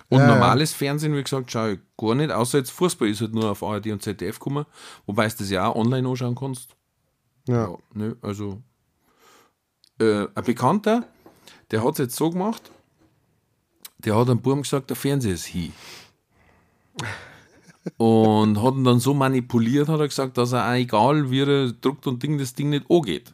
und 0.10 0.20
ja. 0.20 0.28
normales 0.28 0.74
Fernsehen, 0.74 1.16
wie 1.16 1.24
gesagt, 1.24 1.52
schaue 1.52 1.74
ich 1.74 1.80
gar 1.96 2.16
nicht, 2.16 2.32
außer 2.32 2.58
jetzt 2.58 2.72
Fußball 2.72 3.08
ist 3.08 3.22
halt 3.22 3.34
nur 3.34 3.52
auf 3.52 3.62
ARD 3.62 3.88
und 3.88 4.02
ZDF 4.02 4.40
gekommen, 4.40 4.66
wobei 5.06 5.28
du 5.28 5.36
das 5.38 5.52
ja 5.52 5.68
auch 5.68 5.76
online 5.76 6.08
anschauen 6.08 6.36
kannst. 6.36 6.76
Ja. 7.48 7.70
Ja, 7.70 7.78
ne, 7.94 8.18
also 8.22 8.62
äh, 10.00 10.26
ein 10.34 10.44
Bekannter, 10.44 11.06
der 11.70 11.84
hat 11.84 11.94
es 11.94 11.98
jetzt 12.00 12.16
so 12.16 12.32
gemacht, 12.32 12.72
der 14.00 14.16
hat 14.16 14.30
einem 14.30 14.42
Buben 14.42 14.64
gesagt, 14.64 14.90
der 14.90 14.98
Fernseher 14.98 15.34
ist 15.34 15.54
hi. 15.54 15.72
Und 17.98 18.62
hat 18.62 18.76
ihn 18.76 18.84
dann 18.84 19.00
so 19.00 19.14
manipuliert, 19.14 19.88
hat 19.88 20.00
er 20.00 20.08
gesagt, 20.08 20.38
dass 20.38 20.52
er 20.52 20.68
auch 20.68 20.74
egal 20.74 21.32
wie 21.32 21.42
er 21.42 21.72
druckt 21.72 22.08
und 22.08 22.22
Ding, 22.22 22.38
das 22.38 22.54
Ding 22.54 22.70
nicht 22.70 22.90
angeht. 22.90 23.34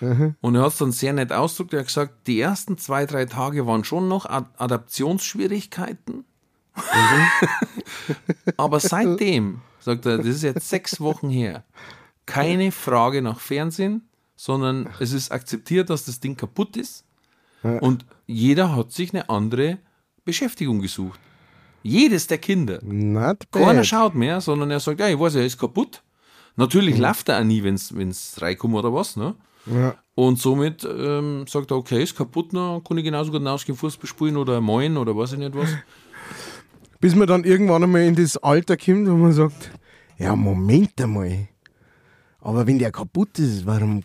Und 0.00 0.54
er 0.54 0.62
hat 0.62 0.72
es 0.72 0.78
dann 0.78 0.92
sehr 0.92 1.12
nett 1.12 1.32
ausgedrückt. 1.32 1.72
Er 1.72 1.80
hat 1.80 1.86
gesagt, 1.86 2.26
die 2.26 2.40
ersten 2.40 2.76
zwei, 2.78 3.06
drei 3.06 3.24
Tage 3.24 3.66
waren 3.66 3.84
schon 3.84 4.08
noch 4.08 4.26
Ad 4.26 4.50
Adaptionsschwierigkeiten. 4.58 6.24
Aber 8.58 8.80
seitdem, 8.80 9.62
sagt 9.80 10.04
er, 10.04 10.18
das 10.18 10.26
ist 10.26 10.42
jetzt 10.42 10.68
sechs 10.68 11.00
Wochen 11.00 11.30
her, 11.30 11.64
keine 12.26 12.72
Frage 12.72 13.22
nach 13.22 13.40
Fernsehen, 13.40 14.08
sondern 14.36 14.88
es 15.00 15.12
ist 15.12 15.32
akzeptiert, 15.32 15.88
dass 15.88 16.04
das 16.04 16.20
Ding 16.20 16.36
kaputt 16.36 16.76
ist. 16.76 17.05
Und 17.80 18.06
jeder 18.26 18.74
hat 18.74 18.92
sich 18.92 19.12
eine 19.12 19.28
andere 19.28 19.78
Beschäftigung 20.24 20.80
gesucht. 20.80 21.20
Jedes 21.82 22.26
der 22.26 22.38
Kinder. 22.38 22.80
Not 22.82 23.50
Keiner 23.52 23.74
bad. 23.74 23.86
schaut 23.86 24.14
mehr, 24.14 24.40
sondern 24.40 24.70
er 24.70 24.80
sagt, 24.80 24.98
ja, 24.98 25.08
ich 25.08 25.18
weiß, 25.18 25.36
er 25.36 25.46
ist 25.46 25.58
kaputt. 25.58 26.02
Natürlich 26.56 26.98
läuft 26.98 27.28
er 27.28 27.38
auch 27.38 27.44
nie, 27.44 27.62
wenn 27.62 27.74
es 27.74 28.42
reinkommt 28.42 28.74
oder 28.74 28.92
was. 28.92 29.16
Ne? 29.16 29.34
Ja. 29.66 29.94
Und 30.14 30.38
somit 30.38 30.84
ähm, 30.84 31.44
sagt 31.46 31.70
er, 31.70 31.76
okay, 31.76 32.02
ist 32.02 32.16
kaputt, 32.16 32.54
dann 32.54 32.82
kann 32.82 32.98
ich 32.98 33.04
genauso 33.04 33.30
gut 33.30 33.44
rausgehen, 33.44 33.76
Fußball 33.76 34.08
spielen 34.08 34.36
oder 34.36 34.60
moin 34.60 34.96
oder 34.96 35.16
weiß 35.16 35.32
ich 35.32 35.38
nicht 35.38 35.54
was. 35.54 35.68
Bis 37.00 37.14
man 37.14 37.28
dann 37.28 37.44
irgendwann 37.44 37.82
einmal 37.82 38.02
in 38.02 38.14
das 38.14 38.36
Alter 38.38 38.76
kommt, 38.76 39.08
wo 39.08 39.14
man 39.14 39.32
sagt, 39.32 39.70
ja, 40.18 40.34
Moment 40.34 41.00
einmal. 41.00 41.48
Aber 42.40 42.66
wenn 42.66 42.78
der 42.78 42.90
kaputt 42.90 43.38
ist, 43.38 43.66
warum 43.66 44.02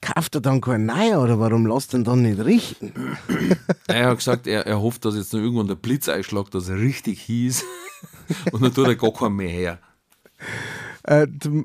kauft 0.00 0.34
er 0.34 0.40
dann 0.40 0.60
keinen 0.60 0.86
neuer 0.86 1.22
oder 1.22 1.38
warum 1.38 1.66
lässt 1.66 1.94
er 1.94 2.00
ihn 2.00 2.04
dann 2.04 2.22
nicht 2.22 2.44
richten? 2.44 2.92
Er 3.86 4.10
hat 4.10 4.18
gesagt, 4.18 4.46
er, 4.46 4.66
er 4.66 4.80
hofft, 4.80 5.06
dass 5.06 5.16
jetzt 5.16 5.32
noch 5.32 5.40
irgendwann 5.40 5.66
der 5.66 5.74
Blitz 5.74 6.10
einschlägt, 6.10 6.54
dass 6.54 6.68
er 6.68 6.78
richtig 6.78 7.22
hieß. 7.22 7.64
Und 8.52 8.62
dann 8.62 8.74
tut 8.74 8.86
er 8.86 8.96
gar 8.96 9.12
keinen 9.12 9.36
mehr 9.36 9.48
her. 9.48 9.78
Äh, 11.04 11.26
die, 11.26 11.64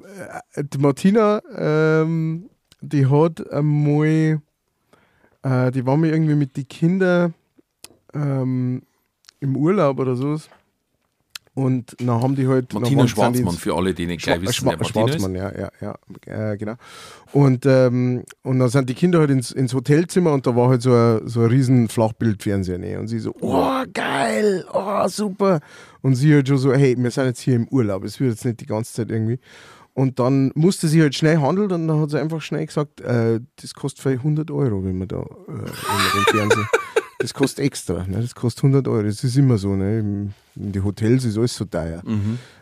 äh, 0.53 0.63
die 0.63 0.77
Martina, 0.77 1.41
ähm, 1.53 2.49
die 2.79 3.05
hat 3.05 3.51
einmal, 3.51 4.41
äh, 5.43 5.71
die 5.71 5.85
war 5.85 5.97
mir 5.97 6.11
irgendwie 6.11 6.35
mit 6.35 6.55
den 6.55 6.67
Kindern 6.67 7.33
ähm, 8.13 8.83
im 9.41 9.57
Urlaub 9.57 9.99
oder 9.99 10.15
so. 10.15 10.37
Und 11.55 11.95
dann 11.99 12.21
haben 12.21 12.35
die 12.35 12.47
halt. 12.47 12.73
Martina 12.73 13.07
Schwarzmann, 13.07 13.55
für 13.55 13.75
alle, 13.75 13.93
die 13.93 14.07
nicht 14.07 14.23
gleich 14.23 14.41
wissen, 14.41 14.53
Schwa 14.53 14.73
ist. 14.73 14.87
Schwarzmann, 14.87 15.35
ja, 15.35 15.51
ja, 15.55 15.71
ja, 15.81 16.51
äh, 16.51 16.57
genau. 16.57 16.75
Und, 17.31 17.65
ähm, 17.67 18.23
und 18.41 18.59
dann 18.59 18.69
sind 18.69 18.89
die 18.89 18.95
Kinder 18.95 19.19
halt 19.19 19.29
ins, 19.29 19.51
ins 19.51 19.73
Hotelzimmer 19.73 20.33
und 20.33 20.47
da 20.47 20.55
war 20.55 20.69
halt 20.69 20.81
so 20.81 20.93
ein, 20.93 21.27
so 21.27 21.41
ein 21.41 21.47
riesen 21.47 21.89
Flachbildfernseher. 21.89 22.79
Ne? 22.79 22.99
Und 22.99 23.07
sie 23.07 23.19
so, 23.19 23.35
oh, 23.41 23.83
geil, 23.93 24.65
oh, 24.73 25.07
super. 25.07 25.59
Und 26.01 26.15
sie 26.15 26.33
halt 26.33 26.47
schon 26.47 26.57
so, 26.57 26.73
hey, 26.73 26.95
wir 26.97 27.11
sind 27.11 27.25
jetzt 27.25 27.41
hier 27.41 27.55
im 27.55 27.67
Urlaub, 27.67 28.03
es 28.03 28.19
wird 28.19 28.31
jetzt 28.31 28.45
nicht 28.45 28.61
die 28.61 28.65
ganze 28.65 28.93
Zeit 28.93 29.11
irgendwie. 29.11 29.39
Und 29.93 30.17
dann 30.17 30.51
musste 30.55 30.87
sie 30.87 31.01
halt 31.01 31.13
schnell 31.13 31.37
handeln 31.37 31.71
und 31.71 31.87
dann 31.87 32.01
hat 32.01 32.09
sie 32.09 32.19
einfach 32.19 32.41
schnell 32.41 32.65
gesagt, 32.65 32.99
äh, 33.01 33.39
das 33.61 33.75
kostet 33.75 34.01
vielleicht 34.01 34.19
100 34.19 34.49
Euro, 34.49 34.83
wenn 34.83 34.97
man 34.97 35.07
da 35.07 35.19
äh, 35.19 35.53
den 35.55 36.23
Fernseher. 36.31 36.67
Das 37.23 37.33
kostet 37.33 37.63
extra, 37.63 38.05
ne? 38.05 38.19
das 38.19 38.35
kostet 38.35 38.65
100 38.65 38.85
Euro. 38.89 39.03
Das 39.03 39.23
ist 39.23 39.37
immer 39.37 39.57
so. 39.57 39.77
Ne? 39.77 39.99
In 39.99 40.33
die 40.73 40.81
Hotels 40.81 41.23
ist 41.23 41.37
alles 41.37 41.55
so 41.55 41.63
teuer. 41.63 42.03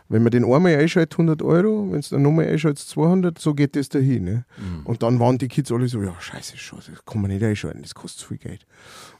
Wenn 0.08 0.22
man 0.22 0.30
den 0.30 0.44
einmal 0.44 0.76
einschaltet, 0.76 1.14
100 1.14 1.42
Euro, 1.42 1.90
wenn 1.90 1.98
es 1.98 2.10
dann 2.10 2.22
nochmal 2.22 2.46
einschaltet, 2.46 2.86
200, 2.86 3.40
so 3.40 3.54
geht 3.54 3.74
das 3.74 3.88
dahin. 3.88 4.22
Ne? 4.22 4.44
Und 4.84 5.02
dann 5.02 5.18
waren 5.18 5.36
die 5.36 5.48
Kids 5.48 5.72
alle 5.72 5.88
so, 5.88 6.00
ja, 6.00 6.14
scheiße, 6.16 6.58
schon, 6.58 6.78
das 6.78 7.04
kann 7.04 7.20
man 7.20 7.32
nicht 7.32 7.42
einschalten, 7.42 7.82
das 7.82 7.92
kostet 7.92 8.28
viel 8.28 8.38
Geld. 8.38 8.64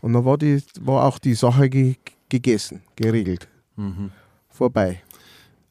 Und 0.01 0.13
dann 0.13 0.25
war, 0.25 0.39
die, 0.39 0.63
war 0.81 1.07
auch 1.07 1.19
die 1.19 1.35
Sache 1.35 1.69
ge 1.69 1.97
gegessen, 2.29 2.83
geregelt. 2.95 3.49
Vorbei. 4.49 5.03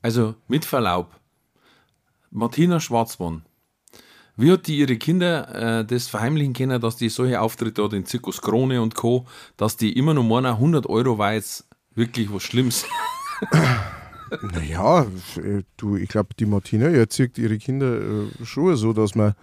Also 0.02 0.36
mit 0.50 0.66
Verlaub, 0.66 1.18
Martina 2.30 2.82
Schwarzmann, 2.82 3.44
wie 4.42 4.52
hat 4.52 4.68
die 4.68 4.78
ihre 4.78 4.98
Kinder 4.98 5.80
äh, 5.80 5.86
das 5.86 6.08
verheimlichen 6.08 6.54
können, 6.54 6.82
dass 6.82 6.98
die 6.98 7.10
solche 7.10 7.40
Auftritte 7.40 7.84
hat 7.84 7.94
in 7.94 8.06
Zirkus 8.06 8.42
Krone 8.42 8.82
und 8.82 8.96
Co., 8.96 9.26
dass 9.58 9.78
die 9.78 9.98
immer 9.98 10.14
noch 10.14 10.24
meinen, 10.24 10.48
100 10.48 10.88
Euro 10.88 11.18
war 11.18 11.34
jetzt 11.34 11.66
wirklich 11.96 12.32
was 12.34 12.44
Schlimmes. 12.44 12.86
Naja, 14.54 15.06
äh, 15.36 15.64
du, 15.76 15.98
ich 15.98 16.08
glaube, 16.08 16.30
die 16.40 16.46
Martina 16.46 16.88
erzieht 16.88 17.38
ihre 17.38 17.58
Kinder 17.58 18.00
äh, 18.00 18.46
schon 18.46 18.76
so, 18.78 18.94
dass 18.94 19.14
man, 19.14 19.36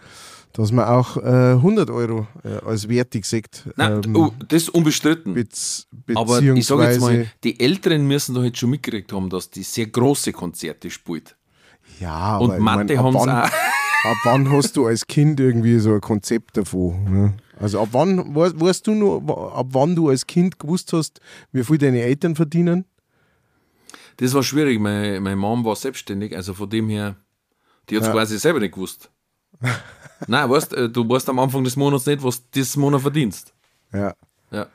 dass 0.54 0.72
man 0.72 0.86
auch 0.86 1.18
äh, 1.18 1.52
100 1.56 1.90
Euro 1.90 2.26
äh, 2.42 2.64
als 2.64 2.88
wertig 2.88 3.26
sieht. 3.26 3.64
Nein, 3.76 4.00
ähm, 4.04 4.16
oh, 4.16 4.32
das 4.48 4.62
ist 4.62 4.68
unbestritten. 4.70 5.34
Bez 5.34 5.86
Aber 6.14 6.40
ich 6.40 6.66
sage 6.66 6.84
jetzt 6.84 7.00
mal, 7.00 7.26
die 7.44 7.60
Älteren 7.60 8.06
müssen 8.06 8.34
doch 8.34 8.42
jetzt 8.42 8.58
schon 8.58 8.70
mitgekriegt 8.70 9.12
haben, 9.12 9.28
dass 9.28 9.50
die 9.50 9.62
sehr 9.62 9.88
große 9.88 10.32
Konzerte 10.32 10.90
spielt. 10.90 11.36
Ja, 12.00 12.38
Und 12.38 12.58
Mathe 12.58 12.98
haben's 12.98 13.26
wann, 13.26 13.28
auch. 13.28 13.50
Ab 14.04 14.16
wann 14.24 14.50
hast 14.50 14.76
du 14.76 14.86
als 14.86 15.06
Kind 15.06 15.40
irgendwie 15.40 15.78
so 15.78 15.94
ein 15.94 16.00
Konzept 16.00 16.56
davon? 16.56 17.04
Ne? 17.04 17.34
Also 17.58 17.80
ab 17.80 17.88
wann 17.92 18.34
weißt, 18.34 18.60
weißt 18.60 18.86
du 18.86 18.92
nur, 18.92 19.56
ab 19.56 19.66
wann 19.70 19.96
du 19.96 20.08
als 20.08 20.26
Kind 20.26 20.58
gewusst 20.58 20.92
hast, 20.92 21.20
wie 21.52 21.64
viel 21.64 21.78
deine 21.78 22.02
Eltern 22.02 22.36
verdienen? 22.36 22.84
Das 24.18 24.34
war 24.34 24.42
schwierig. 24.42 24.80
Meine, 24.80 25.20
meine 25.20 25.36
Mom 25.36 25.64
war 25.64 25.76
selbstständig, 25.76 26.34
also 26.34 26.54
von 26.54 26.68
dem 26.70 26.88
her, 26.88 27.16
die 27.88 27.96
hat 27.96 28.02
es 28.02 28.08
Ja. 28.08 28.14
quasi 28.14 28.38
selber 28.38 28.60
nicht 28.60 28.74
gewusst. 28.74 29.10
Nein, 30.26 30.50
weißt, 30.50 30.72
äh, 30.74 30.88
du 30.88 31.08
weißt 31.08 31.28
am 31.28 31.38
Anfang 31.38 31.64
des 31.64 31.76
Monats 31.76 32.06
nicht, 32.06 32.22
was 32.22 32.38
du 32.42 32.46
dieses 32.54 32.76
Monat 32.76 33.00
verdienst. 33.02 33.52
Ja. 33.92 34.14
Ja. 34.50 34.66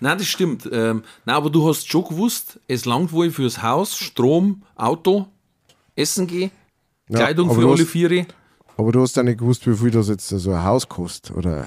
Nein, 0.00 0.18
das 0.18 0.26
stimmt. 0.28 0.68
Ähm, 0.72 1.02
nein, 1.24 1.36
aber 1.36 1.50
du 1.50 1.68
hast 1.68 1.88
schon 1.88 2.04
gewusst, 2.04 2.58
es 2.68 2.84
langt 2.86 3.12
wohl 3.12 3.30
fürs 3.30 3.62
Haus, 3.62 3.96
Strom, 3.96 4.62
Auto, 4.74 5.26
Essen 5.94 6.26
gehen, 6.26 6.50
Kleidung 7.18 7.50
für 7.52 7.68
alle 7.68 7.86
Viere. 7.86 8.26
Aber 8.76 8.92
du 8.92 9.02
hast 9.02 9.16
ja 9.16 9.22
nicht 9.22 9.38
gewusst, 9.38 9.66
wie 9.66 9.74
viel 9.76 9.90
das 9.90 10.08
jetzt 10.08 10.28
so 10.28 10.50
ein 10.50 10.64
Haus 10.64 10.88
kostet 10.88 11.36
oder 11.36 11.66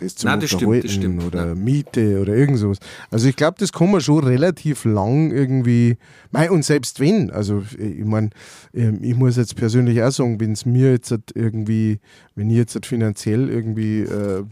das 0.00 0.14
zum 0.14 0.30
Nein, 0.30 0.40
das 0.40 0.50
stimmt, 0.50 0.84
das 0.84 0.92
stimmt, 0.92 1.24
oder 1.24 1.54
Miete 1.54 2.20
oder 2.22 2.34
irgend 2.34 2.56
sowas. 2.58 2.78
Also 3.10 3.28
ich 3.28 3.36
glaube, 3.36 3.56
das 3.58 3.70
kann 3.72 3.90
man 3.90 4.00
schon 4.00 4.24
relativ 4.24 4.86
lang 4.86 5.30
irgendwie, 5.30 5.98
mei, 6.30 6.50
und 6.50 6.64
selbst 6.64 7.00
wenn, 7.00 7.30
also 7.30 7.62
ich 7.78 8.04
meine, 8.06 8.30
ich 8.72 9.14
muss 9.14 9.36
jetzt 9.36 9.56
persönlich 9.56 10.02
auch 10.02 10.10
sagen, 10.10 10.40
wenn 10.40 10.52
es 10.52 10.64
mir 10.64 10.92
jetzt 10.92 11.10
halt 11.10 11.30
irgendwie, 11.34 12.00
wenn 12.34 12.48
ich 12.48 12.56
jetzt 12.56 12.74
halt 12.74 12.86
finanziell 12.86 13.50
irgendwie 13.50 14.00
äh, 14.00 14.44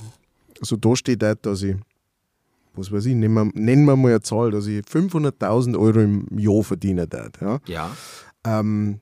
so 0.60 0.76
dasteht, 0.76 1.22
dass 1.22 1.62
ich, 1.62 1.76
was 2.74 2.92
weiß 2.92 3.06
ich, 3.06 3.14
nennen 3.14 3.32
wir, 3.32 3.50
nennen 3.54 3.86
wir 3.86 3.96
mal 3.96 4.10
eine 4.10 4.20
Zahl, 4.20 4.50
dass 4.50 4.66
ich 4.66 4.84
500.000 4.84 5.78
Euro 5.78 6.00
im 6.00 6.26
Jahr 6.38 6.62
verdienen 6.62 7.08
darf, 7.08 7.30
ja, 7.40 7.58
Ja. 7.66 7.90
ähm, 8.44 9.00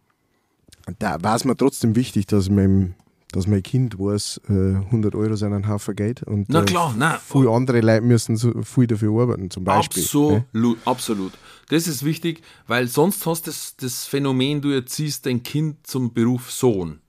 da 0.99 1.23
war 1.23 1.37
es 1.37 1.45
mir 1.45 1.57
trotzdem 1.57 1.97
wichtig, 1.97 2.27
dass 2.27 2.49
mein, 2.49 2.95
dass 3.33 3.47
mein 3.47 3.63
Kind 3.63 3.99
weiß, 3.99 4.41
äh, 4.49 4.77
100 4.87 5.15
Euro 5.15 5.37
sind 5.37 5.53
ein 5.53 5.69
Haufen 5.69 5.97
Geld 5.97 6.23
und 6.23 6.49
Na 6.49 6.63
äh, 6.63 6.65
klar, 6.65 6.95
nein. 6.97 7.19
viele 7.25 7.51
andere 7.51 7.81
Leute 7.81 8.03
müssen 8.03 8.37
so 8.37 8.63
viel 8.63 8.87
dafür 8.87 9.21
arbeiten, 9.21 9.51
zum 9.51 9.65
Beispiel. 9.65 10.03
ne? 10.03 10.45
Absolut, 10.47 10.79
absolut. 10.87 11.33
Das 11.69 11.89
ist 11.89 12.05
wichtig, 12.05 12.43
weil 12.67 12.87
sonst 12.87 13.27
hast 13.27 13.47
du 13.47 13.51
das, 13.51 13.77
das 13.77 14.05
Phänomen, 14.05 14.61
du 14.61 14.71
erziehst 14.71 15.27
dein 15.27 15.43
Kind 15.43 15.87
zum 15.87 16.13
Beruf 16.13 16.51
Sohn. 16.53 17.01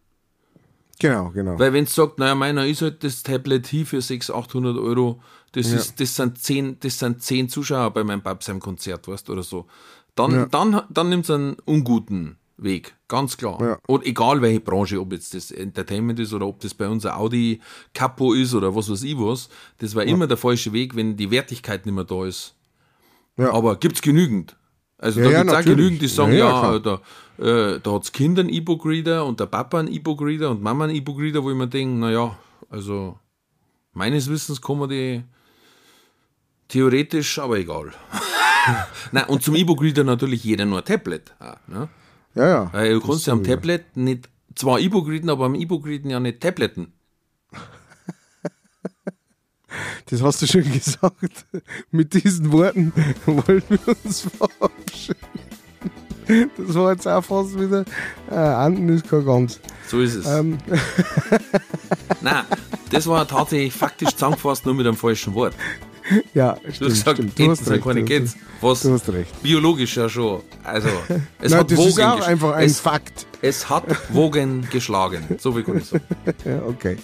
Genau, 0.99 1.29
genau. 1.29 1.59
Weil 1.59 1.73
wenn 1.73 1.83
es 1.83 1.93
sagt, 1.93 2.17
naja, 2.17 2.33
meiner 2.33 2.65
ist 2.65 2.81
halt 2.81 3.03
das 3.03 3.21
Tablet 3.21 3.67
hier 3.67 3.85
für 3.85 4.01
600, 4.01 4.45
800 4.47 4.77
Euro, 4.77 5.21
das, 5.51 5.67
ist, 5.71 5.99
das, 5.99 6.15
sind 6.15 6.39
zehn, 6.39 6.77
das 6.79 6.97
sind 6.97 7.21
zehn 7.21 7.49
Zuschauer 7.49 7.91
bei 7.91 8.03
meinem 8.03 8.21
Pap 8.21 8.43
seinem 8.43 8.59
Konzert, 8.59 9.07
weißt 9.07 9.27
du, 9.27 9.33
oder 9.33 9.43
so. 9.43 9.67
Dann, 10.15 10.49
dann, 10.49 10.81
dann 10.89 11.09
nimmt 11.09 11.25
es 11.25 11.29
einen 11.29 11.57
unguten 11.65 12.37
Weg, 12.59 12.95
ganz 13.07 13.37
klar. 13.37 13.61
Ja. 13.61 13.77
Und 13.87 14.03
egal 14.05 14.41
welche 14.41 14.59
Branche, 14.59 14.99
ob 14.99 15.13
jetzt 15.13 15.33
das 15.35 15.51
Entertainment 15.51 16.19
ist 16.19 16.33
oder 16.33 16.47
ob 16.47 16.59
das 16.59 16.73
bei 16.73 16.87
uns 16.89 17.05
ein 17.05 17.13
Audi 17.13 17.61
Capo 17.93 18.33
ist 18.33 18.55
oder 18.55 18.75
was 18.75 18.89
weiß 18.89 19.03
ich 19.03 19.15
was, 19.17 19.49
das 19.77 19.93
war 19.93 20.03
immer 20.03 20.25
der 20.25 20.37
falsche 20.37 20.73
Weg, 20.73 20.95
wenn 20.95 21.15
die 21.15 21.29
Wertigkeit 21.29 21.85
nicht 21.85 21.93
mehr 21.93 22.03
da 22.03 22.25
ist. 22.25 22.55
Ja. 23.37 23.53
Aber 23.53 23.75
gibt's 23.75 24.01
genügend. 24.01 24.55
Also 24.97 25.19
Ja, 25.19 25.25
da 25.27 25.31
ja, 25.31 25.37
gibt's 25.41 25.53
auch 25.53 25.57
natürlich. 25.57 25.77
genügend, 25.77 26.01
die 26.01 26.07
sagen, 26.07 26.31
Ja, 26.33 26.37
ja, 26.37 26.73
ja, 26.73 26.79
da, 26.79 27.01
äh, 27.37 27.79
da 27.79 27.91
hat's 27.91 28.11
Kinder 28.11 28.39
einen 28.39 28.49
E-Book-Reader 28.49 29.23
und 29.25 29.39
der 29.39 29.45
Papa 29.45 29.77
einen 29.79 29.89
E-Book-Reader 29.93 30.49
und 30.49 30.63
Mama 30.63 30.85
einen 30.85 30.95
E-Book-Reader, 30.95 31.43
wo 31.43 31.51
ich 31.51 31.55
mir 31.55 31.67
denke, 31.67 31.99
naja, 31.99 32.35
also 32.71 33.19
meines 33.93 34.27
Wissens 34.31 34.59
kann 34.59 34.79
man 34.79 34.89
die 34.89 35.23
theoretisch, 36.67 37.37
aber 37.39 37.57
egal. 37.59 37.91
Nein, 39.11 39.25
und 39.27 39.43
zum 39.43 39.55
E-Book-Reader 39.55 40.03
natürlich 40.03 40.43
jeder 40.43 40.65
nur 40.65 40.79
ein 40.79 40.85
Tablet. 40.85 41.35
auch, 41.39 41.55
Ne? 41.67 41.87
Ja, 42.37 42.47
ja. 42.47 42.69
Weil 42.73 42.93
du 42.93 42.99
Das 42.99 43.07
kannst 43.07 43.27
ja 43.27 43.33
am. 43.33 43.43
Tablet 43.43 43.97
nicht 43.97 44.29
zwar 44.55 44.79
E-Book 44.79 45.07
readen, 45.07 45.29
aber 45.29 45.45
am 45.45 45.55
E-Book 45.55 45.85
readen 45.85 46.09
ja 46.09 46.19
nicht 46.19 46.41
Tabletten. 46.41 46.93
Das 50.09 50.23
hast 50.23 50.41
du 50.41 50.47
schon 50.47 50.63
gesagt. 50.71 51.45
Mit 51.91 52.13
diesen 52.13 52.51
Worten 52.53 52.93
wollen 53.25 53.63
wir 53.67 53.79
uns 54.03 54.21
verabschieden. 54.21 55.19
Das 56.57 56.75
war 56.75 56.93
jetzt 56.93 57.07
auch 57.07 57.21
fast 57.21 57.59
wieder. 57.59 57.85
Äh, 58.29 58.35
Anden 58.35 58.89
ist 58.89 59.09
kein 59.09 59.25
Ganz. 59.25 59.59
So 59.87 60.01
ist 60.01 60.15
es. 60.15 60.25
Ähm, 60.25 60.57
Nein, 62.21 62.43
das 62.91 63.07
war 63.07 63.27
tatsächlich 63.27 63.73
faktisch 63.73 64.11
zusammengefasst 64.11 64.65
nur 64.65 64.75
mit 64.75 64.87
einem 64.87 64.95
falschen 64.97 65.33
Wort. 65.35 65.53
Ja, 66.33 66.53
Du 66.53 66.71
stimmt. 66.71 66.91
hast 66.91 66.97
gesagt, 66.99 67.17
stimmt. 67.17 67.39
Du 67.39 67.51
hast 67.51 67.69
recht. 67.69 67.83
keine 67.83 67.99
du 68.01 68.05
Kids. 68.05 68.35
Was 68.61 68.81
Du 68.81 68.93
hast 68.93 69.09
recht. 69.09 69.41
biologisch 69.43 69.97
ja 69.97 70.07
schon. 70.09 70.41
Also, 70.63 70.87
es 71.41 71.51
Nein, 71.51 71.59
hat 71.61 71.71
das 71.71 71.79
ist 71.79 71.85
Wogen 71.97 72.05
auch 72.05 72.19
gesch- 72.19 72.23
einfach 72.25 72.51
ein 72.53 72.65
es, 72.65 72.79
Fakt. 72.79 73.25
es 73.41 73.69
hat 73.69 73.83
Wogen 74.13 74.67
geschlagen. 74.71 75.23
So 75.39 75.51
viel 75.53 75.63
kann 75.63 75.77
ich 75.77 75.85
sagen. 75.85 76.03
Ja, 76.45 76.61
okay. 76.67 76.97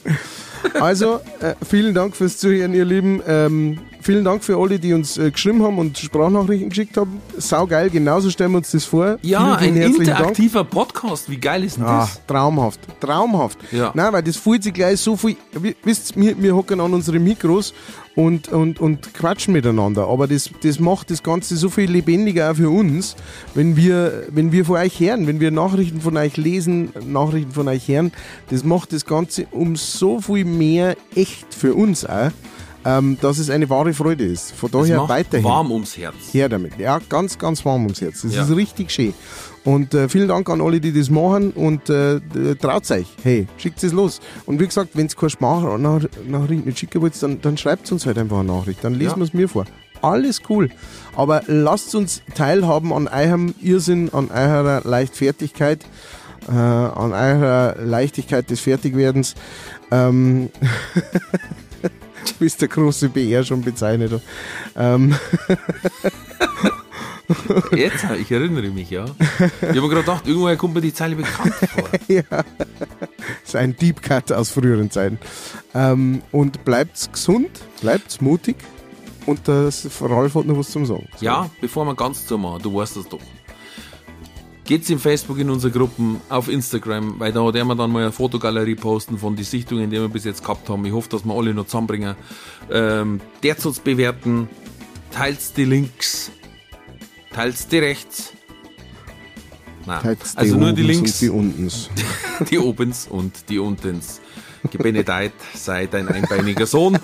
Also, 0.80 1.20
äh, 1.42 1.56
vielen 1.68 1.94
Dank 1.94 2.16
fürs 2.16 2.38
Zuhören, 2.38 2.74
ihr 2.74 2.86
Lieben. 2.86 3.22
Ähm, 3.28 3.80
vielen 4.04 4.24
Dank 4.24 4.44
für 4.44 4.58
alle, 4.58 4.78
die 4.80 4.94
uns 4.94 5.18
äh, 5.18 5.32
geschrieben 5.32 5.64
haben 5.64 5.78
und 5.80 5.98
Sprachnachrichten 5.98 6.70
geschickt 6.70 6.98
haben. 6.98 7.22
Sau 7.38 7.66
geil, 7.66 7.90
genauso 7.90 8.30
stellen 8.30 8.52
wir 8.52 8.58
uns 8.60 8.72
das 8.72 8.86
vor. 8.86 9.18
Ja, 9.22 9.58
vielen, 9.58 9.60
vielen 9.60 9.74
ein 9.76 9.76
herzlichen 9.82 10.06
Dank. 10.06 10.20
interaktiver 10.20 10.64
Podcast. 10.64 11.30
Wie 11.32 11.38
geil 11.38 11.64
ist 11.64 11.78
denn 11.78 11.84
Ah, 11.86 12.02
das? 12.02 12.22
traumhaft, 12.28 12.80
traumhaft. 13.00 13.58
Ja. 13.72 13.92
Nein, 13.94 14.14
weil 14.14 14.24
das 14.24 14.38
fühlt 14.38 14.64
sich 14.64 14.74
gleich 14.74 15.00
so 15.00 15.16
viel. 15.18 15.38
Wi- 15.54 15.76
Wisst 15.84 16.16
wir, 16.20 16.42
wir 16.42 16.56
hocken 16.56 16.80
an 16.80 16.94
unsere 16.94 17.18
Mikros 17.20 17.74
und, 18.16 18.50
und, 18.50 18.80
und 18.80 19.14
quatschen 19.14 19.54
miteinander. 19.54 20.08
Aber 20.08 20.28
das, 20.28 20.50
das 20.62 20.80
macht 20.80 21.10
das 21.10 21.24
Ganze 21.24 21.58
so 21.58 21.70
viel 21.70 21.90
lebendiger 21.90 22.52
auch 22.52 22.56
für 22.56 22.70
uns, 22.70 23.16
wenn 23.56 23.76
wir, 23.76 24.24
wenn 24.30 24.52
wir 24.52 24.66
von 24.66 24.76
euch 24.78 25.00
hören, 25.00 25.26
wenn 25.26 25.40
wir 25.40 25.50
Nachrichten 25.50 26.02
von 26.02 26.16
euch 26.18 26.38
lesen, 26.38 26.90
Nachrichten 27.08 27.52
von 27.52 27.68
euch 27.68 27.88
hören. 27.88 28.12
Das 28.52 28.64
macht 28.64 28.94
das 28.94 29.06
Ganze 29.06 29.48
um 29.52 29.76
so 29.76 30.22
viel 30.22 30.46
mehr 30.46 30.96
echt 31.16 31.54
für 31.54 31.74
uns 31.74 32.06
auch, 32.06 32.30
ähm, 32.86 33.18
dass 33.22 33.38
es 33.40 33.50
eine 33.50 33.70
wahre 33.70 33.94
Freude 33.94 34.26
ist. 34.26 34.52
Von 34.54 34.72
daher 34.72 34.98
macht 34.98 35.10
weiterhin. 35.10 35.46
warm 35.46 35.72
ums 35.72 35.98
Herz. 35.98 36.16
Her 36.32 36.50
damit. 36.50 36.78
Ja, 36.78 37.00
ganz, 37.10 37.38
ganz 37.38 37.64
warm 37.66 37.84
ums 37.84 38.02
Herz. 38.02 38.22
Das 38.24 38.34
Ja. 38.36 38.44
ist 38.44 38.56
richtig 38.56 38.92
schön. 38.92 39.14
Und 39.64 39.94
äh, 39.94 40.10
vielen 40.10 40.28
Dank 40.28 40.50
an 40.50 40.60
alle, 40.62 40.82
die 40.82 40.92
das 40.92 41.10
machen 41.10 41.52
und 41.52 41.90
äh, 41.90 42.20
traut 42.60 42.90
euch. 42.92 43.08
Hey, 43.24 43.48
schickt 43.58 43.82
es 43.84 43.94
los. 43.94 44.20
Und 44.46 44.60
wie 44.60 44.66
gesagt, 44.68 44.90
wenn 44.96 45.06
es 45.06 45.16
keine 45.16 45.30
Sprachnachricht 45.30 46.66
nicht 46.66 46.80
schicken 46.80 47.02
wollt, 47.02 47.22
dann, 47.24 47.40
dann 47.42 47.58
schreibt 47.58 47.90
uns 47.92 48.06
halt 48.06 48.18
einfach 48.18 48.40
eine 48.40 48.52
Nachricht. 48.52 48.84
Dann 48.84 48.94
lesen 48.94 49.12
Ja. 49.12 49.18
wir 49.18 49.24
es 49.24 49.34
mir 49.34 49.48
vor. 49.48 49.66
Alles 50.02 50.42
cool. 50.50 50.70
Aber 51.16 51.44
lasst 51.48 51.96
uns 51.96 52.22
teilhaben 52.36 52.92
an 52.92 53.08
eurem 53.08 53.56
Irrsinn, 53.62 54.10
an 54.14 54.30
eurer 54.32 54.82
Leichtfertigkeit, 54.84 55.86
äh, 56.50 56.52
an 56.52 57.14
eurer 57.14 57.76
Leichtigkeit 57.82 58.50
des 58.50 58.60
Fertigwerdens. 58.60 59.36
Ähm, 59.92 60.50
wie 62.40 62.46
es 62.46 62.58
der 62.58 62.68
große 62.68 63.10
BR 63.10 63.44
schon 63.44 63.62
bezeichnet. 63.62 64.22
Ähm, 64.76 65.16
Jetzt, 67.76 68.06
ich 68.20 68.32
erinnere 68.32 68.70
mich, 68.70 68.90
ja. 68.90 69.06
Ich 69.06 69.62
habe 69.62 69.82
mir 69.82 69.90
gerade 69.90 70.02
gedacht, 70.02 70.28
irgendwoher 70.28 70.58
kommt 70.58 70.76
mir 70.76 70.82
die 70.82 70.94
Zeile 70.94 71.16
bekannt 71.16 71.54
vor. 71.54 71.90
Das 73.42 73.50
ist 73.50 73.56
ein 73.56 73.76
Deep 73.76 74.02
Cut 74.02 74.32
aus 74.32 74.52
früheren 74.52 74.92
Zeiten. 74.92 75.18
Ähm, 75.74 76.22
und 76.32 76.64
bleibt 76.66 77.12
gesund, 77.12 77.50
bleibt 77.82 78.22
mutig. 78.22 78.58
Und 79.26 79.48
das 79.48 79.88
Ralf 80.02 80.36
hat 80.36 80.46
noch 80.46 80.58
was 80.58 80.72
zum 80.72 80.86
Sagen. 80.86 81.08
So. 81.18 81.26
Ja, 81.26 81.50
bevor 81.62 81.86
wir 81.86 81.96
ganz 81.96 82.26
zu 82.26 82.38
machen, 82.38 82.62
du 82.62 82.76
weißt 82.76 82.98
das 82.98 83.08
doch. 83.08 83.20
Geht's 84.66 84.90
in 84.90 84.98
Facebook 84.98 85.40
in 85.40 85.50
unsere 85.50 85.74
Gruppen, 85.74 86.22
auf 86.30 86.48
Instagram, 86.48 87.20
weil 87.20 87.34
da 87.34 87.54
werden 87.54 87.68
wir 87.68 87.76
dann 87.76 87.92
mal 87.92 88.04
eine 88.04 88.12
Fotogalerie 88.14 88.76
posten 88.76 89.18
von 89.18 89.36
den 89.36 89.44
Sichtungen, 89.44 89.90
die 89.90 90.00
wir 90.00 90.08
bis 90.08 90.24
jetzt 90.24 90.42
gehabt 90.42 90.70
haben. 90.70 90.86
Ich 90.86 90.94
hoffe, 90.94 91.10
dass 91.10 91.26
wir 91.26 91.34
alle 91.34 91.54
noch 91.54 91.66
zusammenbringen. 91.66 92.16
Ähm, 92.72 93.20
der 93.44 93.66
uns 93.66 93.80
bewerten, 93.80 94.48
teilt 95.12 95.58
die 95.58 95.66
Links, 95.66 96.32
teilt 97.34 97.72
die 97.74 97.80
rechts. 97.80 98.32
Nein, 99.86 100.02
Teils 100.02 100.38
also 100.38 100.56
nur 100.56 100.72
die 100.72 100.82
Links, 100.82 101.12
Und 101.14 101.22
die 101.22 101.30
Untens. 101.30 101.90
die 102.50 102.60
Obens 102.60 103.08
und 103.10 103.50
die 103.50 103.60
Untens. 103.60 104.22
Gebenedeit 104.72 105.34
sei 105.54 105.88
dein 105.88 106.08
einbeiniger 106.08 106.66
Sohn. 106.66 106.98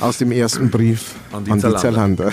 Aus 0.00 0.18
dem 0.18 0.32
ersten 0.32 0.68
Brief 0.68 1.14
An 1.30 1.48
an 1.48 1.60
die 1.60 1.68
die, 1.68 1.76
Zerlander. 1.76 2.32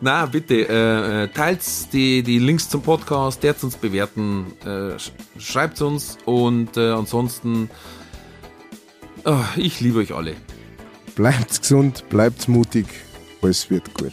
Na, 0.00 0.26
bitte, 0.26 0.68
äh, 0.68 1.24
äh, 1.24 1.28
teilt 1.28 1.62
die, 1.92 2.22
die 2.22 2.38
Links 2.38 2.68
zum 2.68 2.82
Podcast, 2.82 3.42
der 3.42 3.54
uns 3.62 3.76
bewerten, 3.76 4.52
äh, 4.64 4.98
sch 4.98 5.12
schreibt 5.38 5.80
uns 5.80 6.18
und 6.24 6.76
äh, 6.76 6.90
ansonsten, 6.90 7.70
oh, 9.24 9.44
ich 9.56 9.80
liebe 9.80 9.98
euch 9.98 10.14
alle. 10.14 10.34
bleibt 11.14 11.60
gesund, 11.60 12.04
bleibt 12.10 12.48
mutig. 12.48 12.86
Alles 13.42 13.70
wird 13.70 13.92
gut. 13.94 14.12